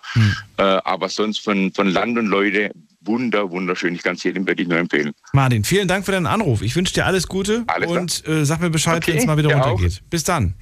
Äh, 0.59 0.63
aber 0.63 1.09
sonst 1.09 1.39
von, 1.39 1.73
von 1.73 1.89
Land 1.89 2.19
und 2.19 2.27
Leute 2.27 2.71
wunder, 3.01 3.51
wunderschön. 3.51 3.95
Ich 3.95 4.03
kann 4.03 4.15
es 4.15 4.23
jedem 4.23 4.47
wirklich 4.47 4.69
nur 4.69 4.79
empfehlen. 4.79 5.13
Martin, 5.33 5.65
vielen 5.65 5.89
Dank 5.89 6.05
für 6.05 6.13
deinen 6.13 6.27
Anruf. 6.27 6.61
Ich 6.61 6.77
wünsche 6.77 6.93
dir 6.93 7.07
alles 7.07 7.27
Gute 7.29 7.65
Alles 7.67 7.91
und 7.91 8.29
äh, 8.29 8.45
sag 8.45 8.61
mir 8.61 8.71
Bescheid, 8.71 8.99
Okay, 8.99 9.13
wenn 9.13 9.19
es 9.19 9.27
mal 9.27 9.39
wieder 9.39 9.49
auch. 9.59 9.71
runtergeht. 9.71 10.03
Bis 10.11 10.25
dann. 10.25 10.55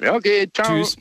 Ja, 0.00 0.14
okay, 0.14 0.48
ciao. 0.52 0.82
Tschüss. 0.82 0.96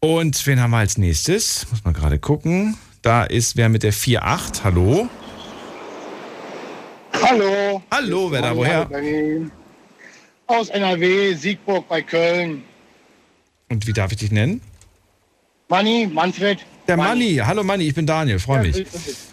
Und 0.00 0.46
wen 0.46 0.60
haben 0.60 0.70
wir 0.70 0.78
als 0.78 0.98
nächstes? 0.98 1.66
Muss 1.70 1.84
man 1.84 1.94
gerade 1.94 2.18
gucken. 2.18 2.76
Da 3.04 3.24
ist 3.24 3.58
wer 3.58 3.68
mit 3.68 3.82
der 3.82 3.92
4.8. 3.92 4.64
Hallo. 4.64 5.06
Hallo. 7.22 7.82
Hallo, 7.90 8.32
wer 8.32 8.40
da 8.40 8.56
woher? 8.56 8.88
Aus 10.46 10.70
NRW, 10.70 11.34
Siegburg 11.34 11.86
bei 11.86 12.00
Köln. 12.00 12.64
Und 13.68 13.86
wie 13.86 13.92
darf 13.92 14.10
ich 14.10 14.16
dich 14.16 14.32
nennen? 14.32 14.62
Manni, 15.68 16.08
Manfred. 16.10 16.60
Der 16.88 16.96
Manni. 16.96 17.42
Hallo 17.44 17.62
Manni, 17.62 17.84
ich 17.84 17.94
bin 17.94 18.06
Daniel, 18.06 18.38
freue 18.38 18.62
mich. 18.62 18.86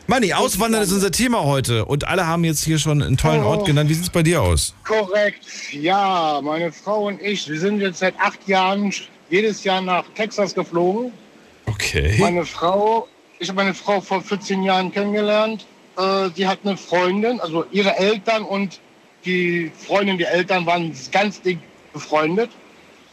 Manni, 0.05 0.33
Auswandern 0.33 0.83
ist 0.83 0.91
unser 0.91 1.11
Thema 1.11 1.45
heute. 1.45 1.85
Und 1.85 2.05
alle 2.05 2.27
haben 2.27 2.43
jetzt 2.43 2.65
hier 2.65 2.77
schon 2.77 3.01
einen 3.01 3.15
tollen 3.15 3.43
Oh. 3.43 3.51
Ort 3.51 3.65
genannt. 3.65 3.89
Wie 3.89 3.93
sieht 3.93 4.03
es 4.03 4.09
bei 4.09 4.23
dir 4.23 4.41
aus? 4.41 4.73
Korrekt. 4.83 5.45
Ja, 5.71 6.41
meine 6.43 6.73
Frau 6.73 7.07
und 7.07 7.21
ich, 7.21 7.47
wir 7.47 7.59
sind 7.59 7.79
jetzt 7.79 7.99
seit 7.99 8.19
acht 8.19 8.45
Jahren 8.49 8.93
jedes 9.29 9.63
Jahr 9.63 9.79
nach 9.79 10.03
Texas 10.13 10.53
geflogen. 10.53 11.13
Okay. 11.67 12.17
Meine 12.19 12.45
Frau, 12.45 13.07
ich 13.41 13.49
habe 13.49 13.57
meine 13.57 13.73
Frau 13.73 13.99
vor 14.01 14.21
14 14.21 14.61
Jahren 14.61 14.91
kennengelernt. 14.91 15.65
Äh, 15.97 16.29
die 16.29 16.45
hat 16.45 16.59
eine 16.63 16.77
Freundin, 16.77 17.41
also 17.41 17.65
ihre 17.71 17.97
Eltern 17.97 18.43
und 18.43 18.79
die 19.25 19.71
Freundin, 19.75 20.19
die 20.19 20.25
Eltern 20.25 20.67
waren 20.67 20.95
ganz 21.11 21.41
dick 21.41 21.57
befreundet. 21.91 22.51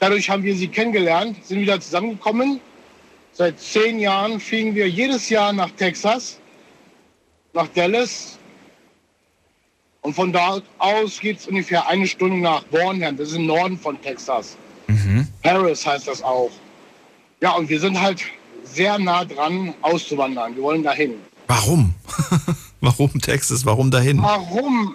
Dadurch 0.00 0.28
haben 0.28 0.42
wir 0.42 0.55
sie 0.55 0.68
kennengelernt, 0.68 1.42
sind 1.44 1.60
wieder 1.60 1.80
zusammengekommen. 1.80 2.60
Seit 3.32 3.59
zehn 3.59 3.98
Jahren 3.98 4.38
fliegen 4.38 4.74
wir 4.74 4.88
jedes 4.88 5.30
Jahr 5.30 5.52
nach 5.55 5.70
Texas, 5.70 6.38
nach 7.55 7.68
Dallas. 7.68 8.38
Und 10.02 10.12
von 10.12 10.30
dort 10.30 10.64
aus 10.78 11.20
geht 11.20 11.38
es 11.38 11.48
ungefähr 11.48 11.88
eine 11.88 12.06
Stunde 12.06 12.38
nach 12.38 12.64
Bornham. 12.64 13.16
Das 13.16 13.30
ist 13.30 13.36
im 13.36 13.46
Norden 13.46 13.78
von 13.78 14.00
Texas. 14.00 14.59
Paris 15.42 15.86
heißt 15.86 16.06
das 16.06 16.22
auch. 16.22 16.50
Ja, 17.40 17.52
und 17.52 17.68
wir 17.68 17.80
sind 17.80 18.00
halt 18.00 18.22
sehr 18.72 18.98
nah 18.98 19.24
dran, 19.24 19.74
auszuwandern. 19.82 20.54
Wir 20.56 20.62
wollen 20.62 20.82
dahin. 20.82 21.14
Warum? 21.46 21.94
Warum 22.80 23.20
Texas? 23.20 23.64
Warum 23.66 23.90
dahin? 23.90 24.22
Warum? 24.22 24.94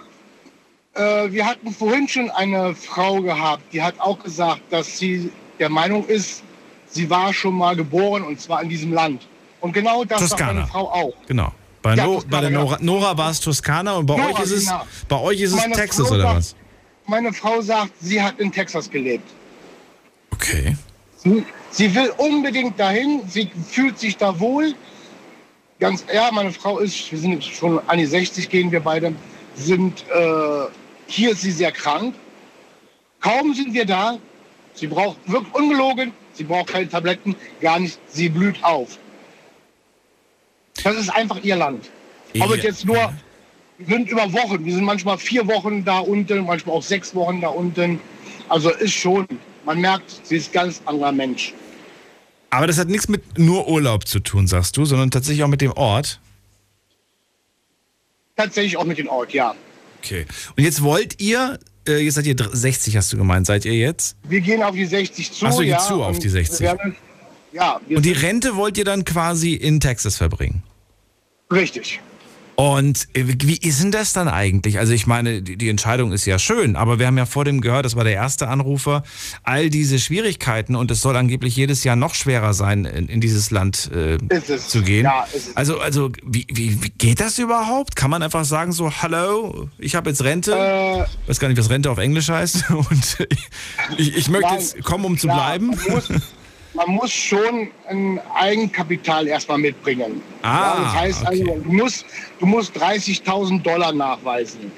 äh, 0.94 1.30
wir 1.32 1.44
hatten 1.46 1.72
vorhin 1.72 2.06
schon 2.08 2.30
eine 2.30 2.74
Frau 2.74 3.20
gehabt, 3.20 3.62
die 3.72 3.82
hat 3.82 3.98
auch 3.98 4.18
gesagt, 4.22 4.60
dass 4.70 4.98
sie 4.98 5.30
der 5.58 5.68
Meinung 5.68 6.06
ist, 6.06 6.42
sie 6.88 7.08
war 7.10 7.32
schon 7.32 7.54
mal 7.54 7.74
geboren 7.76 8.22
und 8.22 8.40
zwar 8.40 8.62
in 8.62 8.68
diesem 8.68 8.92
Land. 8.92 9.26
Und 9.60 9.72
genau 9.72 10.04
das 10.04 10.28
sagt 10.28 10.40
meine 10.40 10.66
Frau 10.66 10.90
auch. 10.90 11.14
Genau. 11.26 11.52
Bei, 11.82 11.94
Ja, 11.96 12.06
no, 12.06 12.14
Toskana, 12.14 12.30
bei 12.36 12.40
der. 12.42 12.50
Nora, 12.50 12.78
Nora 12.80 13.18
war 13.18 13.30
es 13.30 13.40
Toskana 13.40 13.94
und 13.96 14.06
bei 14.06 14.16
Nora, 14.16 14.28
euch 14.30 14.40
ist 14.44 14.50
es, 14.52 14.66
genau. 14.66 14.86
bei 15.08 15.20
euch 15.20 15.40
ist 15.40 15.52
es 15.52 15.56
Meine 15.56 15.74
Texas 15.74 16.06
Frau 16.08 16.14
oder 16.14 16.22
sagt- 16.24 16.36
was? 16.36 16.56
Meine 17.06 17.32
Frau 17.32 17.60
sagt, 17.60 17.90
sie 18.00 18.22
hat 18.22 18.38
in 18.40 18.50
Texas 18.50 18.88
gelebt. 18.90 19.28
Okay. 20.30 20.76
Sie, 21.16 21.44
sie 21.74 21.94
will 21.94 22.12
unbedingt 22.18 22.78
dahin, 22.78 23.22
sie 23.28 23.50
fühlt 23.68 23.98
sich 23.98 24.16
da 24.16 24.38
wohl. 24.38 24.74
Ganz, 25.80 26.04
ja, 26.12 26.30
meine 26.32 26.52
Frau 26.52 26.78
ist, 26.78 27.10
wir 27.10 27.18
sind 27.18 27.32
jetzt 27.32 27.50
schon 27.52 27.80
an 27.88 27.98
die 27.98 28.06
60, 28.06 28.48
gehen 28.48 28.70
wir 28.70 28.80
beide, 28.80 29.12
sind, 29.56 30.04
äh, 30.08 30.66
hier 31.08 31.32
ist 31.32 31.42
sie 31.42 31.50
sehr 31.50 31.72
krank. 31.72 32.14
Kaum 33.20 33.54
sind 33.54 33.74
wir 33.74 33.84
da, 33.84 34.18
sie 34.74 34.86
braucht, 34.86 35.16
wirklich 35.26 35.52
ungelogen, 35.54 36.12
sie 36.32 36.44
braucht 36.44 36.68
keine 36.68 36.88
Tabletten, 36.88 37.34
gar 37.60 37.80
nicht, 37.80 37.98
sie 38.08 38.28
blüht 38.28 38.62
auf. 38.62 38.98
Das 40.84 40.96
ist 40.96 41.10
einfach 41.10 41.42
ihr 41.42 41.56
Land. 41.56 41.90
Ja. 42.34 42.46
jetzt 42.54 42.84
nur, 42.84 43.12
wir 43.78 43.96
sind 43.96 44.10
über 44.10 44.32
Wochen, 44.32 44.64
wir 44.64 44.74
sind 44.74 44.84
manchmal 44.84 45.18
vier 45.18 45.46
Wochen 45.48 45.84
da 45.84 45.98
unten, 45.98 46.44
manchmal 46.44 46.76
auch 46.76 46.82
sechs 46.82 47.14
Wochen 47.14 47.40
da 47.40 47.48
unten. 47.48 48.00
Also 48.48 48.70
ist 48.70 48.92
schon, 48.92 49.26
man 49.64 49.80
merkt, 49.80 50.20
sie 50.24 50.36
ist 50.36 50.52
ganz 50.52 50.80
anderer 50.84 51.12
Mensch. 51.12 51.54
Aber 52.54 52.66
das 52.68 52.78
hat 52.78 52.88
nichts 52.88 53.08
mit 53.08 53.38
nur 53.38 53.66
Urlaub 53.68 54.06
zu 54.06 54.20
tun, 54.20 54.46
sagst 54.46 54.76
du, 54.76 54.84
sondern 54.84 55.10
tatsächlich 55.10 55.42
auch 55.42 55.48
mit 55.48 55.60
dem 55.60 55.72
Ort. 55.72 56.20
Tatsächlich 58.36 58.76
auch 58.76 58.84
mit 58.84 58.98
dem 58.98 59.08
Ort, 59.08 59.32
ja. 59.32 59.54
Okay. 60.02 60.26
Und 60.56 60.62
jetzt 60.62 60.82
wollt 60.82 61.20
ihr, 61.20 61.58
äh, 61.88 61.98
jetzt 61.98 62.14
seid 62.14 62.26
ihr 62.26 62.34
dr- 62.36 62.54
60, 62.54 62.96
hast 62.96 63.12
du 63.12 63.16
gemeint, 63.16 63.46
seid 63.46 63.64
ihr 63.64 63.74
jetzt? 63.74 64.16
Wir 64.24 64.40
gehen 64.40 64.62
auf 64.62 64.74
die 64.74 64.86
60 64.86 65.32
zu. 65.32 65.46
Ach 65.46 65.52
so, 65.52 65.62
ihr 65.62 65.68
ja, 65.68 65.78
zu 65.78 66.02
auf 66.02 66.18
die 66.18 66.28
60. 66.28 66.60
wir 66.60 66.66
werden- 66.68 66.96
Ja, 67.52 67.80
Und 67.88 68.04
die 68.04 68.12
Rente 68.12 68.56
wollt 68.56 68.76
ihr 68.78 68.84
dann 68.84 69.04
quasi 69.04 69.54
in 69.54 69.78
Texas 69.80 70.16
verbringen? 70.16 70.62
Richtig. 71.52 72.00
Und 72.56 73.08
äh, 73.14 73.24
wie 73.26 73.56
ist 73.56 73.82
denn 73.82 73.90
das 73.90 74.12
dann 74.12 74.28
eigentlich? 74.28 74.78
Also 74.78 74.92
ich 74.92 75.06
meine, 75.06 75.42
die, 75.42 75.68
Entscheidung 75.68 76.12
ist 76.12 76.24
ja 76.24 76.38
schön, 76.38 76.76
aber 76.76 76.98
wir 76.98 77.06
haben 77.06 77.18
ja 77.18 77.26
vor 77.26 77.44
dem 77.44 77.60
gehört, 77.60 77.84
das 77.84 77.96
war 77.96 78.04
der 78.04 78.12
erste 78.12 78.48
Anrufer, 78.48 79.02
all 79.42 79.70
diese 79.70 79.98
Schwierigkeiten 79.98 80.76
und 80.76 80.90
es 80.90 81.00
soll 81.00 81.16
angeblich 81.16 81.56
jedes 81.56 81.82
Jahr 81.82 81.96
noch 81.96 82.14
schwerer 82.14 82.54
sein, 82.54 82.84
in, 82.84 83.08
in 83.08 83.20
dieses 83.20 83.50
Land 83.50 83.90
äh, 83.92 84.18
es. 84.28 84.68
zu 84.68 84.82
gehen. 84.82 85.04
Ja. 85.04 85.26
Also, 85.56 85.80
also 85.80 86.12
wie, 86.24 86.46
wie, 86.48 86.82
wie 86.82 86.90
geht 86.90 87.20
das 87.20 87.38
überhaupt? 87.38 87.96
Kann 87.96 88.10
man 88.10 88.22
einfach 88.22 88.44
sagen 88.44 88.70
so, 88.72 88.90
hallo, 88.90 89.68
ich 89.78 89.96
habe 89.96 90.10
jetzt 90.10 90.22
Rente, 90.22 90.52
Äh, 90.52 91.28
weiß 91.28 91.40
gar 91.40 91.48
nicht, 91.48 91.58
was 91.58 91.70
Rente 91.70 91.90
auf 91.90 91.98
Englisch 91.98 92.28
heißt 92.28 92.70
und 92.70 93.26
ich, 93.96 94.16
ich 94.16 94.28
möchte 94.28 94.46
Nein. 94.48 94.60
jetzt 94.60 94.84
kommen, 94.84 95.04
um 95.04 95.18
zu 95.18 95.26
Ja, 95.26 95.34
bleiben. 95.34 95.76
Man 96.74 96.88
muss, 96.90 97.12
schon 97.12 97.68
ein 97.88 98.20
Eigenkapital 98.34 99.26
erstmal 99.28 99.58
mitbringen. 99.58 100.20
Ah, 100.42 100.46
ja, 100.76 100.82
das 100.82 100.92
heißt 100.94 101.26
also, 101.26 101.44
du 101.44 101.72
musst, 101.72 102.04
du 102.40 102.46
musst 102.46 102.76
30.000 102.76 103.62
Dollar 103.62 103.92
nachweisen. 103.92 104.72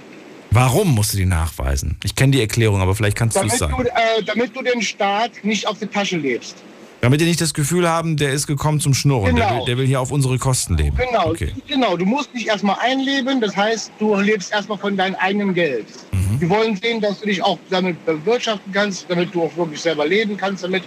Warum 0.51 0.95
musst 0.95 1.13
du 1.15 1.19
die 1.19 1.27
nachweisen? 1.27 1.97
Ich 2.05 2.15
kenne 2.15 2.33
die 2.33 2.41
Erklärung, 2.41 2.81
aber 2.81 2.95
vielleicht 2.95 3.17
kannst 3.17 3.37
du 3.37 3.41
Damit 3.41 3.53
es 3.55 3.59
sagen. 3.59 3.75
du, 3.79 3.83
äh, 3.89 4.23
damit 4.25 4.55
du 4.57 4.63
den 4.63 4.83
Staat 4.83 5.31
nicht 5.43 5.67
auf 5.67 5.79
die 5.79 5.87
Tasche 5.87 6.17
lebst. 6.17 6.57
Damit 7.03 7.21
ihr 7.21 7.27
nicht 7.27 7.41
das 7.41 7.53
Gefühl 7.53 7.89
haben, 7.89 8.17
der 8.17 8.33
ist 8.33 8.47
gekommen 8.47 8.81
zum 8.81 8.95
Schnurren. 8.95 9.37
Der, 9.37 9.47
Genau. 9.47 9.59
will, 9.61 9.65
der 9.67 9.77
will 9.79 9.87
hier 9.87 10.01
auf 10.01 10.11
unsere 10.11 10.39
Kosten 10.39 10.77
leben. 10.77 10.97
Genau, 10.97 11.29
Okay. 11.31 11.53
genau. 11.69 11.97
Du 11.97 12.07
musst 12.07 12.33
dich 12.35 12.47
erstmal 12.49 12.77
einleben, 12.81 13.41
das 13.41 13.55
heißt, 13.57 13.93
du 13.99 14.15
lebst 14.17 14.51
erstmal 14.53 14.79
von 14.79 14.97
deinem 14.97 15.15
eigenen 15.17 15.53
Geld. 15.55 15.87
Mhm. 16.13 16.41
Die 16.41 16.49
wollen 16.49 16.77
sehen, 16.77 17.01
dass 17.01 17.21
du 17.21 17.27
dich 17.27 17.43
auch 17.43 17.59
damit 17.71 18.05
bewirtschaften 18.07 18.73
kannst, 18.73 19.07
damit 19.09 19.35
du 19.35 19.43
auch 19.45 19.57
wirklich 19.57 19.81
selber 19.81 20.07
leben 20.07 20.37
kannst, 20.39 20.65
damit 20.65 20.85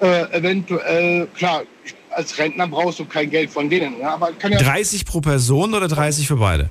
äh, 0.00 0.30
eventuell, 0.32 1.26
klar, 1.34 1.62
als 2.10 2.38
Rentner 2.38 2.66
brauchst 2.66 2.98
du 2.98 3.04
kein 3.04 3.30
Geld 3.30 3.50
von 3.50 3.70
denen, 3.70 3.98
ja, 4.00 4.14
aber 4.14 4.32
kann 4.32 4.52
ja 4.52 4.58
30 4.58 5.04
pro 5.04 5.20
Person 5.20 5.74
oder 5.74 5.88
30 5.88 6.26
für 6.26 6.36
beide? 6.36 6.70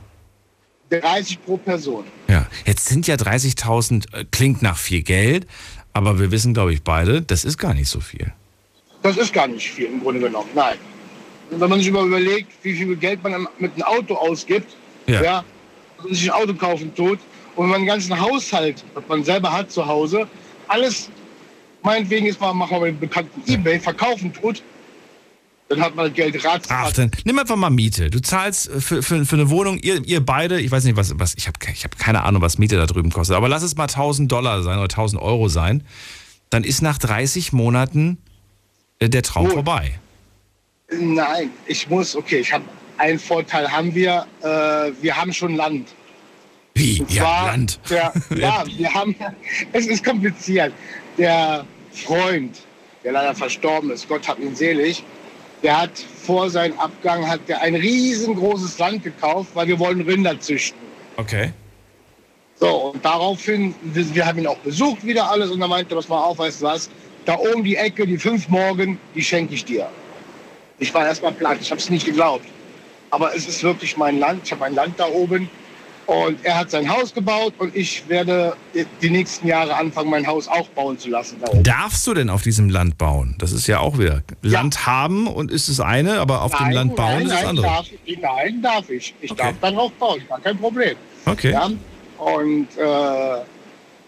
30 0.90 1.44
pro 1.46 1.58
Person. 1.58 2.04
Ja, 2.28 2.48
jetzt 2.66 2.88
sind 2.88 3.08
ja 3.08 3.16
30.000, 3.16 4.14
äh, 4.14 4.26
klingt 4.32 4.62
nach 4.62 4.78
viel 4.78 5.04
Geld, 5.04 5.46
aber 5.94 6.20
wir 6.20 6.32
wissen, 6.32 6.54
glaube 6.54 6.74
ich, 6.74 6.82
beide, 6.84 7.22
das 7.22 7.46
ist 7.46 7.58
gar 7.58 7.74
nicht 7.74 7.90
so 7.90 8.00
viel. 8.00 8.34
Das 9.04 9.16
ist 9.18 9.32
gar 9.32 9.48
nicht 9.48 9.70
viel 9.70 9.86
im 9.86 10.02
Grunde 10.02 10.20
genommen, 10.20 10.50
nein. 10.56 10.78
Und 11.52 11.62
wenn 11.62 11.70
man 11.70 11.80
sich 11.80 11.92
mal 11.92 12.06
überlegt, 12.06 12.52
wie 12.64 12.74
viel 12.76 12.96
Geld 12.96 13.24
man 13.24 13.48
mit 13.60 13.74
einem 13.74 13.84
Auto 13.84 14.16
ausgibt, 14.16 14.76
Ja. 15.08 15.24
ja, 15.24 15.44
sich 16.10 16.32
ein 16.32 16.42
Auto 16.42 16.54
kaufen 16.54 16.94
tut, 16.96 17.20
und 17.56 17.66
wenn 17.66 17.72
man 17.72 17.82
den 17.82 17.88
ganzen 17.88 18.20
Haushalt, 18.20 18.84
was 18.94 19.04
man 19.08 19.24
selber 19.24 19.52
hat 19.52 19.72
zu 19.72 19.86
Hause, 19.86 20.28
alles, 20.68 21.10
meinetwegen 21.84 22.26
ist 22.26 22.40
mal, 22.40 22.54
machen 22.54 22.78
wir 22.78 22.92
mit 22.92 22.96
dem 22.96 23.00
bekannten 23.00 23.42
Ebay, 23.52 23.80
verkaufen 23.80 24.34
tut, 24.34 24.62
dann 25.70 25.82
hat 25.82 25.96
man 25.96 26.08
das 26.08 26.16
Geld 26.16 26.44
ratz. 26.44 26.68
Ach, 26.70 26.92
dann 26.94 27.12
nimm 27.26 27.38
einfach 27.38 27.56
mal 27.56 27.70
Miete. 27.70 28.10
Du 28.10 28.20
zahlst 28.20 28.70
äh, 28.70 28.82
für, 28.82 29.04
für, 29.04 29.26
für 29.26 29.36
eine 29.36 29.50
Wohnung, 29.50 29.78
ihr, 29.78 30.04
ihr 30.06 30.26
beide, 30.26 30.60
ich 30.60 30.72
weiß 30.72 30.84
nicht, 30.84 30.98
was, 30.98 31.18
was 31.20 31.36
ich 31.36 31.48
habe 31.48 31.60
ich 31.72 31.84
hab 31.84 31.98
keine 31.98 32.24
Ahnung, 32.24 32.42
was 32.42 32.58
Miete 32.58 32.76
da 32.78 32.86
drüben 32.86 33.12
kostet, 33.12 33.36
aber 33.36 33.48
lass 33.48 33.64
es 33.64 33.76
mal 33.76 33.84
1000 33.84 34.32
Dollar 34.32 34.64
sein 34.64 34.78
oder 34.78 34.86
1000 34.86 35.22
Euro 35.22 35.48
sein, 35.48 35.84
dann 36.50 36.64
ist 36.64 36.82
nach 36.82 36.98
30 36.98 37.54
Monaten 37.54 38.18
äh, 39.00 39.10
der 39.10 39.22
Traum 39.22 39.46
Gut. 39.46 39.54
vorbei. 39.54 40.00
Nein, 40.92 41.52
ich 41.68 41.88
muss, 41.88 42.16
okay, 42.16 42.40
ich 42.40 42.52
habe 42.52 42.64
einen 42.98 43.20
Vorteil 43.20 43.72
haben 43.72 43.94
wir, 43.94 44.26
äh, 44.42 44.92
wir 45.02 45.16
haben 45.16 45.32
schon 45.32 45.56
Land. 45.56 45.90
Wie? 46.74 47.04
Ja, 47.10 47.48
Land. 47.48 47.80
Der, 47.90 48.14
ja, 48.36 48.64
wir 48.66 48.94
haben, 48.94 49.16
es 49.74 49.86
ist 49.88 50.04
kompliziert. 50.04 50.74
Der 51.18 51.66
Freund, 51.92 52.58
der 53.04 53.12
leider 53.12 53.36
verstorben 53.36 53.92
ist, 53.92 54.08
Gott 54.08 54.28
hat 54.28 54.40
ihn 54.40 54.56
selig, 54.56 55.04
der 55.64 55.82
hat 55.82 55.92
vor 56.24 56.50
seinem 56.50 56.78
Abgang 56.80 57.28
hat 57.28 57.42
der 57.48 57.62
ein 57.62 57.76
riesengroßes 57.76 58.78
Land 58.80 59.04
gekauft, 59.04 59.50
weil 59.54 59.68
wir 59.68 59.80
wollen 59.80 60.02
Rinder 60.02 60.40
züchten. 60.40 60.80
Okay. 61.18 61.52
So, 62.60 62.92
und 62.92 63.04
daraufhin, 63.04 63.74
wir, 63.82 64.16
wir 64.16 64.26
haben 64.26 64.40
ihn 64.40 64.48
auch 64.48 64.58
besucht, 64.58 65.06
wieder 65.06 65.30
alles, 65.30 65.50
und 65.50 65.62
er 65.62 65.68
meinte, 65.68 65.96
pass 65.96 66.08
mal 66.10 66.22
auf, 66.22 66.38
weißt 66.38 66.62
du 66.62 66.66
was, 66.66 66.90
da 67.26 67.38
oben 67.38 67.64
die 67.64 67.76
Ecke, 67.76 68.06
die 68.06 68.18
fünf 68.18 68.48
Morgen, 68.50 68.98
die 69.16 69.24
schenke 69.24 69.54
ich 69.54 69.66
dir. 69.66 69.88
Ich 70.78 70.94
war 70.94 71.06
erstmal 71.06 71.32
platt, 71.34 71.58
ich 71.62 71.72
habe 71.72 71.80
es 71.80 71.90
nicht 71.90 72.06
geglaubt. 72.06 72.46
Aber 73.12 73.36
es 73.36 73.48
ist 73.48 73.64
wirklich 73.64 73.98
mein 73.98 74.20
Land, 74.20 74.42
ich 74.46 74.52
habe 74.52 74.66
ein 74.66 74.76
Land 74.76 75.00
da 75.00 75.08
oben. 75.08 75.50
Und 76.10 76.44
er 76.44 76.58
hat 76.58 76.72
sein 76.72 76.90
Haus 76.90 77.14
gebaut 77.14 77.54
und 77.60 77.76
ich 77.76 78.10
werde 78.10 78.56
die 79.00 79.12
nächsten 79.12 79.46
Jahre 79.48 79.76
anfangen, 79.76 80.10
mein 80.10 80.26
Haus 80.26 80.48
auch 80.48 80.68
bauen 80.70 80.98
zu 80.98 81.08
lassen. 81.10 81.38
Da 81.40 81.52
oben. 81.52 81.62
Darfst 81.62 82.08
du 82.08 82.16
denn 82.16 82.32
auf 82.32 82.42
diesem 82.42 82.68
Land 82.68 82.98
bauen? 82.98 83.36
Das 83.38 83.52
ist 83.52 83.68
ja 83.68 83.80
auch 83.80 84.00
wieder. 84.00 84.24
Land 84.42 84.88
haben 84.88 85.28
und 85.28 85.52
ist 85.52 85.70
das 85.70 85.80
eine, 85.80 86.20
aber 86.20 86.42
auf 86.42 86.52
dem 86.56 86.64
Nein, 86.66 86.74
Land 86.74 86.96
bauen 86.96 87.12
nein, 87.14 87.22
ist 87.28 87.32
das 87.32 87.40
nein, 87.42 87.50
andere. 87.50 87.66
Darf, 87.68 87.86
ich- 88.06 88.18
nein, 88.20 88.62
darf 88.64 88.90
ich. 88.90 89.14
Ich 89.22 89.34
darf 89.34 89.54
darauf 89.62 89.92
bauen, 89.94 90.24
gar 90.28 90.40
kein 90.40 90.58
Problem. 90.58 90.96
Okay. 91.28 91.52
Ja? 91.52 91.70
Und 92.18 92.68
äh, 92.76 93.42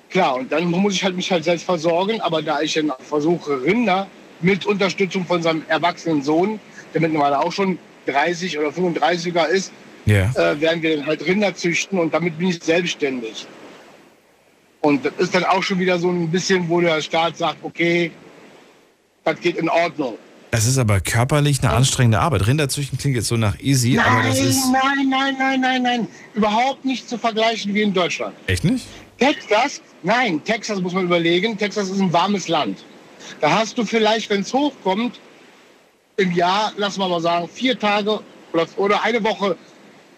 klar, 0.09 0.35
und 0.37 0.51
dann 0.51 0.65
muss 0.71 0.95
ich 0.95 1.03
halt 1.03 1.15
mich 1.15 1.31
halt 1.31 1.43
selbst 1.43 1.65
versorgen, 1.65 2.19
aber 2.21 2.41
da 2.41 2.61
ich 2.61 2.73
dann 2.73 2.91
versuche, 3.07 3.61
Rinder 3.61 4.07
mit 4.41 4.65
Unterstützung 4.65 5.23
von 5.27 5.43
seinem 5.43 5.61
erwachsenen 5.67 6.23
Sohn, 6.23 6.59
der 6.95 7.01
mittlerweile 7.01 7.39
auch 7.39 7.51
schon 7.51 7.77
30 8.07 8.57
oder 8.57 8.69
35er 8.69 9.45
ist, 9.45 9.71
Ja. 10.05 10.31
äh, 10.35 10.59
werden 10.59 10.81
wir 10.81 10.97
dann 10.97 11.05
halt 11.05 11.25
Rinder 11.25 11.53
züchten 11.55 11.99
und 11.99 12.13
damit 12.13 12.37
bin 12.37 12.49
ich 12.49 12.63
selbstständig. 12.63 13.45
Und 14.81 15.05
das 15.05 15.13
ist 15.19 15.35
dann 15.35 15.43
auch 15.43 15.61
schon 15.61 15.79
wieder 15.79 15.99
so 15.99 16.09
ein 16.09 16.29
bisschen, 16.29 16.67
wo 16.67 16.81
der 16.81 17.01
Staat 17.01 17.37
sagt, 17.37 17.57
okay, 17.63 18.11
das 19.23 19.39
geht 19.39 19.57
in 19.57 19.69
Ordnung. 19.69 20.17
Das 20.49 20.65
ist 20.65 20.77
aber 20.77 20.99
körperlich 20.99 21.63
eine 21.63 21.71
anstrengende 21.71 22.19
Arbeit. 22.19 22.45
Rinderzüchten 22.45 22.97
klingt 22.97 23.15
jetzt 23.15 23.27
so 23.27 23.37
nach 23.37 23.57
easy, 23.59 23.97
aber 23.97 24.23
das 24.23 24.39
ist. 24.39 24.65
nein, 24.71 25.07
nein, 25.09 25.35
nein, 25.39 25.61
nein, 25.61 25.83
nein. 25.83 26.07
Überhaupt 26.33 26.83
nicht 26.83 27.07
zu 27.07 27.17
vergleichen 27.17 27.73
wie 27.73 27.83
in 27.83 27.93
Deutschland. 27.93 28.35
Echt 28.47 28.65
nicht? 28.65 28.85
Texas, 29.17 29.81
nein, 30.03 30.43
Texas 30.43 30.81
muss 30.81 30.93
man 30.93 31.05
überlegen. 31.05 31.57
Texas 31.57 31.89
ist 31.89 32.01
ein 32.01 32.11
warmes 32.11 32.49
Land. 32.49 32.83
Da 33.39 33.51
hast 33.51 33.77
du 33.77 33.85
vielleicht, 33.85 34.29
wenn 34.29 34.41
es 34.41 34.51
hochkommt, 34.53 35.19
im 36.17 36.31
Jahr, 36.33 36.73
lass 36.75 36.97
mal 36.97 37.07
mal 37.07 37.21
sagen, 37.21 37.47
vier 37.47 37.79
Tage 37.79 38.19
oder, 38.51 38.67
oder 38.75 39.03
eine 39.03 39.23
Woche, 39.23 39.55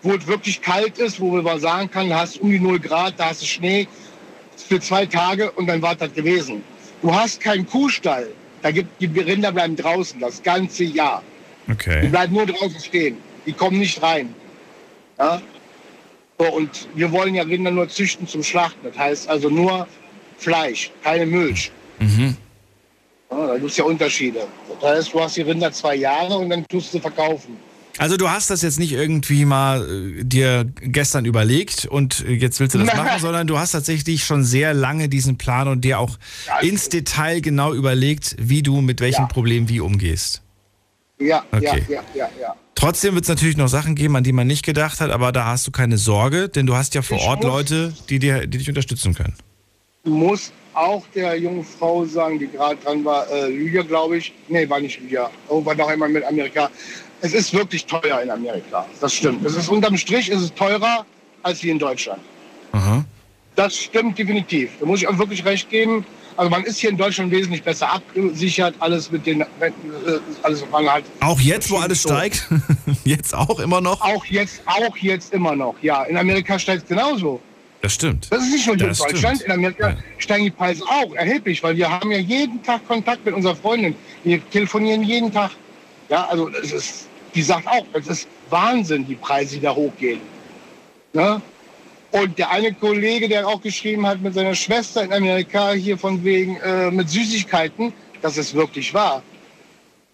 wo 0.04 0.14
es 0.14 0.28
wirklich 0.28 0.62
kalt 0.62 0.98
ist, 1.00 1.20
wo 1.20 1.32
man 1.32 1.44
mal 1.44 1.60
sagen 1.60 1.90
kann, 1.90 2.10
da 2.10 2.20
hast 2.20 2.36
du 2.36 2.42
um 2.42 2.52
die 2.52 2.60
0 2.60 2.80
Grad, 2.80 3.14
da 3.18 3.30
hast 3.30 3.42
du 3.42 3.46
Schnee 3.46 3.88
für 4.56 4.80
zwei 4.80 5.06
Tage 5.06 5.52
und 5.52 5.68
dann 5.68 5.82
war 5.82 5.96
das 5.96 6.14
gewesen. 6.14 6.62
Du 7.02 7.14
hast 7.14 7.42
keinen 7.42 7.66
Kuhstall. 7.66 8.28
Da 8.62 8.72
gibt, 8.72 9.02
die 9.02 9.08
Rinder 9.08 9.52
bleiben 9.52 9.76
draußen 9.76 10.20
das 10.20 10.42
ganze 10.42 10.84
Jahr. 10.84 11.24
Die 11.68 11.72
Okay. 11.72 12.08
bleiben 12.10 12.34
nur 12.34 12.46
draußen 12.46 12.80
stehen. 12.80 13.18
Die 13.46 13.54
kommen 13.54 13.80
nicht 13.80 14.02
rein. 14.02 14.34
Ja? 15.18 15.42
So, 16.38 16.52
und 16.52 16.88
wir 16.96 17.12
wollen 17.12 17.36
ja 17.36 17.44
Rinder 17.44 17.72
nur 17.72 17.88
züchten 17.88 18.28
zum 18.28 18.44
Schlachten. 18.44 18.80
Das 18.84 18.98
heißt 18.98 19.30
also 19.30 19.50
nur 19.50 19.88
Fleisch, 20.38 20.92
keine 21.04 21.26
Milch. 21.26 21.72
Mhm. 22.00 22.36
Ja, 23.32 23.48
da 23.48 23.58
gibt 23.58 23.72
es 23.72 23.78
ja 23.78 23.86
Unterschiede. 23.86 24.46
Das 24.82 24.92
heißt, 24.98 25.14
du 25.14 25.22
hast 25.22 25.38
die 25.38 25.42
Rinder 25.42 25.72
zwei 25.72 25.96
Jahre 25.96 26.38
und 26.38 26.50
dann 26.50 26.68
tust 26.68 26.90
du 26.94 26.98
sie 26.98 27.02
verkaufen. 27.02 27.58
Also 28.00 28.18
du 28.18 28.30
hast 28.30 28.50
das 28.50 28.64
jetzt 28.64 28.80
nicht 28.80 28.92
irgendwie 28.92 29.46
mal 29.46 29.88
äh, 29.88 30.24
dir 30.24 30.66
gestern 30.82 31.26
überlegt 31.26 31.86
und 31.86 32.26
äh, 32.28 32.32
jetzt 32.34 32.60
willst 32.60 32.74
du 32.74 32.80
das 32.80 32.88
Nein. 32.88 32.98
machen, 33.06 33.20
sondern 33.20 33.46
du 33.48 33.60
hast 33.60 33.72
tatsächlich 33.72 34.26
schon 34.26 34.44
sehr 34.44 34.74
lange 34.74 35.10
diesen 35.10 35.38
Plan 35.38 35.68
und 35.68 35.82
dir 35.82 36.00
auch 36.00 36.18
ins 36.62 36.90
Detail 36.90 37.42
genau 37.42 37.74
überlegt, 37.74 38.36
wie 38.40 38.64
du 38.64 38.82
mit 38.82 39.00
welchem 39.00 39.28
Problem 39.28 39.70
wie 39.70 39.80
umgehst. 39.80 40.42
Ja, 41.20 41.44
Okay. 41.52 41.84
ja, 41.88 41.96
ja, 41.96 42.04
ja, 42.16 42.30
ja. 42.42 42.56
Trotzdem 42.76 43.14
wird 43.14 43.24
es 43.26 43.30
natürlich 43.30 43.56
noch 43.56 43.68
Sachen 43.68 43.96
geben, 43.96 44.16
an 44.16 44.24
die 44.24 44.34
man 44.34 44.48
nicht 44.48 44.66
gedacht 44.66 45.00
hat, 45.00 45.12
aber 45.12 45.32
da 45.32 45.46
hast 45.46 45.68
du 45.68 45.72
keine 45.72 45.98
Sorge, 45.98 46.50
denn 46.50 46.66
du 46.66 46.76
hast 46.76 46.96
ja 46.96 47.02
vor 47.02 47.18
Ich 47.18 47.24
Ort 47.24 47.44
Leute, 47.44 47.94
die, 48.10 48.18
dir, 48.20 48.48
die 48.48 48.58
dich 48.58 48.68
unterstützen 48.68 49.14
können. 49.14 49.36
Muss 50.04 50.52
auch 50.74 51.06
der 51.16 51.40
jungen 51.40 51.64
Frau 51.64 52.04
sagen, 52.06 52.40
die 52.40 52.48
gerade 52.48 52.76
dran 52.84 53.06
war, 53.06 53.30
äh, 53.32 53.48
Lydia, 53.48 53.84
glaube 53.84 54.18
ich. 54.18 54.34
Nee, 54.50 54.68
war 54.68 54.80
nicht 54.82 55.00
Lydia. 55.00 55.30
Oh, 55.48 55.64
war 55.64 55.76
doch 55.76 55.90
immer 55.92 56.10
mit 56.10 56.26
Amerika. 56.26 56.70
Es 57.24 57.34
ist 57.34 57.54
wirklich 57.54 57.86
teuer 57.86 58.22
in 58.22 58.30
Amerika. 58.30 58.86
Das 59.00 59.14
stimmt. 59.14 59.46
Es 59.46 59.56
ist 59.56 59.70
unterm 59.70 59.98
Strich 59.98 60.30
ist 60.30 60.42
es 60.42 60.54
teurer 60.54 61.06
als 61.42 61.60
hier 61.60 61.72
in 61.72 61.80
Deutschland. 61.80 62.20
Das 63.56 63.78
stimmt 63.78 64.18
definitiv. 64.18 64.72
Da 64.80 64.86
muss 64.86 65.02
ich 65.02 65.08
auch 65.08 65.18
wirklich 65.18 65.46
recht 65.46 65.70
geben. 65.70 66.06
Also 66.36 66.50
man 66.50 66.64
ist 66.66 66.80
hier 66.80 66.90
in 66.90 66.98
Deutschland 66.98 67.32
wesentlich 67.32 67.64
besser 67.64 67.94
abgesichert, 67.94 68.76
alles 68.80 69.10
mit 69.10 69.26
den 69.26 69.46
Renten, 69.62 69.90
äh, 70.06 70.20
alles 70.42 70.66
man 70.70 70.90
halt. 70.90 71.06
Auch 71.22 71.40
jetzt, 71.40 71.70
wo 71.70 71.78
alles 71.78 72.02
so. 72.02 72.10
steigt? 72.10 72.50
jetzt 73.06 73.34
auch 73.34 73.60
immer 73.60 73.80
noch? 73.80 74.02
Auch 74.02 74.26
jetzt, 74.26 74.62
auch 74.66 74.98
jetzt 74.98 75.32
immer 75.32 75.56
noch. 75.56 75.76
Ja, 75.82 76.04
in 76.04 76.18
Amerika 76.18 76.60
steigt 76.60 76.84
es 76.84 76.90
genauso. 76.90 77.40
Das 77.82 77.94
stimmt. 77.94 78.28
Das 78.32 78.42
ist 78.42 78.52
nicht 78.52 78.68
nur 78.68 78.76
hier 78.76 78.88
in 78.88 78.94
Deutschland. 78.94 79.38
stimmt. 79.38 79.42
In 79.44 79.52
Amerika 79.52 79.96
steigen 80.18 80.46
die 80.46 80.52
Preise 80.52 80.84
auch 80.84 81.14
erheblich, 81.14 81.62
weil 81.64 81.78
wir 81.78 81.90
haben 81.90 82.12
ja 82.12 82.18
jeden 82.18 82.62
Tag 82.64 82.86
Kontakt 82.88 83.24
mit 83.24 83.34
unserer 83.34 83.56
Freundin. 83.56 83.96
Wir 84.24 84.42
telefonieren 84.50 85.04
jeden 85.04 85.32
Tag. 85.32 85.52
Ja, 86.10 86.26
also 86.26 86.50
es 86.50 86.72
ist, 86.72 87.08
die 87.34 87.42
sagt 87.42 87.68
auch, 87.68 87.86
es 87.94 88.08
ist 88.08 88.28
Wahnsinn, 88.50 89.06
die 89.08 89.16
Preise, 89.16 89.56
die 89.56 89.62
da 89.62 89.74
hochgehen. 89.74 90.22
Ne? 91.14 91.42
Und 92.12 92.38
der 92.38 92.52
eine 92.52 92.74
Kollege, 92.74 93.28
der 93.28 93.48
auch 93.48 93.62
geschrieben 93.62 94.06
hat 94.06 94.22
mit 94.22 94.36
seiner 94.36 94.54
Schwester 94.54 95.04
in 95.04 95.12
Amerika 95.12 95.72
hier 95.72 95.98
von 95.98 96.24
wegen 96.24 96.58
äh, 96.58 96.92
mit 96.92 97.10
Süßigkeiten, 97.10 97.92
das 98.22 98.38
ist 98.38 98.54
wirklich 98.54 98.94
wahr. 98.94 99.24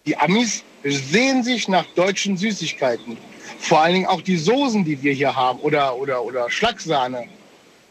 Die 0.06 0.16
Amis 0.16 0.64
sehen 0.82 1.42
sich 1.42 1.68
nach 1.68 1.84
deutschen 1.94 2.36
Süßigkeiten. 2.36 3.18
Vor 3.58 3.80
allen 3.80 3.94
Dingen 3.94 4.06
auch 4.06 4.22
die 4.22 4.38
Soßen, 4.38 4.84
die 4.84 5.02
wir 5.02 5.12
hier 5.12 5.36
haben 5.36 5.58
oder, 5.60 5.94
oder, 5.96 6.24
oder 6.24 6.50
Schlagsahne. 6.50 7.24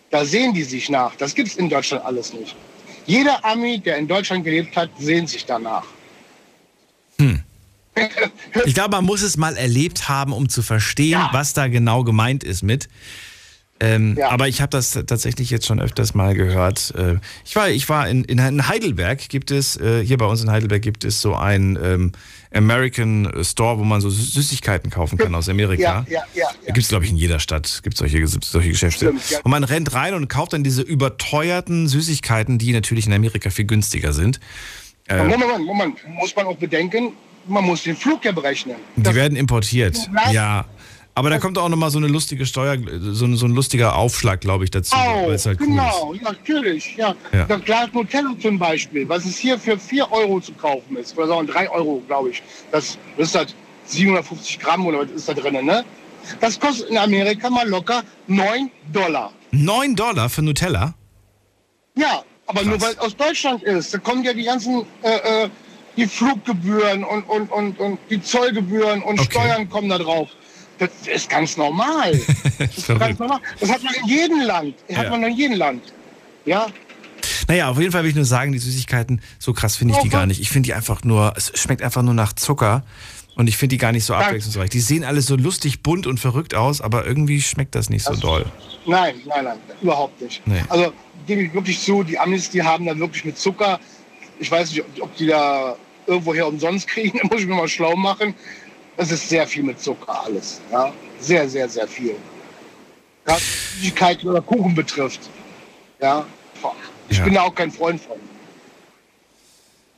Da 0.10 0.26
sehen 0.26 0.54
die 0.54 0.64
sich 0.64 0.90
nach. 0.90 1.16
Das 1.16 1.36
gibt 1.36 1.50
es 1.50 1.58
in 1.58 1.70
Deutschland 1.70 2.04
alles 2.04 2.34
nicht. 2.34 2.56
Jeder 3.06 3.46
Ami, 3.46 3.80
der 3.80 3.98
in 3.98 4.08
Deutschland 4.08 4.44
gelebt 4.44 4.76
hat, 4.76 4.90
sehnt 4.98 5.30
sich 5.30 5.46
danach. 5.46 5.86
Ich 8.66 8.74
glaube, 8.74 8.92
man 8.92 9.06
muss 9.06 9.22
es 9.22 9.38
mal 9.38 9.56
erlebt 9.58 10.10
haben, 10.10 10.34
um 10.34 10.50
zu 10.50 10.62
verstehen, 10.62 11.22
was 11.32 11.54
da 11.54 11.68
genau 11.68 12.04
gemeint 12.04 12.44
ist 12.44 12.64
mit. 12.64 12.90
Ähm, 13.82 14.20
Aber 14.28 14.50
ich 14.50 14.60
habe 14.60 14.72
das 14.72 14.92
tatsächlich 14.92 15.50
jetzt 15.52 15.66
schon 15.66 15.80
öfters 15.80 16.14
mal 16.14 16.34
gehört. 16.36 16.94
Äh, 16.98 17.16
Ich 17.46 17.56
war, 17.56 17.70
ich 17.70 17.88
war 17.88 18.10
in, 18.10 18.26
in 18.26 18.68
Heidelberg, 18.68 19.30
gibt 19.30 19.52
es, 19.52 19.78
äh, 19.78 20.04
hier 20.06 20.18
bei 20.18 20.26
uns 20.26 20.44
in 20.44 20.52
Heidelberg 20.52 20.82
gibt 20.82 21.06
es 21.06 21.22
so 21.22 21.34
ein 21.34 21.80
ähm, 21.82 22.12
American 22.54 23.32
Store, 23.42 23.80
wo 23.80 23.86
man 23.86 24.02
so 24.02 24.10
Sü- 24.10 24.34
Süßigkeiten 24.34 24.90
kaufen 24.90 25.18
kann 25.18 25.34
aus 25.34 25.48
Amerika. 25.48 26.06
Ja, 26.10 26.14
ja, 26.14 26.24
ja. 26.34 26.48
Da 26.66 26.74
gibt 26.74 26.80
es, 26.80 26.90
glaube 26.90 27.06
ich, 27.06 27.12
in 27.12 27.16
jeder 27.16 27.40
Stadt 27.40 27.80
gibt 27.82 27.96
solche, 27.96 28.28
solche 28.28 28.70
Geschäfte. 28.70 29.06
Stimmt, 29.06 29.30
ja. 29.30 29.40
Und 29.44 29.52
man 29.52 29.64
rennt 29.64 29.94
rein 29.94 30.14
und 30.14 30.28
kauft 30.28 30.52
dann 30.52 30.64
diese 30.66 30.82
überteuerten 30.82 31.88
Süßigkeiten, 31.88 32.58
die 32.58 32.74
natürlich 32.74 33.08
in 33.08 33.14
Amerika 33.14 33.50
viel 33.50 33.64
günstiger 33.66 34.12
sind. 34.12 34.42
Äh, 35.08 35.20
Moment, 35.20 35.40
Moment, 35.40 35.66
Moment. 35.66 35.98
Muss 36.20 36.36
man 36.36 36.48
auch 36.48 36.58
bedenken, 36.58 37.14
man 37.50 37.66
muss 37.66 37.84
den 37.84 37.96
Flug 37.96 38.24
ja 38.26 38.32
berechnen. 38.32 38.76
Die 38.96 39.14
werden 39.16 39.36
importiert. 39.38 39.98
Was? 40.14 40.32
Ja. 40.34 40.66
Aber 41.16 41.30
da 41.30 41.38
kommt 41.40 41.58
auch 41.58 41.68
nochmal 41.68 41.90
so 41.92 41.98
eine 41.98 42.08
lustige 42.08 42.46
Steuer, 42.46 42.78
so, 43.02 43.26
ein- 43.26 43.36
so 43.36 43.46
ein 43.46 43.52
lustiger 43.54 43.96
Aufschlag, 43.98 44.40
glaube 44.40 44.64
ich, 44.64 44.72
dazu. 44.72 44.96
Oh, 44.96 45.28
halt 45.30 45.46
cool 45.46 45.56
genau, 45.58 46.14
ja, 46.14 46.22
natürlich. 46.24 46.96
Ja. 46.96 47.14
Ja. 47.34 47.46
Das 47.46 47.62
Glas 47.66 47.90
Nutella 47.92 48.34
zum 48.42 48.58
Beispiel, 48.58 49.10
was 49.10 49.26
es 49.26 49.38
hier 49.38 49.60
für 49.60 49.78
4 49.78 50.10
Euro 50.14 50.40
zu 50.40 50.54
kaufen 50.54 50.96
ist, 50.96 51.18
oder 51.18 51.28
sagen 51.28 51.48
3 51.48 51.70
Euro, 51.72 52.02
glaube 52.08 52.30
ich. 52.30 52.42
Das, 52.72 52.98
ist 53.18 53.36
halt 53.36 53.54
750 53.86 54.60
Gramm 54.60 54.86
oder 54.86 55.00
was 55.00 55.10
ist 55.12 55.28
da 55.28 55.34
drin, 55.34 55.66
ne? 55.66 55.84
Das 56.40 56.58
kostet 56.60 56.90
in 56.90 56.98
Amerika 56.98 57.50
mal 57.50 57.68
locker 57.68 58.04
9 58.28 58.70
Dollar. 58.94 59.34
ist. 59.52 59.60
9 59.62 59.96
Dollar 59.96 60.30
für 60.30 60.42
Nutella? 60.44 60.94
Ja, 61.98 62.24
aber 62.46 62.64
nur 62.64 62.80
weil 62.80 62.92
es 62.94 63.00
aus 63.00 63.16
Deutschland 63.16 63.64
ist. 63.64 63.94
Da 63.94 63.98
kommen 63.98 64.24
ja 64.24 64.34
die 64.34 64.44
ganzen 64.44 64.86
äh, 65.02 65.44
äh, 65.46 65.50
die 66.00 66.08
Fluggebühren 66.08 67.04
und, 67.04 67.24
und, 67.24 67.52
und, 67.52 67.80
und 67.80 68.00
die 68.10 68.22
Zollgebühren 68.22 69.02
und 69.04 69.20
Steuern 69.22 69.70
kommen 69.70 69.90
da 69.90 69.98
drauf. 69.98 70.30
Das 70.78 70.90
ist 71.14 71.30
ganz 71.30 71.58
normal. 71.58 72.18
Das 72.58 72.78
ist 72.78 72.88
ganz 72.88 73.20
normal. 73.20 73.40
Das 73.60 73.70
hat 73.70 73.84
man 73.84 73.94
in 73.96 74.06
jedem 74.08 74.42
Land. 74.42 74.76
Das 74.88 74.98
hat 74.98 75.06
Ja. 75.06 75.12
man 75.12 75.24
in 75.24 75.36
jedem 75.36 75.58
Land. 75.58 75.84
Ja, 76.46 76.68
Naja, 77.48 77.70
auf 77.70 77.78
jeden 77.80 77.92
Fall 77.92 78.04
will 78.04 78.10
ich 78.10 78.16
nur 78.16 78.26
sagen, 78.26 78.52
die 78.52 78.60
Süßigkeiten, 78.60 79.22
so 79.40 79.54
krass 79.54 79.76
finde 79.76 79.94
ich 79.96 80.00
die 80.02 80.10
gar 80.10 80.26
nicht. 80.26 80.40
Ich 80.42 80.50
finde 80.50 80.68
die 80.68 80.74
einfach 80.74 81.04
nur, 81.04 81.34
es 81.36 81.52
schmeckt 81.60 81.82
einfach 81.82 82.02
nur 82.02 82.14
nach 82.14 82.34
Zucker. 82.34 82.84
Und 83.36 83.48
ich 83.48 83.56
finde 83.58 83.76
die 83.76 83.78
gar 83.78 83.92
nicht 83.94 84.04
so 84.04 84.14
abwechslungsreich. 84.14 84.70
Die 84.70 84.82
sehen 84.82 85.04
alle 85.06 85.22
so 85.22 85.36
lustig, 85.38 85.82
bunt 85.82 86.08
und 86.08 86.20
verrückt 86.20 86.56
aus, 86.56 86.82
aber 86.82 87.06
irgendwie 87.06 87.42
schmeckt 87.42 87.74
das 87.76 87.90
nicht 87.90 88.04
so 88.04 88.14
doll. 88.16 88.46
Nein, 88.86 89.16
nein, 89.26 89.46
nein, 89.46 89.58
überhaupt 89.82 90.20
nicht. 90.22 90.46
Nee. 90.46 90.62
Also 90.68 90.92
gebe 91.26 91.44
ich 91.44 91.54
wirklich 91.54 91.80
zu, 91.80 92.04
die 92.04 92.20
Amis, 92.20 92.50
die 92.50 92.62
haben 92.64 92.86
da 92.86 92.98
wirklich 92.98 93.24
mit 93.24 93.38
Zucker, 93.38 93.80
ich 94.40 94.52
weiß 94.52 94.72
nicht, 94.72 94.84
ob 95.02 95.16
die 95.16 95.28
da 95.28 95.76
irgendwoher 96.08 96.48
umsonst 96.48 96.88
kriegen, 96.88 97.18
da 97.22 97.28
muss 97.28 97.42
ich 97.42 97.48
mir 97.48 97.56
mal 97.56 97.68
schlau 97.68 97.96
machen. 97.96 98.34
Das 98.98 99.12
ist 99.12 99.30
sehr 99.30 99.48
viel 99.48 99.64
mit 99.64 99.80
Zucker 99.80 100.24
alles. 100.26 100.60
Ja? 100.72 100.92
Sehr, 101.20 101.48
sehr, 101.48 101.70
sehr 101.70 101.88
viel. 101.88 102.16
Was 103.26 103.42
Süßigkeiten 103.76 104.30
oder 104.30 104.42
Kuchen 104.42 104.76
betrifft. 104.76 105.22
Ja? 106.02 106.26
Ich 107.10 107.18
Ja. 107.18 107.24
bin 107.24 107.34
da 107.34 107.42
auch 107.44 107.56
kein 107.56 107.72
Freund 107.72 108.02
von. 108.02 108.18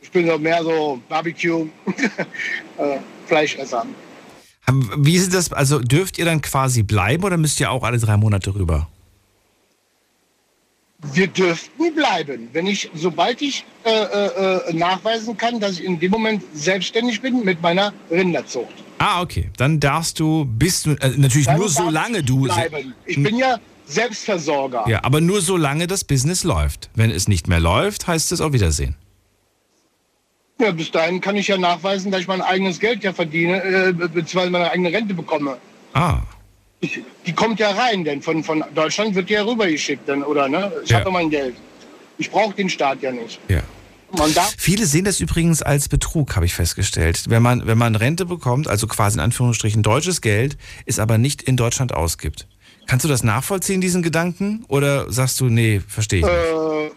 Ich 0.02 0.12
bin 0.12 0.28
so 0.28 0.38
mehr 0.38 0.64
so 0.64 1.02
Barbecue, 1.08 1.68
äh, 2.78 2.98
Fleischesser. 3.28 3.86
Wie 4.98 5.16
ist 5.16 5.34
das, 5.34 5.52
also 5.52 5.80
dürft 5.80 6.18
ihr 6.18 6.26
dann 6.26 6.42
quasi 6.42 6.84
bleiben 6.84 7.24
oder 7.24 7.38
müsst 7.38 7.60
ihr 7.60 7.72
auch 7.72 7.84
alle 7.84 7.98
drei 7.98 8.18
Monate 8.18 8.54
rüber? 8.54 8.88
Wir 11.14 11.28
dürften 11.28 11.96
bleiben, 11.96 12.50
wenn 12.54 12.68
ich, 12.68 12.90
sobald 12.94 13.42
ich 13.42 13.66
äh, 13.84 13.90
äh, 13.90 14.70
äh, 14.70 14.74
nachweisen 14.74 15.36
kann, 15.36 15.60
dass 15.60 15.80
ich 15.80 15.84
in 15.84 16.00
dem 16.00 16.12
Moment 16.12 16.44
selbstständig 16.54 17.22
bin 17.22 17.44
mit 17.44 17.62
meiner 17.62 17.92
Rinderzucht. 18.12 18.74
Ah, 19.00 19.22
okay. 19.22 19.50
Dann 19.58 19.80
darfst 19.80 20.20
du, 20.20 20.46
bist 20.46 20.86
du, 20.86 20.92
äh, 20.92 21.10
natürlich 21.18 21.48
Dann 21.48 21.58
nur 21.58 21.70
solange 21.70 22.22
du. 22.22 22.42
Bleiben. 22.44 22.94
Ich 23.08 23.22
bin 23.22 23.36
ja 23.38 23.58
Selbstversorger. 23.88 24.86
Ja, 24.88 25.04
aber 25.04 25.22
nur 25.22 25.42
solange 25.42 25.88
das 25.88 26.04
Business 26.04 26.44
läuft. 26.44 26.90
Wenn 26.94 27.10
es 27.10 27.28
nicht 27.28 27.48
mehr 27.48 27.60
läuft, 27.60 28.06
heißt 28.08 28.32
es 28.32 28.40
auf 28.40 28.54
Wiedersehen. 28.54 28.96
Ja, 30.60 30.70
bis 30.72 30.92
dahin 30.92 31.20
kann 31.20 31.36
ich 31.36 31.48
ja 31.48 31.58
nachweisen, 31.58 32.12
dass 32.12 32.22
ich 32.22 32.28
mein 32.28 32.42
eigenes 32.42 32.80
Geld 32.80 33.04
ja 33.04 33.12
verdiene, 33.12 33.64
äh, 33.64 33.92
be- 33.92 34.08
beziehungsweise 34.08 34.52
meine 34.52 34.70
eigene 34.70 34.94
Rente 34.94 35.16
bekomme. 35.16 35.58
Ah. 35.94 36.20
Ich, 36.82 37.00
die 37.28 37.34
kommt 37.34 37.60
ja 37.60 37.72
rein, 37.72 38.04
denn 38.04 38.22
von, 38.22 38.44
von 38.44 38.64
Deutschland 38.74 39.14
wird 39.16 39.30
die 39.30 39.34
ja 39.34 39.44
rübergeschickt, 39.44 40.10
dann, 40.10 40.24
oder? 40.24 40.50
Ne? 40.50 40.72
Ich 40.84 40.90
Ja. 40.90 40.98
habe 40.98 41.10
ja 41.10 41.14
mein 41.14 41.30
Geld. 41.30 41.56
Ich 42.18 42.30
brauche 42.32 42.54
den 42.56 42.70
Staat 42.70 43.02
ja 43.02 43.12
nicht. 43.12 43.40
Ja. 43.48 43.62
Viele 44.58 44.86
sehen 44.86 45.06
das 45.06 45.22
übrigens 45.22 45.62
als 45.62 45.88
Betrug, 45.88 46.36
habe 46.36 46.46
ich 46.46 46.54
festgestellt. 46.54 47.26
Wenn 47.30 47.42
man, 47.42 47.66
wenn 47.66 47.78
man 47.78 47.96
Rente 47.96 48.26
bekommt, 48.26 48.68
also 48.68 48.86
quasi 48.88 49.18
in 49.18 49.22
Anführungsstrichen 49.22 49.84
deutsches 49.84 50.20
Geld, 50.22 50.58
es 50.86 51.00
aber 51.00 51.18
nicht 51.18 51.42
in 51.44 51.56
Deutschland 51.56 51.94
ausgibt. 51.94 52.48
Kannst 52.88 53.06
du 53.06 53.10
das 53.10 53.24
nachvollziehen, 53.24 53.80
diesen 53.80 54.02
Gedanken? 54.04 54.66
Oder 54.68 55.10
sagst 55.12 55.40
du, 55.40 55.46
nee, 55.46 55.82
verstehe 55.88 56.20
ich 56.20 56.26
nicht? 56.26 56.34
Äh, 56.34 56.92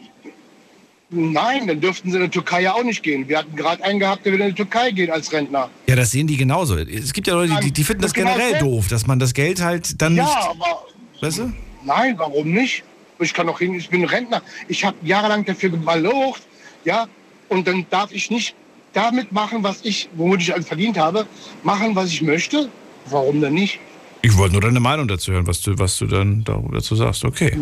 nein, 1.10 1.66
dann 1.66 1.80
dürften 1.80 2.10
sie 2.10 2.16
in 2.16 2.24
die 2.24 2.28
Türkei 2.30 2.62
ja 2.62 2.74
auch 2.74 2.82
nicht 2.82 3.02
gehen. 3.02 3.28
Wir 3.28 3.38
hatten 3.38 3.54
gerade 3.56 3.82
einen 3.84 3.98
gehabt, 4.00 4.24
der 4.26 4.32
will 4.32 4.40
in 4.40 4.48
die 4.48 4.54
Türkei 4.54 4.90
gehen 4.90 5.10
als 5.10 5.32
Rentner. 5.32 5.70
Ja, 5.86 5.96
das 5.96 6.10
sehen 6.10 6.26
die 6.26 6.36
genauso. 6.36 6.76
Es 6.76 7.12
gibt 7.12 7.26
ja 7.26 7.34
Leute, 7.34 7.54
die, 7.62 7.72
die 7.72 7.84
finden 7.84 8.02
das 8.02 8.12
Das 8.12 8.20
genau 8.22 8.34
generell 8.34 8.60
so. 8.60 8.66
doof, 8.66 8.88
dass 8.88 9.06
man 9.06 9.18
das 9.18 9.34
Geld 9.34 9.62
halt 9.62 10.00
dann 10.00 10.16
ja, 10.16 10.24
nicht. 10.24 10.36
aber 10.36 10.84
Weißt 11.20 11.38
du? 11.38 11.52
nein, 11.84 12.14
warum 12.18 12.50
nicht? 12.52 12.82
Ich 13.20 13.32
kann 13.32 13.46
doch 13.46 13.58
hin, 13.60 13.74
ich 13.74 13.88
bin 13.88 14.04
Rentner. 14.04 14.42
Ich 14.68 14.84
habe 14.84 14.96
jahrelang 15.02 15.44
dafür 15.44 15.70
gemalocht, 15.70 16.42
ja, 16.84 17.06
und 17.48 17.66
dann 17.68 17.86
darf 17.90 18.10
ich 18.12 18.30
nicht 18.30 18.54
damit 18.92 19.30
machen, 19.32 19.62
was 19.62 19.80
ich, 19.84 20.08
womit 20.14 20.40
ich 20.40 20.52
alles 20.52 20.66
verdient 20.66 20.98
habe, 20.98 21.26
machen, 21.62 21.94
was 21.94 22.08
ich 22.10 22.22
möchte. 22.22 22.68
Warum 23.06 23.40
denn 23.40 23.54
nicht? 23.54 23.78
Ich 24.24 24.38
wollte 24.38 24.54
nur 24.54 24.62
deine 24.62 24.80
Meinung 24.80 25.06
dazu 25.06 25.32
hören, 25.32 25.46
was 25.46 25.60
du, 25.60 25.78
was 25.78 25.98
du 25.98 26.06
dann 26.06 26.44
dazu 26.44 26.96
sagst. 26.96 27.26
Okay. 27.26 27.58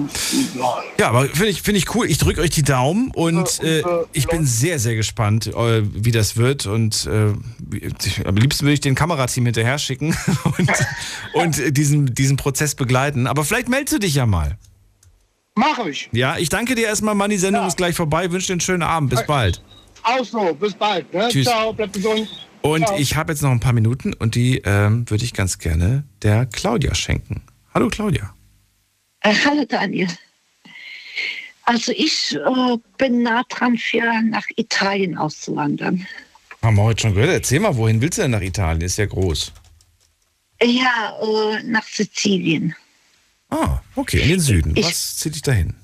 Ja, 0.97 1.09
aber 1.09 1.25
finde 1.25 1.49
ich, 1.49 1.61
finde 1.61 1.79
ich 1.79 1.93
cool. 1.97 2.07
Ich 2.09 2.19
drücke 2.19 2.41
euch 2.41 2.51
die 2.51 2.63
Daumen 2.63 3.11
und 3.17 3.61
äh, 3.65 3.83
ich 4.13 4.29
bin 4.29 4.47
sehr, 4.47 4.79
sehr 4.79 4.95
gespannt, 4.95 5.49
äh, 5.49 5.83
wie 5.83 6.13
das 6.13 6.37
wird. 6.37 6.67
Und 6.67 7.05
äh, 7.07 7.33
am 8.25 8.37
liebsten 8.37 8.65
würde 8.65 8.75
ich 8.75 8.81
den 8.81 8.95
Kamerateam 8.95 9.45
hinterher 9.45 9.77
schicken 9.79 10.17
und, 10.57 10.71
und 11.33 11.77
diesen, 11.77 12.15
diesen 12.15 12.37
Prozess 12.37 12.77
begleiten. 12.77 13.27
Aber 13.27 13.45
vielleicht 13.45 13.69
meldest 13.69 13.95
du 13.95 13.99
dich 13.99 14.15
ja 14.15 14.27
mal. 14.27 14.57
Mache 15.57 15.91
ich. 15.91 16.11
Ja, 16.13 16.39
ich 16.39 16.49
danke 16.49 16.77
dir 16.77 16.87
erstmal, 16.87 17.17
Mann. 17.17 17.31
Die 17.31 17.39
Sendung 17.39 17.67
ist 17.67 17.77
gleich 17.77 17.97
vorbei. 17.97 18.31
Wünsche 18.31 18.47
dir 18.47 18.53
einen 18.53 18.61
schönen 18.61 18.85
Abend. 18.85 19.11
Bis 19.11 19.27
bald. 19.27 19.61
Auch 20.05 20.25
so, 20.25 20.55
bis 20.55 20.75
bald. 20.75 21.13
Ne? 21.13 21.29
Tschüss. 21.29 21.49
Ciao, 21.49 21.73
bleib 21.73 21.93
gesund. 21.93 22.29
Und 22.63 22.83
Ja. 22.83 22.97
ich 22.97 23.17
habe 23.17 23.33
jetzt 23.33 23.43
noch 23.43 23.51
ein 23.51 23.61
paar 23.61 23.73
Minuten 23.73 24.13
und 24.15 24.35
die 24.35 24.59
ähm, 24.65 25.09
würde 25.11 25.25
ich 25.25 25.35
ganz 25.35 25.59
gerne 25.59 26.05
der 26.23 26.47
Claudia 26.47 26.95
schenken. 26.95 27.43
Hallo 27.75 27.89
Claudia. 27.89 28.35
Äh, 29.21 29.35
hallo 29.45 29.65
Daniel. 29.65 30.09
Also 31.65 31.93
ich 31.93 32.35
äh, 32.35 32.77
bin 32.99 33.23
nah 33.23 33.43
dran, 33.49 33.79
für 33.79 34.03
nach 34.23 34.47
Italien 34.57 35.17
auszuwandern. 35.17 36.07
Haben 36.63 36.77
wir 36.77 36.83
heute 36.83 37.03
schon 37.03 37.15
gehört. 37.15 37.31
Erzähl 37.31 37.61
mal, 37.61 37.77
wohin 37.77 38.01
willst 38.01 38.19
du 38.19 38.23
denn 38.23 38.33
nach 38.33 38.41
Italien? 38.41 38.81
Ist 38.83 38.97
ja 38.99 39.07
groß. 39.07 39.53
Ja, 40.63 41.19
äh, 41.21 41.63
nach 41.65 41.85
Sizilien. 41.87 42.75
Ah, 43.51 43.81
okay, 43.97 44.21
in 44.23 44.29
den 44.29 44.41
Süden. 44.41 44.77
Ich- 44.77 44.87
Was 44.87 45.17
zieht 45.17 45.35
dich 45.35 45.43
dahin? 45.43 45.75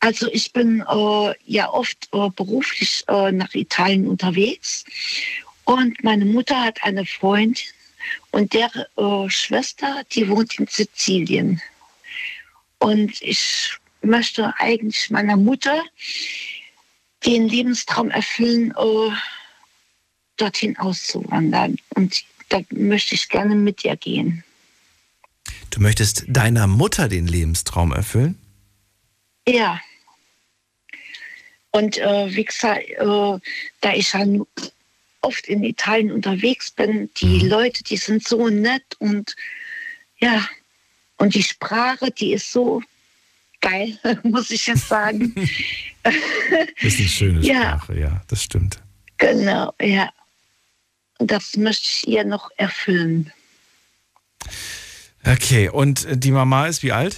Also 0.00 0.28
ich 0.30 0.52
bin 0.52 0.80
äh, 0.86 1.34
ja 1.46 1.70
oft 1.70 2.08
äh, 2.12 2.28
beruflich 2.36 3.04
äh, 3.08 3.32
nach 3.32 3.54
Italien 3.54 4.06
unterwegs 4.06 4.84
und 5.64 6.02
meine 6.04 6.24
Mutter 6.24 6.60
hat 6.60 6.82
eine 6.82 7.06
Freundin 7.06 7.64
und 8.30 8.52
der 8.52 8.70
äh, 8.96 9.30
Schwester, 9.30 10.02
die 10.12 10.28
wohnt 10.28 10.58
in 10.58 10.66
Sizilien. 10.66 11.60
Und 12.78 13.22
ich 13.22 13.72
möchte 14.02 14.52
eigentlich 14.58 15.10
meiner 15.10 15.36
Mutter 15.36 15.82
den 17.24 17.48
Lebenstraum 17.48 18.10
erfüllen, 18.10 18.72
äh, 18.72 19.10
dorthin 20.36 20.76
auszuwandern. 20.76 21.76
Und 21.94 22.24
da 22.50 22.60
möchte 22.70 23.14
ich 23.14 23.28
gerne 23.28 23.54
mit 23.54 23.84
ihr 23.84 23.96
gehen. 23.96 24.44
Du 25.70 25.80
möchtest 25.80 26.24
deiner 26.28 26.66
Mutter 26.66 27.08
den 27.08 27.26
Lebenstraum 27.26 27.92
erfüllen? 27.92 28.38
Ja. 29.48 29.80
Und 31.70 31.98
äh, 31.98 32.34
wie 32.34 32.44
gesagt, 32.44 32.88
äh, 32.90 33.38
da 33.80 33.92
ich 33.94 34.12
ja 34.12 34.24
oft 35.24 35.46
in 35.48 35.64
Italien 35.64 36.12
unterwegs 36.12 36.70
bin, 36.70 37.10
die 37.16 37.40
Leute, 37.40 37.82
die 37.82 37.96
sind 37.96 38.26
so 38.26 38.48
nett 38.48 38.84
und 38.98 39.34
ja, 40.18 40.46
und 41.16 41.34
die 41.34 41.42
Sprache, 41.42 42.10
die 42.10 42.32
ist 42.34 42.50
so 42.52 42.82
geil, 43.60 43.98
muss 44.22 44.50
ich 44.50 44.66
jetzt 44.66 44.88
sagen. 44.88 45.34
Ist 46.80 46.98
eine 46.98 47.08
schöne 47.08 47.40
Ja. 47.40 47.78
Sprache, 47.78 47.98
ja, 47.98 48.22
das 48.28 48.42
stimmt. 48.42 48.78
genau, 49.18 49.72
ja. 49.80 50.10
Das 51.18 51.56
möchte 51.56 51.84
ich 51.88 52.08
ihr 52.08 52.24
noch 52.24 52.50
erfüllen. 52.58 53.32
Okay, 55.24 55.68
und 55.70 56.06
die 56.10 56.32
Mama 56.32 56.66
ist 56.66 56.82
wie 56.82 56.92
alt? 56.92 57.16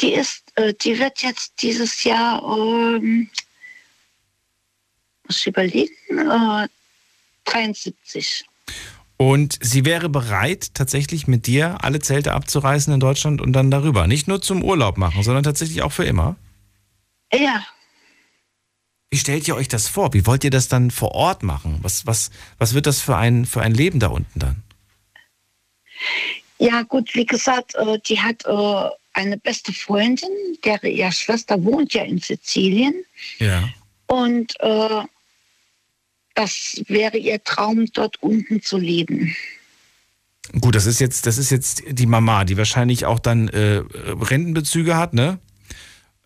Die 0.00 0.12
ist, 0.12 0.42
äh, 0.56 0.74
die 0.74 0.98
wird 0.98 1.22
jetzt 1.22 1.62
dieses 1.62 2.04
Jahr, 2.04 2.42
ähm, 2.42 3.30
muss 5.26 5.40
ich 5.40 5.46
überlegen, 5.46 5.94
äh, 6.10 6.68
73. 7.44 8.44
Und 9.18 9.58
sie 9.62 9.84
wäre 9.84 10.08
bereit, 10.08 10.74
tatsächlich 10.74 11.26
mit 11.26 11.46
dir 11.46 11.78
alle 11.82 12.00
Zelte 12.00 12.34
abzureißen 12.34 12.92
in 12.92 13.00
Deutschland 13.00 13.40
und 13.40 13.52
dann 13.54 13.70
darüber. 13.70 14.06
Nicht 14.06 14.28
nur 14.28 14.42
zum 14.42 14.62
Urlaub 14.62 14.98
machen, 14.98 15.22
sondern 15.22 15.42
tatsächlich 15.42 15.82
auch 15.82 15.92
für 15.92 16.04
immer. 16.04 16.36
Ja, 17.32 17.66
Wie 19.10 19.18
stellt 19.18 19.48
ihr 19.48 19.56
euch 19.56 19.68
das 19.68 19.88
vor? 19.88 20.12
Wie 20.12 20.26
wollt 20.26 20.44
ihr 20.44 20.50
das 20.50 20.68
dann 20.68 20.90
vor 20.90 21.12
Ort 21.12 21.42
machen? 21.42 21.78
Was, 21.80 22.06
was, 22.06 22.30
was 22.58 22.74
wird 22.74 22.86
das 22.86 23.00
für 23.00 23.16
ein, 23.16 23.46
für 23.46 23.62
ein 23.62 23.72
Leben 23.72 24.00
da 24.00 24.08
unten 24.08 24.38
dann? 24.38 24.62
ja 26.58 26.82
gut, 26.82 27.14
wie 27.14 27.26
gesagt, 27.26 27.74
äh, 27.74 27.98
die 28.06 28.20
hat 28.20 28.44
äh, 28.46 28.90
eine 29.12 29.38
beste 29.38 29.72
Freundin, 29.72 30.28
deren 30.64 30.90
ihre 30.90 31.12
Schwester 31.12 31.62
wohnt 31.64 31.94
ja 31.94 32.02
in 32.02 32.18
Sizilien. 32.18 32.94
Ja. 33.38 33.68
Und 34.06 34.54
äh, 34.60 35.02
das 36.36 36.80
wäre 36.86 37.16
ihr 37.18 37.42
Traum, 37.42 37.86
dort 37.92 38.22
unten 38.22 38.62
zu 38.62 38.78
leben. 38.78 39.34
Gut, 40.60 40.76
das 40.76 40.86
ist 40.86 41.00
jetzt, 41.00 41.26
das 41.26 41.38
ist 41.38 41.50
jetzt 41.50 41.82
die 41.88 42.06
Mama, 42.06 42.44
die 42.44 42.56
wahrscheinlich 42.56 43.04
auch 43.04 43.18
dann 43.18 43.48
äh, 43.48 43.82
Rentenbezüge 44.20 44.96
hat, 44.96 45.12
ne? 45.12 45.40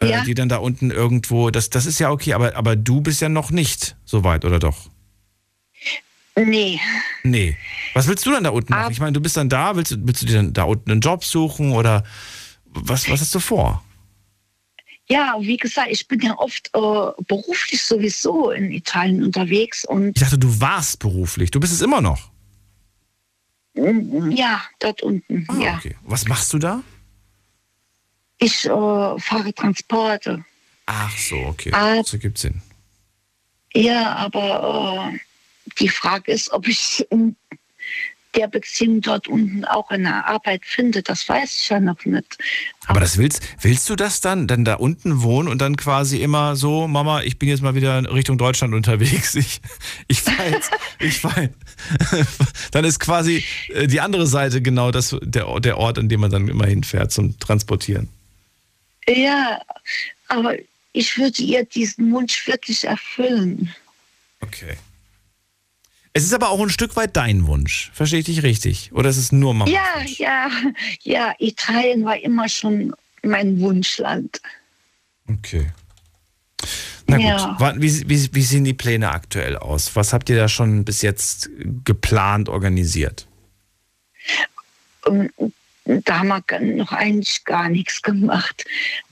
Äh, 0.03 0.11
Ja. 0.11 0.25
Die 0.25 0.35
dann 0.35 0.49
da 0.51 0.59
unten 0.59 0.91
irgendwo, 0.91 1.51
das, 1.51 1.71
das 1.71 1.87
ist 1.87 1.99
ja 2.01 2.11
okay, 2.11 2.35
aber, 2.35 2.55
aber 2.57 2.77
du 2.77 3.01
bist 3.01 3.23
ja 3.23 3.29
noch 3.31 3.51
nicht 3.51 3.97
so 4.05 4.23
weit, 4.25 4.45
oder 4.45 4.59
doch? 4.59 4.91
Nee. 6.37 6.81
Nee. 7.23 7.57
Was 7.95 8.07
willst 8.07 8.25
du 8.27 8.31
dann 8.31 8.45
da 8.45 8.51
unten 8.51 8.73
machen? 8.73 8.93
Ich 8.93 9.01
meine, 9.01 9.13
du 9.13 9.21
bist 9.21 9.37
dann 9.37 9.49
da, 9.49 9.77
willst, 9.77 9.93
du- 9.93 9.97
willst 10.01 10.23
du 10.23 10.27
dir 10.27 10.35
dann 10.37 10.53
da 10.53 10.63
unten 10.65 10.91
einen 10.91 11.01
Job 11.01 11.25
suchen 11.25 11.73
oder 11.73 12.05
was, 12.67 13.09
was 13.11 13.21
hast 13.21 13.35
du 13.35 13.41
vor? 13.41 13.83
Ja, 15.11 15.37
wie 15.41 15.57
gesagt, 15.57 15.89
ich 15.91 16.07
bin 16.07 16.21
ja 16.21 16.39
oft 16.39 16.69
äh, 16.73 17.23
beruflich 17.27 17.83
sowieso 17.83 18.51
in 18.53 18.71
Italien 18.71 19.25
unterwegs 19.25 19.85
und 19.85 20.17
Ich 20.17 20.23
dachte, 20.23 20.39
du 20.39 20.61
warst 20.61 21.01
beruflich. 21.01 21.51
Du 21.51 21.59
bist 21.59 21.73
es 21.73 21.81
immer 21.81 22.01
noch. 22.01 22.31
ja, 23.75 24.63
dort 24.79 25.03
unten, 25.03 25.47
ja. 25.61 25.73
Ah, 25.73 25.77
Okay. 25.79 25.97
Was 26.05 26.27
machst 26.29 26.53
du 26.53 26.59
da? 26.59 26.83
Ich 28.39 28.65
äh, 28.67 28.69
fahre 28.69 29.53
Transporte. 29.55 30.45
Ach 30.87 31.17
so, 31.19 31.37
okay. 31.37 31.71
Ah. 31.73 31.97
Das 31.97 32.13
ergibt 32.13 32.39
Sinn. 32.39 32.63
Ja, 33.75 34.15
aber 34.17 35.13
äh, 35.13 35.19
die 35.81 35.89
Frage 35.89 36.33
ist, 36.33 36.53
ob 36.53 36.67
ich 36.69 37.07
in 37.11 37.37
der 38.35 38.49
Beziehung 38.49 39.01
dort 39.01 39.29
unten 39.29 39.65
auch 39.65 39.91
eine 39.91 40.27
Arbeit 40.27 40.63
finde. 40.65 41.03
Das 41.03 41.29
weiß 41.29 41.61
ich 41.61 41.69
ja 41.69 41.81
noch 41.81 42.05
nicht. 42.05 42.39
Aber 42.87 43.01
das 43.01 43.19
willst, 43.19 43.43
willst 43.61 43.89
du 43.91 43.97
das 43.97 44.21
dann, 44.21 44.47
dann 44.47 44.65
da 44.65 44.75
unten 44.75 45.23
wohnen 45.23 45.49
und 45.49 45.61
dann 45.61 45.77
quasi 45.77 46.23
immer 46.23 46.57
so, 46.57 46.87
Mama, 46.87 47.23
ich 47.23 47.39
bin 47.39 47.49
jetzt 47.49 47.63
mal 47.63 47.75
wieder 47.75 47.99
in 47.99 48.07
Richtung 48.07 48.39
Deutschland 48.39 48.75
unterwegs. 48.75 49.35
Ich, 49.35 49.61
ich 50.09 50.21
fahre 50.23 50.51
jetzt, 50.51 50.71
ich 50.99 51.19
fahre. 51.19 51.51
Dann 52.73 52.85
ist 52.85 53.01
quasi 53.01 53.43
äh, 53.69 53.87
die 53.87 54.01
andere 54.01 54.27
Seite 54.27 54.61
genau 54.61 54.91
das, 54.91 55.17
der, 55.23 55.61
der 55.61 55.79
Ort, 55.79 55.99
an 55.99 56.09
dem 56.09 56.21
man 56.21 56.31
dann 56.31 56.49
immer 56.49 56.67
hinfährt 56.67 57.11
zum 57.11 57.39
Transportieren. 57.39 58.09
Ja, 59.09 59.61
aber 60.29 60.55
ich 60.93 61.17
würde 61.17 61.43
ihr 61.43 61.65
diesen 61.65 62.13
Wunsch 62.13 62.47
wirklich 62.47 62.85
erfüllen. 62.85 63.75
Okay. 64.41 64.77
Es 66.13 66.25
ist 66.25 66.35
aber 66.35 66.51
auch 66.51 66.61
ein 66.61 66.71
Stück 66.71 66.97
weit 66.97 67.17
dein 67.17 67.47
Wunsch. 67.47 67.91
Verstehe 67.95 68.19
ich 68.21 68.27
dich 68.27 68.43
richtig? 68.43 68.91
Oder 68.93 69.11
ist 69.11 69.17
es 69.17 69.31
nur 69.33 69.55
Mama? 69.55 69.71
Ja, 69.71 70.03
ja, 70.05 70.51
ja, 71.03 71.35
Italien 71.39 72.05
war 72.05 72.19
immer 72.21 72.49
schon 72.49 72.95
mein 73.23 73.61
Wunschland. 73.61 74.41
Okay. 75.29 75.71
Na 77.07 77.17
gut, 77.17 77.25
Ja. 77.27 77.57
Wa- 77.61 77.75
wie, 77.77 78.09
wie, 78.09 78.29
wie 78.35 78.43
sehen 78.43 78.65
die 78.65 78.75
Pläne 78.75 79.11
aktuell 79.13 79.57
aus? 79.57 79.95
Was 79.95 80.13
habt 80.13 80.29
ihr 80.31 80.37
da 80.37 80.49
schon 80.49 80.85
bis 80.85 81.03
jetzt 81.03 81.49
geplant, 81.85 82.49
organisiert? 82.49 83.27
Und 85.05 85.31
da 85.85 86.19
haben 86.19 86.29
wir 86.29 86.61
noch 86.77 86.93
eigentlich 86.93 87.45
gar 87.45 87.69
nichts 87.69 88.03
gemacht. 88.03 88.65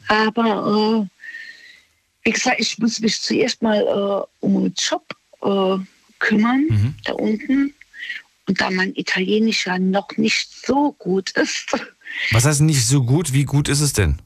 Aber 0.09 1.07
äh, 1.07 2.27
wie 2.27 2.33
gesagt, 2.33 2.61
ich 2.61 2.77
muss 2.79 3.01
mich 3.01 3.21
zuerst 3.21 3.63
mal 3.63 3.81
äh, 3.81 4.45
um 4.45 4.57
einen 4.57 4.75
Job 4.77 5.05
äh, 5.43 5.79
kümmern, 6.19 6.95
da 7.05 7.13
unten. 7.13 7.75
Und 8.47 8.61
da 8.61 8.71
mein 8.71 8.95
Italienisch 8.95 9.67
ja 9.67 9.79
noch 9.79 10.09
nicht 10.17 10.51
so 10.67 10.93
gut 10.93 11.31
ist, 11.33 11.67
Was 12.31 12.45
heißt 12.47 12.63
nicht 12.63 12.87
so 12.87 13.05
gut? 13.05 13.33
Wie 13.35 13.45
gut 13.45 13.69
ist 13.69 13.81
es 13.81 13.93
denn? 13.93 14.19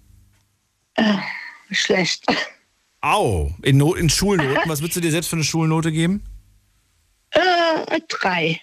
äh, 0.95 1.15
schlecht. 1.71 2.25
Au, 3.01 3.53
in, 3.63 3.79
no 3.79 3.95
in 3.95 4.09
Schulnoten. 4.11 4.63
Was 4.67 4.81
würdest 4.81 4.97
du 4.97 5.01
dir 5.01 5.11
selbst 5.11 5.29
für 5.29 5.37
eine 5.37 5.45
Schulnote 5.45 5.91
geben? 5.91 6.23
Äh, 7.31 8.01
drei. 8.09 8.61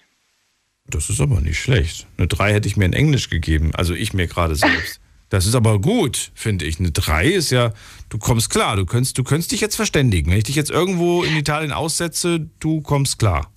Das 0.88 1.10
ist 1.10 1.20
aber 1.20 1.42
nicht 1.42 1.60
schlecht. 1.60 2.08
Eine 2.18 2.28
3 2.28 2.54
hätte 2.54 2.68
ich 2.68 2.78
mir 2.78 2.86
in 2.86 2.94
Englisch 2.94 3.30
gegeben. 3.30 3.76
Also 3.76 3.94
ich 3.94 4.14
mir 4.14 4.28
gerade 4.28 4.56
selbst. 4.56 5.00
Das 5.30 5.46
ist 5.46 5.56
aber 5.56 5.80
gut, 5.80 6.32
finde 6.34 6.66
ich. 6.66 6.80
Eine 6.80 6.92
3 6.92 7.28
ist 7.28 7.52
ja, 7.52 7.74
du 8.10 8.18
kommst 8.18 8.50
klar, 8.50 8.76
du 8.76 8.86
könntest, 8.86 9.18
du 9.18 9.24
könntest 9.24 9.52
dich 9.52 9.62
jetzt 9.62 9.76
verständigen. 9.76 10.32
Wenn 10.32 10.40
ich 10.40 10.46
dich 10.46 10.56
jetzt 10.56 10.72
irgendwo 10.72 11.24
in 11.24 11.36
Italien 11.38 11.72
aussetze, 11.72 12.50
du 12.60 12.82
kommst 12.82 13.20
klar. 13.20 13.52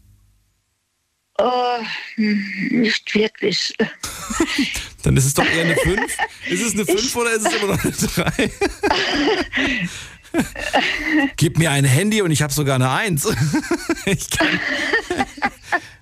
Hm, 2.16 2.44
nicht 2.70 3.14
wirklich. 3.14 3.74
Dann 5.02 5.16
ist 5.16 5.24
es 5.24 5.34
doch 5.34 5.44
eher 5.44 5.64
eine 5.64 5.76
5. 5.76 6.00
Ist 6.50 6.62
es 6.62 6.74
eine 6.74 6.84
5 6.84 7.16
oder 7.16 7.32
ist 7.32 7.46
es 7.46 7.54
immer 7.54 7.74
noch 7.74 7.82
eine 7.82 7.92
3? 7.92 8.50
Gib 11.36 11.58
mir 11.58 11.70
ein 11.70 11.84
Handy 11.84 12.22
und 12.22 12.30
ich 12.30 12.42
habe 12.42 12.52
sogar 12.52 12.76
eine 12.76 12.90
1. 12.90 13.26
Ich, 14.06 14.30
kann- 14.30 14.60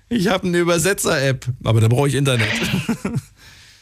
ich 0.09 0.27
habe 0.27 0.47
eine 0.47 0.57
Übersetzer-App, 0.59 1.45
aber 1.63 1.79
da 1.81 1.87
brauche 1.87 2.07
ich 2.09 2.15
Internet. 2.15 2.49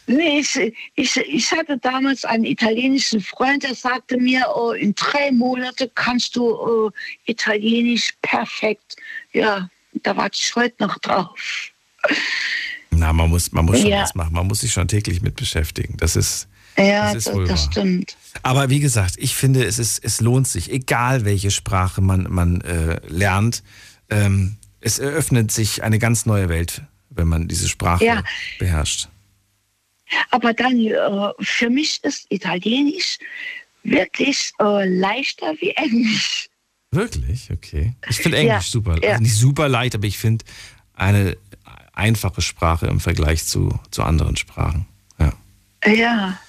Nee, 0.09 0.39
ich, 0.39 0.73
ich, 0.95 1.17
ich 1.17 1.51
hatte 1.51 1.77
damals 1.77 2.25
einen 2.25 2.43
italienischen 2.45 3.21
Freund, 3.21 3.61
der 3.61 3.75
sagte 3.75 4.17
mir, 4.17 4.43
oh, 4.55 4.71
in 4.71 4.95
drei 4.95 5.31
Monaten 5.31 5.87
kannst 5.93 6.35
du 6.35 6.49
oh, 6.49 6.91
Italienisch 7.25 8.13
perfekt. 8.23 8.95
Ja, 9.33 9.69
da 10.01 10.17
warte 10.17 10.39
ich 10.41 10.55
heute 10.55 10.75
noch 10.79 10.97
drauf. 10.97 11.29
Na, 12.89 13.13
man 13.13 13.29
muss, 13.29 13.51
man 13.51 13.65
muss 13.65 13.81
schon 13.81 13.91
Ja. 13.91 14.01
was 14.01 14.15
machen. 14.15 14.33
Man 14.33 14.47
muss 14.47 14.61
sich 14.61 14.71
schon 14.73 14.87
täglich 14.87 15.21
mit 15.21 15.35
beschäftigen. 15.35 15.95
Das 15.97 16.15
ist, 16.15 16.47
Ja, 16.75 17.13
das 17.13 17.27
ist 17.27 17.33
wohl 17.35 17.47
das 17.47 17.65
stimmt. 17.65 18.17
Aber 18.41 18.69
wie 18.71 18.79
gesagt, 18.79 19.13
ich 19.17 19.35
finde, 19.35 19.63
es, 19.63 19.77
ist, 19.77 20.03
es 20.03 20.21
lohnt 20.21 20.47
sich, 20.47 20.71
egal 20.71 21.23
welche 21.23 21.51
Sprache 21.51 22.01
man, 22.01 22.25
man 22.31 22.61
äh, 22.61 22.99
lernt. 23.07 23.61
Ähm, 24.09 24.55
es 24.81 24.97
eröffnet 24.97 25.51
sich 25.51 25.83
eine 25.83 25.99
ganz 25.99 26.25
neue 26.25 26.49
Welt, 26.49 26.81
wenn 27.11 27.27
man 27.27 27.47
diese 27.47 27.67
Sprache 27.69 28.03
Ja. 28.05 28.23
beherrscht. 28.57 29.07
Aber 30.31 30.53
dann, 30.53 30.79
äh, 30.79 31.33
für 31.39 31.69
mich 31.69 32.03
ist 32.03 32.25
Italienisch 32.29 33.17
wirklich 33.83 34.51
äh, 34.59 34.85
leichter 34.87 35.53
wie 35.59 35.71
Englisch. 35.71 36.49
Wirklich? 36.91 37.49
Okay. 37.51 37.93
Ich 38.09 38.17
finde 38.17 38.37
Englisch 38.37 38.53
Ja, 38.53 38.71
super. 38.71 38.97
ja. 39.01 39.11
Also 39.11 39.23
nicht 39.23 39.35
super 39.35 39.69
leicht, 39.69 39.95
aber 39.95 40.07
ich 40.07 40.17
finde 40.17 40.43
eine 40.93 41.37
einfache 41.93 42.41
Sprache 42.41 42.87
im 42.87 42.99
Vergleich 42.99 43.45
zu, 43.45 43.77
zu 43.91 44.03
anderen 44.03 44.37
Sprachen. 44.37 44.85
Ja. 45.19 45.33
Ja. 45.85 46.39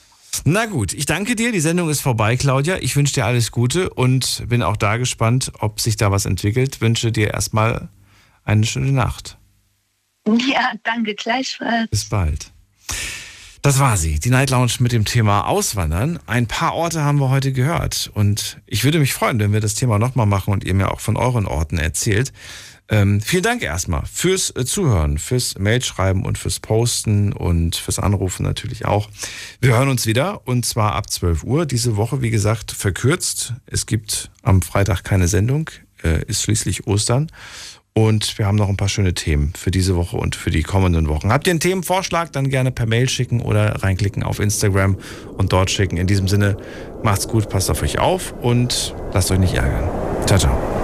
Na 0.44 0.66
gut, 0.66 0.92
ich 0.92 1.06
danke 1.06 1.36
dir. 1.36 1.52
Die 1.52 1.60
Sendung 1.60 1.90
ist 1.90 2.00
vorbei, 2.00 2.36
Claudia. 2.36 2.78
Ich 2.78 2.96
wünsche 2.96 3.14
dir 3.14 3.26
alles 3.26 3.50
Gute 3.50 3.90
und 3.90 4.44
bin 4.48 4.62
auch 4.62 4.76
da 4.76 4.96
gespannt, 4.96 5.52
ob 5.58 5.80
sich 5.80 5.96
da 5.96 6.10
was 6.10 6.24
entwickelt. 6.24 6.80
Wünsche 6.80 7.12
dir 7.12 7.34
erstmal 7.34 7.88
eine 8.44 8.64
schöne 8.64 8.92
Nacht. 8.92 9.36
Ja, 10.26 10.72
danke 10.84 11.14
gleichfalls. 11.14 11.90
Bis 11.90 12.08
bald. 12.08 12.52
Das 13.62 13.78
war 13.78 13.98
sie, 13.98 14.18
die 14.18 14.30
Night 14.30 14.48
Lounge 14.48 14.72
mit 14.78 14.92
dem 14.92 15.04
Thema 15.04 15.46
Auswandern. 15.46 16.18
Ein 16.26 16.46
paar 16.46 16.74
Orte 16.74 17.02
haben 17.02 17.20
wir 17.20 17.28
heute 17.28 17.52
gehört 17.52 18.10
und 18.14 18.58
ich 18.66 18.84
würde 18.84 18.98
mich 18.98 19.12
freuen, 19.12 19.38
wenn 19.38 19.52
wir 19.52 19.60
das 19.60 19.74
Thema 19.74 19.98
nochmal 19.98 20.24
machen 20.24 20.54
und 20.54 20.64
ihr 20.64 20.72
mir 20.72 20.90
auch 20.90 21.00
von 21.00 21.18
euren 21.18 21.44
Orten 21.44 21.76
erzählt. 21.76 22.32
Ähm, 22.88 23.20
vielen 23.20 23.42
Dank 23.42 23.62
erstmal 23.62 24.06
fürs 24.06 24.48
äh, 24.56 24.64
Zuhören, 24.64 25.18
fürs 25.18 25.58
Mailschreiben 25.58 26.24
und 26.24 26.38
fürs 26.38 26.58
Posten 26.58 27.34
und 27.34 27.76
fürs 27.76 27.98
Anrufen 27.98 28.44
natürlich 28.44 28.86
auch. 28.86 29.10
Wir 29.60 29.76
hören 29.76 29.90
uns 29.90 30.06
wieder 30.06 30.46
und 30.48 30.64
zwar 30.64 30.94
ab 30.94 31.10
12 31.10 31.44
Uhr. 31.44 31.66
Diese 31.66 31.96
Woche, 31.96 32.22
wie 32.22 32.30
gesagt, 32.30 32.72
verkürzt. 32.72 33.52
Es 33.66 33.84
gibt 33.84 34.30
am 34.42 34.62
Freitag 34.62 35.04
keine 35.04 35.28
Sendung, 35.28 35.68
äh, 36.02 36.24
ist 36.24 36.42
schließlich 36.42 36.86
Ostern. 36.86 37.30
Und 37.92 38.38
wir 38.38 38.46
haben 38.46 38.56
noch 38.56 38.68
ein 38.68 38.76
paar 38.76 38.88
schöne 38.88 39.14
Themen 39.14 39.52
für 39.56 39.70
diese 39.70 39.96
Woche 39.96 40.16
und 40.16 40.36
für 40.36 40.50
die 40.50 40.62
kommenden 40.62 41.08
Wochen. 41.08 41.32
Habt 41.32 41.46
ihr 41.46 41.50
einen 41.50 41.60
Themenvorschlag, 41.60 42.32
dann 42.32 42.48
gerne 42.48 42.70
per 42.70 42.86
Mail 42.86 43.08
schicken 43.08 43.40
oder 43.40 43.82
reinklicken 43.82 44.22
auf 44.22 44.38
Instagram 44.38 44.96
und 45.36 45.52
dort 45.52 45.70
schicken. 45.70 45.96
In 45.96 46.06
diesem 46.06 46.28
Sinne, 46.28 46.56
macht's 47.02 47.26
gut, 47.26 47.48
passt 47.48 47.70
auf 47.70 47.82
euch 47.82 47.98
auf 47.98 48.32
und 48.40 48.94
lasst 49.12 49.30
euch 49.30 49.38
nicht 49.38 49.54
ärgern. 49.54 49.88
Ciao, 50.26 50.38
ciao. 50.38 50.79